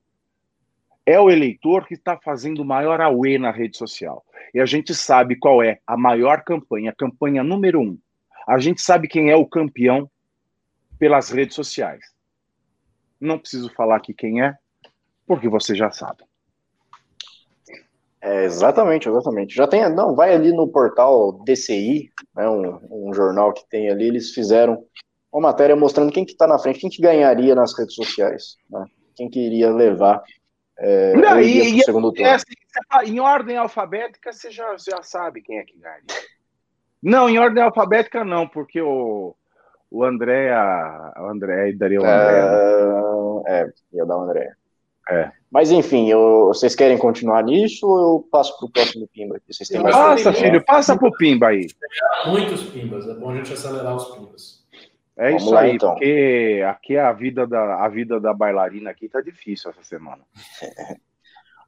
é 1.04 1.18
o 1.20 1.28
eleitor 1.28 1.86
que 1.86 1.94
está 1.94 2.16
fazendo 2.16 2.60
o 2.60 2.64
maior 2.64 3.00
auê 3.00 3.36
na 3.36 3.50
rede 3.50 3.76
social. 3.76 4.24
E 4.54 4.60
a 4.60 4.66
gente 4.66 4.94
sabe 4.94 5.36
qual 5.36 5.62
é 5.62 5.80
a 5.86 5.96
maior 5.96 6.42
campanha, 6.44 6.90
a 6.90 6.94
campanha 6.94 7.42
número 7.42 7.80
um. 7.80 7.98
A 8.46 8.58
gente 8.58 8.80
sabe 8.80 9.08
quem 9.08 9.30
é 9.30 9.36
o 9.36 9.46
campeão 9.46 10.08
pelas 10.98 11.30
redes 11.30 11.54
sociais. 11.54 12.04
Não 13.20 13.38
preciso 13.38 13.72
falar 13.72 13.96
aqui 13.96 14.12
quem 14.12 14.42
é, 14.42 14.54
porque 15.26 15.48
você 15.48 15.74
já 15.74 15.90
sabe. 15.90 16.24
É, 18.20 18.44
exatamente, 18.44 19.08
exatamente. 19.08 19.54
Já 19.54 19.66
tem, 19.66 19.88
não, 19.90 20.14
vai 20.14 20.34
ali 20.34 20.50
no 20.52 20.68
portal 20.68 21.44
DCI, 21.44 22.10
né, 22.34 22.48
um, 22.48 23.08
um, 23.08 23.14
jornal 23.14 23.52
que 23.52 23.68
tem 23.68 23.90
ali, 23.90 24.08
eles 24.08 24.30
fizeram 24.30 24.82
uma 25.30 25.48
matéria 25.48 25.76
mostrando 25.76 26.12
quem 26.12 26.24
que 26.24 26.32
está 26.32 26.46
na 26.46 26.58
frente, 26.58 26.80
quem 26.80 26.88
que 26.88 27.02
ganharia 27.02 27.54
nas 27.54 27.76
redes 27.78 27.94
sociais, 27.94 28.56
né, 28.70 28.84
quem 29.14 29.28
que 29.28 29.38
iria 29.38 29.70
levar 29.70 30.22
é, 30.76 31.14
não, 31.14 31.40
e, 31.40 31.78
e 31.78 31.84
segundo 31.84 32.12
turno. 32.12 32.26
É 32.26 32.34
assim, 32.34 32.54
em 33.06 33.20
ordem 33.20 33.56
alfabética, 33.56 34.32
você 34.32 34.50
já, 34.50 34.74
já 34.76 35.02
sabe 35.02 35.40
quem 35.40 35.58
é 35.58 35.64
que 35.64 35.76
ganha. 35.78 36.02
Não, 37.02 37.28
em 37.28 37.38
ordem 37.38 37.62
alfabética 37.62 38.24
não, 38.24 38.48
porque 38.48 38.80
o, 38.80 39.36
o 39.94 40.04
André, 40.04 40.50
o 41.16 41.26
André 41.26 41.72
daria 41.72 42.00
o 42.00 42.04
André. 42.04 43.44
É, 43.46 43.60
é 43.62 43.72
ia 43.92 44.04
dar 44.04 44.18
o 44.18 44.22
André. 44.22 44.52
É. 45.08 45.30
Mas 45.50 45.70
enfim, 45.70 46.08
eu, 46.08 46.46
vocês 46.48 46.74
querem 46.74 46.98
continuar 46.98 47.44
nisso 47.44 47.86
ou 47.86 47.98
eu 47.98 48.28
passo 48.30 48.58
para 48.58 48.66
o 48.66 48.70
próximo 48.70 49.06
Pimba? 49.06 49.40
Vocês 49.48 49.68
têm 49.68 49.80
mais 49.80 49.94
passa, 49.94 50.32
filho, 50.32 50.64
passa 50.64 50.98
para 50.98 51.08
o 51.08 51.16
Pimba 51.16 51.48
aí. 51.48 51.66
Muitos 52.26 52.64
Pimbas, 52.64 53.06
é 53.06 53.14
bom 53.14 53.30
a 53.30 53.36
gente 53.36 53.52
acelerar 53.52 53.94
os 53.94 54.16
Pimbas. 54.16 54.64
É 55.16 55.26
Vamos 55.26 55.42
isso 55.44 55.52
lá, 55.52 55.60
aí, 55.60 55.76
então. 55.76 55.90
porque 55.90 56.64
aqui 56.66 56.96
a 56.96 57.12
vida 57.12 57.46
da, 57.46 57.84
a 57.84 57.88
vida 57.88 58.18
da 58.18 58.34
bailarina 58.34 58.90
aqui 58.90 59.08
tá 59.08 59.20
difícil 59.20 59.70
essa 59.70 59.84
semana. 59.84 60.22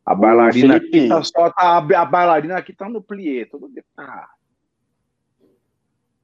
A 0.04 0.14
bailarina 0.14 0.76
aqui 0.76 1.08
tá 1.08 1.20
só. 1.24 1.50
Tá, 1.50 1.78
a 1.78 2.04
bailarina 2.04 2.56
aqui 2.56 2.72
tá 2.72 2.88
no 2.88 3.02
plié, 3.02 3.44
todo 3.44 3.68
ah. 3.96 4.28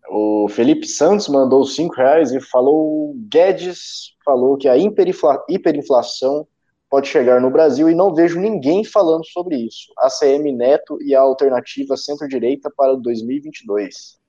O 0.08 0.48
Felipe 0.48 0.86
Santos 0.86 1.28
mandou 1.28 1.64
cinco 1.64 1.94
reais 1.94 2.32
e 2.32 2.40
falou: 2.40 3.14
Guedes 3.30 4.14
falou 4.24 4.56
que 4.56 4.68
a 4.68 4.76
hiperinfla, 4.76 5.44
hiperinflação 5.48 6.46
pode 6.90 7.08
chegar 7.08 7.40
no 7.40 7.50
Brasil 7.50 7.88
e 7.88 7.94
não 7.94 8.14
vejo 8.14 8.38
ninguém 8.38 8.84
falando 8.84 9.24
sobre 9.26 9.56
isso. 9.56 9.92
A 9.98 10.08
CM 10.10 10.52
Neto 10.52 10.98
e 11.02 11.14
a 11.14 11.20
alternativa 11.20 11.96
centro-direita 11.96 12.70
para 12.76 12.94
2022. 12.96 14.20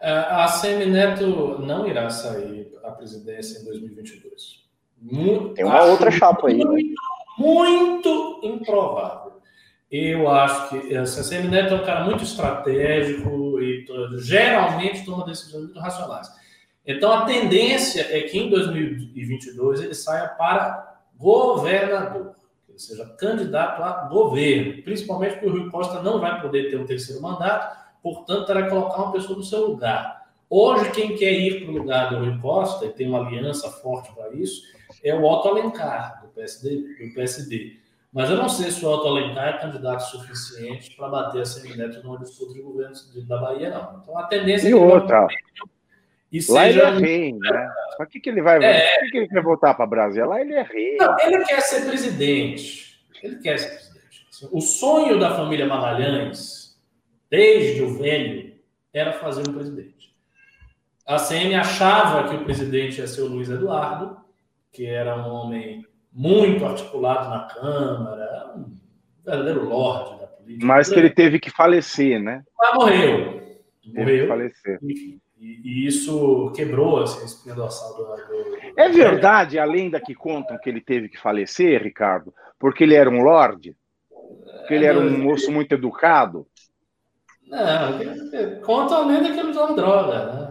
É, 0.00 0.10
a 0.10 0.48
Semineto 0.48 1.58
não 1.60 1.86
irá 1.86 2.08
sair 2.08 2.72
à 2.82 2.90
presidência 2.90 3.60
em 3.60 3.64
2022. 3.64 4.60
Muito, 5.00 5.54
Tem 5.54 5.64
uma 5.64 5.84
outra 5.84 6.10
chapa 6.10 6.48
aí. 6.48 6.64
Muito, 6.64 6.88
né? 6.88 6.94
muito 7.38 8.40
improvável. 8.42 9.32
Eu 9.90 10.30
acho 10.30 10.68
que 10.68 10.96
assim, 10.96 11.20
a 11.20 11.24
Semineto 11.24 11.74
é 11.74 11.76
um 11.76 11.84
cara 11.84 12.04
muito 12.04 12.22
estratégico 12.22 13.60
e 13.60 13.84
geralmente 14.18 15.04
toma 15.04 15.24
decisões 15.24 15.64
muito 15.64 15.80
racionais. 15.80 16.28
Então 16.86 17.12
a 17.12 17.24
tendência 17.24 18.06
é 18.10 18.22
que 18.22 18.38
em 18.38 18.48
2022 18.48 19.80
ele 19.80 19.94
saia 19.94 20.28
para 20.28 21.00
governador, 21.16 22.34
ou 22.68 22.78
seja, 22.78 23.04
candidato 23.18 23.82
a 23.82 24.08
governo, 24.08 24.82
principalmente 24.82 25.34
porque 25.34 25.46
o 25.46 25.52
Rui 25.52 25.70
Costa 25.70 26.02
não 26.02 26.20
vai 26.20 26.40
poder 26.40 26.70
ter 26.70 26.78
um 26.78 26.86
terceiro 26.86 27.20
mandato 27.20 27.80
portanto, 28.02 28.46
terá 28.46 28.62
que 28.62 28.70
colocar 28.70 29.02
uma 29.02 29.12
pessoa 29.12 29.38
no 29.38 29.44
seu 29.44 29.66
lugar. 29.66 30.28
Hoje, 30.48 30.90
quem 30.90 31.16
quer 31.16 31.32
ir 31.32 31.62
para 31.62 31.70
o 31.70 31.78
lugar 31.78 32.10
do 32.10 32.18
Rui 32.18 32.38
Costa, 32.40 32.86
e 32.86 32.90
tem 32.90 33.08
uma 33.08 33.24
aliança 33.26 33.70
forte 33.70 34.12
para 34.14 34.32
isso, 34.34 34.62
é 35.04 35.14
o 35.14 35.22
Otto 35.22 35.48
Alencar, 35.48 36.22
do 36.22 36.28
PSD, 36.28 36.76
do 36.76 37.14
PSD. 37.14 37.79
Mas 38.12 38.28
eu 38.28 38.36
não 38.36 38.48
sei 38.48 38.70
se 38.70 38.84
o 38.84 38.88
Otto 38.88 39.06
Alencar 39.06 39.48
é 39.48 39.58
candidato 39.58 40.00
suficiente 40.00 40.96
para 40.96 41.08
bater 41.08 41.42
a 41.42 41.44
Semineto 41.44 42.02
no 42.02 42.18
disputa 42.18 42.52
de 42.54 42.60
governo 42.60 42.94
da 43.26 43.38
Bahia, 43.38 43.70
não. 43.70 44.00
Então, 44.02 44.18
a 44.18 44.24
tendência 44.24 44.68
e 44.68 44.72
é 44.72 44.74
que 44.74 44.80
outra. 44.80 45.28
E 46.32 46.40
Lá 46.48 46.68
ele 46.68 46.80
é 46.80 46.90
rei, 46.90 47.32
né? 47.32 47.72
Para 47.96 48.06
que, 48.06 48.20
que 48.20 48.30
ele 48.30 48.42
vai 48.42 48.62
é... 48.62 48.98
que, 49.00 49.10
que 49.10 49.18
ele 49.18 49.28
quer 49.28 49.42
voltar 49.42 49.74
para 49.74 49.86
Brasília? 49.86 50.26
Lá 50.26 50.40
ele 50.40 50.54
é 50.54 50.62
rei. 50.62 50.96
Não, 50.96 51.16
ele 51.20 51.44
quer 51.44 51.60
ser 51.60 51.86
presidente. 51.86 53.00
Ele 53.22 53.36
quer 53.36 53.58
ser 53.58 53.70
presidente. 53.70 54.26
O 54.52 54.60
sonho 54.60 55.18
da 55.18 55.34
família 55.34 55.66
Magalhães 55.66 56.60
desde 57.30 57.82
o 57.82 57.96
velho, 57.96 58.52
era 58.92 59.12
fazer 59.12 59.48
um 59.48 59.54
presidente. 59.54 60.12
A 61.06 61.16
CM 61.16 61.54
achava 61.54 62.28
que 62.28 62.34
o 62.34 62.44
presidente 62.44 62.98
ia 62.98 63.06
ser 63.06 63.22
o 63.22 63.28
Luiz 63.28 63.48
Eduardo, 63.48 64.16
que 64.72 64.84
era 64.84 65.16
um 65.16 65.30
homem 65.30 65.86
muito 66.12 66.64
articulado 66.64 67.30
na 67.30 67.44
Câmara, 67.44 68.54
um 68.56 68.76
verdadeiro 69.24 69.64
lorde 69.64 70.20
da 70.20 70.26
política. 70.26 70.66
Mas 70.66 70.88
que 70.88 70.98
ele 70.98 71.10
teve 71.10 71.38
que 71.38 71.50
falecer, 71.50 72.20
né? 72.20 72.42
Mas 72.58 72.74
morreu. 72.74 73.40
Morreu. 73.86 74.28
falecer. 74.28 74.78
E, 74.82 75.20
e, 75.38 75.86
isso 75.86 76.52
quebrou 76.54 77.02
assim, 77.02 77.22
a 77.22 77.24
espinha 77.24 77.54
dorsal 77.54 77.96
do, 77.96 78.04
do. 78.04 78.58
É 78.76 78.88
verdade 78.90 79.58
a 79.58 79.64
lenda 79.64 80.00
que 80.00 80.14
contam 80.14 80.58
que 80.58 80.68
ele 80.68 80.80
teve 80.80 81.08
que 81.08 81.18
falecer, 81.18 81.82
Ricardo, 81.82 82.34
porque 82.58 82.84
ele 82.84 82.94
era 82.94 83.08
um 83.08 83.22
lorde? 83.22 83.74
Porque 84.08 84.74
ele 84.74 84.84
era 84.84 84.98
um 84.98 85.18
moço 85.22 85.50
muito 85.50 85.72
educado? 85.72 86.46
Não, 87.46 88.60
conta 88.60 88.96
a 88.96 89.06
lenda 89.06 89.32
que 89.32 89.40
ele 89.40 89.50
usava 89.50 89.74
droga, 89.74 90.26
né? 90.26 90.49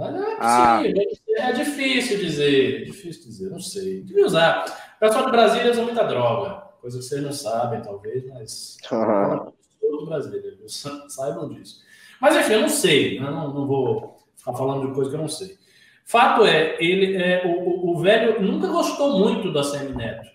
Mas 0.00 0.14
não 0.14 0.24
é 0.24 0.36
ah. 0.40 0.78
possível, 0.78 1.02
ah. 1.38 1.42
é 1.42 1.52
difícil 1.52 2.18
dizer, 2.18 2.80
é 2.80 2.84
difícil 2.84 3.22
dizer, 3.24 3.50
não 3.50 3.60
sei. 3.60 4.00
Devia 4.00 4.24
usar. 4.24 4.64
O 4.96 4.98
pessoal 4.98 5.26
de 5.26 5.30
Brasília 5.30 5.70
usa 5.70 5.82
muita 5.82 6.04
droga, 6.04 6.62
coisa 6.80 6.98
que 6.98 7.04
vocês 7.04 7.22
não 7.22 7.32
sabem, 7.32 7.82
talvez, 7.82 8.26
mas 8.28 8.78
uhum. 8.90 9.52
do 9.98 10.06
Brasília, 10.06 10.56
saibam 10.66 11.50
disso. 11.50 11.82
Mas 12.18 12.34
enfim, 12.34 12.54
eu 12.54 12.62
não 12.62 12.68
sei, 12.70 13.20
né? 13.20 13.30
não, 13.30 13.52
não 13.52 13.66
vou 13.66 14.16
ficar 14.36 14.54
falando 14.54 14.88
de 14.88 14.94
coisa 14.94 15.10
que 15.10 15.16
eu 15.16 15.20
não 15.20 15.28
sei. 15.28 15.58
Fato 16.06 16.46
é, 16.46 16.82
ele 16.82 17.22
é, 17.22 17.42
o, 17.46 17.90
o 17.90 18.00
velho 18.00 18.40
nunca 18.40 18.68
gostou 18.68 19.18
muito 19.18 19.52
da 19.52 19.62
Semineto. 19.62 20.28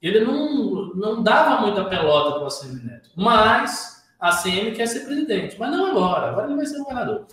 Ele 0.00 0.20
não, 0.20 0.94
não 0.94 1.22
dava 1.22 1.62
muita 1.62 1.84
pelota 1.84 2.38
para 2.38 2.46
a 2.46 2.50
Semineto, 2.50 3.10
mas 3.16 4.04
a 4.20 4.30
CM 4.30 4.70
quer 4.70 4.86
ser 4.86 5.00
presidente, 5.00 5.56
mas 5.58 5.70
não 5.70 5.90
agora, 5.90 6.28
agora 6.28 6.46
ele 6.46 6.56
vai 6.56 6.66
ser 6.66 6.78
governador. 6.78 7.26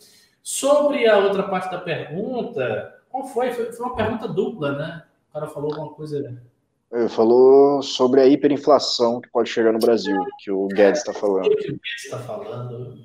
Sobre 0.48 1.06
a 1.06 1.18
outra 1.18 1.44
parte 1.44 1.70
da 1.70 1.78
pergunta, 1.78 2.96
qual 3.10 3.28
foi? 3.28 3.52
Foi, 3.52 3.70
foi 3.74 3.86
uma 3.86 3.98
pergunta 3.98 4.30
dupla, 4.30 4.78
né? 4.78 5.04
O 5.30 5.34
cara 5.34 5.48
falou 5.48 5.74
alguma 5.74 5.94
coisa. 5.94 6.42
Ele 6.90 7.10
falou 7.10 7.82
sobre 7.82 8.22
a 8.22 8.26
hiperinflação 8.26 9.20
que 9.20 9.30
pode 9.30 9.50
chegar 9.50 9.74
no 9.74 9.80
Brasil, 9.80 10.18
que 10.40 10.50
o 10.50 10.70
Guedes 10.70 11.02
está 11.02 11.12
falando. 11.12 11.48
O 11.48 11.50
que 11.58 11.72
o 11.72 11.74
Guedes 11.74 12.06
está 12.06 12.20
falando? 12.20 12.98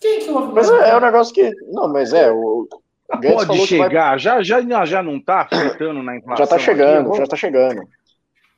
Quem 0.00 0.18
que 0.18 0.28
eu 0.28 0.40
Mas 0.52 0.68
é, 0.68 0.90
é 0.90 0.96
um 0.96 1.00
negócio 1.00 1.32
que. 1.32 1.52
Não, 1.70 1.86
mas 1.86 2.12
é. 2.12 2.32
O, 2.32 2.66
o 3.12 3.18
Guedes 3.20 3.44
pode 3.44 3.66
chegar, 3.68 4.10
vai... 4.10 4.18
já, 4.18 4.42
já, 4.42 4.84
já 4.84 5.02
não 5.04 5.18
está 5.18 5.42
afetando 5.42 6.02
na 6.02 6.16
inflação. 6.16 6.36
Já 6.38 6.44
está 6.44 6.58
chegando, 6.58 7.10
aqui, 7.10 7.18
já 7.18 7.22
está 7.22 7.36
chegando. 7.36 7.88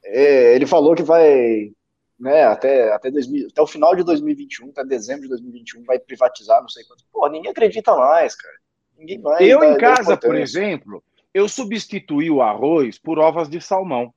É, 0.03 0.55
ele 0.55 0.65
falou 0.65 0.95
que 0.95 1.03
vai 1.03 1.71
né, 2.19 2.45
até, 2.45 2.93
até, 2.93 3.11
2000, 3.11 3.49
até 3.51 3.61
o 3.61 3.67
final 3.67 3.95
de 3.95 4.03
2021, 4.03 4.71
até 4.71 4.85
dezembro 4.85 5.23
de 5.23 5.29
2021, 5.29 5.85
vai 5.85 5.99
privatizar, 5.99 6.61
não 6.61 6.69
sei 6.69 6.85
quanto. 6.85 7.05
Pô, 7.13 7.29
ninguém 7.29 7.51
acredita 7.51 7.95
mais, 7.95 8.35
cara. 8.35 8.55
Ninguém 8.97 9.19
mais. 9.19 9.47
Eu, 9.47 9.63
em 9.63 9.77
casa, 9.77 10.17
por 10.17 10.35
exemplo, 10.35 11.03
eu 11.35 11.49
substituí 11.49 12.31
o 12.31 12.41
arroz 12.41 12.99
por 12.99 13.19
ovas 13.19 13.49
de 13.49 13.61
salmão. 13.61 14.13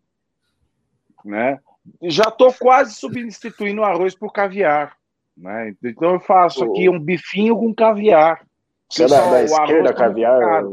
Né? 1.25 1.59
Já 2.03 2.29
estou 2.29 2.53
quase 2.53 2.93
substituindo 2.93 3.81
o 3.81 3.85
arroz 3.85 4.15
por 4.15 4.31
caviar. 4.31 4.95
Né? 5.35 5.75
Então 5.83 6.13
eu 6.13 6.19
faço 6.21 6.63
aqui 6.63 6.89
um 6.89 6.99
bifinho 6.99 7.57
com 7.57 7.75
caviar. 7.75 8.45
Você 8.89 9.03
é 9.03 9.07
da, 9.07 9.29
da 9.29 9.43
esquerda, 9.43 9.93
caviar? 9.93 10.63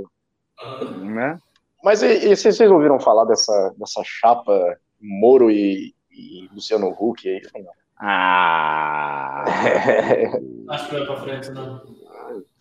Né? 1.03 1.39
Mas 1.83 2.03
e, 2.03 2.31
e, 2.31 2.37
vocês 2.37 2.61
ouviram 2.61 3.01
falar 3.01 3.25
dessa, 3.25 3.75
dessa 3.77 4.03
chapa 4.05 4.79
Moro 5.01 5.51
e, 5.51 5.96
e 6.17 6.49
Luciano 6.53 6.89
Huck 6.89 7.29
aí. 7.29 7.43
Não. 7.55 7.73
Ah! 7.99 9.45
Acho 10.69 10.89
que 10.89 10.95
vai 10.95 11.07
pra 11.07 11.17
frente, 11.17 11.51
não. 11.51 11.81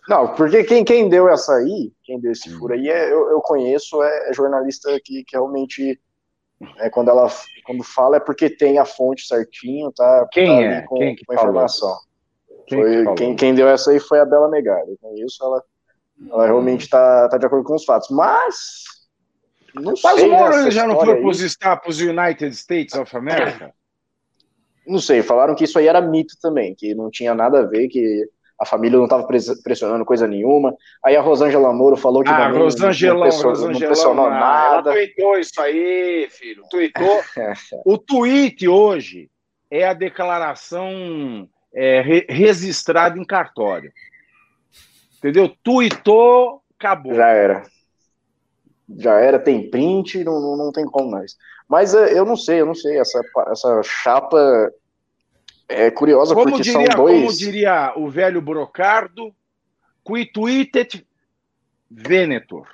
Não, 0.08 0.34
porque 0.34 0.62
quem, 0.62 0.84
quem 0.84 1.08
deu 1.08 1.28
essa 1.28 1.54
aí, 1.54 1.92
quem 2.04 2.20
deu 2.20 2.30
esse 2.30 2.48
furo 2.50 2.74
aí, 2.74 2.88
é, 2.88 3.12
eu, 3.12 3.28
eu 3.30 3.40
conheço, 3.40 4.00
é, 4.02 4.30
é, 4.30 4.32
jornalista 4.32 4.88
que, 5.04 5.24
que 5.24 5.36
realmente, 5.36 6.00
é, 6.78 6.88
quando 6.88 7.10
ela 7.10 7.28
quando 7.64 7.82
fala, 7.82 8.18
é 8.18 8.20
porque 8.20 8.48
tem 8.48 8.78
a 8.78 8.84
fonte 8.84 9.26
certinho, 9.26 9.90
tá? 9.90 10.28
Quem 10.30 10.46
tá 10.46 10.62
é? 10.62 10.82
Com, 10.82 10.94
quem 10.96 11.16
que 11.16 11.24
com 11.24 11.32
a 11.32 11.34
informação. 11.34 11.98
Quem, 12.68 12.80
foi, 12.80 13.14
quem, 13.16 13.36
quem, 13.36 13.54
deu 13.54 13.68
essa 13.68 13.90
aí 13.90 13.98
foi 13.98 14.20
a 14.20 14.24
Bela 14.24 14.48
Negada. 14.48 14.88
Eu 14.88 14.96
conheço, 15.00 15.42
ela, 15.42 15.62
ela 16.30 16.46
realmente 16.46 16.88
tá, 16.88 17.28
tá 17.28 17.36
de 17.36 17.46
acordo 17.46 17.64
com 17.64 17.74
os 17.74 17.84
fatos. 17.84 18.08
Mas 18.10 18.84
não 19.80 19.94
Mas 20.02 20.22
o 20.22 20.28
Moro 20.28 20.70
já 20.70 20.86
não 20.86 20.98
foi 20.98 21.16
para 21.16 21.88
os 21.88 22.00
United 22.00 22.54
States 22.54 22.94
of 22.94 23.16
America? 23.16 23.72
Não 24.86 25.00
sei, 25.00 25.22
falaram 25.22 25.54
que 25.54 25.64
isso 25.64 25.78
aí 25.78 25.88
era 25.88 26.00
mito 26.00 26.34
também, 26.40 26.74
que 26.74 26.94
não 26.94 27.10
tinha 27.10 27.34
nada 27.34 27.60
a 27.60 27.66
ver, 27.66 27.88
que 27.88 28.28
a 28.58 28.64
família 28.64 28.96
não 28.96 29.04
estava 29.04 29.26
pressionando 29.62 30.04
coisa 30.04 30.26
nenhuma. 30.26 30.74
Aí 31.04 31.16
a 31.16 31.20
Rosângela 31.20 31.72
Moro 31.72 31.96
falou 31.96 32.22
que 32.22 32.30
ah, 32.30 32.48
não, 32.48 32.58
Rosângela, 32.60 33.14
não, 33.14 33.22
pressionou, 33.22 33.70
não 33.70 33.78
pressionou 33.78 34.26
ah, 34.26 34.30
nada. 34.30 34.74
Ela 34.74 34.82
tweetou 34.82 35.38
isso 35.38 35.60
aí, 35.60 36.28
filho. 36.30 36.62
Tweetou. 36.70 37.20
o 37.84 37.98
tweet 37.98 38.66
hoje 38.66 39.28
é 39.70 39.84
a 39.84 39.92
declaração 39.92 41.48
é, 41.74 42.00
re 42.00 42.26
registrada 42.28 43.18
em 43.18 43.24
cartório. 43.24 43.92
Entendeu? 45.18 45.54
Tweetou, 45.62 46.62
acabou. 46.78 47.14
Já 47.14 47.28
era. 47.28 47.62
Já 48.98 49.18
era, 49.18 49.38
tem 49.38 49.68
print, 49.70 50.22
não, 50.22 50.40
não, 50.40 50.56
não 50.56 50.72
tem 50.72 50.84
como 50.84 51.10
mais. 51.10 51.36
Mas 51.68 51.94
é, 51.94 52.16
eu 52.16 52.24
não 52.24 52.36
sei, 52.36 52.60
eu 52.60 52.66
não 52.66 52.74
sei. 52.74 52.98
Essa, 52.98 53.20
essa 53.48 53.82
chapa 53.82 54.72
é 55.68 55.90
curiosa 55.90 56.34
como 56.34 56.50
porque 56.50 56.62
diria, 56.62 56.92
são 56.92 57.04
dois. 57.04 57.20
Como 57.20 57.36
diria 57.36 57.92
o 57.96 58.08
velho 58.08 58.40
Brocardo, 58.40 59.34
qui 60.04 60.30
tweetet 60.32 61.04
Venetor. 61.90 62.68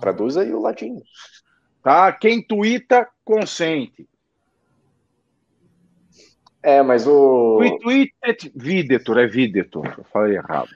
Traduz 0.00 0.36
aí 0.36 0.52
o 0.52 0.60
latim. 0.60 1.00
Tá? 1.82 2.12
Quem 2.12 2.42
tuita, 2.42 3.08
consente. 3.24 4.08
É, 6.62 6.82
mas 6.82 7.06
o. 7.06 7.58
Qui 7.58 7.78
tweetet 7.78 8.52
videtur, 8.54 9.18
é 9.18 9.26
videtor. 9.26 9.94
Eu 9.96 10.04
falei 10.04 10.36
errado. 10.36 10.70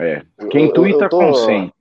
É. 0.00 0.22
Quem 0.50 0.72
tuita, 0.72 1.08
tô... 1.08 1.18
consente. 1.18 1.74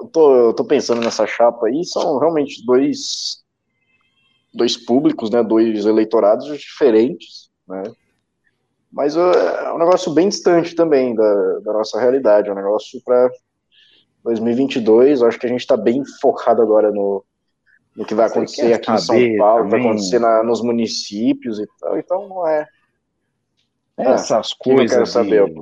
Eu 0.00 0.06
tô, 0.06 0.34
eu 0.34 0.52
tô 0.54 0.64
pensando 0.64 1.00
nessa 1.00 1.26
chapa 1.26 1.66
aí, 1.66 1.84
são 1.84 2.18
realmente 2.18 2.64
dois 2.64 3.40
dois 4.52 4.76
públicos, 4.76 5.30
né, 5.30 5.42
dois 5.42 5.86
eleitorados 5.86 6.46
diferentes, 6.58 7.50
né, 7.68 7.84
mas 8.90 9.14
uh, 9.14 9.30
é 9.30 9.72
um 9.72 9.78
negócio 9.78 10.12
bem 10.12 10.28
distante 10.28 10.74
também 10.74 11.14
da, 11.14 11.58
da 11.60 11.72
nossa 11.72 12.00
realidade, 12.00 12.48
é 12.48 12.52
um 12.52 12.56
negócio 12.56 13.00
para 13.04 13.30
2022, 14.24 15.22
acho 15.22 15.38
que 15.38 15.46
a 15.46 15.48
gente 15.48 15.60
está 15.60 15.76
bem 15.76 16.02
focado 16.20 16.60
agora 16.60 16.90
no, 16.90 17.24
no 17.94 18.04
que 18.04 18.14
vai 18.14 18.26
acontecer 18.26 18.72
aqui 18.72 18.90
em 18.90 18.98
São 18.98 19.36
Paulo, 19.38 19.64
também. 19.64 19.70
vai 19.70 19.90
acontecer 19.90 20.18
na, 20.18 20.42
nos 20.42 20.60
municípios 20.60 21.60
e 21.60 21.66
tal, 21.78 21.98
então 21.98 22.28
não 22.28 22.46
é... 22.46 22.66
Essas 23.96 24.52
ah, 24.52 24.56
coisas... 24.58 24.90
Eu 24.90 24.96
quero 24.96 25.06
saber, 25.06 25.44
de... 25.44 25.60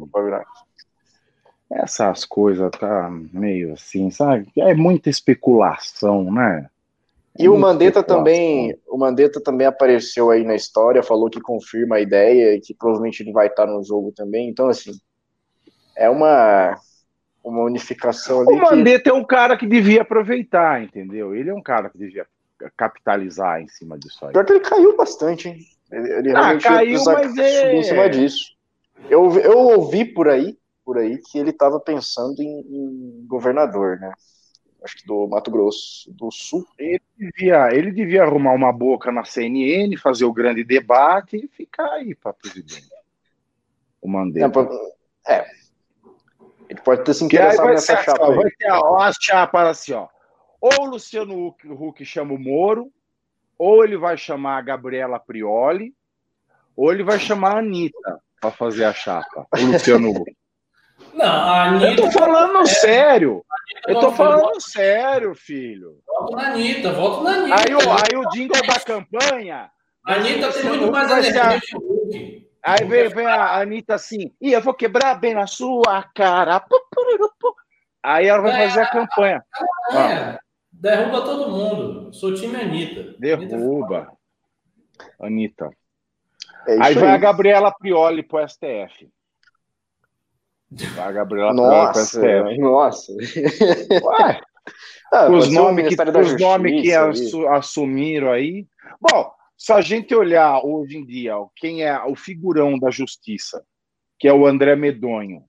Essas 1.70 2.24
coisas 2.24 2.70
tá 2.70 3.10
meio 3.32 3.74
assim, 3.74 4.10
sabe? 4.10 4.48
É 4.56 4.74
muita 4.74 5.10
especulação, 5.10 6.32
né? 6.32 6.68
E 7.38 7.48
o 7.48 7.56
Mandetta 7.56 8.02
também, 8.02 8.76
o 8.88 8.98
Mandetta 8.98 9.40
também 9.40 9.66
apareceu 9.66 10.30
aí 10.30 10.42
na 10.42 10.56
história, 10.56 11.04
falou 11.04 11.30
que 11.30 11.40
confirma 11.40 11.96
a 11.96 12.00
ideia 12.00 12.56
e 12.56 12.60
que 12.60 12.74
provavelmente 12.74 13.22
ele 13.22 13.32
vai 13.32 13.46
estar 13.46 13.64
no 13.64 13.82
jogo 13.84 14.10
também. 14.10 14.48
Então, 14.48 14.68
assim, 14.68 14.90
é 15.96 16.10
uma, 16.10 16.76
uma 17.44 17.62
unificação 17.62 18.40
ali. 18.40 18.52
O 18.52 18.56
Mandetta 18.56 19.04
que... 19.04 19.10
é 19.10 19.12
um 19.12 19.24
cara 19.24 19.56
que 19.56 19.66
devia 19.68 20.02
aproveitar, 20.02 20.82
entendeu? 20.82 21.32
Ele 21.32 21.50
é 21.50 21.54
um 21.54 21.62
cara 21.62 21.88
que 21.90 21.98
devia 21.98 22.26
capitalizar 22.76 23.60
em 23.60 23.68
cima 23.68 23.96
disso 23.96 24.24
aí. 24.24 24.32
Pior 24.32 24.44
que 24.44 24.52
ele 24.54 24.60
caiu 24.60 24.96
bastante, 24.96 25.48
hein? 25.48 25.58
Ele, 25.92 26.12
ele 26.12 26.36
ah, 26.36 26.58
caiu, 26.58 27.02
mas 27.04 27.38
é... 27.38 27.76
em 27.76 27.82
cima 27.84 28.08
disso. 28.08 28.52
Eu, 29.08 29.38
eu 29.38 29.58
ouvi 29.58 30.04
por 30.04 30.28
aí, 30.28 30.58
por 30.88 30.96
aí, 30.96 31.18
que 31.18 31.38
ele 31.38 31.50
estava 31.50 31.78
pensando 31.78 32.40
em, 32.40 32.60
em 32.60 33.26
governador, 33.26 34.00
né? 34.00 34.10
acho 34.82 34.96
que 34.96 35.06
do 35.06 35.26
Mato 35.26 35.50
Grosso 35.50 36.10
do 36.14 36.30
Sul. 36.30 36.66
Ele 36.78 37.02
devia, 37.14 37.68
ele 37.74 37.92
devia 37.92 38.22
arrumar 38.22 38.54
uma 38.54 38.72
boca 38.72 39.12
na 39.12 39.22
CNN, 39.22 39.94
fazer 39.98 40.24
o 40.24 40.32
grande 40.32 40.64
debate 40.64 41.36
e 41.36 41.46
ficar 41.46 41.90
aí 41.92 42.14
para 42.14 42.32
presidente. 42.32 42.88
O 44.00 44.08
Mandetta. 44.08 44.66
É, 45.26 45.34
é, 45.34 45.46
Ele 46.70 46.80
pode 46.80 47.04
ter 47.04 47.12
se 47.12 47.22
interessado 47.22 47.66
nessa 47.66 47.94
ser, 47.94 48.04
chapa. 48.04 48.24
Ó, 48.24 48.34
vai 48.34 48.50
ter 48.52 48.70
a 48.70 49.12
chapa 49.20 49.68
assim, 49.68 49.92
ó. 49.92 50.08
Ou 50.58 50.86
o 50.86 50.90
Luciano 50.90 51.54
Huck 51.66 52.02
chama 52.02 52.32
o 52.32 52.38
Moro, 52.38 52.90
ou 53.58 53.84
ele 53.84 53.98
vai 53.98 54.16
chamar 54.16 54.56
a 54.56 54.62
Gabriela 54.62 55.20
Prioli, 55.20 55.94
ou 56.74 56.90
ele 56.90 57.02
vai 57.02 57.18
chamar 57.18 57.56
a 57.56 57.58
Anitta 57.58 58.22
para 58.40 58.52
fazer 58.52 58.84
a 58.84 58.94
chapa, 58.94 59.46
o 59.52 59.66
Luciano 59.66 60.12
Huck. 60.12 60.34
Não, 61.14 61.26
a 61.26 61.64
Anitta. 61.64 61.86
Eu 61.86 61.96
tô 61.96 62.10
falando 62.10 62.58
é... 62.60 62.66
sério. 62.66 63.44
Eu 63.86 64.00
tô 64.00 64.12
falando 64.12 64.60
sério, 64.60 65.34
filho. 65.34 65.98
Volto 66.06 66.36
na 66.36 66.48
Anitta, 66.48 66.92
volto 66.92 67.22
na 67.22 67.30
Anitta. 67.30 67.56
Aí, 67.56 68.12
aí 68.12 68.16
o 68.16 68.28
jingle 68.30 68.66
da 68.66 68.80
campanha. 68.80 69.70
A 70.04 70.14
Anitta 70.14 70.52
tem 70.52 70.64
muito 70.64 70.90
mais 70.90 71.10
energia 71.10 71.60
que 71.60 71.76
o 71.76 71.80
Hulk. 71.80 72.48
Aí 72.62 72.84
vem, 72.84 73.08
vem 73.08 73.26
a 73.26 73.60
Anitta 73.60 73.94
assim, 73.94 74.32
e 74.40 74.52
eu 74.52 74.60
vou 74.60 74.74
quebrar 74.74 75.14
bem 75.14 75.34
na 75.34 75.46
sua 75.46 76.02
cara. 76.14 76.64
Aí 78.02 78.26
ela 78.26 78.42
vai 78.42 78.68
fazer 78.68 78.80
a 78.80 78.84
é, 78.84 78.90
campanha. 78.90 79.44
É, 79.92 80.38
derruba 80.72 81.22
todo 81.22 81.50
mundo. 81.50 82.12
Sou 82.12 82.34
time 82.34 82.56
Anitta. 82.56 83.14
Derruba. 83.18 84.12
Anitta. 85.20 85.70
É 86.66 86.72
aí 86.82 86.94
vai 86.94 87.10
aí. 87.10 87.14
a 87.14 87.18
Gabriela 87.18 87.72
Prioli 87.72 88.22
pro 88.22 88.46
STF. 88.46 89.08
A 91.00 91.12
Gabriela 91.12 91.54
nossa, 91.54 92.20
nossa. 92.58 93.12
Ué, 93.12 94.40
ah, 95.12 95.30
os 95.30 95.50
nomes 95.50 95.88
que, 95.88 96.02
os 96.02 96.40
nomes 96.40 96.82
que 96.82 96.92
assumiram 96.92 98.30
aí. 98.30 98.66
Bom, 99.00 99.32
se 99.56 99.72
a 99.72 99.80
gente 99.80 100.14
olhar 100.14 100.60
hoje 100.62 100.98
em 100.98 101.06
dia 101.06 101.34
quem 101.56 101.82
é 101.82 101.98
o 102.04 102.14
figurão 102.14 102.78
da 102.78 102.90
justiça, 102.90 103.64
que 104.18 104.28
é 104.28 104.32
o 104.32 104.46
André 104.46 104.76
Medonho, 104.76 105.44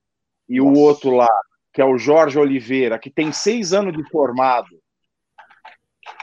e 0.48 0.58
nossa. 0.58 0.70
o 0.70 0.80
outro 0.80 1.10
lá, 1.10 1.28
que 1.72 1.82
é 1.82 1.84
o 1.84 1.98
Jorge 1.98 2.38
Oliveira, 2.38 2.98
que 2.98 3.10
tem 3.10 3.30
seis 3.30 3.74
anos 3.74 3.94
de 3.94 4.02
formado, 4.10 4.70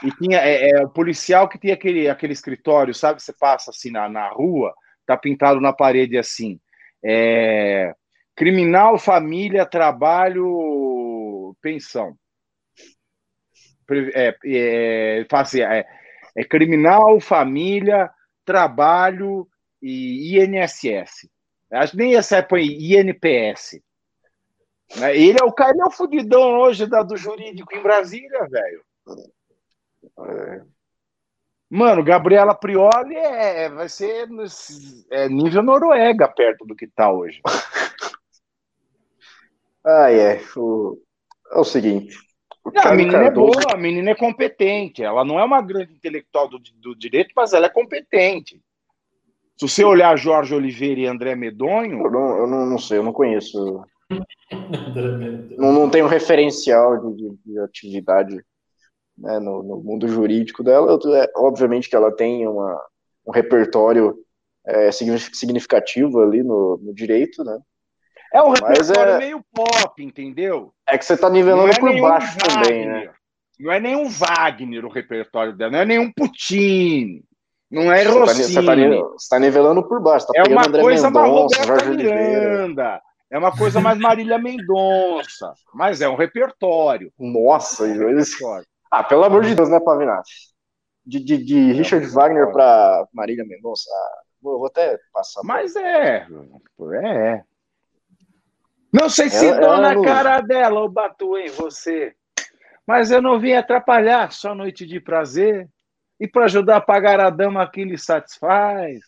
e 0.02 0.10
tinha 0.12 0.38
é, 0.38 0.70
é, 0.70 0.84
o 0.84 0.88
policial 0.88 1.48
que 1.48 1.58
tinha 1.58 1.74
aquele, 1.74 2.08
aquele 2.08 2.32
escritório, 2.32 2.94
sabe? 2.94 3.22
Você 3.22 3.32
passa 3.32 3.70
assim 3.70 3.90
na, 3.90 4.08
na 4.08 4.28
rua, 4.28 4.74
tá 5.06 5.16
pintado 5.16 5.60
na 5.60 5.72
parede 5.72 6.18
assim. 6.18 6.60
É, 7.02 7.94
Criminal, 8.38 8.96
família, 9.00 9.66
trabalho, 9.66 11.56
pensão. 11.60 12.16
É, 14.14 14.36
é, 14.44 15.26
é, 15.26 15.86
é 16.36 16.44
criminal, 16.44 17.18
família, 17.18 18.08
trabalho 18.44 19.48
e 19.82 20.38
INSS. 20.38 21.28
Acho 21.72 21.96
nem 21.96 22.14
essa 22.14 22.40
põe 22.40 22.62
INPS. 22.62 23.80
Ele 25.12 25.38
é 25.40 25.44
o 25.44 25.52
cara, 25.52 25.72
ele 25.72 25.82
é 25.82 25.86
o 25.86 25.90
fudidão 25.90 26.60
hoje 26.60 26.86
da, 26.86 27.02
do 27.02 27.16
jurídico 27.16 27.74
em 27.74 27.82
Brasília, 27.82 28.46
velho. 28.48 28.84
É. 30.20 30.62
Mano, 31.68 32.04
Gabriela 32.04 32.54
Prioli 32.54 33.16
é, 33.16 33.68
vai 33.68 33.88
ser 33.88 34.28
é, 35.10 35.28
nível 35.28 35.64
Noruega 35.64 36.28
perto 36.28 36.64
do 36.64 36.76
que 36.76 36.86
tá 36.86 37.10
hoje. 37.10 37.42
Ah, 39.88 40.12
é. 40.12 40.42
O, 40.54 40.98
é 41.50 41.58
o 41.58 41.64
seguinte. 41.64 42.14
O 42.62 42.70
não, 42.70 42.82
a 42.82 42.94
menina 42.94 43.18
Cardoso... 43.24 43.58
é 43.58 43.62
boa, 43.62 43.74
a 43.74 43.78
menina 43.78 44.10
é 44.10 44.14
competente. 44.14 45.02
Ela 45.02 45.24
não 45.24 45.40
é 45.40 45.44
uma 45.44 45.62
grande 45.62 45.94
intelectual 45.94 46.46
do, 46.46 46.58
do 46.58 46.94
direito, 46.94 47.32
mas 47.34 47.54
ela 47.54 47.66
é 47.66 47.70
competente. 47.70 48.60
Se 49.58 49.66
você 49.66 49.82
olhar 49.82 50.16
Jorge 50.18 50.54
Oliveira 50.54 51.00
e 51.00 51.06
André 51.06 51.34
Medonho. 51.34 52.04
Eu 52.04 52.10
não, 52.10 52.38
eu 52.38 52.46
não, 52.46 52.66
não 52.66 52.78
sei, 52.78 52.98
eu 52.98 53.02
não 53.02 53.14
conheço. 53.14 53.82
não, 55.56 55.72
não 55.72 55.88
tenho 55.88 56.06
referencial 56.06 56.98
de, 56.98 57.16
de, 57.16 57.38
de 57.46 57.58
atividade 57.60 58.36
né, 59.16 59.38
no, 59.40 59.62
no, 59.62 59.82
mundo 59.82 60.06
jurídico 60.06 60.62
dela. 60.62 60.98
É, 61.16 61.32
obviamente 61.34 61.88
que 61.88 61.96
ela 61.96 62.14
tem 62.14 62.46
uma, 62.46 62.78
um 63.26 63.32
repertório 63.32 64.18
é, 64.66 64.92
significativo 64.92 66.20
ali 66.20 66.42
no, 66.42 66.76
no 66.76 66.94
direito, 66.94 67.42
né? 67.42 67.58
É 68.32 68.42
um 68.42 68.50
repertório 68.50 69.12
é... 69.12 69.18
meio 69.18 69.44
pop, 69.54 70.02
entendeu? 70.02 70.72
É 70.86 70.98
que 70.98 71.04
você 71.04 71.16
tá 71.16 71.30
nivelando 71.30 71.72
é 71.72 71.78
por 71.78 72.00
baixo 72.00 72.36
Wagner, 72.38 72.64
também, 72.64 72.86
né? 72.86 73.10
Não 73.58 73.72
é 73.72 73.80
nenhum 73.80 74.08
Wagner 74.08 74.84
o 74.84 74.90
repertório 74.90 75.56
dela, 75.56 75.72
não 75.72 75.78
é 75.80 75.84
nenhum 75.84 76.12
Puccini, 76.12 77.24
não 77.70 77.92
é 77.92 78.04
Rossini. 78.04 78.44
Você 78.44 78.64
tá, 78.64 78.74
você 78.74 79.28
tá 79.28 79.38
nivelando 79.38 79.86
por 79.86 80.00
baixo, 80.00 80.26
tá 80.26 80.32
é 80.36 80.42
uma 80.44 80.66
André 80.66 80.80
coisa 80.80 81.10
Mendonça, 81.10 81.58
mais 81.58 81.68
Roberta 81.68 81.90
Miranda, 81.90 83.02
é 83.30 83.38
uma 83.38 83.56
coisa 83.56 83.80
mais 83.80 83.98
Marília 83.98 84.38
Mendonça, 84.38 85.52
mas 85.74 86.00
é 86.00 86.08
um 86.08 86.14
repertório. 86.14 87.12
Nossa, 87.18 87.86
é 87.86 87.90
um 87.90 88.16
repertório. 88.16 88.66
Ah, 88.90 89.04
pelo 89.04 89.24
amor 89.24 89.42
de 89.42 89.54
Deus, 89.54 89.68
né, 89.68 89.78
Pavinato? 89.80 90.28
De, 91.04 91.20
de, 91.20 91.38
de 91.38 91.70
é 91.70 91.72
Richard 91.72 92.06
um 92.06 92.10
Wagner 92.10 92.50
para 92.52 93.06
Marília 93.12 93.44
Mendonça, 93.44 93.90
ah, 93.90 94.22
vou, 94.40 94.58
vou, 94.58 94.66
até 94.66 94.98
passar. 95.12 95.42
Mas 95.44 95.76
é, 95.76 96.26
é, 97.04 97.42
não 98.92 99.08
sei 99.08 99.28
se 99.28 99.46
ela, 99.46 99.60
dou 99.60 99.70
ela 99.70 99.80
na 99.80 99.94
não... 99.94 100.02
cara 100.02 100.40
dela 100.40 100.80
ou 100.80 100.88
bato 100.88 101.36
em 101.36 101.50
você, 101.50 102.14
mas 102.86 103.10
eu 103.10 103.20
não 103.20 103.38
vim 103.38 103.52
atrapalhar, 103.52 104.32
só 104.32 104.54
noite 104.54 104.86
de 104.86 104.98
prazer. 104.98 105.68
E 106.20 106.26
para 106.26 106.46
ajudar 106.46 106.78
a 106.78 106.80
pagar 106.80 107.20
a 107.20 107.30
dama 107.30 107.70
que 107.70 107.84
lhe 107.84 107.96
satisfaz. 107.96 108.98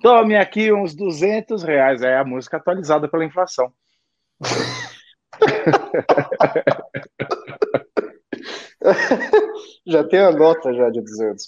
Tome 0.00 0.36
aqui 0.36 0.72
uns 0.72 0.94
200 0.94 1.62
reais. 1.62 2.02
É 2.02 2.16
a 2.16 2.24
música 2.24 2.56
atualizada 2.56 3.08
pela 3.08 3.24
inflação. 3.24 3.72
já 9.86 10.04
tem 10.04 10.20
a 10.20 10.30
nota 10.30 10.72
já 10.72 10.88
de 10.90 11.00
200. 11.00 11.44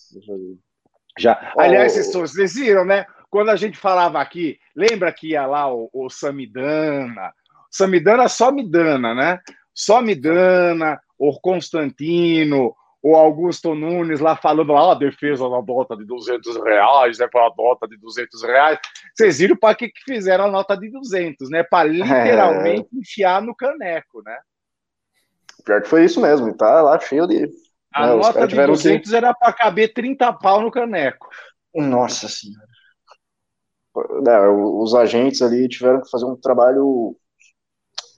Já. 1.19 1.53
Oh. 1.57 1.61
Aliás, 1.61 1.95
vocês 2.13 2.55
viram, 2.55 2.85
né? 2.85 3.07
Quando 3.31 3.51
a 3.51 3.57
gente 3.57 3.77
falava 3.77 4.20
aqui, 4.20 4.59
lembra 4.74 5.12
que 5.12 5.31
ia 5.31 5.47
lá 5.47 5.72
o, 5.72 5.91
o 5.93 6.09
Samidana? 6.09 7.33
Samidana 7.70 8.29
só 8.29 8.51
Midana, 8.51 9.14
né? 9.14 9.41
Só 9.74 10.01
Midana, 10.01 10.99
o 11.18 11.39
Constantino, 11.41 12.74
o 13.03 13.14
Augusto 13.14 13.74
Nunes 13.74 14.18
lá 14.18 14.35
falando 14.35 14.72
lá, 14.72 14.91
a 14.91 14.95
defesa 14.95 15.49
da 15.49 15.62
nota 15.62 15.97
de 15.97 16.05
200 16.05 16.57
reais, 16.64 17.18
né, 17.18 17.29
para 17.31 17.47
a 17.47 17.53
nota 17.57 17.87
de 17.87 17.97
200 17.99 18.43
reais. 18.43 18.79
Vocês 19.14 19.39
viram 19.39 19.57
para 19.57 19.77
que, 19.77 19.89
que 19.89 20.01
fizeram 20.05 20.47
a 20.47 20.51
nota 20.51 20.77
de 20.77 20.91
200, 20.91 21.49
né? 21.49 21.62
Para 21.62 21.89
literalmente 21.89 22.89
é... 22.93 22.99
enfiar 22.99 23.41
no 23.43 23.55
caneco, 23.55 24.22
né? 24.24 24.37
Pior 25.64 25.83
que 25.83 25.89
foi 25.89 26.05
isso 26.05 26.20
mesmo, 26.20 26.53
tá 26.57 26.83
lá 26.83 26.99
cheio 26.99 27.27
de. 27.27 27.49
A 27.93 28.09
né, 28.09 28.14
nota 28.14 28.47
de 28.47 28.57
200 28.57 29.09
que... 29.09 29.16
era 29.16 29.33
para 29.33 29.53
caber 29.53 29.93
30 29.93 30.33
pau 30.33 30.61
no 30.61 30.70
caneco. 30.70 31.29
Nossa 31.74 32.29
Senhora. 32.29 32.76
É, 34.27 34.49
os 34.49 34.95
agentes 34.95 35.43
ali 35.43 35.69
tiveram 35.69 36.03
que 36.03 36.11
fazer 36.11 36.25
um 36.25 36.37
trabalho 36.37 37.17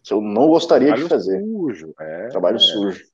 que 0.05 0.13
eu 0.13 0.21
não 0.21 0.49
gostaria 0.49 0.89
trabalho 0.89 1.05
de 1.05 1.11
fazer. 1.11 1.43
Sujo, 1.43 1.95
é, 2.01 2.29
trabalho 2.29 2.57
é. 2.57 2.61
sujo. 2.61 3.05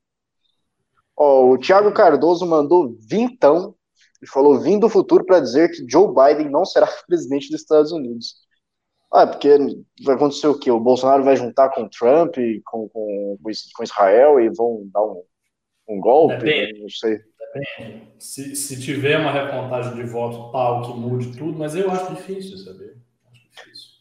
Ó, 1.17 1.51
o 1.53 1.59
Thiago 1.59 1.93
Cardoso 1.93 2.47
mandou 2.47 2.97
vintão 3.09 3.75
e 4.23 4.27
falou 4.27 4.59
vim 4.59 4.79
do 4.79 4.89
futuro 4.89 5.25
para 5.25 5.41
dizer 5.41 5.71
que 5.71 5.85
Joe 5.89 6.09
Biden 6.09 6.51
não 6.51 6.65
será 6.65 6.87
presidente 7.07 7.51
dos 7.51 7.61
Estados 7.61 7.93
Unidos. 7.93 8.45
Ah, 9.13 9.27
porque 9.27 9.57
vai 10.03 10.17
acontecer 10.17 10.49
o 10.49 10.59
quê? 10.59 10.71
O 10.71 10.81
Bolsonaro 10.81 11.23
vai 11.23 11.37
juntar 11.37 11.69
com 11.71 11.83
o 11.83 11.89
Trump, 11.89 12.35
com, 12.65 12.89
com, 12.89 13.39
com 13.41 13.83
Israel 13.85 14.41
e 14.41 14.51
vão 14.51 14.89
dar 14.93 15.03
um, 15.05 15.23
um 15.89 16.01
golpe? 16.01 16.39
Depende. 16.39 16.81
Não 16.81 16.89
sei. 16.89 17.21
Depende. 17.55 18.09
Se, 18.19 18.57
se 18.57 18.81
tiver 18.81 19.19
uma 19.19 19.31
recontagem 19.31 19.95
de 19.95 20.03
votos 20.03 20.51
tal 20.51 20.83
que 20.83 20.99
mude 20.99 21.37
tudo, 21.37 21.57
mas 21.57 21.75
eu 21.77 21.91
acho 21.91 22.15
difícil 22.15 22.59
saber. 22.59 22.97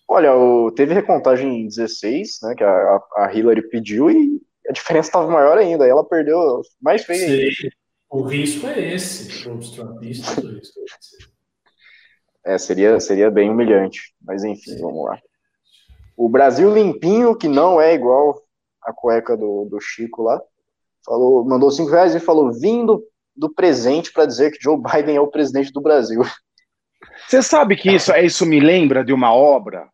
Olha, 0.08 0.36
o, 0.36 0.72
teve 0.72 0.94
recontagem 0.94 1.62
em 1.62 1.68
16, 1.68 2.40
né, 2.44 2.56
que 2.56 2.64
a, 2.64 3.02
a 3.18 3.34
Hillary 3.34 3.62
pediu 3.70 4.10
e 4.10 4.42
a 4.68 4.72
diferença 4.72 5.10
estava 5.10 5.32
maior 5.32 5.58
ainda. 5.58 5.88
Ela 5.88 6.04
perdeu 6.04 6.62
mais 6.82 7.04
feio 7.04 7.52
O 8.10 8.24
risco 8.24 8.68
é 8.68 8.94
esse 8.94 9.44
para 9.44 9.54
os 9.54 9.72
trumpistas. 9.72 10.38
O 10.38 10.48
risco 10.48 10.80
é 10.80 10.84
esse. 10.84 11.34
É, 12.46 12.58
seria, 12.58 13.00
seria 13.00 13.32
bem 13.32 13.50
humilhante. 13.50 14.14
Mas 14.22 14.44
enfim, 14.44 14.78
vamos 14.80 15.06
lá. 15.06 15.20
O 16.18 16.28
Brasil 16.30 16.74
limpinho, 16.74 17.36
que 17.36 17.48
não 17.48 17.80
é 17.80 17.94
igual 17.94 18.42
a 18.82 18.94
cueca 18.94 19.38
do, 19.38 19.66
do 19.66 19.80
Chico 19.80 20.24
lá, 20.24 20.42
falou, 21.06 21.46
mandou 21.46 21.72
cinco 21.72 21.92
reais 21.92 22.14
e 22.14 22.20
falou: 22.20 22.52
vindo 22.52 23.04
do 23.36 23.54
presente 23.54 24.12
para 24.12 24.26
dizer 24.26 24.52
que 24.52 24.62
Joe 24.62 24.78
Biden 24.78 25.16
é 25.16 25.22
o 25.22 25.30
presidente 25.30 25.72
do 25.72 25.82
Brasil. 25.82 26.22
Você 27.28 27.42
sabe 27.42 27.76
que 27.76 27.92
isso, 27.92 28.14
isso 28.16 28.46
me 28.46 28.60
lembra 28.60 29.04
de 29.04 29.14
uma 29.14 29.34
obra. 29.34 29.88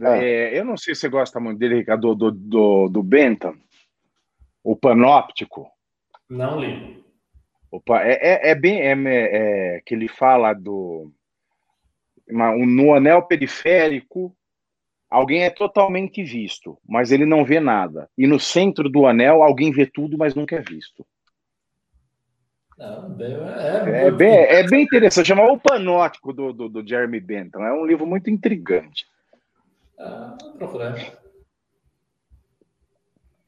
É. 0.00 0.24
É, 0.24 0.58
eu 0.58 0.64
não 0.64 0.76
sei 0.76 0.94
se 0.94 1.02
você 1.02 1.08
gosta 1.08 1.40
muito 1.40 1.58
dele, 1.58 1.84
do, 1.84 2.14
do, 2.14 2.30
do, 2.30 2.88
do 2.88 3.02
Bentham 3.02 3.54
o 4.66 4.74
panóptico. 4.74 5.70
Não 6.28 6.58
li. 6.58 7.04
Opa, 7.70 8.02
é, 8.02 8.14
é, 8.14 8.50
é 8.50 8.54
bem. 8.54 8.80
É, 8.80 8.96
é, 9.76 9.80
que 9.86 9.94
ele 9.94 10.08
fala 10.08 10.52
do. 10.52 11.12
Uma, 12.28 12.56
no 12.56 12.92
anel 12.92 13.22
periférico, 13.22 14.36
alguém 15.08 15.44
é 15.44 15.50
totalmente 15.50 16.24
visto, 16.24 16.76
mas 16.84 17.12
ele 17.12 17.24
não 17.24 17.44
vê 17.44 17.60
nada. 17.60 18.10
E 18.18 18.26
no 18.26 18.40
centro 18.40 18.90
do 18.90 19.06
anel, 19.06 19.44
alguém 19.44 19.70
vê 19.70 19.86
tudo, 19.86 20.18
mas 20.18 20.34
nunca 20.34 20.56
é 20.56 20.60
visto. 20.60 21.06
Não, 22.78 23.16
é, 23.18 24.04
é, 24.04 24.06
é, 24.06 24.10
bem, 24.10 24.34
é 24.34 24.62
bem 24.68 24.82
interessante. 24.82 25.26
Chama 25.26 25.50
O 25.50 25.58
Panótico 25.58 26.32
do, 26.32 26.52
do, 26.52 26.68
do 26.68 26.86
Jeremy 26.86 27.20
Bentham. 27.20 27.64
É 27.64 27.72
um 27.72 27.86
livro 27.86 28.06
muito 28.06 28.28
intrigante. 28.28 29.06
Ah, 29.98 30.36
vou 30.42 30.52
procurar. 30.52 30.94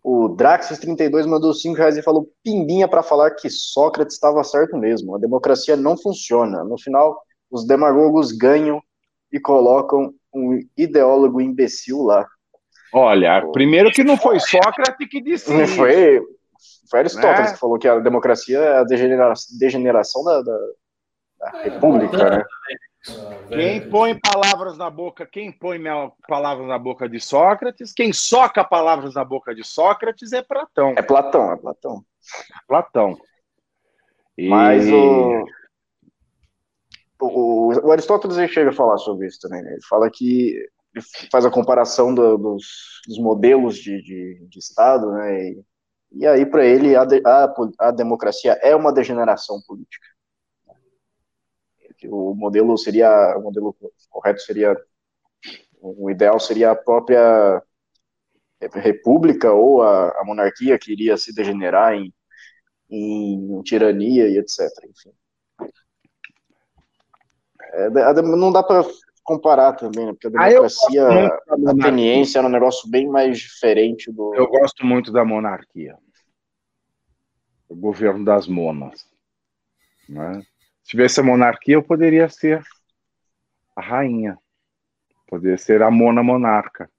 O 0.02 0.30
Draxis32 0.30 1.26
mandou 1.26 1.52
5 1.52 1.76
reais 1.76 1.98
e 1.98 2.02
falou 2.02 2.30
pimbinha 2.42 2.88
para 2.88 3.02
falar 3.02 3.32
que 3.32 3.50
Sócrates 3.50 4.14
estava 4.14 4.42
certo 4.42 4.78
mesmo. 4.78 5.14
A 5.14 5.18
democracia 5.18 5.76
não 5.76 5.98
funciona. 5.98 6.64
No 6.64 6.78
final, 6.78 7.20
os 7.50 7.66
demagogos 7.66 8.32
ganham 8.32 8.82
e 9.30 9.38
colocam 9.38 10.14
um 10.34 10.58
ideólogo 10.74 11.42
imbecil 11.42 12.04
lá. 12.04 12.26
Olha, 12.94 13.46
primeiro 13.52 13.90
que 13.90 14.02
não 14.02 14.16
foi 14.16 14.40
Sócrates 14.40 15.06
que 15.10 15.20
disse 15.20 15.52
não 15.52 15.66
Foi, 15.66 16.22
foi 16.90 17.00
Aristóteles 17.00 17.48
né? 17.48 17.52
que 17.54 17.60
falou 17.60 17.78
que 17.78 17.88
a 17.88 17.98
democracia 17.98 18.58
é 18.58 18.78
a 18.78 18.84
degeneração, 18.84 19.58
degeneração 19.58 20.24
da, 20.24 20.42
da, 20.42 20.58
da 21.38 21.58
é, 21.60 21.62
república, 21.64 22.30
né? 22.30 22.44
Quem 23.48 23.88
põe 23.88 24.18
palavras 24.18 24.76
na 24.76 24.90
boca, 24.90 25.26
quem 25.26 25.52
põe 25.52 25.80
palavras 26.26 26.66
na 26.66 26.78
boca 26.78 27.08
de 27.08 27.20
Sócrates, 27.20 27.92
quem 27.92 28.12
soca 28.12 28.64
palavras 28.64 29.14
na 29.14 29.24
boca 29.24 29.54
de 29.54 29.64
Sócrates 29.64 30.32
é 30.32 30.42
Platão. 30.42 30.94
É 30.96 31.02
Platão, 31.02 31.52
é 31.52 31.56
Platão. 31.56 32.04
Platão. 32.66 33.18
E... 34.36 34.48
Mas 34.48 34.86
o... 34.90 35.46
o, 37.20 37.86
o 37.86 37.92
Aristóteles 37.92 38.50
chega 38.50 38.70
a 38.70 38.74
falar 38.74 38.98
sobre 38.98 39.26
isso 39.26 39.38
também. 39.40 39.62
Né? 39.62 39.72
Ele 39.72 39.82
fala 39.88 40.10
que 40.10 40.56
ele 40.94 41.04
faz 41.30 41.46
a 41.46 41.50
comparação 41.50 42.14
do, 42.14 42.36
dos, 42.36 43.00
dos, 43.06 43.18
modelos 43.18 43.76
de, 43.76 44.02
de, 44.02 44.46
de 44.48 44.58
Estado, 44.58 45.12
né? 45.12 45.50
E, 45.50 45.64
e 46.12 46.26
aí, 46.26 46.46
para 46.46 46.64
ele, 46.64 46.96
a, 46.96 47.02
a, 47.02 47.54
a 47.80 47.90
democracia 47.90 48.52
é 48.62 48.74
uma 48.74 48.92
degeneração 48.92 49.60
política 49.66 50.06
o 52.06 52.34
modelo 52.34 52.76
seria, 52.78 53.36
o 53.36 53.42
modelo 53.42 53.74
correto 54.10 54.40
seria, 54.40 54.76
o 55.80 56.10
ideal 56.10 56.38
seria 56.38 56.70
a 56.70 56.76
própria 56.76 57.62
república 58.74 59.52
ou 59.52 59.82
a, 59.82 60.10
a 60.20 60.24
monarquia 60.24 60.78
que 60.78 60.92
iria 60.92 61.16
se 61.16 61.34
degenerar 61.34 61.94
em, 61.94 62.12
em 62.90 63.62
tirania 63.62 64.28
e 64.28 64.38
etc. 64.38 64.60
Enfim. 64.88 65.12
É, 67.72 67.90
não 68.22 68.52
dá 68.52 68.62
para 68.62 68.84
comparar 69.28 69.74
também, 69.74 70.06
né? 70.06 70.12
porque 70.12 70.26
a 70.26 70.40
ah, 70.40 70.48
democracia 70.48 71.06
ah, 71.06 71.70
ateniense 71.70 72.38
era 72.38 72.46
um 72.46 72.50
negócio 72.50 72.90
bem 72.90 73.06
mais 73.06 73.38
diferente 73.38 74.10
do. 74.10 74.34
Eu 74.34 74.48
gosto 74.48 74.86
muito 74.86 75.12
da 75.12 75.22
monarquia. 75.22 75.98
O 77.68 77.76
governo 77.76 78.24
das 78.24 78.48
monas. 78.48 79.06
Né? 80.08 80.40
Se 80.82 80.92
tivesse 80.92 81.20
a 81.20 81.22
monarquia, 81.22 81.74
eu 81.74 81.82
poderia 81.82 82.26
ser 82.30 82.64
a 83.76 83.82
rainha. 83.82 84.38
Poderia 85.26 85.58
ser 85.58 85.82
a 85.82 85.90
Mona 85.90 86.22
Monarca. 86.22 86.90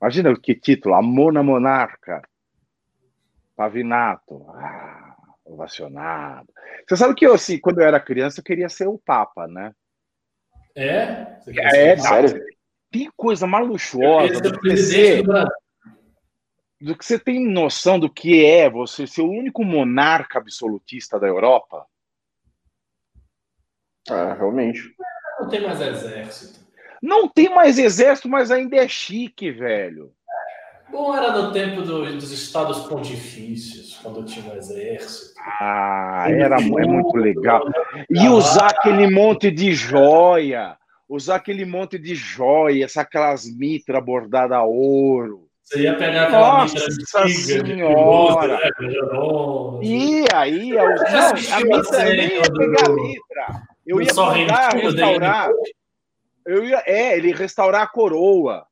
Imagina 0.00 0.38
que 0.38 0.54
título, 0.54 0.94
a 0.94 1.02
Mona 1.02 1.42
Monarca. 1.42 2.22
Pavinato. 3.56 4.46
Ah, 4.50 5.16
ovacionado. 5.44 6.48
Você 6.86 6.96
sabe 6.96 7.16
que 7.16 7.26
eu, 7.26 7.34
assim, 7.34 7.58
quando 7.58 7.80
eu 7.80 7.86
era 7.88 7.98
criança, 7.98 8.38
eu 8.38 8.44
queria 8.44 8.68
ser 8.68 8.86
o 8.86 8.98
Papa, 8.98 9.48
né? 9.48 9.72
É? 10.76 11.40
É, 11.48 11.96
sério? 11.96 12.44
Tem 12.90 13.10
coisa 13.16 13.46
mais 13.46 13.66
luxuosa 13.66 14.40
do 14.40 14.60
que 14.60 14.76
ser. 14.76 15.24
Do 16.78 16.96
que 16.96 17.04
você 17.04 17.18
tem 17.18 17.44
noção 17.50 17.98
do 17.98 18.12
que 18.12 18.44
é 18.44 18.68
você 18.68 19.06
ser 19.06 19.22
o 19.22 19.30
único 19.30 19.64
monarca 19.64 20.38
absolutista 20.38 21.18
da 21.18 21.26
Europa? 21.26 21.86
Ah, 24.10 24.34
realmente. 24.34 24.94
Não 25.40 25.48
tem 25.48 25.62
mais 25.62 25.80
exército. 25.80 26.60
Não 27.02 27.28
tem 27.28 27.48
mais 27.48 27.78
exército, 27.78 28.28
mas 28.28 28.50
ainda 28.50 28.76
é 28.76 28.86
chique, 28.86 29.50
velho. 29.50 30.12
Bom, 30.96 31.14
era 31.14 31.30
no 31.30 31.52
tempo 31.52 31.82
do, 31.82 32.10
dos 32.14 32.30
estados 32.30 32.86
pontifícios, 32.86 33.98
quando 34.02 34.24
tinha 34.24 34.50
um 34.50 34.56
exército. 34.56 35.38
Ah, 35.60 36.24
era 36.26 36.56
é 36.56 36.64
muito 36.64 37.14
legal. 37.18 37.62
E 38.08 38.26
usar 38.30 38.68
aquele 38.68 39.06
monte 39.10 39.50
de 39.50 39.74
joia, 39.74 40.74
usar 41.06 41.34
aquele 41.34 41.66
monte 41.66 41.98
de 41.98 42.14
joia, 42.14 42.86
aquelas 42.96 43.44
mitras 43.44 44.02
bordadas 44.02 44.56
a 44.56 44.62
ouro. 44.62 45.46
Você 45.62 45.82
ia 45.82 45.98
pegar 45.98 46.28
aquela 46.28 46.60
Nossa 46.62 46.86
mitra 46.88 47.28
senhora! 47.28 48.58
Né? 48.80 48.98
E 49.82 50.24
aí, 50.32 50.70
não, 50.70 50.86
a 50.86 51.60
mitra, 51.62 52.08
eu 52.08 52.24
ia 52.24 52.42
pegar 52.42 52.86
a 52.86 52.94
mitra. 52.94 53.62
Eu 53.86 54.00
ia 54.00 54.14
mandar 54.14 54.72
restaurar. 54.72 55.50
Eu 56.46 56.64
ia, 56.64 56.82
é, 56.86 57.18
ele 57.18 57.34
restaurar 57.34 57.82
a 57.82 57.86
coroa. 57.86 58.66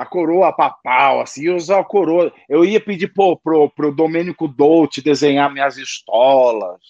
A 0.00 0.06
coroa 0.06 0.50
papal, 0.50 1.20
assim, 1.20 1.50
usar 1.50 1.80
a 1.80 1.84
coroa. 1.84 2.32
Eu 2.48 2.64
ia 2.64 2.82
pedir 2.82 3.12
pro, 3.12 3.36
pro, 3.36 3.68
pro 3.68 3.94
Domênico 3.94 4.48
Dolce 4.48 5.02
desenhar 5.02 5.52
minhas 5.52 5.76
estolas. 5.76 6.80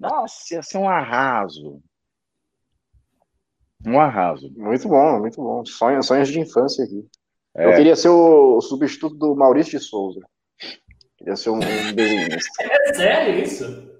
Nossa, 0.00 0.54
ia 0.54 0.62
ser 0.62 0.78
um 0.78 0.88
arraso. 0.88 1.82
Um 3.86 4.00
arraso. 4.00 4.50
Muito 4.56 4.88
bom, 4.88 5.20
muito 5.20 5.36
bom. 5.36 5.66
Sonhos, 5.66 6.06
sonhos 6.06 6.28
de 6.28 6.40
infância 6.40 6.82
aqui. 6.82 7.06
É. 7.54 7.66
Eu 7.66 7.76
queria 7.76 7.94
ser 7.94 8.08
o, 8.08 8.58
substituto 8.62 9.14
do 9.14 9.36
Maurício 9.36 9.78
de 9.78 9.84
Souza. 9.84 10.20
Queria 11.18 11.36
ser 11.36 11.50
um, 11.50 11.56
um 11.56 11.92
desenhista. 11.92 12.40
É 12.88 12.94
sério 12.94 13.44
isso? 13.44 13.91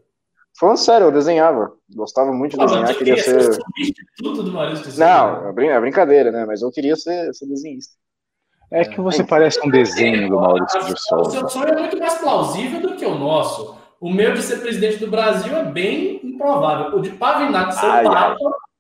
Falando 0.63 0.77
sério, 0.77 1.09
eu 1.09 1.11
desenhava. 1.11 1.73
Gostava 1.93 2.33
muito 2.33 2.57
de 2.57 2.65
desenhar, 2.65 2.95
queria 2.95 3.17
ser. 3.17 3.43
ser 3.43 3.55
substituto 3.55 4.45
do 4.45 4.53
Maurício. 4.53 4.97
Não, 4.97 5.49
é, 5.49 5.67
é 5.67 5.81
brincadeira, 5.81 6.31
né? 6.31 6.45
Mas 6.47 6.63
eu 6.63 6.71
queria 6.71 6.95
ser, 6.95 7.35
ser 7.35 7.47
desenhista. 7.47 7.95
É 8.71 8.85
que 8.85 9.01
você 9.01 9.25
parece 9.25 9.59
um 9.67 9.69
desenho 9.69 10.29
do 10.29 10.37
Maurício 10.37 10.85
de 10.85 10.95
Souza. 11.01 11.31
O 11.31 11.33
seu 11.33 11.49
sonho 11.49 11.69
é 11.69 11.81
muito 11.81 11.99
mais 11.99 12.15
plausível 12.15 12.81
do 12.81 12.95
que 12.95 13.05
o 13.05 13.17
nosso. 13.17 13.77
O 14.01 14.09
meu 14.09 14.35
de 14.35 14.43
ser 14.43 14.61
presidente 14.61 14.99
do 14.99 15.11
Brasil 15.11 15.53
é 15.57 15.65
bem 15.65 16.21
improvável. 16.23 16.97
O 16.97 17.03
de 17.03 17.11
Pavinato 17.11 17.75
ser 17.75 17.87
Ai, 17.87 18.05
Papa 18.05 18.37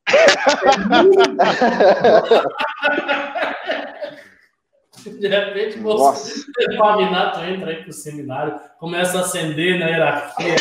De 5.18 5.28
repente, 5.28 5.78
você, 5.78 6.40
o 6.74 6.78
Pavinato 6.78 7.40
entra 7.40 7.70
aí 7.70 7.82
para 7.82 7.90
o 7.90 7.92
seminário, 7.92 8.61
começa 8.78 9.18
a 9.18 9.20
ascender 9.22 9.78
na 9.78 9.86
hierarquia 9.86 10.55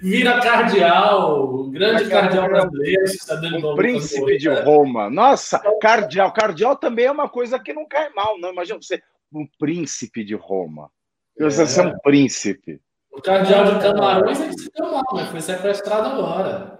vira 0.00 0.40
cardeal, 0.40 1.64
grande 1.70 2.08
cardeal 2.08 2.48
brasileiro. 2.48 3.04
Está 3.04 3.34
dando 3.36 3.72
um 3.72 3.74
príncipe 3.74 4.38
de 4.38 4.48
Roma. 4.48 5.10
Nossa, 5.10 5.60
cardeal. 5.80 6.32
Cardeal 6.32 6.76
também 6.76 7.06
é 7.06 7.10
uma 7.10 7.28
coisa 7.28 7.58
que 7.58 7.72
não 7.72 7.86
cai 7.86 8.10
mal, 8.10 8.38
não. 8.38 8.52
Imagina 8.52 8.78
você, 8.80 9.02
um 9.32 9.46
príncipe 9.58 10.24
de 10.24 10.34
Roma. 10.34 10.90
Você 11.38 11.62
é. 11.62 11.66
ser 11.66 11.86
um 11.86 11.98
príncipe. 11.98 12.80
O 13.12 13.20
cardeal 13.20 13.64
de 13.64 13.80
Camarões 13.80 14.40
é 14.40 14.48
que 14.48 14.58
se 14.58 14.70
deu 14.74 14.90
mal, 14.90 15.14
né? 15.14 15.26
Foi 15.30 15.40
sequestrado 15.40 16.08
agora. 16.08 16.78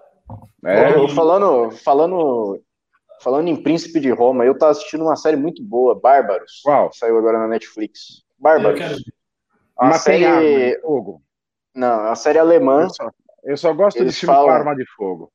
É, 0.65 0.95
eu 0.95 1.09
falando, 1.09 1.71
falando, 1.71 2.61
falando 3.27 3.49
em 3.49 3.61
Príncipe 3.61 3.99
de 3.99 4.09
Roma, 4.13 4.45
eu 4.45 4.57
tava 4.57 4.71
assistindo 4.71 5.03
uma 5.03 5.17
série 5.17 5.37
muito 5.37 5.61
boa, 5.61 5.99
Bárbaros. 6.01 6.61
Qual? 6.63 6.93
Saiu 6.93 7.19
agora 7.19 7.41
na 7.41 7.49
Netflix. 7.49 8.23
Bárbaros. 8.39 8.79
Quero... 8.79 8.97
Uma, 9.77 9.99
série. 9.99 10.25
Arma 10.25 10.81
fogo. 10.81 11.23
Não, 11.75 11.89
é 11.89 12.07
uma 12.07 12.15
série 12.15 12.39
alemã. 12.39 12.85
Eu 12.85 12.91
só, 12.91 13.11
eu 13.43 13.57
só 13.57 13.73
gosto 13.73 13.97
Eles 13.97 14.15
de 14.15 14.21
filme 14.21 14.33
falam... 14.33 14.49
com 14.49 14.55
arma 14.55 14.77
de 14.77 14.85
fogo. 14.95 15.33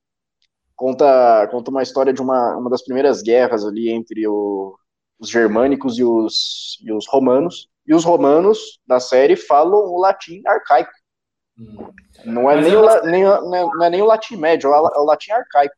Conta, 0.73 1.49
conta 1.51 1.69
uma 1.69 1.83
história 1.83 2.13
de 2.13 2.21
uma, 2.21 2.55
uma 2.55 2.69
das 2.69 2.81
primeiras 2.81 3.21
guerras 3.21 3.65
ali 3.65 3.89
entre 3.89 4.25
o, 4.25 4.73
os 5.19 5.29
germânicos 5.29 5.99
e 5.99 6.03
os, 6.05 6.79
e 6.85 6.93
os 6.93 7.05
romanos. 7.09 7.67
E 7.85 7.93
os 7.93 8.05
romanos 8.05 8.79
da 8.87 9.01
série 9.01 9.35
falam 9.35 9.79
o 9.79 9.99
latim 9.99 10.41
arcaico. 10.47 10.93
Hum. 11.61 11.93
Não 12.25 12.49
é, 12.49 12.59
nem 12.59 12.75
o, 12.75 13.03
nem, 13.03 13.23
não 13.23 13.83
é 13.83 13.89
nem 13.89 14.01
o 14.01 14.05
latim 14.05 14.35
médio, 14.35 14.73
é 14.73 14.77
o 14.77 15.05
latim 15.05 15.31
arcaico. 15.31 15.75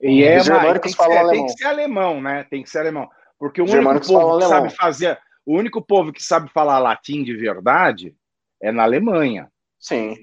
E 0.00 0.24
é, 0.24 0.38
os 0.38 0.46
germânicos 0.46 0.94
falam 0.94 1.12
ser, 1.12 1.18
alemão. 1.18 1.36
Tem 1.36 1.46
que 1.46 1.52
ser 1.58 1.66
alemão, 1.66 2.20
né? 2.20 2.44
Tem 2.44 2.62
que 2.62 2.70
ser 2.70 2.78
alemão. 2.78 3.08
Porque 3.38 3.60
o 3.60 3.64
único 3.64 4.06
povo 4.06 4.38
que 4.38 4.46
sabe 4.46 4.70
fazer, 4.70 5.18
o 5.44 5.56
único 5.56 5.82
povo 5.82 6.12
que 6.12 6.22
sabe 6.22 6.50
falar 6.52 6.78
latim 6.78 7.22
de 7.22 7.36
verdade 7.36 8.16
é 8.62 8.72
na 8.72 8.82
Alemanha. 8.82 9.50
Sim. 9.78 10.16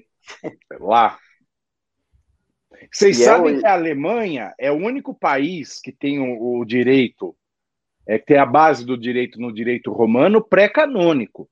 Lá. 0.80 1.18
Vocês 2.92 3.18
e 3.18 3.22
é 3.22 3.24
sabem 3.24 3.54
é 3.54 3.56
o... 3.56 3.60
que 3.60 3.66
a 3.66 3.72
Alemanha 3.72 4.54
é 4.58 4.70
o 4.70 4.76
único 4.76 5.14
país 5.14 5.80
que 5.80 5.92
tem 5.92 6.18
o, 6.18 6.58
o 6.58 6.64
direito, 6.64 7.36
é 8.06 8.18
que 8.18 8.26
tem 8.26 8.38
a 8.38 8.46
base 8.46 8.84
do 8.84 8.98
direito 8.98 9.40
no 9.40 9.52
direito 9.52 9.92
romano 9.92 10.42
pré-canônico 10.42 11.48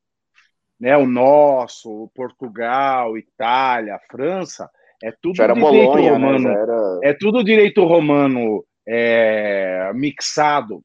né, 0.82 0.96
o 0.96 1.06
nosso, 1.06 2.10
Portugal, 2.12 3.16
Itália, 3.16 4.00
França, 4.10 4.68
é 5.00 5.12
tudo 5.12 5.34
direito 5.34 5.60
Bolonha, 5.60 6.02
né, 6.02 6.10
romano. 6.10 6.48
Né? 6.48 6.54
Era... 6.60 6.98
É 7.04 7.14
tudo 7.14 7.44
direito 7.44 7.84
romano 7.84 8.64
é, 8.84 9.92
mixado 9.94 10.82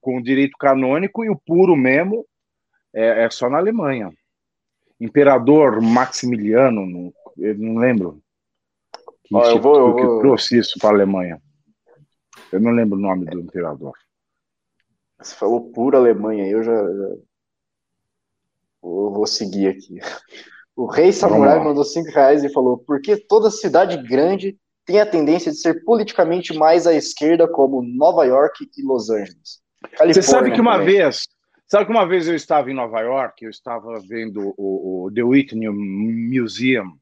com 0.00 0.16
o 0.16 0.22
direito 0.22 0.56
canônico 0.58 1.22
e 1.22 1.28
o 1.28 1.36
puro 1.36 1.76
mesmo 1.76 2.24
é, 2.94 3.24
é 3.24 3.30
só 3.30 3.50
na 3.50 3.58
Alemanha. 3.58 4.10
Imperador 4.98 5.82
Maximiliano, 5.82 6.86
não, 6.86 7.12
eu 7.36 7.58
não 7.58 7.76
lembro. 7.76 8.22
Que, 9.22 9.36
Ó, 9.36 9.50
eu 9.50 9.60
vou, 9.60 9.76
eu 9.76 9.96
que 9.96 10.02
vou... 10.02 10.20
trouxe 10.20 10.58
isso 10.58 10.78
para 10.78 10.88
a 10.88 10.92
Alemanha. 10.94 11.38
Eu 12.50 12.58
não 12.58 12.70
lembro 12.70 12.96
o 12.96 13.02
nome 13.02 13.26
do 13.26 13.38
imperador. 13.38 13.92
Você 15.20 15.34
falou 15.34 15.70
pura 15.72 15.98
Alemanha, 15.98 16.46
eu 16.46 16.62
já, 16.62 16.72
já 16.74 17.16
eu 18.82 19.12
vou 19.12 19.26
seguir 19.26 19.68
aqui. 19.68 19.98
O 20.76 20.86
rei 20.86 21.12
samurai 21.12 21.58
mandou 21.62 21.84
cinco 21.84 22.10
reais 22.10 22.44
e 22.44 22.52
falou: 22.52 22.78
por 22.78 23.00
que 23.00 23.16
toda 23.16 23.50
cidade 23.50 23.96
grande 24.08 24.56
tem 24.86 25.00
a 25.00 25.06
tendência 25.06 25.50
de 25.50 25.58
ser 25.58 25.84
politicamente 25.84 26.54
mais 26.54 26.86
à 26.86 26.94
esquerda, 26.94 27.48
como 27.48 27.82
Nova 27.82 28.24
York 28.24 28.68
e 28.76 28.82
Los 28.82 29.10
Angeles? 29.10 29.60
Califórnia, 29.82 30.14
Você 30.14 30.22
sabe 30.22 30.50
que 30.52 30.60
uma 30.60 30.78
também. 30.78 30.86
vez, 30.96 31.26
sabe 31.66 31.86
que 31.86 31.90
uma 31.90 32.06
vez 32.06 32.28
eu 32.28 32.34
estava 32.34 32.70
em 32.70 32.74
Nova 32.74 33.00
York, 33.00 33.44
eu 33.44 33.50
estava 33.50 34.00
vendo 34.08 34.54
o, 34.56 35.06
o 35.06 35.12
The 35.12 35.22
Whitney 35.22 35.68
Museum 35.68 36.96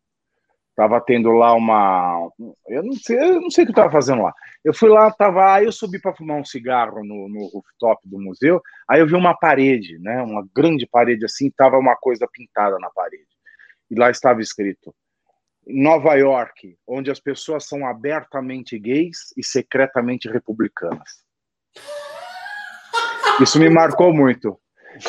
Tava 0.76 1.00
tendo 1.00 1.30
lá 1.30 1.54
uma. 1.54 2.30
Eu 2.68 2.82
não 2.82 2.92
sei, 2.92 3.18
eu 3.18 3.40
não 3.40 3.50
sei 3.50 3.64
o 3.64 3.66
que 3.66 3.70
eu 3.72 3.76
tava 3.76 3.90
fazendo 3.90 4.22
lá. 4.22 4.34
Eu 4.62 4.74
fui 4.74 4.90
lá, 4.90 5.10
tava. 5.10 5.54
Aí 5.54 5.64
eu 5.64 5.72
subi 5.72 5.98
para 5.98 6.14
fumar 6.14 6.36
um 6.36 6.44
cigarro 6.44 7.02
no, 7.02 7.30
no 7.30 7.46
rooftop 7.46 8.06
do 8.06 8.20
museu. 8.20 8.60
Aí 8.86 9.00
eu 9.00 9.06
vi 9.06 9.14
uma 9.14 9.34
parede, 9.34 9.98
né? 9.98 10.22
Uma 10.22 10.46
grande 10.54 10.86
parede 10.86 11.24
assim, 11.24 11.50
tava 11.50 11.78
uma 11.78 11.96
coisa 11.96 12.28
pintada 12.30 12.78
na 12.78 12.90
parede. 12.90 13.24
E 13.90 13.98
lá 13.98 14.10
estava 14.10 14.42
escrito: 14.42 14.94
Nova 15.66 16.14
York, 16.14 16.76
onde 16.86 17.10
as 17.10 17.20
pessoas 17.20 17.66
são 17.66 17.86
abertamente 17.86 18.78
gays 18.78 19.32
e 19.34 19.42
secretamente 19.42 20.28
republicanas. 20.28 21.24
Isso 23.40 23.58
me 23.58 23.70
marcou 23.70 24.12
muito. 24.12 24.60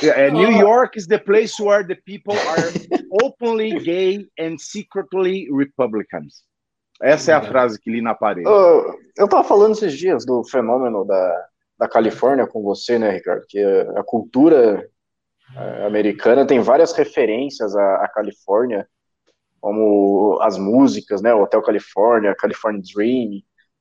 É, 0.04 0.30
New 0.32 0.52
York 0.52 0.98
is 0.98 1.08
the 1.08 1.18
place 1.18 1.60
where 1.60 1.86
the 1.86 1.96
people 1.96 2.34
are 2.34 2.72
openly 3.24 3.80
gay 3.80 4.28
and 4.40 4.58
secretly 4.60 5.48
Republicans. 5.52 6.44
Essa 7.02 7.32
é 7.32 7.36
a 7.36 7.42
frase 7.42 7.80
que 7.80 7.92
li 7.92 8.02
na 8.02 8.16
parede. 8.16 8.48
Uh, 8.48 8.98
eu 9.16 9.26
estava 9.26 9.44
falando 9.44 9.74
esses 9.74 9.94
dias 9.98 10.26
do 10.26 10.44
fenômeno 10.44 11.06
da, 11.06 11.46
da 11.78 11.88
Califórnia 11.88 12.48
com 12.48 12.64
você, 12.64 12.98
né, 12.98 13.12
Ricardo? 13.12 13.46
Que 13.48 13.60
a, 13.60 14.00
a 14.00 14.04
cultura 14.04 14.84
uh, 15.56 15.86
americana 15.86 16.46
tem 16.46 16.60
várias 16.60 16.94
referências 16.94 17.76
à, 17.76 18.04
à, 18.04 18.08
Califórnia, 18.08 18.88
como 19.62 20.40
as 20.42 20.58
músicas, 20.58 21.22
né? 21.22 21.34
O 21.34 21.44
Hotel 21.44 21.62
Califórnia, 21.62 22.36
California 22.36 22.82
Dream, 22.96 23.30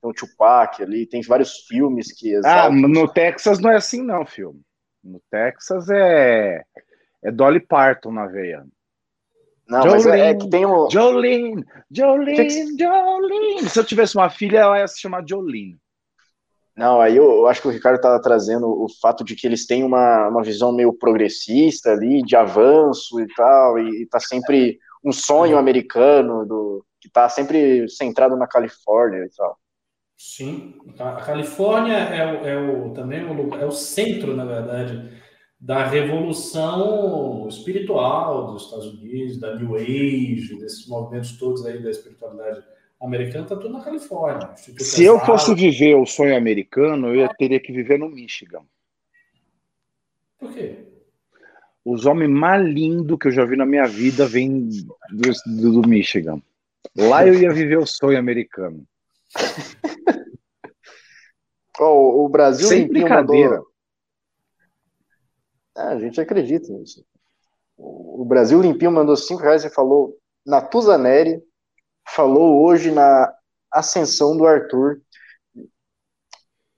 tem 0.00 0.10
o 0.10 0.12
Tupac 0.12 0.82
ali, 0.82 1.06
tem 1.06 1.22
vários 1.22 1.64
filmes 1.66 2.12
que. 2.12 2.36
Ah, 2.44 2.68
no 2.70 3.08
Texas 3.08 3.58
não 3.58 3.70
é 3.70 3.76
assim, 3.76 4.02
não, 4.02 4.26
filme. 4.26 4.60
No 5.06 5.20
Texas 5.30 5.88
é, 5.88 6.64
é 7.22 7.30
Dolly 7.30 7.60
Parton 7.60 8.10
na 8.12 8.26
veia. 8.26 8.64
Não, 9.68 9.82
Jolene, 9.82 10.04
mas 10.04 10.06
é, 10.06 10.30
é, 10.30 10.34
que 10.34 10.50
tem 10.50 10.66
o. 10.66 10.88
Jolene, 10.90 11.64
Jolene. 11.90 12.78
Jolene. 12.78 13.68
Se 13.68 13.78
eu 13.78 13.84
tivesse 13.84 14.16
uma 14.16 14.30
filha, 14.30 14.58
ela 14.58 14.78
ia 14.78 14.86
se 14.86 15.00
chamar 15.00 15.24
Jolene. 15.28 15.76
Não, 16.76 17.00
aí 17.00 17.16
eu, 17.16 17.24
eu 17.24 17.46
acho 17.46 17.62
que 17.62 17.68
o 17.68 17.70
Ricardo 17.70 17.96
está 17.96 18.18
trazendo 18.20 18.68
o 18.68 18.86
fato 19.00 19.24
de 19.24 19.34
que 19.34 19.46
eles 19.46 19.66
têm 19.66 19.82
uma, 19.82 20.28
uma 20.28 20.42
visão 20.42 20.72
meio 20.72 20.92
progressista 20.92 21.90
ali, 21.90 22.22
de 22.22 22.36
avanço 22.36 23.18
e 23.18 23.26
tal, 23.34 23.78
e 23.78 24.02
está 24.02 24.20
sempre 24.20 24.78
um 25.02 25.10
sonho 25.10 25.56
americano 25.56 26.44
do 26.44 26.84
que 27.00 27.08
está 27.08 27.28
sempre 27.28 27.88
centrado 27.88 28.36
na 28.36 28.46
Califórnia 28.46 29.24
e 29.24 29.30
tal. 29.34 29.58
Sim, 30.16 30.74
a 30.98 31.16
Califórnia 31.16 31.94
é, 31.94 32.24
o, 32.24 32.46
é 32.46 32.56
o, 32.58 32.90
também 32.94 33.22
o, 33.24 33.54
é 33.54 33.66
o 33.66 33.70
centro, 33.70 34.34
na 34.34 34.46
verdade, 34.46 35.10
da 35.60 35.86
revolução 35.86 37.46
espiritual 37.48 38.52
dos 38.52 38.64
Estados 38.64 38.94
Unidos, 38.94 39.38
da 39.38 39.54
New 39.56 39.74
Age, 39.76 40.58
desses 40.58 40.86
movimentos 40.88 41.36
todos 41.36 41.66
aí 41.66 41.82
da 41.82 41.90
espiritualidade 41.90 42.64
americana, 43.00 43.44
está 43.44 43.56
tudo 43.56 43.74
na 43.74 43.84
Califórnia. 43.84 44.54
Se 44.56 45.04
eu 45.04 45.20
fosse 45.20 45.54
viver 45.54 45.94
o 45.96 46.06
sonho 46.06 46.34
americano, 46.34 47.14
eu 47.14 47.28
teria 47.36 47.60
que 47.60 47.72
viver 47.72 47.98
no 47.98 48.08
Michigan. 48.08 48.62
Por 50.38 50.52
quê? 50.52 50.78
Os 51.84 52.06
homens 52.06 52.30
mais 52.30 52.66
lindos 52.66 53.18
que 53.18 53.28
eu 53.28 53.32
já 53.32 53.44
vi 53.44 53.56
na 53.56 53.66
minha 53.66 53.86
vida 53.86 54.26
vêm 54.26 54.68
do, 54.68 54.96
do, 55.46 55.82
do 55.82 55.88
Michigan. 55.88 56.40
Lá 56.96 57.26
eu 57.26 57.34
ia 57.34 57.52
viver 57.52 57.78
o 57.78 57.86
sonho 57.86 58.18
americano. 58.18 58.84
oh, 61.80 62.24
o 62.24 62.28
Brasil 62.28 62.68
Sem 62.68 62.88
brincadeira. 62.88 63.56
Mandou... 63.56 63.66
Ah, 65.76 65.88
a 65.90 65.98
gente 65.98 66.20
acredita 66.20 66.72
nisso. 66.72 67.04
O 67.76 68.24
Brasil 68.24 68.60
Limpinho 68.60 68.90
mandou 68.90 69.16
5 69.16 69.40
reais 69.42 69.64
e 69.64 69.70
falou 69.70 70.16
Natuzaneri 70.46 71.42
falou 72.06 72.64
hoje 72.64 72.90
na 72.90 73.34
ascensão 73.70 74.36
do 74.36 74.46
Arthur. 74.46 75.02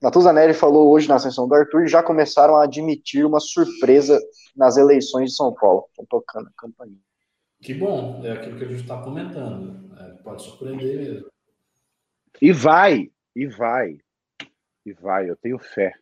Natuzaneri 0.01 0.55
falou 0.55 0.90
hoje 0.90 1.09
na 1.09 1.16
ascensão 1.16 1.46
do 1.46 1.55
Arthur 1.55 1.84
e 1.84 1.88
já 1.88 2.03
começaram 2.03 2.57
a 2.57 2.64
admitir 2.64 3.26
uma 3.26 3.40
surpresa 3.40 4.18
nas 4.57 4.76
eleições 4.76 5.30
de 5.30 5.36
São 5.36 5.53
Paulo. 5.53 5.86
Estão 5.90 6.07
tocando 6.07 6.49
a 6.49 6.53
campainha. 6.57 6.99
Que 7.61 7.74
bom, 7.74 8.24
é 8.24 8.32
aquilo 8.32 8.57
que 8.57 8.64
a 8.64 8.68
gente 8.68 8.82
está 8.82 9.03
comentando. 9.03 9.92
É, 9.99 10.22
pode 10.22 10.42
surpreender 10.42 10.96
mesmo. 10.96 11.26
E 12.40 12.53
vai, 12.53 13.11
e 13.34 13.46
vai. 13.46 13.99
E 14.89 14.93
vai, 14.95 15.28
eu 15.28 15.36
tenho 15.36 15.59
fé. 15.59 15.93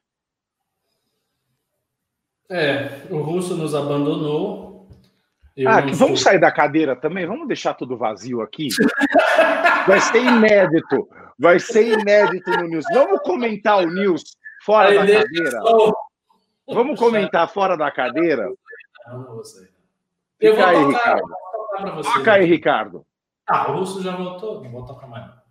É, 2.49 3.03
o 3.11 3.21
russo 3.21 3.57
nos 3.57 3.75
abandonou. 3.75 4.89
Eu 5.57 5.69
ah, 5.69 5.83
que 5.83 5.93
vamos 5.93 6.21
sair 6.21 6.39
da 6.39 6.53
cadeira 6.53 6.95
também? 6.95 7.27
Vamos 7.27 7.49
deixar 7.49 7.75
tudo 7.75 7.97
vazio 7.97 8.41
aqui? 8.43 8.69
Vai 9.89 10.01
ser 10.01 10.23
inédito. 10.23 11.09
Vai 11.37 11.59
ser 11.59 11.99
inédito 11.99 12.49
no 12.51 12.69
News. 12.69 12.85
Vamos 12.93 13.21
comentar 13.23 13.79
o 13.79 13.91
News 13.91 14.23
fora 14.65 14.95
da 14.95 15.05
cadeira? 15.05 15.61
Vamos 16.69 16.99
comentar 16.99 17.53
fora 17.53 17.77
da 17.77 17.91
cadeira? 17.91 18.53
Não, 19.09 19.19
não 19.19 19.35
você. 19.37 19.69
Fica 20.39 20.69
aí, 20.69 20.77
tocar, 20.77 21.17
Ricardo. 21.17 22.03
Toca 22.03 22.33
aí, 22.33 22.45
Ricardo. 22.45 23.07
Ah, 23.49 23.73
o 23.73 23.79
russo 23.79 24.03
já 24.03 24.15
voltou. 24.15 24.63
Não 24.63 24.71
vou 24.71 24.85
tocar 24.85 25.09
mais. 25.09 25.46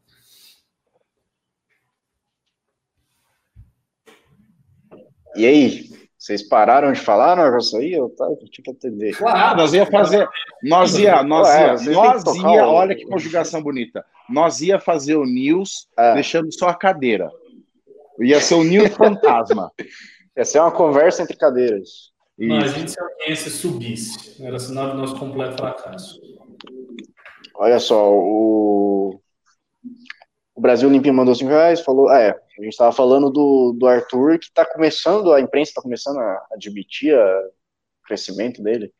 E 5.36 5.45
aí, 5.45 5.89
vocês 6.17 6.41
pararam 6.47 6.91
de 6.91 6.99
falar 6.99 7.36
no 7.36 7.43
negócio 7.43 7.79
aí? 7.79 7.93
Eu, 7.93 8.09
tá, 8.09 8.25
eu 8.25 8.38
tinha 8.49 8.63
que 8.63 8.71
atender. 8.71 9.15
Ah, 9.25 9.55
nós 9.55 9.73
ia 9.73 9.86
fazer. 9.86 10.27
Nós 10.63 10.97
ia, 10.97 11.23
nós 11.23 11.47
ia, 11.47 11.53
é, 11.53 11.93
nós 11.93 12.25
ia, 12.36 12.67
olha 12.67 12.95
que 12.95 13.05
conjugação 13.05 13.61
bonita. 13.61 14.05
Nós 14.29 14.61
ia 14.61 14.79
fazer 14.79 15.15
o 15.15 15.25
news 15.25 15.88
é. 15.97 16.13
deixando 16.13 16.51
só 16.53 16.69
a 16.69 16.75
cadeira. 16.75 17.29
Ia 18.19 18.39
ser 18.39 18.55
o 18.55 18.63
news 18.63 18.89
fantasma. 18.95 19.71
Ia 20.38 20.43
ser 20.43 20.59
uma 20.59 20.71
conversa 20.71 21.23
entre 21.23 21.38
cadeiras. 21.38 22.11
Se 22.38 22.99
a 22.99 23.03
audiência 23.03 23.49
subisse. 23.49 24.43
Era 24.43 24.59
sinal 24.59 24.91
de 24.91 24.97
nosso 24.97 25.17
completo 25.17 25.55
fracasso. 25.55 26.19
Olha 27.55 27.79
só, 27.79 28.11
o 28.11 29.21
o 30.55 30.61
Brasil 30.61 30.89
Limpinho 30.89 31.13
mandou 31.13 31.36
5 31.36 31.49
reais, 31.49 31.81
falou, 31.81 32.07
ah, 32.07 32.19
é, 32.19 32.39
a 32.58 32.64
gente 32.64 32.74
estava 32.74 32.91
falando 32.91 33.30
do, 33.30 33.74
do 33.78 33.88
Arthur, 33.88 34.39
que 34.39 34.45
está 34.45 34.66
começando, 34.66 35.34
a 35.34 35.41
imprensa 35.41 35.72
está 35.72 35.82
começando 35.82 36.20
a 36.20 36.47
admitir 36.51 37.14
o 37.14 38.08
crescimento 38.08 38.64
dele. 38.64 38.93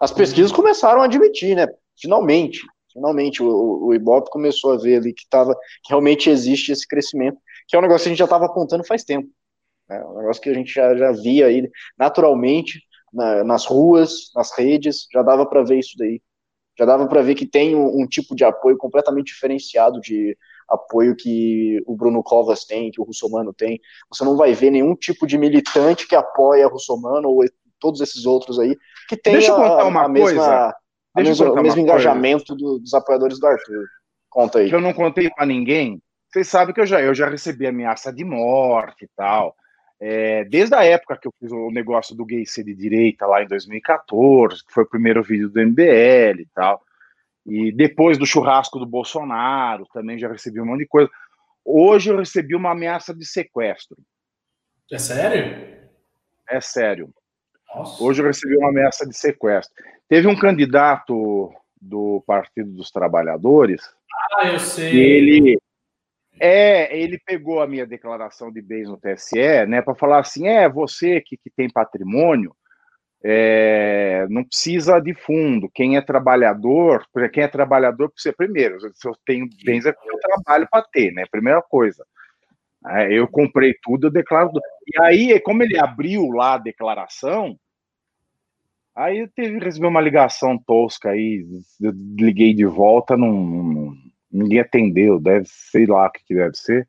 As 0.00 0.12
pesquisas 0.12 0.52
começaram 0.52 1.02
a 1.02 1.04
admitir, 1.04 1.54
né, 1.56 1.66
finalmente, 2.00 2.60
finalmente 2.92 3.42
o, 3.42 3.86
o 3.86 3.94
Ibope 3.94 4.30
começou 4.30 4.72
a 4.72 4.76
ver 4.78 4.96
ali 4.96 5.12
que, 5.12 5.26
tava, 5.28 5.54
que 5.54 5.90
realmente 5.90 6.30
existe 6.30 6.72
esse 6.72 6.86
crescimento, 6.86 7.38
que 7.68 7.76
é 7.76 7.78
um 7.78 7.82
negócio 7.82 8.04
que 8.04 8.08
a 8.08 8.12
gente 8.12 8.18
já 8.18 8.24
estava 8.24 8.46
apontando 8.46 8.86
faz 8.86 9.04
tempo, 9.04 9.28
né, 9.88 10.02
um 10.04 10.18
negócio 10.18 10.42
que 10.42 10.50
a 10.50 10.54
gente 10.54 10.72
já, 10.72 10.94
já 10.96 11.12
via 11.12 11.46
aí 11.46 11.68
naturalmente, 11.98 12.82
na, 13.12 13.44
nas 13.44 13.64
ruas, 13.64 14.30
nas 14.34 14.56
redes, 14.56 15.06
já 15.12 15.22
dava 15.22 15.46
para 15.46 15.62
ver 15.62 15.78
isso 15.78 15.96
daí, 15.98 16.20
já 16.78 16.84
dava 16.84 17.06
para 17.06 17.22
ver 17.22 17.34
que 17.34 17.46
tem 17.46 17.74
um, 17.74 18.02
um 18.02 18.06
tipo 18.06 18.34
de 18.34 18.44
apoio 18.44 18.76
completamente 18.76 19.28
diferenciado 19.28 20.00
de 20.00 20.36
apoio 20.68 21.16
que 21.16 21.82
o 21.86 21.96
Bruno 21.96 22.22
Covas 22.22 22.64
tem, 22.64 22.90
que 22.90 23.00
o 23.00 23.04
Russomano 23.04 23.52
tem. 23.52 23.80
Você 24.10 24.24
não 24.24 24.36
vai 24.36 24.52
ver 24.52 24.70
nenhum 24.70 24.94
tipo 24.94 25.26
de 25.26 25.38
militante 25.38 26.06
que 26.06 26.16
apoia 26.16 26.66
o 26.66 26.70
Russomano 26.70 27.28
ou 27.28 27.44
todos 27.78 28.00
esses 28.00 28.26
outros 28.26 28.58
aí 28.58 28.76
que 29.08 29.16
tem 29.16 29.34
Deixa 29.34 29.52
eu 29.52 29.56
contar 29.56 29.84
uma 29.84 30.04
a 30.04 30.08
mesma, 30.08 30.26
coisa. 30.26 30.76
A 31.14 31.22
mesma, 31.22 31.52
o 31.52 31.62
mesmo 31.62 31.80
engajamento 31.80 32.54
do, 32.54 32.78
dos 32.78 32.92
apoiadores 32.92 33.38
do 33.38 33.46
Arthur. 33.46 33.86
Conta 34.28 34.58
aí. 34.58 34.68
Que 34.68 34.74
eu 34.74 34.80
não 34.80 34.92
contei 34.92 35.30
para 35.30 35.46
ninguém. 35.46 36.00
Vocês 36.28 36.48
sabem 36.48 36.74
que 36.74 36.80
eu 36.80 36.86
já, 36.86 37.00
eu 37.00 37.14
já 37.14 37.28
recebi 37.28 37.66
ameaça 37.66 38.12
de 38.12 38.24
morte 38.24 39.04
e 39.04 39.08
tal. 39.16 39.56
É, 39.98 40.44
desde 40.44 40.74
a 40.74 40.84
época 40.84 41.16
que 41.16 41.26
eu 41.26 41.32
fiz 41.40 41.50
o 41.50 41.70
negócio 41.70 42.14
do 42.14 42.26
gay 42.26 42.44
ser 42.44 42.64
de 42.64 42.74
direita 42.74 43.26
lá 43.26 43.42
em 43.42 43.48
2014, 43.48 44.64
que 44.66 44.72
foi 44.72 44.82
o 44.84 44.88
primeiro 44.88 45.22
vídeo 45.22 45.48
do 45.48 45.60
MBL 45.60 46.40
e 46.40 46.48
tal. 46.54 46.82
E 47.46 47.70
depois 47.70 48.18
do 48.18 48.26
churrasco 48.26 48.78
do 48.78 48.86
Bolsonaro, 48.86 49.86
também 49.92 50.18
já 50.18 50.28
recebi 50.28 50.60
um 50.60 50.66
monte 50.66 50.80
de 50.80 50.88
coisa. 50.88 51.10
Hoje 51.64 52.10
eu 52.10 52.18
recebi 52.18 52.54
uma 52.54 52.72
ameaça 52.72 53.14
de 53.14 53.24
sequestro. 53.24 53.96
É 54.90 54.98
sério? 54.98 55.88
É 56.48 56.60
sério. 56.60 57.08
Nossa. 57.74 58.02
Hoje 58.02 58.22
eu 58.22 58.26
recebi 58.26 58.56
uma 58.56 58.70
ameaça 58.70 59.06
de 59.06 59.16
sequestro. 59.16 59.72
Teve 60.08 60.26
um 60.26 60.36
candidato 60.36 61.52
do 61.80 62.22
Partido 62.26 62.70
dos 62.72 62.90
Trabalhadores. 62.90 63.82
Ah, 64.34 64.48
eu 64.48 64.58
sei. 64.58 64.94
Ele 64.94 65.58
é, 66.38 66.96
ele 66.96 67.18
pegou 67.18 67.60
a 67.62 67.66
minha 67.66 67.86
declaração 67.86 68.52
de 68.52 68.60
bens 68.60 68.88
no 68.88 68.98
TSE, 68.98 69.66
né, 69.66 69.80
para 69.80 69.94
falar 69.94 70.18
assim, 70.18 70.46
é 70.48 70.68
você 70.68 71.20
que, 71.20 71.36
que 71.36 71.48
tem 71.48 71.70
patrimônio, 71.70 72.54
é, 73.24 74.26
não 74.28 74.44
precisa 74.44 75.00
de 75.00 75.14
fundo. 75.14 75.70
Quem 75.74 75.96
é 75.96 76.00
trabalhador, 76.00 77.06
quem 77.32 77.42
é 77.42 77.48
trabalhador 77.48 78.10
precisa 78.10 78.34
primeiro. 78.36 78.78
Se 78.94 79.08
eu 79.08 79.16
tenho 79.24 79.48
bens, 79.64 79.86
é 79.86 79.92
porque 79.92 80.10
eu 80.10 80.18
trabalho 80.20 80.68
para 80.70 80.86
ter, 80.92 81.12
né? 81.12 81.24
Primeira 81.30 81.62
coisa. 81.62 82.04
É, 82.88 83.12
eu 83.12 83.26
comprei 83.26 83.74
tudo, 83.82 84.06
eu 84.06 84.10
declaro. 84.10 84.50
E 84.86 85.02
aí, 85.02 85.40
como 85.40 85.62
ele 85.62 85.78
abriu 85.78 86.30
lá 86.30 86.54
a 86.54 86.58
declaração, 86.58 87.58
aí 88.94 89.18
eu 89.18 89.28
teve 89.28 89.58
recebi 89.58 89.86
uma 89.86 90.00
ligação 90.00 90.56
tosca 90.56 91.10
aí, 91.10 91.44
eu 91.80 91.92
liguei 92.18 92.54
de 92.54 92.64
volta, 92.64 93.16
não, 93.16 93.32
não 93.32 93.96
ninguém 94.30 94.60
atendeu, 94.60 95.18
deve 95.18 95.46
sei 95.46 95.86
lá 95.86 96.06
o 96.06 96.10
que 96.10 96.34
deve 96.34 96.56
ser. 96.56 96.86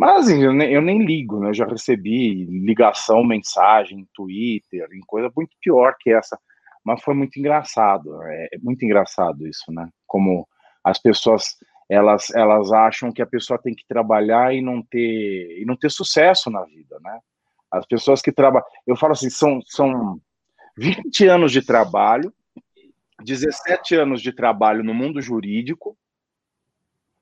Mas 0.00 0.24
assim, 0.24 0.42
eu 0.42 0.54
nem, 0.54 0.72
eu 0.72 0.80
nem 0.80 1.04
ligo, 1.04 1.40
né? 1.40 1.50
Eu 1.50 1.54
já 1.54 1.66
recebi 1.66 2.46
ligação, 2.46 3.22
mensagem, 3.22 4.08
Twitter, 4.14 4.88
em 4.94 5.00
coisa 5.00 5.30
muito 5.36 5.54
pior 5.60 5.94
que 6.00 6.10
essa. 6.10 6.40
Mas 6.82 7.02
foi 7.02 7.12
muito 7.12 7.38
engraçado, 7.38 8.22
é, 8.22 8.48
é 8.54 8.58
muito 8.62 8.82
engraçado 8.82 9.46
isso, 9.46 9.70
né? 9.70 9.86
Como 10.06 10.48
as 10.82 10.98
pessoas 10.98 11.58
elas, 11.86 12.30
elas 12.30 12.72
acham 12.72 13.12
que 13.12 13.20
a 13.20 13.26
pessoa 13.26 13.60
tem 13.60 13.74
que 13.74 13.86
trabalhar 13.86 14.54
e 14.54 14.62
não 14.62 14.80
ter 14.80 15.60
e 15.60 15.66
não 15.66 15.76
ter 15.76 15.90
sucesso 15.90 16.48
na 16.48 16.64
vida, 16.64 16.98
né? 17.02 17.18
As 17.70 17.84
pessoas 17.84 18.22
que 18.22 18.32
trabalham, 18.32 18.66
eu 18.86 18.96
falo 18.96 19.12
assim, 19.12 19.28
são 19.28 19.60
são 19.66 20.18
20 20.78 21.26
anos 21.26 21.52
de 21.52 21.60
trabalho, 21.60 22.32
17 23.22 23.96
anos 23.96 24.22
de 24.22 24.32
trabalho 24.32 24.82
no 24.82 24.94
mundo 24.94 25.20
jurídico, 25.20 25.94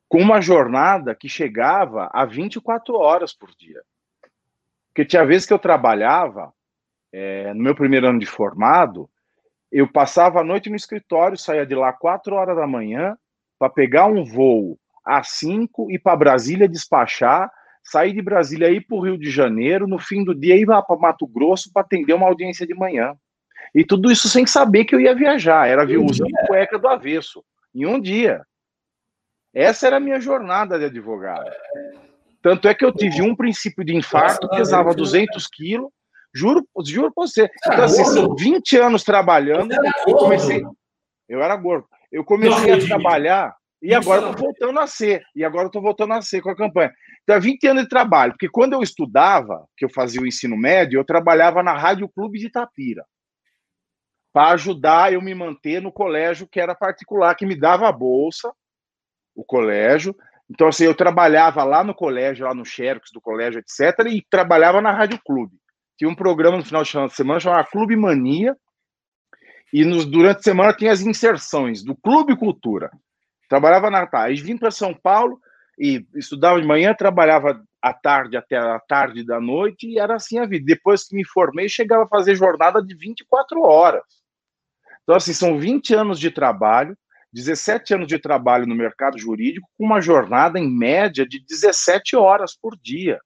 com 0.09 0.19
uma 0.19 0.41
jornada 0.41 1.15
que 1.15 1.29
chegava 1.29 2.09
a 2.13 2.25
24 2.25 2.95
horas 2.97 3.33
por 3.33 3.51
dia. 3.55 3.83
Porque 4.89 5.05
tinha 5.05 5.25
vezes 5.25 5.47
que 5.47 5.53
eu 5.53 5.59
trabalhava, 5.59 6.53
é, 7.13 7.53
no 7.55 7.63
meu 7.63 7.75
primeiro 7.75 8.09
ano 8.09 8.19
de 8.19 8.27
formado, 8.27 9.09
eu 9.71 9.87
passava 9.87 10.41
a 10.41 10.45
noite 10.45 10.71
no 10.71 10.77
escritório, 10.77 11.37
saía 11.37 11.67
de 11.67 11.75
lá 11.75 11.93
4 11.93 12.35
horas 12.35 12.57
da 12.57 12.67
manhã 12.67 13.17
para 13.59 13.69
pegar 13.69 14.07
um 14.07 14.25
voo 14.25 14.79
às 15.05 15.29
5 15.31 15.91
e 15.91 15.99
para 15.99 16.17
Brasília 16.17 16.69
despachar, 16.69 17.51
sair 17.83 18.13
de 18.13 18.23
Brasília 18.23 18.71
ir 18.71 18.87
para 18.87 18.97
o 18.97 19.01
Rio 19.01 19.19
de 19.19 19.31
Janeiro, 19.31 19.87
no 19.87 19.99
fim 19.99 20.25
do 20.25 20.35
dia 20.35 20.57
ir 20.57 20.67
para 20.67 20.97
Mato 20.97 21.27
Grosso 21.27 21.71
para 21.73 21.83
atender 21.83 22.15
uma 22.15 22.27
audiência 22.27 22.67
de 22.67 22.75
manhã. 22.75 23.15
E 23.75 23.85
tudo 23.85 24.11
isso 24.11 24.29
sem 24.29 24.47
saber 24.47 24.85
que 24.85 24.95
eu 24.95 25.01
ia 25.01 25.15
viajar, 25.15 25.69
era 25.69 25.85
usando 25.85 26.31
cueca 26.47 26.79
do 26.79 26.89
avesso, 26.89 27.45
em 27.75 27.87
um 27.87 28.01
dia. 28.01 28.43
Essa 29.55 29.87
era 29.87 29.97
a 29.97 30.01
minha 30.01 30.21
jornada 30.21 30.79
de 30.79 30.85
advogado. 30.85 31.51
Tanto 32.43 32.69
é 32.69 32.75
que 32.75 32.85
eu 32.85 32.93
tive 32.93 33.23
um 33.23 33.35
princípio 33.35 33.85
de 33.85 33.95
infarto, 33.95 34.49
pesava 34.49 34.95
200 34.95 35.47
quilos, 35.49 35.91
juro, 36.33 36.67
juro 36.85 37.13
pra 37.13 37.27
você. 37.27 37.51
Então, 37.67 37.85
assim, 37.85 38.05
são 38.05 38.35
20 38.35 38.77
anos 38.79 39.03
trabalhando, 39.03 39.73
eu 40.07 40.17
comecei... 40.17 40.63
Eu 41.29 41.43
era 41.43 41.55
gordo. 41.57 41.87
Eu 42.11 42.25
comecei 42.25 42.73
a 42.73 42.81
trabalhar 42.81 43.55
e 43.83 43.95
agora 43.95 44.31
estou 44.31 44.47
voltando 44.47 44.81
a 44.81 44.87
ser. 44.87 45.23
E 45.37 45.45
agora 45.45 45.67
estou 45.67 45.83
voltando 45.83 46.15
a 46.15 46.23
ser 46.23 46.41
com 46.41 46.49
a 46.49 46.57
campanha. 46.57 46.91
Então, 47.23 47.37
é 47.37 47.41
20 47.41 47.67
anos 47.67 47.83
de 47.83 47.89
trabalho. 47.91 48.33
Porque 48.33 48.49
quando 48.49 48.73
eu 48.73 48.83
estudava, 48.83 49.67
que 49.77 49.85
eu 49.85 49.91
fazia 49.91 50.23
o 50.23 50.27
ensino 50.27 50.57
médio, 50.57 50.99
eu 50.99 51.05
trabalhava 51.05 51.63
na 51.63 51.77
Rádio 51.77 52.09
Clube 52.09 52.39
de 52.39 52.47
Itapira. 52.47 53.05
Para 54.33 54.53
ajudar 54.53 55.13
eu 55.13 55.21
me 55.21 55.35
manter 55.35 55.83
no 55.83 55.93
colégio 55.93 56.49
que 56.51 56.61
era 56.61 56.75
particular, 56.75 57.35
que 57.35 57.45
me 57.45 57.55
dava 57.55 57.89
a 57.89 57.93
bolsa 57.93 58.51
o 59.39 59.45
colégio. 59.45 60.17
Então, 60.51 60.67
assim, 60.67 60.85
eu 60.85 60.95
trabalhava 60.95 61.63
lá 61.63 61.85
no 61.85 61.95
colégio, 61.95 62.45
lá 62.45 62.55
no 62.55 62.65
Xerox 62.65 63.11
do 63.13 63.21
colégio, 63.21 63.61
etc., 63.61 64.07
e 64.11 64.25
trabalhava 64.29 64.81
na 64.81 64.91
Rádio 64.91 65.21
Clube. 65.25 65.55
Tinha 65.97 66.11
um 66.11 66.15
programa 66.15 66.57
no 66.57 66.65
final 66.65 66.83
de 66.83 67.15
semana 67.15 67.39
chamado 67.39 67.71
Clube 67.71 67.95
Mania, 67.95 68.57
e 69.73 69.85
nos, 69.85 70.05
durante 70.07 70.39
a 70.39 70.43
semana 70.43 70.73
tinha 70.73 70.91
as 70.91 71.03
inserções 71.03 71.85
do 71.85 71.95
Clube 71.95 72.37
Cultura. 72.37 72.91
Trabalhava 73.49 73.91
na 73.91 74.07
tarde, 74.07 74.43
vim 74.43 74.57
para 74.57 74.71
São 74.71 74.93
Paulo 74.93 75.39
e 75.79 76.05
estudava 76.17 76.61
de 76.61 76.67
manhã, 76.67 76.95
trabalhava 76.95 77.63
à 77.81 77.93
tarde 77.93 78.37
até 78.37 78.57
a 78.57 78.81
tarde 78.81 79.25
da 79.25 79.41
noite, 79.41 79.87
e 79.87 79.99
era 79.99 80.17
assim 80.17 80.39
a 80.39 80.47
vida. 80.47 80.65
Depois 80.67 81.07
que 81.07 81.15
me 81.15 81.25
formei, 81.25 81.69
chegava 81.69 82.05
a 82.05 82.09
fazer 82.09 82.35
jornada 82.35 82.83
de 82.83 82.97
24 82.97 83.61
horas. 83.63 84.03
Então, 85.03 85.15
assim, 85.15 85.33
são 85.33 85.59
20 85.59 85.95
anos 85.95 86.19
de 86.19 86.31
trabalho, 86.31 86.97
17 87.33 87.95
anos 87.95 88.07
de 88.09 88.19
trabalho 88.19 88.67
no 88.67 88.75
mercado 88.75 89.19
jurídico, 89.19 89.69
com 89.77 89.85
uma 89.85 90.01
jornada 90.01 90.59
em 90.59 90.71
média 90.71 91.27
de 91.27 91.45
17 91.45 92.17
horas 92.17 92.57
por 92.57 92.77
dia. 92.77 93.21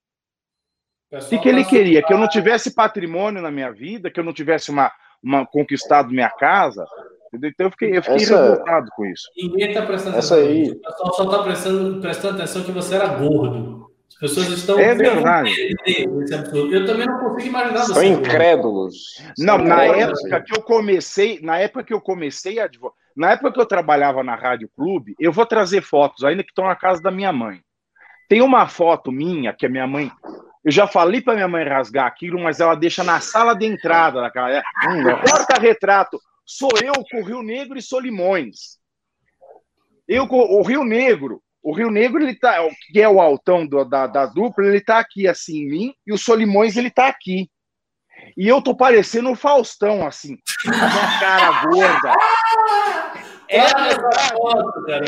O 1.13 1.41
que, 1.41 1.49
ele 1.49 1.65
queria? 1.65 2.03
Que 2.03 2.13
eu 2.13 2.19
não 2.19 2.29
tivesse 2.29 2.75
patrimônio 2.75 3.43
na 3.43 3.51
minha 3.51 3.71
vida, 3.71 4.11
que 4.11 4.19
eu 4.19 4.25
não 4.25 4.33
tivesse 4.33 4.71
uma, 4.71 4.91
uma 5.23 5.47
conquistado 5.47 6.11
minha 6.11 6.31
casa. 6.31 6.87
Então 7.35 7.67
eu 7.67 7.71
fiquei, 7.71 7.97
eu 7.97 8.03
fiquei 8.03 8.23
Essa... 8.23 8.43
revoltado 8.43 8.91
com 8.97 9.05
isso. 9.05 9.29
Ninguém 9.37 9.69
está 9.69 9.83
prestando 9.85 10.17
Essa 10.17 10.37
atenção. 10.37 10.53
Aí... 10.53 10.71
O 10.71 10.81
pessoal 10.81 11.15
só 11.15 11.25
está 11.25 11.43
prestando, 11.43 12.01
prestando 12.01 12.35
atenção 12.37 12.65
que 12.65 12.73
você 12.73 12.95
era 12.95 13.07
gordo. 13.09 13.91
pessoas 14.19 14.49
estão. 14.49 14.79
É 14.79 14.95
verdade. 14.95 15.55
Eu 15.87 16.87
também 16.87 17.07
não 17.07 17.19
consigo 17.19 17.49
imaginar. 17.49 17.83
São 17.83 18.03
incrédulos. 18.03 19.23
Não, 19.39 19.59
na 19.59 19.85
época 19.85 20.43
que 20.43 20.57
eu 20.57 20.63
comecei, 20.63 21.41
na 21.43 21.59
época 21.59 21.85
que 21.85 21.93
eu 21.93 22.01
comecei 22.01 22.59
a 22.59 22.65
advogar, 22.65 23.02
na 23.17 23.33
época 23.33 23.53
que 23.53 23.61
eu 23.61 23.67
trabalhava 23.67 24.23
na 24.23 24.35
Rádio 24.35 24.71
Clube, 24.75 25.15
eu 25.19 25.33
vou 25.33 25.47
trazer 25.47 25.83
fotos 25.83 26.25
ainda 26.25 26.43
que 26.43 26.51
estão 26.51 26.67
na 26.67 26.77
casa 26.77 27.03
da 27.03 27.11
minha 27.11 27.33
mãe. 27.33 27.61
Tem 28.29 28.41
uma 28.41 28.67
foto 28.67 29.13
minha 29.13 29.53
que 29.53 29.67
a 29.67 29.69
minha 29.69 29.87
mãe. 29.87 30.11
Eu 30.65 30.71
já 30.71 30.87
falei 30.87 31.21
para 31.21 31.35
minha 31.35 31.49
mãe 31.49 31.69
rasgar 31.69 32.07
aquilo, 32.07 32.41
mas 32.41 32.61
ela 32.61 32.75
deixa 32.75 33.03
na 33.03 33.21
sala 33.21 33.55
de 33.55 33.67
entrada 33.67 34.21
daquela. 34.21 34.63
Hum, 34.89 35.13
o 35.13 35.21
porta-retrato 35.21 36.19
sou 36.47 36.71
eu 36.83 36.95
com 37.11 37.21
o 37.21 37.25
Rio 37.25 37.43
Negro 37.43 37.79
e 37.79 37.83
Solimões. 37.83 38.79
Eu 40.07 40.27
com 40.27 40.39
o 40.39 40.63
Rio 40.63 40.85
Negro. 40.85 41.43
O 41.63 41.73
Rio 41.73 41.91
Negro, 41.91 42.23
ele 42.23 42.35
tá, 42.35 42.57
que 42.91 43.01
é 43.01 43.09
o 43.09 43.21
altão 43.21 43.65
do, 43.65 43.85
da, 43.85 44.07
da 44.09 44.27
dupla, 44.27 44.67
ele 44.67 44.81
tá 44.81 44.99
aqui 44.99 45.29
assim 45.29 45.59
em 45.59 45.69
mim, 45.69 45.95
e 46.05 46.13
o 46.13 46.19
Solimões, 46.19 46.77
ele 46.77 46.91
tá 46.91 47.07
aqui. 47.07 47.49
E 48.37 48.49
eu 48.49 48.63
tô 48.63 48.75
parecendo 48.75 49.31
o 49.31 49.37
Faustão, 49.37 50.07
assim, 50.07 50.37
com 50.65 50.71
a 50.71 51.21
cara 51.21 51.63
gorda. 51.67 52.15
É 53.49 53.67
verdade. 53.67 54.33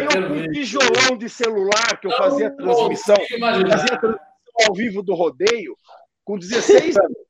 Eu 0.02 0.28
com 0.28 0.52
tijolão 0.52 1.18
de 1.18 1.28
celular 1.28 1.98
que 2.00 2.06
eu 2.06 2.12
fazia 2.12 2.50
transmissão, 2.54 3.16
fazia 3.40 3.98
transmissão 3.98 4.18
ao 4.68 4.74
vivo 4.74 5.02
do 5.02 5.14
rodeio, 5.14 5.76
com 6.24 6.38
16 6.38 6.96
anos. 6.96 7.16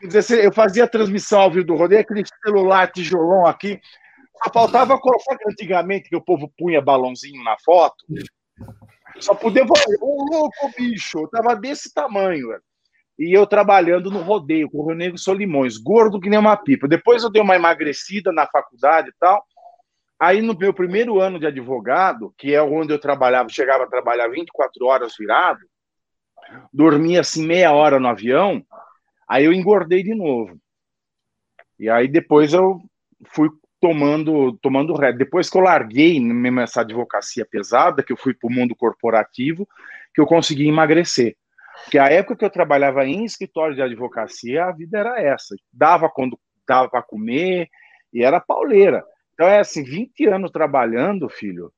Com 0.00 0.08
16, 0.08 0.44
eu 0.44 0.52
fazia 0.52 0.88
transmissão 0.88 1.40
ao 1.40 1.50
vivo 1.52 1.66
do 1.66 1.76
rodeio, 1.76 2.00
aquele 2.00 2.24
celular 2.44 2.90
tijolão 2.90 3.46
aqui. 3.46 3.80
Só 4.42 4.52
faltava 4.52 4.98
colocar 4.98 5.38
antigamente 5.48 6.08
que 6.08 6.16
o 6.16 6.20
povo 6.20 6.52
punha 6.58 6.82
balãozinho 6.82 7.42
na 7.44 7.56
foto. 7.64 8.04
Só 9.20 9.36
podia. 9.36 9.62
Ô, 10.00 10.24
louco, 10.30 10.70
bicho, 10.76 11.20
eu 11.20 11.28
tava 11.28 11.54
desse 11.54 11.94
tamanho, 11.94 12.48
velho. 12.48 12.62
E 13.18 13.32
eu 13.32 13.46
trabalhando 13.46 14.10
no 14.10 14.20
rodeio 14.20 14.68
com 14.68 14.78
o 14.78 14.86
Rio 14.88 14.96
Negro 14.96 15.18
Solimões, 15.18 15.76
gordo 15.76 16.20
que 16.20 16.28
nem 16.28 16.38
uma 16.38 16.56
pipa. 16.56 16.88
Depois 16.88 17.22
eu 17.22 17.30
dei 17.30 17.40
uma 17.40 17.54
emagrecida 17.54 18.32
na 18.32 18.46
faculdade 18.46 19.10
e 19.10 19.14
tal. 19.20 19.44
Aí 20.18 20.42
no 20.42 20.56
meu 20.56 20.72
primeiro 20.72 21.20
ano 21.20 21.38
de 21.38 21.46
advogado, 21.46 22.34
que 22.36 22.54
é 22.54 22.62
onde 22.62 22.92
eu 22.92 22.98
trabalhava, 22.98 23.48
chegava 23.48 23.84
a 23.84 23.88
trabalhar 23.88 24.28
24 24.28 24.86
horas 24.86 25.14
virado, 25.18 25.60
dormia 26.72 27.20
assim 27.20 27.46
meia 27.46 27.72
hora 27.72 28.00
no 28.00 28.08
avião, 28.08 28.64
aí 29.28 29.44
eu 29.44 29.52
engordei 29.52 30.02
de 30.02 30.14
novo. 30.14 30.58
E 31.78 31.88
aí 31.88 32.08
depois 32.08 32.52
eu 32.52 32.80
fui 33.28 33.48
tomando 33.80 34.56
tomando 34.62 34.94
ré. 34.94 35.12
Depois 35.12 35.50
que 35.50 35.58
eu 35.58 35.62
larguei 35.62 36.18
mesmo 36.18 36.60
essa 36.60 36.80
advocacia 36.80 37.46
pesada, 37.48 38.02
que 38.02 38.12
eu 38.12 38.16
fui 38.16 38.32
para 38.32 38.48
o 38.48 38.52
mundo 38.52 38.74
corporativo, 38.74 39.68
que 40.14 40.20
eu 40.20 40.26
consegui 40.26 40.66
emagrecer. 40.66 41.36
Porque 41.82 41.98
a 41.98 42.06
época 42.06 42.36
que 42.36 42.44
eu 42.44 42.50
trabalhava 42.50 43.04
em 43.04 43.24
escritório 43.24 43.74
de 43.74 43.82
advocacia, 43.82 44.64
a 44.64 44.72
vida 44.72 44.98
era 44.98 45.20
essa. 45.20 45.54
Dava 45.72 46.08
quando 46.08 46.38
dava 46.66 46.88
para 46.88 47.02
comer 47.02 47.68
e 48.12 48.22
era 48.22 48.40
pauleira. 48.40 49.04
Então 49.34 49.46
é 49.46 49.58
assim, 49.58 49.82
20 49.82 50.26
anos 50.26 50.50
trabalhando, 50.50 51.28
filho. 51.28 51.72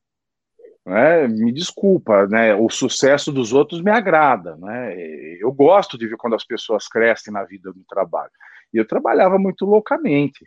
Né, 0.84 1.26
me 1.26 1.52
desculpa, 1.52 2.28
né? 2.28 2.54
O 2.54 2.68
sucesso 2.70 3.32
dos 3.32 3.52
outros 3.52 3.82
me 3.82 3.90
agrada, 3.90 4.56
né? 4.56 4.94
Eu 5.40 5.52
gosto 5.52 5.98
de 5.98 6.06
ver 6.06 6.16
quando 6.16 6.34
as 6.34 6.44
pessoas 6.44 6.86
crescem 6.86 7.32
na 7.32 7.42
vida 7.42 7.72
do 7.72 7.82
trabalho. 7.88 8.30
E 8.72 8.76
eu 8.76 8.86
trabalhava 8.86 9.36
muito 9.36 9.64
loucamente. 9.64 10.46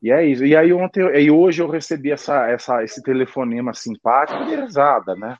E 0.00 0.12
é 0.12 0.24
isso. 0.24 0.44
E 0.44 0.56
aí 0.56 0.72
ontem, 0.72 1.02
e 1.02 1.28
hoje 1.28 1.60
eu 1.60 1.68
recebi 1.68 2.12
essa, 2.12 2.46
essa, 2.48 2.84
esse 2.84 3.02
telefonema 3.02 3.74
simpático 3.74 4.44
risada, 4.44 5.16
né? 5.16 5.36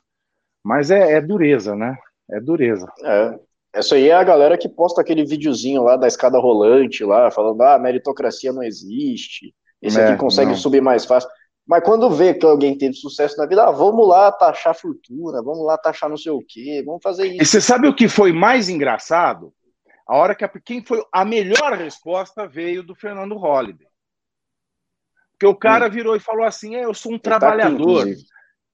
Mas 0.61 0.91
é, 0.91 1.13
é 1.13 1.21
dureza, 1.21 1.73
né? 1.75 1.97
É 2.31 2.39
dureza. 2.39 2.87
É. 3.03 3.39
Essa 3.73 3.95
aí 3.95 4.09
é 4.09 4.13
a 4.13 4.23
galera 4.23 4.57
que 4.57 4.67
posta 4.67 5.01
aquele 5.01 5.23
videozinho 5.23 5.83
lá 5.83 5.95
da 5.95 6.07
escada 6.07 6.39
rolante 6.39 7.03
lá, 7.03 7.29
falando, 7.29 7.61
ah, 7.61 7.77
meritocracia 7.77 8.51
não 8.51 8.63
existe, 8.63 9.53
esse 9.81 9.99
é, 9.99 10.07
aqui 10.07 10.17
consegue 10.17 10.51
não. 10.51 10.57
subir 10.57 10.81
mais 10.81 11.05
fácil. 11.05 11.29
Mas 11.67 11.83
quando 11.83 12.09
vê 12.09 12.33
que 12.33 12.45
alguém 12.45 12.75
teve 12.75 12.95
sucesso 12.95 13.37
na 13.37 13.45
vida, 13.45 13.63
ah, 13.63 13.71
vamos 13.71 14.07
lá 14.07 14.31
taxar 14.31 14.73
fortuna, 14.73 15.43
vamos 15.43 15.63
lá 15.63 15.77
taxar 15.77 16.09
não 16.09 16.17
sei 16.17 16.31
o 16.31 16.43
quê, 16.45 16.81
vamos 16.83 17.01
fazer 17.03 17.27
isso. 17.27 17.43
E 17.43 17.45
você 17.45 17.61
sabe 17.61 17.87
o 17.87 17.95
que 17.95 18.09
foi 18.09 18.33
mais 18.33 18.69
engraçado? 18.69 19.53
A 20.07 20.17
hora 20.17 20.33
que 20.33 20.43
a, 20.43 20.49
quem 20.49 20.83
foi 20.83 21.03
a 21.13 21.23
melhor 21.23 21.73
resposta 21.73 22.47
veio 22.47 22.81
do 22.81 22.95
Fernando 22.95 23.37
Holliday. 23.37 23.87
Porque 25.33 25.45
o 25.45 25.55
cara 25.55 25.85
hum. 25.85 25.91
virou 25.91 26.15
e 26.15 26.19
falou 26.19 26.43
assim: 26.43 26.75
é, 26.75 26.85
eu 26.85 26.93
sou 26.93 27.13
um 27.13 27.19
trabalhador. 27.19 28.05
Tá 28.05 28.11
aqui, 28.11 28.23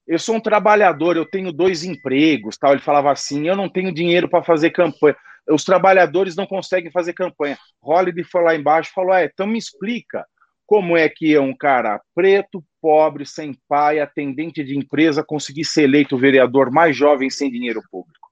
eu 0.06 0.18
sou 0.18 0.36
um 0.36 0.40
trabalhador, 0.40 1.16
eu 1.16 1.26
tenho 1.26 1.52
dois 1.52 1.82
empregos, 1.82 2.56
tal. 2.56 2.72
Ele 2.72 2.82
falava 2.82 3.10
assim: 3.10 3.48
eu 3.48 3.56
não 3.56 3.68
tenho 3.68 3.92
dinheiro 3.92 4.28
para 4.28 4.44
fazer 4.44 4.70
campanha. 4.70 5.16
Os 5.48 5.64
trabalhadores 5.64 6.36
não 6.36 6.46
conseguem 6.46 6.90
fazer 6.90 7.12
campanha. 7.12 7.58
Holiday 7.82 8.24
foi 8.24 8.42
lá 8.42 8.54
embaixo 8.54 8.90
e 8.90 8.94
falou: 8.94 9.14
é, 9.14 9.24
então 9.24 9.46
me 9.46 9.58
explica 9.58 10.24
como 10.66 10.96
é 10.96 11.08
que 11.08 11.34
é 11.34 11.40
um 11.40 11.56
cara 11.56 12.00
preto, 12.14 12.64
pobre, 12.80 13.24
sem 13.24 13.56
pai, 13.68 14.00
atendente 14.00 14.62
de 14.64 14.76
empresa, 14.76 15.24
conseguir 15.24 15.64
ser 15.64 15.84
eleito 15.84 16.18
vereador 16.18 16.70
mais 16.70 16.96
jovem 16.96 17.30
sem 17.30 17.50
dinheiro 17.50 17.82
público. 17.90 18.28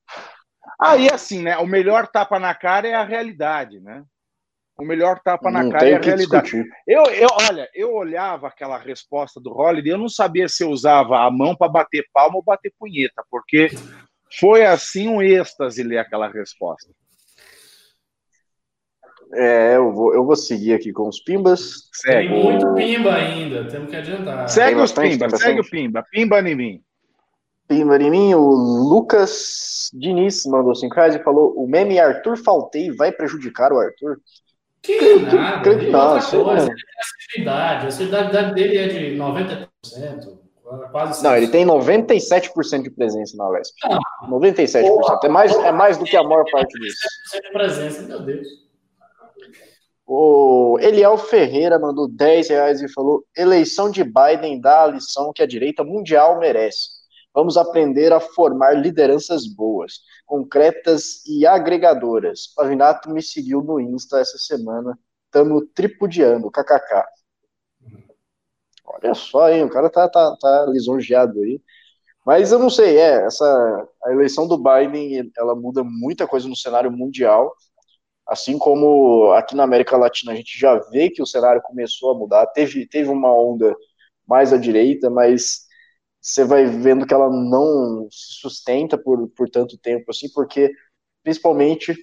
Aí, 0.80 1.08
assim, 1.12 1.42
né? 1.42 1.56
O 1.58 1.66
melhor 1.66 2.06
tapa 2.08 2.38
na 2.38 2.54
cara 2.54 2.88
é 2.88 2.94
a 2.94 3.04
realidade, 3.04 3.80
né? 3.80 4.02
O 4.76 4.84
melhor 4.84 5.20
tapa 5.20 5.50
na 5.50 5.70
cara 5.70 5.88
é 5.88 5.94
a 5.94 6.00
realidade. 6.00 6.64
Eu, 6.86 7.04
eu, 7.04 7.28
olha, 7.48 7.68
eu 7.74 7.94
olhava 7.94 8.48
aquela 8.48 8.76
resposta 8.76 9.40
do 9.40 9.52
Holiday, 9.52 9.92
eu 9.92 9.98
não 9.98 10.08
sabia 10.08 10.48
se 10.48 10.64
eu 10.64 10.70
usava 10.70 11.20
a 11.20 11.30
mão 11.30 11.54
para 11.54 11.68
bater 11.68 12.04
palma 12.12 12.36
ou 12.36 12.42
bater 12.42 12.72
punheta, 12.76 13.22
porque 13.30 13.70
foi 14.38 14.64
assim 14.64 15.08
um 15.08 15.22
êxtase 15.22 15.82
ler 15.84 15.98
aquela 15.98 16.28
resposta. 16.28 16.90
É, 19.32 19.76
eu 19.76 19.92
vou, 19.92 20.14
eu 20.14 20.24
vou 20.24 20.36
seguir 20.36 20.74
aqui 20.74 20.92
com 20.92 21.08
os 21.08 21.20
pimbas. 21.20 21.88
Segue. 21.92 22.28
Tem 22.28 22.42
muito 22.42 22.74
pimba 22.74 23.14
ainda, 23.14 23.68
temos 23.68 23.90
que 23.90 23.96
adiantar. 23.96 24.48
Segue 24.48 24.80
os 24.80 24.92
pimbas, 24.92 25.40
segue 25.40 25.60
o 25.60 25.70
pimba. 25.70 26.04
Pimba 26.10 26.40
em 26.40 26.54
mim. 26.54 26.82
Pimba 27.66 27.96
em 27.96 28.10
mim, 28.10 28.34
o 28.34 28.40
Lucas 28.40 29.88
Diniz 29.94 30.44
mandou 30.46 30.74
5 30.74 30.94
reais 30.94 31.14
e 31.14 31.22
falou: 31.22 31.54
o 31.56 31.66
meme 31.66 31.98
Arthur 31.98 32.36
Faltei 32.36 32.90
vai 32.90 33.10
prejudicar 33.10 33.72
o 33.72 33.78
Arthur? 33.78 34.18
Que, 34.84 35.14
nada, 35.16 35.78
que, 35.78 35.86
não, 35.86 36.20
coisa, 36.44 36.68
ele 36.68 37.44
tem 37.44 37.48
a 37.48 37.86
assiduidade 37.86 38.54
dele 38.54 38.76
é 38.76 38.88
de 38.88 39.16
90%, 39.16 39.66
quase 40.92 41.24
Não, 41.24 41.34
ele 41.34 41.48
tem 41.48 41.64
97% 41.64 42.82
de 42.82 42.90
presença 42.90 43.34
na 43.34 43.48
Lesp. 43.48 43.74
Ah, 43.84 43.98
97%. 44.28 44.86
Porra, 44.86 45.20
é, 45.24 45.28
mais, 45.28 45.52
é 45.54 45.72
mais 45.72 45.96
do 45.96 46.04
que 46.04 46.14
a 46.14 46.22
maior 46.22 46.44
parte 46.52 46.78
disso. 46.78 46.98
97% 47.34 47.42
de 47.42 47.52
presença, 47.52 48.02
meu 48.02 48.20
Deus. 48.20 48.46
O 50.06 50.78
Eliel 50.82 51.16
Ferreira 51.16 51.78
mandou 51.78 52.06
10 52.06 52.50
reais 52.50 52.82
e 52.82 52.92
falou: 52.92 53.24
eleição 53.34 53.90
de 53.90 54.04
Biden 54.04 54.60
dá 54.60 54.84
a 54.84 54.88
lição 54.88 55.32
que 55.32 55.42
a 55.42 55.46
direita 55.46 55.82
mundial 55.82 56.38
merece. 56.38 56.93
Vamos 57.34 57.56
aprender 57.56 58.12
a 58.12 58.20
formar 58.20 58.74
lideranças 58.74 59.46
boas, 59.46 60.00
concretas 60.24 61.26
e 61.26 61.44
agregadoras. 61.44 62.46
Pavinato 62.54 63.10
me 63.10 63.20
seguiu 63.20 63.60
no 63.60 63.80
Insta 63.80 64.20
essa 64.20 64.38
semana. 64.38 64.96
Tamo 65.30 65.66
tripudiando, 65.66 66.50
kkk. 66.50 67.04
Olha 68.84 69.14
só, 69.14 69.50
hein? 69.50 69.64
O 69.64 69.70
cara 69.70 69.90
tá, 69.90 70.08
tá, 70.08 70.36
tá 70.40 70.66
lisonjeado 70.68 71.40
aí. 71.40 71.60
Mas 72.24 72.52
eu 72.52 72.58
não 72.58 72.70
sei, 72.70 72.96
é, 72.98 73.26
essa 73.26 73.88
a 74.04 74.12
eleição 74.12 74.48
do 74.48 74.56
Biden, 74.56 75.30
ela 75.36 75.54
muda 75.54 75.82
muita 75.84 76.26
coisa 76.26 76.48
no 76.48 76.56
cenário 76.56 76.90
mundial, 76.90 77.54
assim 78.26 78.58
como 78.58 79.32
aqui 79.32 79.54
na 79.54 79.64
América 79.64 79.96
Latina 79.96 80.32
a 80.32 80.34
gente 80.34 80.58
já 80.58 80.74
vê 80.90 81.10
que 81.10 81.22
o 81.22 81.26
cenário 81.26 81.60
começou 81.62 82.12
a 82.12 82.18
mudar, 82.18 82.46
teve, 82.46 82.86
teve 82.86 83.10
uma 83.10 83.30
onda 83.34 83.76
mais 84.26 84.52
à 84.52 84.56
direita, 84.56 85.10
mas 85.10 85.66
você 86.24 86.42
vai 86.42 86.64
vendo 86.64 87.06
que 87.06 87.12
ela 87.12 87.28
não 87.28 88.08
se 88.10 88.40
sustenta 88.40 88.96
por, 88.96 89.28
por 89.28 89.50
tanto 89.50 89.76
tempo 89.76 90.10
assim, 90.10 90.26
porque 90.32 90.72
principalmente 91.22 91.94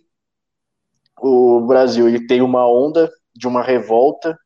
o 1.20 1.62
Brasil 1.62 2.08
ele 2.08 2.28
tem 2.28 2.40
uma 2.40 2.70
onda 2.70 3.12
de 3.34 3.48
uma 3.48 3.64
revolta 3.64 4.38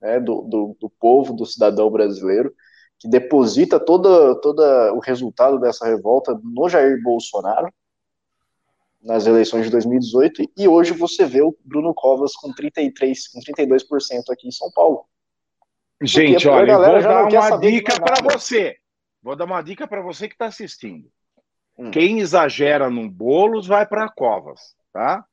né, 0.00 0.18
do, 0.18 0.40
do, 0.42 0.76
do, 0.80 0.88
povo, 0.98 1.34
do 1.34 1.44
cidadão 1.44 1.90
brasileiro, 1.90 2.54
que 2.98 3.08
deposita 3.08 3.78
todo, 3.78 4.40
todo 4.40 4.62
o 4.94 5.00
resultado 5.00 5.60
dessa 5.60 5.86
revolta 5.86 6.38
no 6.42 6.66
Jair 6.70 7.02
Bolsonaro 7.02 7.70
nas 9.02 9.26
eleições 9.26 9.64
de 9.64 9.70
2018, 9.70 10.50
e 10.56 10.68
hoje 10.68 10.92
você 10.92 11.26
vê 11.26 11.42
o 11.42 11.56
Bruno 11.62 11.92
Covas 11.94 12.34
com 12.34 12.52
33, 12.52 13.28
com 13.28 13.40
32% 13.40 14.30
aqui 14.30 14.48
em 14.48 14.52
São 14.52 14.70
Paulo. 14.72 15.04
Gente, 16.02 16.48
olha, 16.48 16.78
vou 16.78 17.02
dar 17.02 17.24
uma 17.26 17.58
dica 17.58 17.98
para 18.00 18.22
você. 18.22 18.79
Vou 19.22 19.36
dar 19.36 19.44
uma 19.44 19.62
dica 19.62 19.86
para 19.86 20.00
você 20.00 20.26
que 20.28 20.34
está 20.34 20.46
assistindo. 20.46 21.08
Hum. 21.78 21.90
Quem 21.90 22.20
exagera 22.20 22.90
no 22.90 23.08
bolos 23.08 23.66
vai 23.66 23.86
para 23.86 24.08
covas, 24.08 24.74
tá? 24.92 25.24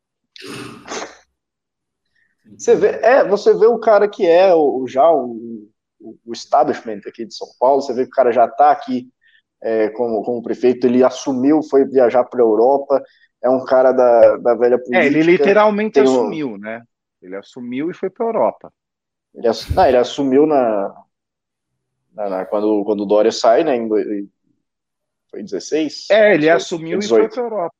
Você 2.58 2.76
vê, 2.76 2.88
é, 3.02 3.24
você 3.28 3.54
vê 3.54 3.66
o 3.66 3.80
cara 3.80 4.08
que 4.08 4.26
é 4.26 4.54
o, 4.54 4.86
já 4.88 5.10
o, 5.12 5.70
o, 6.00 6.32
establishment 6.32 7.02
aqui 7.08 7.26
de 7.26 7.36
São 7.36 7.48
Paulo, 7.60 7.82
você 7.82 7.94
vê 7.94 8.04
que 8.04 8.12
o 8.12 8.16
cara 8.16 8.32
já 8.32 8.46
está 8.46 8.72
aqui 8.72 9.10
é, 9.62 9.90
como, 9.90 10.24
como 10.24 10.44
prefeito, 10.44 10.88
ele 10.88 11.04
assumiu, 11.04 11.62
foi 11.64 11.86
viajar 11.86 12.24
para 12.24 12.40
a 12.40 12.46
Europa, 12.46 13.04
é 13.44 13.50
um 13.50 13.66
cara 13.66 13.92
da, 13.92 14.38
da 14.38 14.56
velha 14.56 14.78
política. 14.78 15.00
É, 15.00 15.06
ele 15.08 15.24
literalmente 15.24 16.00
assumiu, 16.00 16.52
um... 16.52 16.58
né? 16.58 16.84
Ele 17.22 17.36
assumiu 17.36 17.90
e 17.90 17.94
foi 17.94 18.10
para 18.10 18.26
a 18.26 18.30
Europa. 18.30 18.74
Ele, 19.34 19.48
ass... 19.48 19.70
Não, 19.70 19.86
ele 19.86 19.98
assumiu 19.98 20.46
na, 20.46 20.96
na, 22.18 22.30
na, 22.30 22.46
quando, 22.46 22.84
quando 22.84 23.02
o 23.02 23.06
Dória 23.06 23.32
sai, 23.32 23.64
né? 23.64 23.76
Em, 23.76 23.88
foi 25.30 25.44
16? 25.44 26.10
É, 26.10 26.34
ele 26.34 26.50
assumiu 26.50 26.98
18. 26.98 27.06
e 27.06 27.08
foi 27.08 27.30
para 27.30 27.42
a 27.42 27.46
Europa. 27.46 27.76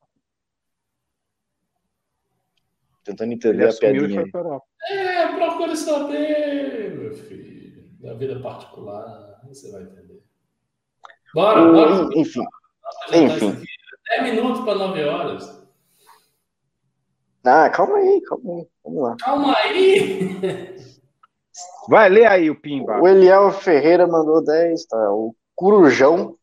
Tentando 3.02 3.32
entender 3.32 3.64
ele 3.64 3.72
a 3.72 3.76
piadinha. 3.76 4.22
E 4.22 4.30
Europa. 4.32 4.66
É, 4.88 5.26
procure 5.34 5.76
saber, 5.76 6.96
meu 6.96 7.14
filho, 7.14 7.90
da 8.00 8.14
vida 8.14 8.40
particular. 8.40 9.40
Você 9.48 9.72
vai 9.72 9.82
entender. 9.82 10.22
Bora, 11.34 11.72
bora. 11.72 12.08
Enfim. 12.14 12.44
Enfim. 13.12 13.60
10 14.20 14.34
minutos 14.34 14.64
para 14.64 14.74
9 14.76 15.04
horas. 15.04 15.58
Ah, 17.44 17.68
calma 17.70 17.96
aí, 17.96 18.20
calma 18.22 18.54
aí. 18.54 18.68
Vamos 18.84 19.02
lá. 19.02 19.16
Calma 19.18 19.56
aí! 19.56 20.78
Vai, 21.88 22.08
ler 22.08 22.26
aí 22.26 22.50
o 22.50 22.60
Pimba. 22.60 23.00
O 23.00 23.08
Eliel 23.08 23.50
Ferreira 23.52 24.06
mandou 24.06 24.44
10, 24.44 24.86
tá? 24.86 25.12
O 25.12 25.34
Curujão 25.54 26.36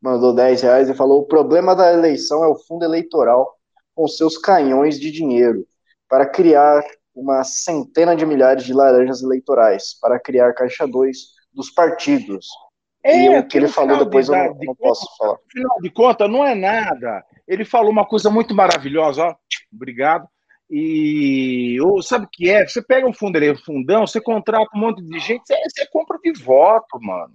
mandou 0.00 0.34
10 0.34 0.62
reais 0.62 0.88
e 0.88 0.94
falou: 0.94 1.20
o 1.20 1.26
problema 1.26 1.74
da 1.74 1.92
eleição 1.92 2.44
é 2.44 2.48
o 2.48 2.58
fundo 2.58 2.84
eleitoral 2.84 3.56
com 3.94 4.06
seus 4.06 4.38
canhões 4.38 4.98
de 4.98 5.10
dinheiro 5.10 5.66
para 6.08 6.26
criar 6.26 6.82
uma 7.14 7.44
centena 7.44 8.16
de 8.16 8.24
milhares 8.24 8.64
de 8.64 8.72
laranjas 8.72 9.22
eleitorais, 9.22 9.98
para 10.00 10.18
criar 10.18 10.52
caixa 10.54 10.86
2 10.86 11.16
dos 11.52 11.70
partidos. 11.70 12.46
É, 13.02 13.24
e 13.24 13.38
o 13.38 13.46
que 13.46 13.56
ele 13.56 13.68
falou 13.68 14.04
depois 14.04 14.26
de, 14.26 14.32
eu 14.32 14.36
não, 14.36 14.58
de 14.58 14.66
não 14.66 14.74
posso 14.74 15.06
falar. 15.16 15.38
Afinal 15.48 15.80
de 15.80 15.90
contas, 15.90 16.30
não 16.30 16.44
é 16.44 16.54
nada. 16.54 17.24
Ele 17.48 17.64
falou 17.64 17.90
uma 17.90 18.06
coisa 18.06 18.28
muito 18.30 18.54
maravilhosa, 18.54 19.24
ó. 19.24 19.34
Obrigado. 19.72 20.28
E 20.70 21.80
ou, 21.80 22.00
sabe 22.00 22.26
o 22.26 22.28
que 22.30 22.48
é? 22.48 22.64
Você 22.64 22.80
pega 22.80 23.04
um 23.04 23.12
fundo, 23.12 23.38
um 23.38 23.56
fundão, 23.56 24.06
você 24.06 24.20
contrata 24.20 24.70
um 24.72 24.78
monte 24.78 25.02
de 25.02 25.18
gente, 25.18 25.42
você, 25.44 25.56
você 25.68 25.86
compra 25.86 26.16
de 26.22 26.32
voto, 26.32 27.00
mano. 27.00 27.34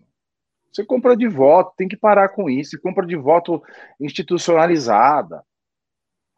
Você 0.72 0.86
compra 0.86 1.18
de 1.18 1.28
voto, 1.28 1.74
tem 1.76 1.88
que 1.88 1.98
parar 1.98 2.30
com 2.30 2.49
isso. 2.49 2.72
Você 2.72 2.78
compra 2.78 3.06
de 3.06 3.16
voto 3.16 3.62
institucionalizada. 3.99 5.44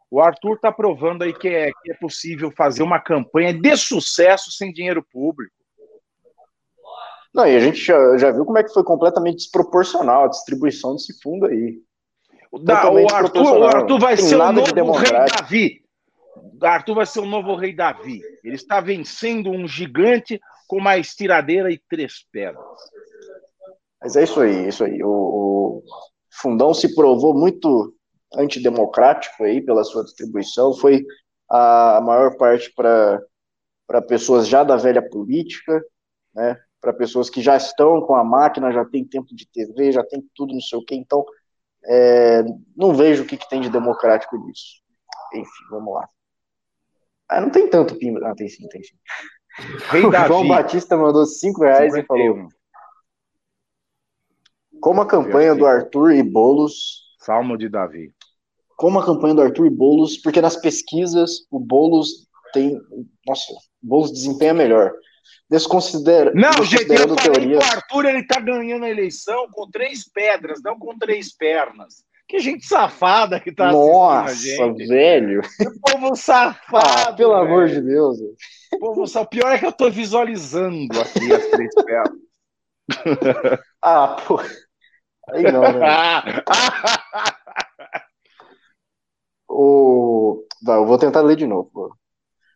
O 0.09 0.19
Arthur 0.19 0.55
está 0.55 0.71
provando 0.71 1.23
aí 1.23 1.33
que 1.33 1.47
é, 1.47 1.71
que 1.83 1.91
é 1.91 1.95
possível 1.95 2.51
fazer 2.51 2.81
uma 2.81 2.99
campanha 2.99 3.53
de 3.53 3.77
sucesso 3.77 4.51
sem 4.51 4.73
dinheiro 4.73 5.05
público. 5.11 5.53
Não, 7.33 7.45
e 7.45 7.55
a 7.55 7.59
gente 7.59 7.77
já, 7.77 8.17
já 8.17 8.31
viu 8.31 8.45
como 8.45 8.57
é 8.57 8.63
que 8.63 8.73
foi 8.73 8.83
completamente 8.83 9.37
desproporcional 9.37 10.23
a 10.23 10.29
distribuição 10.29 10.93
desse 10.93 11.21
fundo 11.21 11.45
aí. 11.45 11.79
Da, 12.63 12.89
o, 12.89 13.13
Arthur, 13.13 13.59
o 13.59 13.63
Arthur 13.65 13.99
vai 13.99 14.17
ser 14.17 14.37
o 14.37 14.51
novo 14.51 14.91
rei 14.93 15.11
Davi. 15.11 15.86
Arthur 16.61 16.95
vai 16.95 17.05
ser 17.05 17.19
o 17.19 17.25
novo 17.25 17.55
rei 17.55 17.75
Davi. 17.75 18.21
Ele 18.43 18.55
está 18.55 18.79
vencendo 18.79 19.49
um 19.49 19.67
gigante 19.67 20.39
com 20.67 20.77
uma 20.77 20.97
estiradeira 20.97 21.71
e 21.71 21.81
três 21.89 22.25
pernas. 22.31 22.63
Mas 24.01 24.15
é 24.15 24.23
isso 24.23 24.39
aí, 24.39 24.67
isso 24.67 24.83
aí. 24.83 25.03
O, 25.03 25.09
o 25.09 25.83
fundão 26.31 26.73
se 26.73 26.93
provou 26.93 27.33
muito 27.33 27.93
antidemocrático 28.35 29.43
aí 29.43 29.61
pela 29.61 29.83
sua 29.83 30.03
distribuição. 30.03 30.73
Foi 30.73 31.05
a 31.49 32.01
maior 32.03 32.35
parte 32.37 32.73
para 32.73 34.01
pessoas 34.07 34.47
já 34.47 34.63
da 34.63 34.75
velha 34.75 35.01
política, 35.01 35.83
né? 36.33 36.59
Para 36.79 36.93
pessoas 36.93 37.29
que 37.29 37.41
já 37.41 37.57
estão 37.57 38.01
com 38.01 38.15
a 38.15 38.23
máquina, 38.23 38.71
já 38.71 38.85
tem 38.85 39.03
tempo 39.03 39.35
de 39.35 39.47
TV, 39.47 39.91
já 39.91 40.03
tem 40.03 40.23
tudo, 40.35 40.53
não 40.53 40.61
sei 40.61 40.77
o 40.77 40.85
quê. 40.85 40.95
Então, 40.95 41.25
é, 41.85 42.43
não 42.75 42.93
vejo 42.93 43.23
o 43.23 43.25
que, 43.25 43.37
que 43.37 43.49
tem 43.49 43.61
de 43.61 43.69
democrático 43.69 44.37
nisso. 44.37 44.81
Enfim, 45.33 45.63
vamos 45.71 45.93
lá. 45.95 46.07
Ah, 47.29 47.41
não 47.41 47.49
tem 47.49 47.69
tanto 47.69 47.95
pimba. 47.97 48.21
Ah, 48.23 48.35
tem 48.35 48.47
sim, 48.47 48.67
tem 48.69 48.81
sim. 48.83 48.95
Rei 49.89 50.05
o 50.05 50.09
Davi. 50.09 50.27
João 50.27 50.47
Batista 50.47 50.95
mandou 50.95 51.25
5 51.25 51.61
reais 51.61 51.95
e 51.95 52.03
falou: 52.03 52.47
Como 54.79 55.01
a 55.01 55.07
campanha 55.07 55.55
do 55.55 55.65
Arthur 55.65 56.11
e 56.13 56.23
Bolos. 56.23 57.05
Salmo 57.19 57.57
de 57.57 57.67
Davi. 57.67 58.13
Como 58.77 58.99
a 58.99 59.05
campanha 59.05 59.33
do 59.33 59.41
Arthur 59.41 59.65
e 59.65 59.69
Bolos, 59.69 60.17
porque 60.17 60.39
nas 60.39 60.55
pesquisas 60.55 61.45
o 61.51 61.59
Bolos 61.59 62.27
tem. 62.53 62.79
Nossa, 63.25 63.51
o 63.51 63.57
Bolos 63.81 64.11
desempenha 64.11 64.53
melhor. 64.53 64.93
Desconsidera. 65.49 66.31
Não, 66.33 66.63
gente, 66.63 66.91
eu 66.91 67.15
falei 67.15 67.15
teorias... 67.15 67.63
que 67.63 67.69
o 67.69 67.77
Arthur 67.77 68.05
ele 68.05 68.25
tá 68.25 68.39
ganhando 68.39 68.85
a 68.85 68.89
eleição 68.89 69.49
com 69.51 69.69
três 69.69 70.07
pedras, 70.09 70.61
não 70.63 70.77
com 70.77 70.97
três 70.97 71.35
pernas. 71.35 72.05
Que 72.27 72.39
gente 72.39 72.65
safada 72.65 73.39
que 73.39 73.53
tá 73.53 73.71
Nossa, 73.71 74.35
gente. 74.35 74.85
velho. 74.85 75.41
Que 75.41 75.79
povo 75.79 76.15
safado. 76.15 77.09
Ah, 77.09 77.13
pelo 77.13 77.33
velho. 77.33 77.45
amor 77.45 77.69
de 77.69 77.81
Deus. 77.81 78.17
Povo 78.79 79.07
safado. 79.07 79.29
Pior 79.29 79.53
é 79.53 79.57
que 79.57 79.65
eu 79.65 79.71
tô 79.71 79.89
visualizando 79.89 80.99
aqui 80.99 81.33
as 81.33 81.45
três 81.47 81.73
pernas. 81.85 82.19
ah, 83.81 84.17
pô. 84.27 84.41
Aí 85.29 85.43
não, 85.43 85.61
né? 85.61 86.43
o... 89.49 90.43
eu 90.67 90.85
vou 90.85 90.97
tentar 90.97 91.21
ler 91.21 91.37
de 91.37 91.47
novo. 91.47 91.95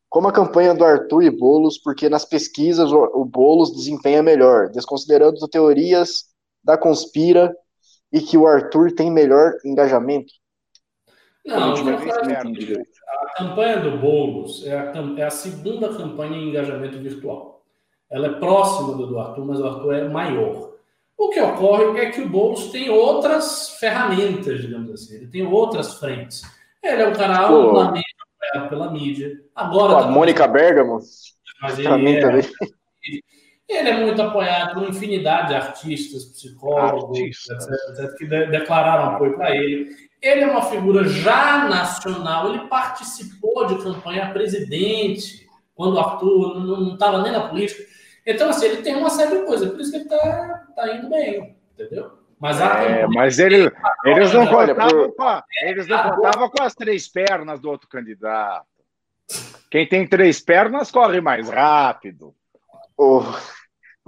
Como 0.10 0.27
a 0.27 0.34
campanha 0.34 0.73
do 0.73 0.84
Arthur 0.84 1.23
e 1.23 1.30
Bolos, 1.30 1.77
porque 1.77 2.10
nas 2.10 2.26
pesquisas 2.26 2.91
o 2.91 3.23
Bolos 3.23 3.73
desempenha 3.73 4.22
melhor, 4.22 4.69
desconsiderando 4.69 5.48
teorias 5.48 6.26
da 6.61 6.77
conspira 6.77 7.56
e 8.11 8.21
que 8.21 8.38
o 8.38 8.47
Arthur 8.47 8.91
tem 8.91 9.09
melhor 9.11 9.53
engajamento? 9.63 10.33
Não, 11.45 11.73
a 11.73 13.33
campanha 13.35 13.79
do 13.79 13.97
Boulos 13.97 14.65
é 14.65 14.77
a, 14.77 14.93
é 15.17 15.23
a, 15.23 15.29
segunda 15.29 15.89
campanha 15.89 16.38
em 16.38 16.49
engajamento 16.49 16.99
virtual. 16.99 17.63
Ela 18.09 18.27
é 18.27 18.39
próxima 18.39 18.95
do, 18.95 19.07
do 19.07 19.19
Arthur, 19.19 19.45
mas 19.45 19.59
o 19.59 19.65
Arthur 19.65 19.93
é 19.93 20.07
maior. 20.07 20.71
O 21.17 21.29
que 21.29 21.39
ocorre 21.39 21.99
é 21.99 22.11
que 22.11 22.21
o 22.21 22.29
Boulos 22.29 22.71
tem 22.71 22.89
outras 22.89 23.69
ferramentas, 23.79 24.61
digamos 24.61 24.91
assim, 24.91 25.15
ele 25.15 25.27
tem 25.27 25.45
outras 25.45 25.95
frentes. 25.95 26.41
Ele 26.83 27.01
é 27.01 27.07
um 27.07 27.13
cara 27.13 27.47
amplamente 27.47 28.15
apoiado 28.19 28.69
pela 28.69 28.91
mídia. 28.91 29.39
Agora, 29.55 29.93
Pô, 29.93 29.99
a 29.99 30.03
tá 30.03 30.11
Mônica 30.11 30.47
Bergamo, 30.47 30.99
mas 31.61 31.79
ele, 31.79 31.88
é, 31.88 32.39
ele 33.03 33.23
é 33.77 33.98
muito 33.98 34.22
apoiado 34.22 34.73
por 34.73 34.84
uma 34.84 34.89
infinidade 34.89 35.49
de 35.49 35.56
artistas, 35.56 36.26
psicólogos, 36.26 37.18
artistas. 37.19 37.68
Etc, 37.68 37.99
etc, 37.99 38.18
que 38.18 38.26
de, 38.26 38.45
declararam 38.48 39.15
apoio 39.15 39.35
para 39.35 39.56
ele. 39.56 39.89
Ele 40.22 40.41
é 40.41 40.48
uma 40.48 40.61
figura 40.61 41.03
já 41.03 41.68
nacional, 41.68 42.49
ele 42.49 42.68
participou 42.68 43.65
de 43.65 43.81
campanha 43.84 44.26
a 44.26 44.31
presidente, 44.31 45.48
quando 45.73 45.95
o 45.95 45.99
Arthur 45.99 46.60
não 46.60 46.93
estava 46.93 47.23
nem 47.23 47.31
na 47.31 47.48
política. 47.48 47.84
Então, 48.26 48.49
assim, 48.49 48.68
ele 48.68 48.81
tem 48.84 48.95
uma 48.95 49.10
série 49.10 49.39
de 49.39 49.45
coisas, 49.45 49.72
por 49.72 49.80
isso 49.80 49.89
que 49.89 49.98
ele 49.98 50.03
está 50.03 50.65
tá 50.76 50.95
indo 50.95 51.10
bem, 51.10 51.57
entendeu? 51.73 52.11
Mas, 52.39 52.60
é, 52.60 53.06
mas 53.07 53.38
ele, 53.38 53.72
eles 54.03 54.34
não 54.34 54.48
contavam 54.48 55.11
com, 55.11 55.41
eles 55.61 55.88
não 55.88 56.10
contavam 56.10 56.49
com 56.49 56.64
as 56.64 56.73
três 56.73 57.07
pernas 57.07 57.60
do 57.60 57.69
outro 57.69 57.88
candidato. 57.88 58.65
Quem 59.69 59.88
tem 59.88 60.07
três 60.07 60.39
pernas 60.39 60.91
corre 60.91 61.22
mais 61.22 61.48
rápido. 61.48 62.34
Oh. 62.98 63.22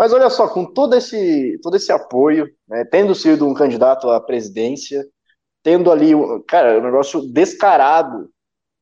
Mas 0.03 0.11
olha 0.11 0.29
só, 0.29 0.49
com 0.49 0.65
todo 0.65 0.97
esse, 0.97 1.57
todo 1.63 1.77
esse 1.77 1.89
apoio, 1.89 2.53
né, 2.67 2.83
tendo 2.83 3.15
sido 3.15 3.47
um 3.47 3.53
candidato 3.53 4.09
à 4.09 4.19
presidência, 4.19 5.01
tendo 5.63 5.89
ali, 5.89 6.11
cara, 6.45 6.77
um 6.77 6.83
negócio 6.83 7.21
descarado, 7.31 8.29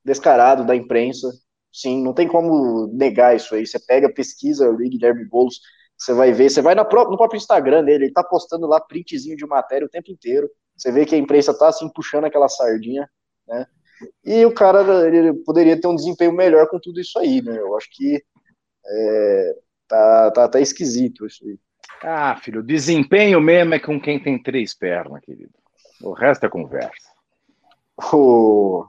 descarado 0.03 0.65
da 0.65 0.75
imprensa, 0.75 1.31
sim, 1.71 2.01
não 2.01 2.11
tem 2.11 2.27
como 2.27 2.87
negar 2.87 3.35
isso 3.35 3.53
aí. 3.53 3.67
Você 3.67 3.77
pega, 3.77 4.11
pesquisa 4.11 4.67
ali, 4.67 4.89
Guilherme 4.89 5.23
Boulos, 5.25 5.59
você 5.95 6.11
vai 6.11 6.31
ver, 6.33 6.49
você 6.49 6.59
vai 6.59 6.73
no 6.73 6.83
próprio, 6.85 7.37
Instagram 7.37 7.83
dele, 7.83 8.05
ele 8.05 8.13
tá 8.13 8.23
postando 8.23 8.65
lá 8.65 8.81
printzinho 8.81 9.37
de 9.37 9.45
matéria 9.45 9.85
o 9.85 9.91
tempo 9.91 10.11
inteiro. 10.11 10.49
Você 10.75 10.91
vê 10.91 11.05
que 11.05 11.13
a 11.13 11.19
imprensa 11.19 11.55
tá 11.55 11.67
assim 11.67 11.87
puxando 11.93 12.25
aquela 12.25 12.49
sardinha, 12.49 13.07
né? 13.47 13.67
E 14.25 14.43
o 14.43 14.51
cara 14.51 15.07
ele 15.07 15.33
poderia 15.43 15.79
ter 15.79 15.87
um 15.87 15.95
desempenho 15.95 16.33
melhor 16.33 16.67
com 16.67 16.79
tudo 16.79 16.99
isso 16.99 17.19
aí, 17.19 17.43
né? 17.43 17.59
Eu 17.59 17.77
acho 17.77 17.89
que 17.91 18.23
é, 18.83 19.55
Tá, 19.91 20.31
tá, 20.31 20.47
tá 20.47 20.61
esquisito 20.61 21.25
isso 21.25 21.45
aí. 21.45 21.59
Ah, 22.01 22.37
filho, 22.37 22.63
desempenho 22.63 23.41
mesmo 23.41 23.73
é 23.73 23.79
com 23.79 23.99
quem 23.99 24.23
tem 24.23 24.41
três 24.41 24.73
pernas, 24.73 25.19
querido. 25.21 25.51
O 26.01 26.13
resto 26.13 26.45
é 26.45 26.49
conversa. 26.49 27.11
O 28.13 28.85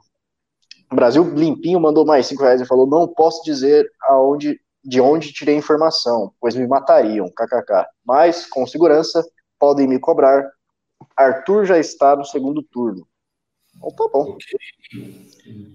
Brasil 0.93 1.29
Limpinho 1.35 1.77
mandou 1.81 2.05
mais 2.05 2.25
cinco 2.25 2.43
reais 2.43 2.61
e 2.61 2.65
falou: 2.65 2.87
não 2.87 3.05
posso 3.05 3.43
dizer 3.43 3.85
aonde, 4.03 4.57
de 4.81 5.01
onde 5.01 5.33
tirei 5.33 5.57
informação, 5.57 6.33
pois 6.39 6.55
me 6.55 6.65
matariam, 6.65 7.27
kkk. 7.27 7.85
Mas, 8.05 8.45
com 8.45 8.65
segurança, 8.65 9.21
podem 9.59 9.89
me 9.89 9.99
cobrar. 9.99 10.49
Arthur 11.17 11.65
já 11.65 11.77
está 11.77 12.15
no 12.15 12.23
segundo 12.23 12.63
turno. 12.63 13.05
Então 13.75 13.89
tá 13.91 14.07
bom. 14.07 14.37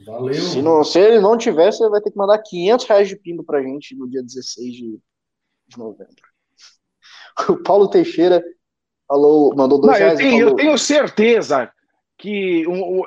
Valeu. 0.07 0.33
Se, 0.33 0.63
não, 0.63 0.83
se 0.83 0.99
ele 0.99 1.21
não 1.21 1.37
tiver, 1.37 1.71
você 1.71 1.87
vai 1.91 2.01
ter 2.01 2.11
que 2.11 2.17
mandar 2.17 2.39
500 2.39 2.87
reais 2.87 3.09
de 3.09 3.17
pimba 3.17 3.45
pra 3.45 3.63
gente 3.63 3.95
no 3.95 4.09
dia 4.09 4.23
16 4.23 4.75
de 4.75 4.99
de 5.69 5.79
novembro. 5.79 6.29
O 7.49 7.57
Paulo 7.57 7.89
Teixeira 7.89 8.43
falou, 9.07 9.55
mandou 9.55 9.81
dois 9.81 9.93
Não, 9.93 9.99
reais. 9.99 10.21
Eu 10.21 10.27
tenho, 10.27 10.39
falou... 10.39 10.51
eu 10.51 10.57
tenho 10.57 10.79
certeza 10.79 11.73
que, 12.19 12.67
um, 12.67 13.03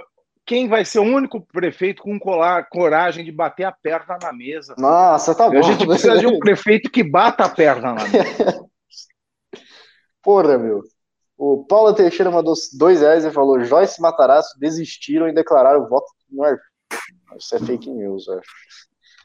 quem 0.46 0.68
vai 0.68 0.86
ser 0.86 1.00
o 1.00 1.04
único 1.04 1.42
prefeito 1.42 2.02
com 2.02 2.20
colar, 2.20 2.68
coragem 2.70 3.26
de 3.26 3.32
bater 3.32 3.66
a 3.66 3.72
perna 3.72 4.18
na 4.22 4.32
mesa. 4.32 4.76
Nossa, 4.78 5.36
tá 5.36 5.50
bom. 5.50 5.58
A 5.58 5.62
gente 5.62 5.86
precisa 5.86 6.18
de 6.18 6.28
um 6.28 6.38
prefeito 6.40 6.90
que 6.90 7.04
bata 7.04 7.46
a 7.46 7.50
perna 7.50 7.94
na 7.94 8.04
mesa. 8.08 8.66
Porra, 10.24 10.58
meu. 10.58 10.82
O 11.38 11.66
Paulo 11.66 11.94
Teixeira 11.94 12.30
mandou 12.30 12.54
dois 12.78 13.02
reais 13.02 13.26
e 13.26 13.32
falou: 13.32 13.60
Joyce 13.64 14.00
e 14.00 14.02
Matarazzo 14.02 14.60
desistiram 14.60 15.28
e 15.28 15.34
declararam 15.34 15.84
o 15.84 15.90
voto 15.90 16.06
no 16.30 16.44
Arthur. 16.44 16.62
Isso 17.38 17.56
é 17.56 17.60
fake 17.60 17.90
news, 17.90 18.30
acho. 18.30 18.52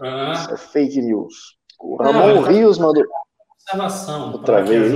Ah. 0.01 0.33
Isso 0.33 0.55
é 0.55 0.57
fake 0.57 1.03
news. 1.03 1.59
O 1.79 1.97
Ramon 1.97 2.35
Não, 2.37 2.43
Rios 2.43 2.79
mandou. 2.79 3.05
Observação. 3.67 4.33
Outra 4.33 4.63
vez. 4.63 4.93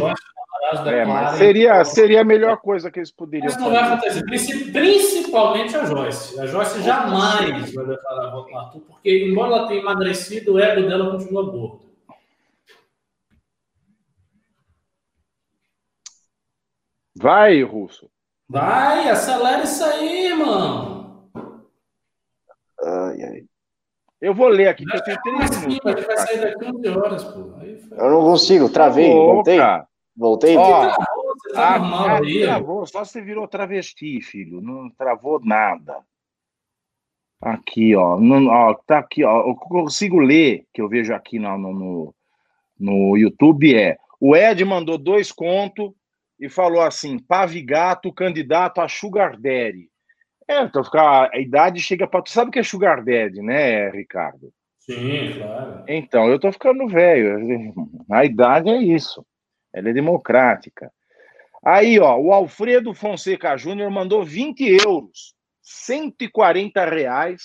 É, 0.87 1.05
mas 1.05 1.37
seria, 1.37 1.85
seria 1.85 2.21
a 2.21 2.25
melhor 2.25 2.59
coisa 2.59 2.91
que 2.91 3.01
eles 3.01 3.11
poderiam 3.11 3.47
mas 3.47 3.57
não 3.57 3.71
vai 3.71 3.83
acontecer. 3.83 4.23
Principalmente 4.25 5.77
a 5.77 5.85
Joyce. 5.85 6.39
A 6.39 6.47
Joyce 6.47 6.83
jamais 6.83 7.75
vai 7.75 7.87
declarar 7.87 8.31
voto 8.31 8.51
no 8.51 8.59
Arthur, 8.59 8.81
porque, 8.83 9.27
embora 9.27 9.57
ela 9.57 9.69
tenha 9.69 9.81
emagrecido, 9.81 10.55
o 10.55 10.59
ego 10.61 10.89
dela 10.89 11.11
continua 11.11 11.51
gordo. 11.51 11.81
Vai, 17.17 17.63
Russo. 17.63 18.09
Vai, 18.49 19.11
acelera 19.11 19.65
isso 19.65 19.85
aí, 19.85 20.33
mano. 20.35 21.29
Ai, 22.83 23.23
ai. 23.23 23.45
Eu 24.21 24.35
vou 24.35 24.49
ler 24.49 24.69
aqui, 24.69 24.85
que 24.85 24.97
eu 24.97 25.03
tenho 25.03 25.21
três 25.23 25.51
minutos. 25.61 25.83
Sim, 25.83 26.07
vai 26.07 26.17
sair 26.19 26.41
daqui 26.41 26.65
11 26.65 26.89
horas, 26.89 27.25
pô. 27.25 27.60
Eu 27.93 28.11
não 28.11 28.21
consigo, 28.23 28.69
travei, 28.69 29.13
voltei. 29.13 29.59
Voltei. 30.17 30.57
Ó, 30.57 30.91
você 30.91 31.53
tá 31.53 31.79
normal 31.79 32.23
aí. 32.23 32.43
Travou, 32.43 32.87
só 32.87 33.05
você 33.05 33.21
virou 33.21 33.49
travesti, 33.49 34.21
filho. 34.21 34.61
Não 34.61 34.91
travou 34.91 35.41
nada. 35.43 35.99
Aqui, 37.41 37.97
ó. 37.97 38.19
Não, 38.19 38.49
ó 38.49 38.75
tá 38.75 38.99
aqui, 38.99 39.25
ó. 39.25 39.49
Eu 39.49 39.55
consigo 39.55 40.19
ler, 40.19 40.67
que 40.75 40.83
eu 40.83 40.89
vejo 40.89 41.15
aqui 41.15 41.39
no, 41.39 41.57
no, 41.57 42.15
no 42.79 43.17
YouTube, 43.17 43.75
é. 43.75 43.97
O 44.21 44.37
Ed 44.37 44.63
mandou 44.65 44.99
dois 44.99 45.33
contos 45.33 45.91
e 46.39 46.49
falou 46.49 46.83
assim: 46.83 47.19
Pavigato, 47.19 48.13
candidato 48.13 48.81
a 48.81 48.89
Sugar 48.89 49.41
Daddy. 49.41 49.89
É, 50.47 50.63
então 50.63 50.83
ficar, 50.83 51.31
a 51.33 51.39
idade 51.39 51.81
chega 51.81 52.07
para. 52.07 52.23
Tu 52.23 52.31
sabe 52.31 52.51
o 52.51 52.53
que 52.53 52.59
é 52.59 52.63
Sugar 52.63 53.03
Daddy, 53.05 53.41
né, 53.41 53.89
Ricardo? 53.91 54.53
Então, 55.87 56.29
eu 56.29 56.39
tô 56.39 56.53
ficando 56.53 56.87
velho. 56.89 57.75
A 58.11 58.25
idade 58.25 58.71
é 58.71 58.77
isso. 58.77 59.25
Ela 59.73 59.91
é 59.91 59.93
democrática. 59.93 60.93
Aí, 61.65 61.99
ó, 61.99 62.17
o 62.17 62.33
Alfredo 62.33 62.95
Fonseca 62.95 63.57
Júnior 63.57 63.91
mandou 63.91 64.25
20 64.25 64.61
euros, 64.85 65.35
140 65.63 66.85
reais, 66.87 67.43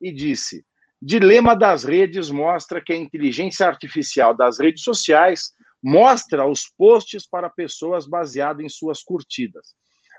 e 0.00 0.12
disse: 0.12 0.64
Dilema 1.00 1.56
das 1.56 1.84
redes 1.84 2.30
mostra 2.30 2.82
que 2.82 2.92
a 2.92 2.96
inteligência 2.96 3.66
artificial 3.66 4.34
das 4.34 4.58
redes 4.58 4.82
sociais 4.82 5.52
mostra 5.82 6.46
os 6.46 6.68
posts 6.76 7.26
para 7.26 7.48
pessoas 7.48 8.06
baseado 8.06 8.60
em 8.60 8.68
suas 8.68 9.02
curtidas. 9.02 9.74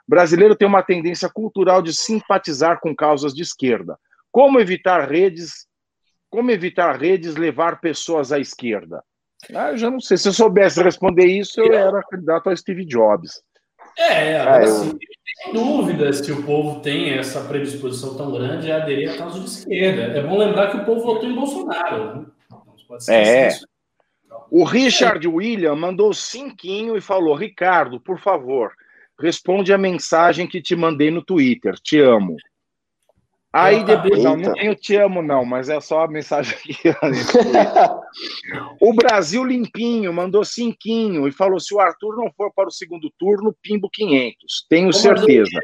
Brasileiro 0.08 0.56
tem 0.56 0.68
uma 0.68 0.82
tendência 0.82 1.30
cultural 1.30 1.82
de 1.82 1.94
simpatizar 1.94 2.80
com 2.80 2.96
causas 2.96 3.34
de 3.34 3.42
esquerda. 3.42 4.00
Como 4.32 4.60
evitar 4.60 5.10
redes? 5.10 5.68
Como 6.30 6.52
evitar 6.52 7.00
redes 7.00 7.36
levar 7.36 7.80
pessoas 7.80 8.32
à 8.32 8.40
esquerda? 8.40 9.04
Ah, 9.54 9.72
eu 9.72 9.78
já 9.78 9.90
não 9.90 10.00
sei. 10.00 10.18
Se 10.18 10.28
eu 10.28 10.34
soubesse 10.34 10.82
responder 10.82 11.26
isso, 11.26 11.62
eu 11.62 11.74
era 11.74 12.04
candidato 12.04 12.50
ao 12.50 12.58
Steve 12.58 12.86
Jobs. 12.86 13.42
É, 13.98 14.40
agora 14.40 14.58
ah, 14.58 14.68
eu... 14.68 14.76
sim, 14.76 14.98
sem 15.44 15.54
dúvida 15.54 16.12
se 16.14 16.32
o 16.32 16.44
povo 16.44 16.82
tem 16.82 17.14
essa 17.14 17.42
predisposição 17.42 18.16
tão 18.16 18.32
grande 18.32 18.72
a 18.72 18.78
aderir 18.78 19.12
à 19.12 19.18
causa 19.18 19.40
de 19.40 19.46
esquerda. 19.46 20.18
É 20.18 20.22
bom 20.22 20.38
lembrar 20.38 20.72
que 20.72 20.78
o 20.78 20.86
povo 20.86 21.02
votou 21.02 21.30
em 21.30 21.36
Bolsonaro. 21.36 22.22
Né? 22.22 22.26
é. 23.10 23.48
Isso. 23.48 23.68
O 24.50 24.64
Richard 24.64 25.28
William 25.28 25.76
mandou 25.76 26.14
cinquinho 26.14 26.96
e 26.96 27.02
falou: 27.02 27.36
Ricardo, 27.36 28.00
por 28.00 28.20
favor, 28.20 28.72
responde 29.20 29.74
a 29.74 29.78
mensagem 29.78 30.48
que 30.48 30.62
te 30.62 30.76
mandei 30.76 31.12
no 31.12 31.24
Twitter. 31.24 31.76
Te 31.76 32.00
amo. 32.00 32.38
Aí 33.54 33.84
depois, 33.84 34.22
não, 34.24 34.36
não 34.36 34.54
tenho 34.54 34.76
te 34.76 34.96
amo, 34.96 35.22
não, 35.22 35.46
mas 35.46 35.70
é 35.70 35.80
só 35.80 36.04
a 36.04 36.08
mensagem 36.08 36.54
aqui. 36.54 36.76
o 38.82 38.94
Brasil 38.94 39.44
Limpinho 39.44 40.14
mandou 40.14 40.44
cinquinho 40.44 41.28
e 41.28 41.32
falou: 41.32 41.60
se 41.60 41.74
o 41.74 41.80
Arthur 41.80 42.18
não 42.18 42.32
for 42.36 42.52
para 42.54 42.68
o 42.68 42.72
segundo 42.72 43.12
turno, 43.18 43.56
pimbo 43.62 43.90
500. 43.90 44.66
Tenho 44.70 44.94
certeza. 44.94 45.60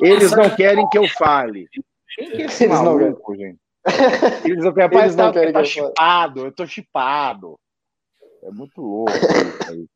Eles 0.00 0.30
não 0.30 0.48
querem 0.48 0.88
que 0.88 0.98
eu 0.98 1.08
fale. 1.08 1.68
Quem 2.16 2.30
que 2.30 2.42
é 2.42 2.46
esse 2.46 2.64
Eles 2.64 2.80
maluco, 2.80 3.32
não... 3.32 3.38
gente? 3.38 3.58
Eles 4.44 4.64
não 4.64 4.72
querem, 4.72 4.98
Eles 4.98 5.16
não 5.16 5.26
tá, 5.26 5.32
querem 5.32 5.52
tá 5.52 5.64
chipado, 5.64 6.46
eu 6.46 6.52
tô 6.52 6.66
chipado. 6.66 7.58
É 8.42 8.50
muito 8.50 8.80
louco 8.80 9.10
isso 9.10 9.72
aí. 9.72 9.86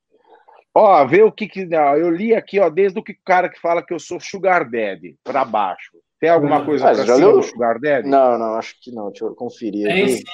Ó, 0.75 1.07
vê 1.07 1.23
o 1.23 1.33
que 1.33 1.49
que. 1.49 1.69
Eu 1.71 2.11
li 2.11 2.35
aqui, 2.35 2.61
ó, 2.61 2.69
desde 2.69 2.99
o 2.99 3.03
que 3.03 3.13
o 3.13 3.19
cara 3.25 3.49
que 3.49 3.61
fala 3.61 3.83
que 3.83 3.95
eu 3.95 3.99
sou 3.99 4.21
Sugar 4.21 4.69
Daddy 4.69 5.17
para 5.25 5.45
baixo. 5.45 5.97
Tem 6.21 6.31
alguma 6.31 6.65
coisa 6.65 6.91
ah, 6.91 6.95
para 6.95 7.05
cima 7.05 7.33
do 7.33 7.43
Sugar 7.43 7.79
Daddy? 7.81 8.09
Não, 8.09 8.37
não, 8.37 8.55
acho 8.55 8.75
que 8.81 8.91
não. 8.91 9.11
Deixa 9.11 9.25
eu 9.25 9.35
conferir 9.35 9.87
tem, 9.87 10.03
aqui. 10.03 10.17
Sim. 10.17 10.25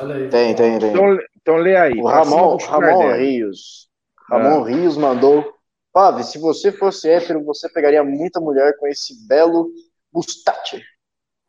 Olha 0.00 0.14
aí. 0.16 0.28
Tem, 0.28 0.54
tem, 0.54 0.78
tem. 0.78 0.90
Então, 0.90 1.18
então 1.40 1.56
lê 1.56 1.76
aí. 1.76 1.98
O 1.98 2.06
Ramon, 2.06 2.56
Ramon 2.56 3.12
Rios. 3.16 3.88
Ramon 4.28 4.64
ah. 4.64 4.68
Rios 4.68 4.96
mandou. 4.96 5.54
Pave, 5.92 6.24
se 6.24 6.38
você 6.38 6.72
fosse 6.72 7.08
hétero, 7.08 7.44
você 7.44 7.68
pegaria 7.68 8.02
muita 8.02 8.40
mulher 8.40 8.76
com 8.78 8.86
esse 8.86 9.26
belo 9.28 9.70
mustache. 10.12 10.82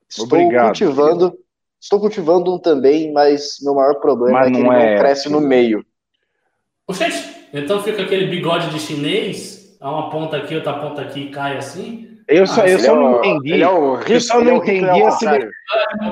Estou 0.08 0.26
Obrigado, 0.26 0.66
cultivando. 0.66 1.32
Querido. 1.32 1.50
Estou 1.82 2.00
cultivando 2.00 2.54
um 2.54 2.60
também, 2.60 3.12
mas 3.14 3.58
meu 3.62 3.74
maior 3.74 3.96
problema 4.00 4.40
mas 4.40 4.50
é 4.50 4.52
que 4.52 4.58
ele 4.58 4.68
é, 4.68 4.94
não 4.96 5.00
cresce 5.00 5.30
no 5.30 5.40
meio. 5.40 5.86
Oxente, 6.86 7.48
então 7.54 7.82
fica 7.82 8.02
aquele 8.02 8.28
bigode 8.28 8.70
de 8.70 8.80
chinês, 8.80 9.78
há 9.80 9.90
uma 9.90 10.10
ponta 10.10 10.36
aqui, 10.36 10.56
outra 10.56 10.74
ponta 10.80 11.02
aqui 11.02 11.22
e 11.22 11.32
cai 11.32 11.58
assim. 11.58 12.09
Eu 12.30 12.46
só, 12.46 12.62
ah, 12.62 12.70
eu 12.70 12.80
só 12.80 12.92
é 12.92 12.96
não 12.96 13.18
entendi. 13.18 13.54
Ele 13.54 13.64
é 13.64 13.70
o 13.70 14.00
eu 14.00 14.22
só 14.22 14.40
não 14.40 14.52
é 14.52 14.56
entendi 14.58 15.02
esse 15.02 15.28
ah, 15.28 15.40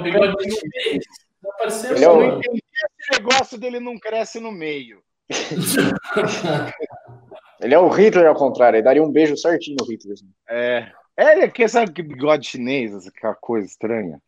bigode 0.02 0.36
de 0.38 0.52
chinês. 0.52 1.04
Apareceu 1.46 1.96
ele 1.96 2.04
é 2.04 2.10
o... 2.10 2.20
não 2.20 2.40
entendi 2.40 2.64
esse 3.00 3.22
negócio 3.22 3.58
dele 3.58 3.80
não 3.80 4.00
cresce 4.00 4.40
no 4.40 4.52
meio. 4.52 5.04
ele 7.62 7.76
é 7.76 7.80
o 7.80 7.88
Hitler 7.88 8.28
ao 8.28 8.36
contrário, 8.36 8.78
ele 8.78 8.84
daria 8.84 9.04
um 9.04 9.12
beijo 9.12 9.38
certinho 9.38 9.78
no 9.80 9.86
Hitler. 9.86 10.16
Assim. 10.16 10.32
É. 10.50 10.92
É, 11.16 11.48
que 11.48 11.68
sabe 11.68 11.92
que 11.92 12.02
bigode 12.02 12.48
chinês, 12.48 13.08
aquela 13.08 13.36
coisa 13.36 13.68
estranha. 13.68 14.20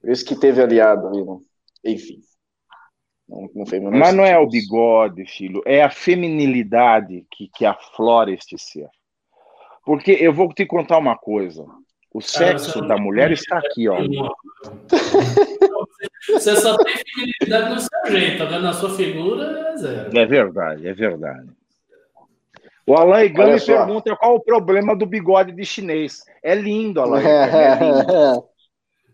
Por 0.00 0.10
isso 0.10 0.24
que 0.24 0.36
teve 0.36 0.62
aliado 0.62 1.08
ali, 1.08 1.24
né? 1.24 1.38
Enfim. 1.84 2.20
Não, 3.28 3.50
não 3.54 3.90
Mas 3.92 4.14
não 4.14 4.24
é 4.24 4.38
o 4.38 4.48
bigode, 4.48 5.26
filho, 5.26 5.62
é 5.64 5.82
a 5.82 5.90
feminilidade 5.90 7.26
que, 7.30 7.48
que 7.48 7.64
aflora 7.64 8.32
este 8.32 8.58
ser. 8.58 8.88
Porque 9.84 10.12
eu 10.12 10.32
vou 10.32 10.52
te 10.52 10.66
contar 10.66 10.98
uma 10.98 11.16
coisa. 11.16 11.64
O 12.12 12.20
sexo 12.20 12.82
da 12.82 12.96
mulher 12.96 13.30
está 13.30 13.58
aqui, 13.58 13.88
ó. 13.88 13.96
Você 16.28 16.56
só 16.56 16.76
tem 16.78 16.94
feminilidade 16.96 17.74
no 17.74 17.80
seu 17.80 18.18
jeito, 18.18 18.42
agora 18.42 18.60
na 18.60 18.72
sua 18.72 18.90
figura 18.90 19.70
é 19.72 19.76
zero. 19.76 20.18
É 20.18 20.26
verdade, 20.26 20.88
é 20.88 20.92
verdade. 20.92 21.48
O 22.86 22.96
Alain 22.96 23.32
Gami 23.32 23.60
pergunta 23.60 24.16
qual 24.16 24.34
o 24.34 24.40
problema 24.40 24.96
do 24.96 25.06
bigode 25.06 25.52
de 25.52 25.64
chinês. 25.64 26.24
É 26.42 26.54
lindo, 26.54 27.00
Alain. 27.00 27.24
É, 27.24 27.78
lindo. 27.80 28.44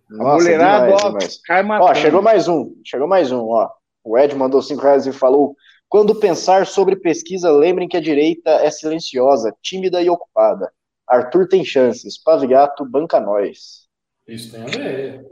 Nossa, 0.09 0.37
mulherada, 0.37 0.87
demais, 0.87 1.05
ó, 1.05 1.09
demais. 1.09 1.41
cai 1.43 1.63
matando. 1.63 1.91
Ó, 1.91 1.95
chegou 1.95 2.23
mais 2.23 2.49
um, 2.49 2.75
chegou 2.85 3.09
mais 3.09 3.33
um, 3.33 3.49
ó. 3.49 3.69
O 4.03 4.17
Ed 4.17 4.35
mandou 4.35 4.63
cinco 4.63 4.83
reais 4.83 5.07
e 5.07 5.13
falou: 5.13 5.55
quando 5.97 6.15
pensar 6.15 6.67
sobre 6.67 6.95
pesquisa, 6.95 7.51
lembrem 7.51 7.89
que 7.89 7.97
a 7.97 8.03
direita 8.03 8.51
é 8.51 8.71
silenciosa, 8.71 9.57
tímida 9.63 10.03
e 10.03 10.11
ocupada. 10.11 10.71
Arthur 11.09 11.49
tem 11.49 11.65
chances. 11.65 12.23
Pavigato, 12.23 12.85
banca 12.85 13.19
nós. 13.19 13.89
Isso 14.29 14.53
tem 14.53 14.63
a 14.63 14.67
ver. 14.67 15.27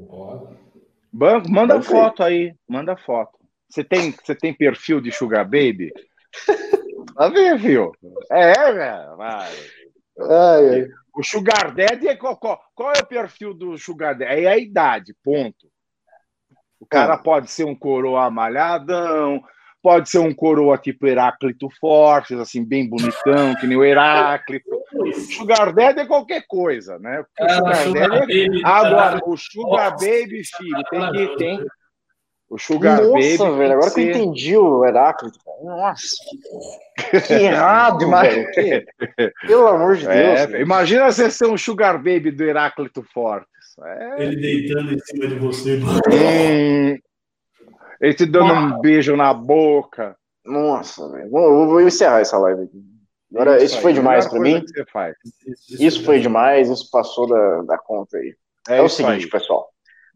Banco, 1.12 1.50
manda 1.50 1.74
Banco 1.74 1.84
foto 1.86 2.22
aí. 2.22 2.54
Manda 2.66 2.96
foto. 2.96 3.38
Você 3.68 3.84
tem, 3.84 4.12
você 4.12 4.34
tem 4.34 4.54
perfil 4.54 5.02
de 5.02 5.12
Sugar 5.12 5.44
Baby? 5.44 5.92
Vai 7.14 7.30
ver, 7.30 7.58
viu? 7.58 7.92
É, 8.32 8.72
velho. 8.72 9.20
Ai, 9.20 9.52
ai. 10.18 10.88
O 11.14 11.22
Sugar 11.22 11.74
Daddy 11.74 12.08
é 12.08 12.16
qual, 12.16 12.38
qual, 12.38 12.58
qual, 12.74 12.90
é 12.94 13.00
o 13.02 13.06
perfil 13.06 13.52
do 13.52 13.76
Sugar 13.76 14.16
Daddy? 14.16 14.32
É 14.32 14.46
a 14.46 14.56
idade, 14.56 15.14
ponto. 15.22 15.70
O 16.80 16.86
cara 16.86 17.18
pode 17.18 17.50
ser 17.50 17.64
um 17.64 17.74
coroa 17.74 18.30
malhadão, 18.30 19.44
pode 19.84 20.08
ser 20.08 20.18
um 20.18 20.32
coroa 20.34 20.78
tipo 20.78 21.06
Heráclito 21.06 21.68
Fortes, 21.78 22.38
assim, 22.40 22.64
bem 22.64 22.88
bonitão, 22.88 23.54
que 23.60 23.66
nem 23.66 23.76
o 23.76 23.84
Heráclito. 23.84 24.64
Sugar 25.36 25.74
Daddy 25.74 26.00
é 26.00 26.06
qualquer 26.06 26.42
coisa, 26.48 26.98
né? 26.98 27.22
O 27.38 27.74
Sugar, 27.74 28.08
Daddy 28.18 28.46
é... 28.46 28.66
Agora, 28.66 29.20
o 29.26 29.36
Sugar 29.36 29.90
Baby, 29.90 30.42
filho, 30.56 30.82
tem 30.90 31.12
que. 31.12 31.36
Tem... 31.36 31.66
O 32.48 32.58
Sugar 32.58 32.96
Nossa, 32.98 33.12
Baby. 33.12 33.38
tem 33.38 33.58
velho, 33.58 33.72
agora 33.74 33.90
que 33.90 34.00
eu 34.00 34.10
entendi 34.10 34.56
o 34.56 34.84
Heráclito. 34.86 35.38
cara. 35.44 35.58
Nossa, 35.64 36.06
que, 37.26 37.32
errado, 37.34 38.06
que- 38.54 38.86
Pelo 39.46 39.66
amor 39.66 39.96
de 39.96 40.06
Deus. 40.06 40.54
É, 40.54 40.60
imagina 40.62 41.10
você 41.12 41.30
ser 41.30 41.46
um 41.46 41.58
Sugar 41.58 41.98
Baby 41.98 42.30
do 42.30 42.42
Heráclito 42.42 43.02
Fortes. 43.12 43.48
É. 43.84 44.22
Ele 44.22 44.36
deitando 44.36 44.94
em 44.94 44.98
cima 45.00 45.26
de 45.26 45.34
você. 45.34 45.78
Hum, 45.78 46.98
ele 48.04 48.14
te 48.14 48.26
dando 48.26 48.52
um 48.52 48.80
beijo 48.80 49.16
na 49.16 49.32
boca. 49.32 50.16
Nossa, 50.44 51.08
velho. 51.10 51.30
Vou, 51.30 51.66
vou 51.66 51.80
encerrar 51.80 52.20
essa 52.20 52.36
live 52.38 52.64
aqui. 52.64 52.82
Agora, 53.32 53.62
isso, 53.62 53.76
aí, 53.76 53.82
foi 53.82 53.92
demais 53.92 54.26
coisa 54.26 54.42
mim. 54.44 54.64
faz. 54.92 55.16
Isso 55.80 56.04
foi 56.04 56.20
demais, 56.20 56.68
isso 56.70 56.88
passou 56.90 57.26
da, 57.26 57.62
da 57.62 57.78
conta 57.78 58.16
aí. 58.18 58.36
É, 58.68 58.80
o 58.80 58.86
isso 58.86 58.96
seguinte, 58.96 59.24
aí. 59.24 59.30
pessoal. 59.30 59.68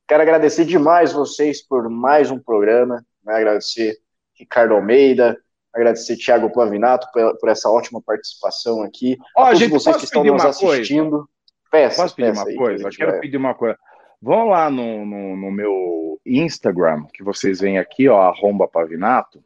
Quero 0.07 0.23
agradecer 0.23 0.65
demais 0.65 1.13
vocês 1.13 1.67
por 1.67 1.89
mais 1.91 2.31
um 2.31 2.39
programa. 2.39 3.05
Né? 3.25 3.35
Agradecer 3.35 3.97
Ricardo 4.39 4.75
Almeida, 4.75 5.37
agradecer 5.75 6.17
Thiago 6.17 6.51
Plavinato 6.51 7.09
por, 7.13 7.37
por 7.39 7.49
essa 7.49 7.69
ótima 7.71 8.01
participação 8.01 8.83
aqui. 8.83 9.17
Ó, 9.37 9.43
a 9.43 9.47
todos 9.47 9.59
gente, 9.59 9.73
vocês 9.73 9.97
que 9.97 10.05
estão 10.05 10.23
pedir 10.23 10.33
nos 10.33 10.45
uma 10.45 10.55
coisa? 10.55 10.75
assistindo. 10.75 11.29
Peça, 11.71 12.03
Posso 12.03 12.15
pedir 12.15 12.29
peça 12.29 12.43
uma 12.43 12.51
aí, 12.51 12.57
coisa? 12.57 12.87
Eu 12.87 12.91
quero 12.91 13.11
vai- 13.11 13.21
pedir 13.21 13.37
uma 13.37 13.55
coisa. 13.55 13.77
Vão 14.21 14.47
lá 14.49 14.69
no, 14.69 15.07
no, 15.07 15.37
no 15.37 15.51
meu 15.51 16.21
Instagram, 16.27 17.05
que 17.13 17.23
vocês 17.23 17.61
veem 17.61 17.79
aqui, 17.79 18.09
ó, 18.09 18.21
arromba 18.23 18.67
pavinato. 18.67 19.43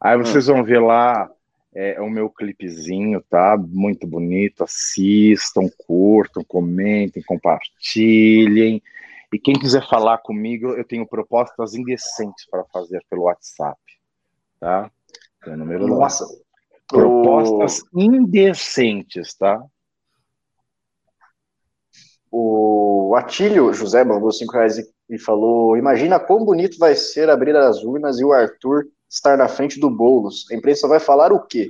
Aí 0.00 0.16
vocês 0.16 0.46
vão 0.46 0.62
ver 0.62 0.80
lá 0.80 1.30
é, 1.74 2.00
o 2.00 2.08
meu 2.08 2.30
clipezinho, 2.30 3.22
tá? 3.28 3.56
Muito 3.56 4.06
bonito. 4.06 4.64
Assistam, 4.64 5.68
curtam, 5.86 6.44
comentem, 6.44 7.22
compartilhem. 7.22 8.82
E 9.32 9.38
quem 9.38 9.58
quiser 9.58 9.86
falar 9.86 10.18
comigo, 10.18 10.68
eu 10.68 10.84
tenho 10.84 11.06
propostas 11.06 11.74
indecentes 11.74 12.46
para 12.48 12.64
fazer 12.72 13.04
pelo 13.10 13.24
WhatsApp, 13.24 13.78
tá? 14.58 14.90
Tem 15.44 15.52
o 15.52 15.56
número 15.56 15.86
lá. 15.86 15.98
Nossa. 15.98 16.26
Propostas 16.88 17.82
indecentes, 17.92 19.34
tá? 19.34 19.62
O, 22.40 23.14
Atílio 23.16 23.72
José 23.72 24.04
mandou 24.04 24.30
5 24.30 24.52
reais 24.52 24.78
e, 24.78 24.86
e 25.08 25.18
falou: 25.18 25.76
Imagina 25.76 26.20
quão 26.20 26.44
bonito 26.44 26.78
vai 26.78 26.94
ser 26.94 27.30
abrir 27.30 27.56
as 27.56 27.82
urnas 27.82 28.18
e 28.20 28.24
o 28.24 28.32
Arthur 28.32 28.84
estar 29.08 29.36
na 29.38 29.48
frente 29.48 29.80
do 29.80 29.88
Boulos. 29.88 30.44
A 30.50 30.54
imprensa 30.54 30.86
vai 30.86 31.00
falar 31.00 31.32
o 31.32 31.40
quê? 31.46 31.68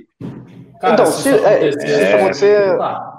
Cara, 0.81 0.93
Então, 0.93 1.05
se, 1.05 1.21
se- 1.23 1.29
isso 1.29 1.45
é, 1.45 1.53
acontecer, 1.53 1.79
se 1.79 2.03
isso 2.03 2.15
acontecer- 2.15 2.77
tá. 2.77 3.13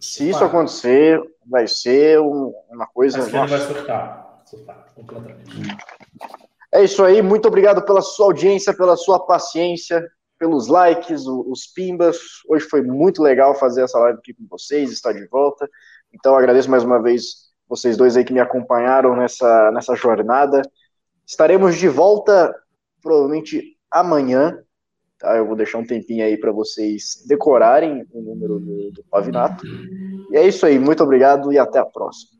Se 0.00 0.28
isso 0.30 0.44
acontecer, 0.44 1.20
vai 1.46 1.66
ser 1.66 2.20
um- 2.20 2.52
uma 2.70 2.86
coisa. 2.86 3.18
Acho 3.22 3.30
vai 3.30 3.58
surtar. 3.58 4.40
Surtar 4.44 4.86
completamente. 4.94 5.76
É 6.72 6.84
isso 6.84 7.02
aí, 7.04 7.22
muito 7.22 7.48
obrigado 7.48 7.82
pela 7.82 8.02
sua 8.02 8.26
audiência, 8.26 8.76
pela 8.76 8.96
sua 8.96 9.18
paciência, 9.18 10.04
pelos 10.38 10.66
likes, 10.68 11.26
o- 11.26 11.50
os 11.50 11.66
pimbas. 11.66 12.18
Hoje 12.48 12.66
foi 12.68 12.82
muito 12.82 13.22
legal 13.22 13.54
fazer 13.54 13.82
essa 13.82 13.98
live 13.98 14.18
aqui 14.18 14.34
com 14.34 14.44
vocês, 14.50 14.90
estar 14.92 15.12
de 15.12 15.26
volta. 15.28 15.68
Então 16.14 16.36
agradeço 16.36 16.70
mais 16.70 16.84
uma 16.84 17.02
vez 17.02 17.44
vocês 17.68 17.96
dois 17.96 18.16
aí 18.16 18.24
que 18.24 18.32
me 18.32 18.40
acompanharam 18.40 19.16
nessa, 19.16 19.70
nessa 19.72 19.94
jornada. 19.96 20.62
Estaremos 21.26 21.76
de 21.76 21.88
volta 21.88 22.54
provavelmente 23.02 23.76
amanhã. 23.90 24.56
Tá? 25.18 25.36
Eu 25.36 25.46
vou 25.46 25.56
deixar 25.56 25.78
um 25.78 25.86
tempinho 25.86 26.24
aí 26.24 26.36
para 26.36 26.52
vocês 26.52 27.24
decorarem 27.26 28.06
o 28.12 28.22
número 28.22 28.60
do, 28.60 28.90
do 28.92 29.04
Pavinato. 29.10 29.66
E 30.30 30.36
é 30.36 30.46
isso 30.46 30.64
aí, 30.64 30.78
muito 30.78 31.02
obrigado 31.02 31.52
e 31.52 31.58
até 31.58 31.78
a 31.78 31.84
próxima. 31.84 32.33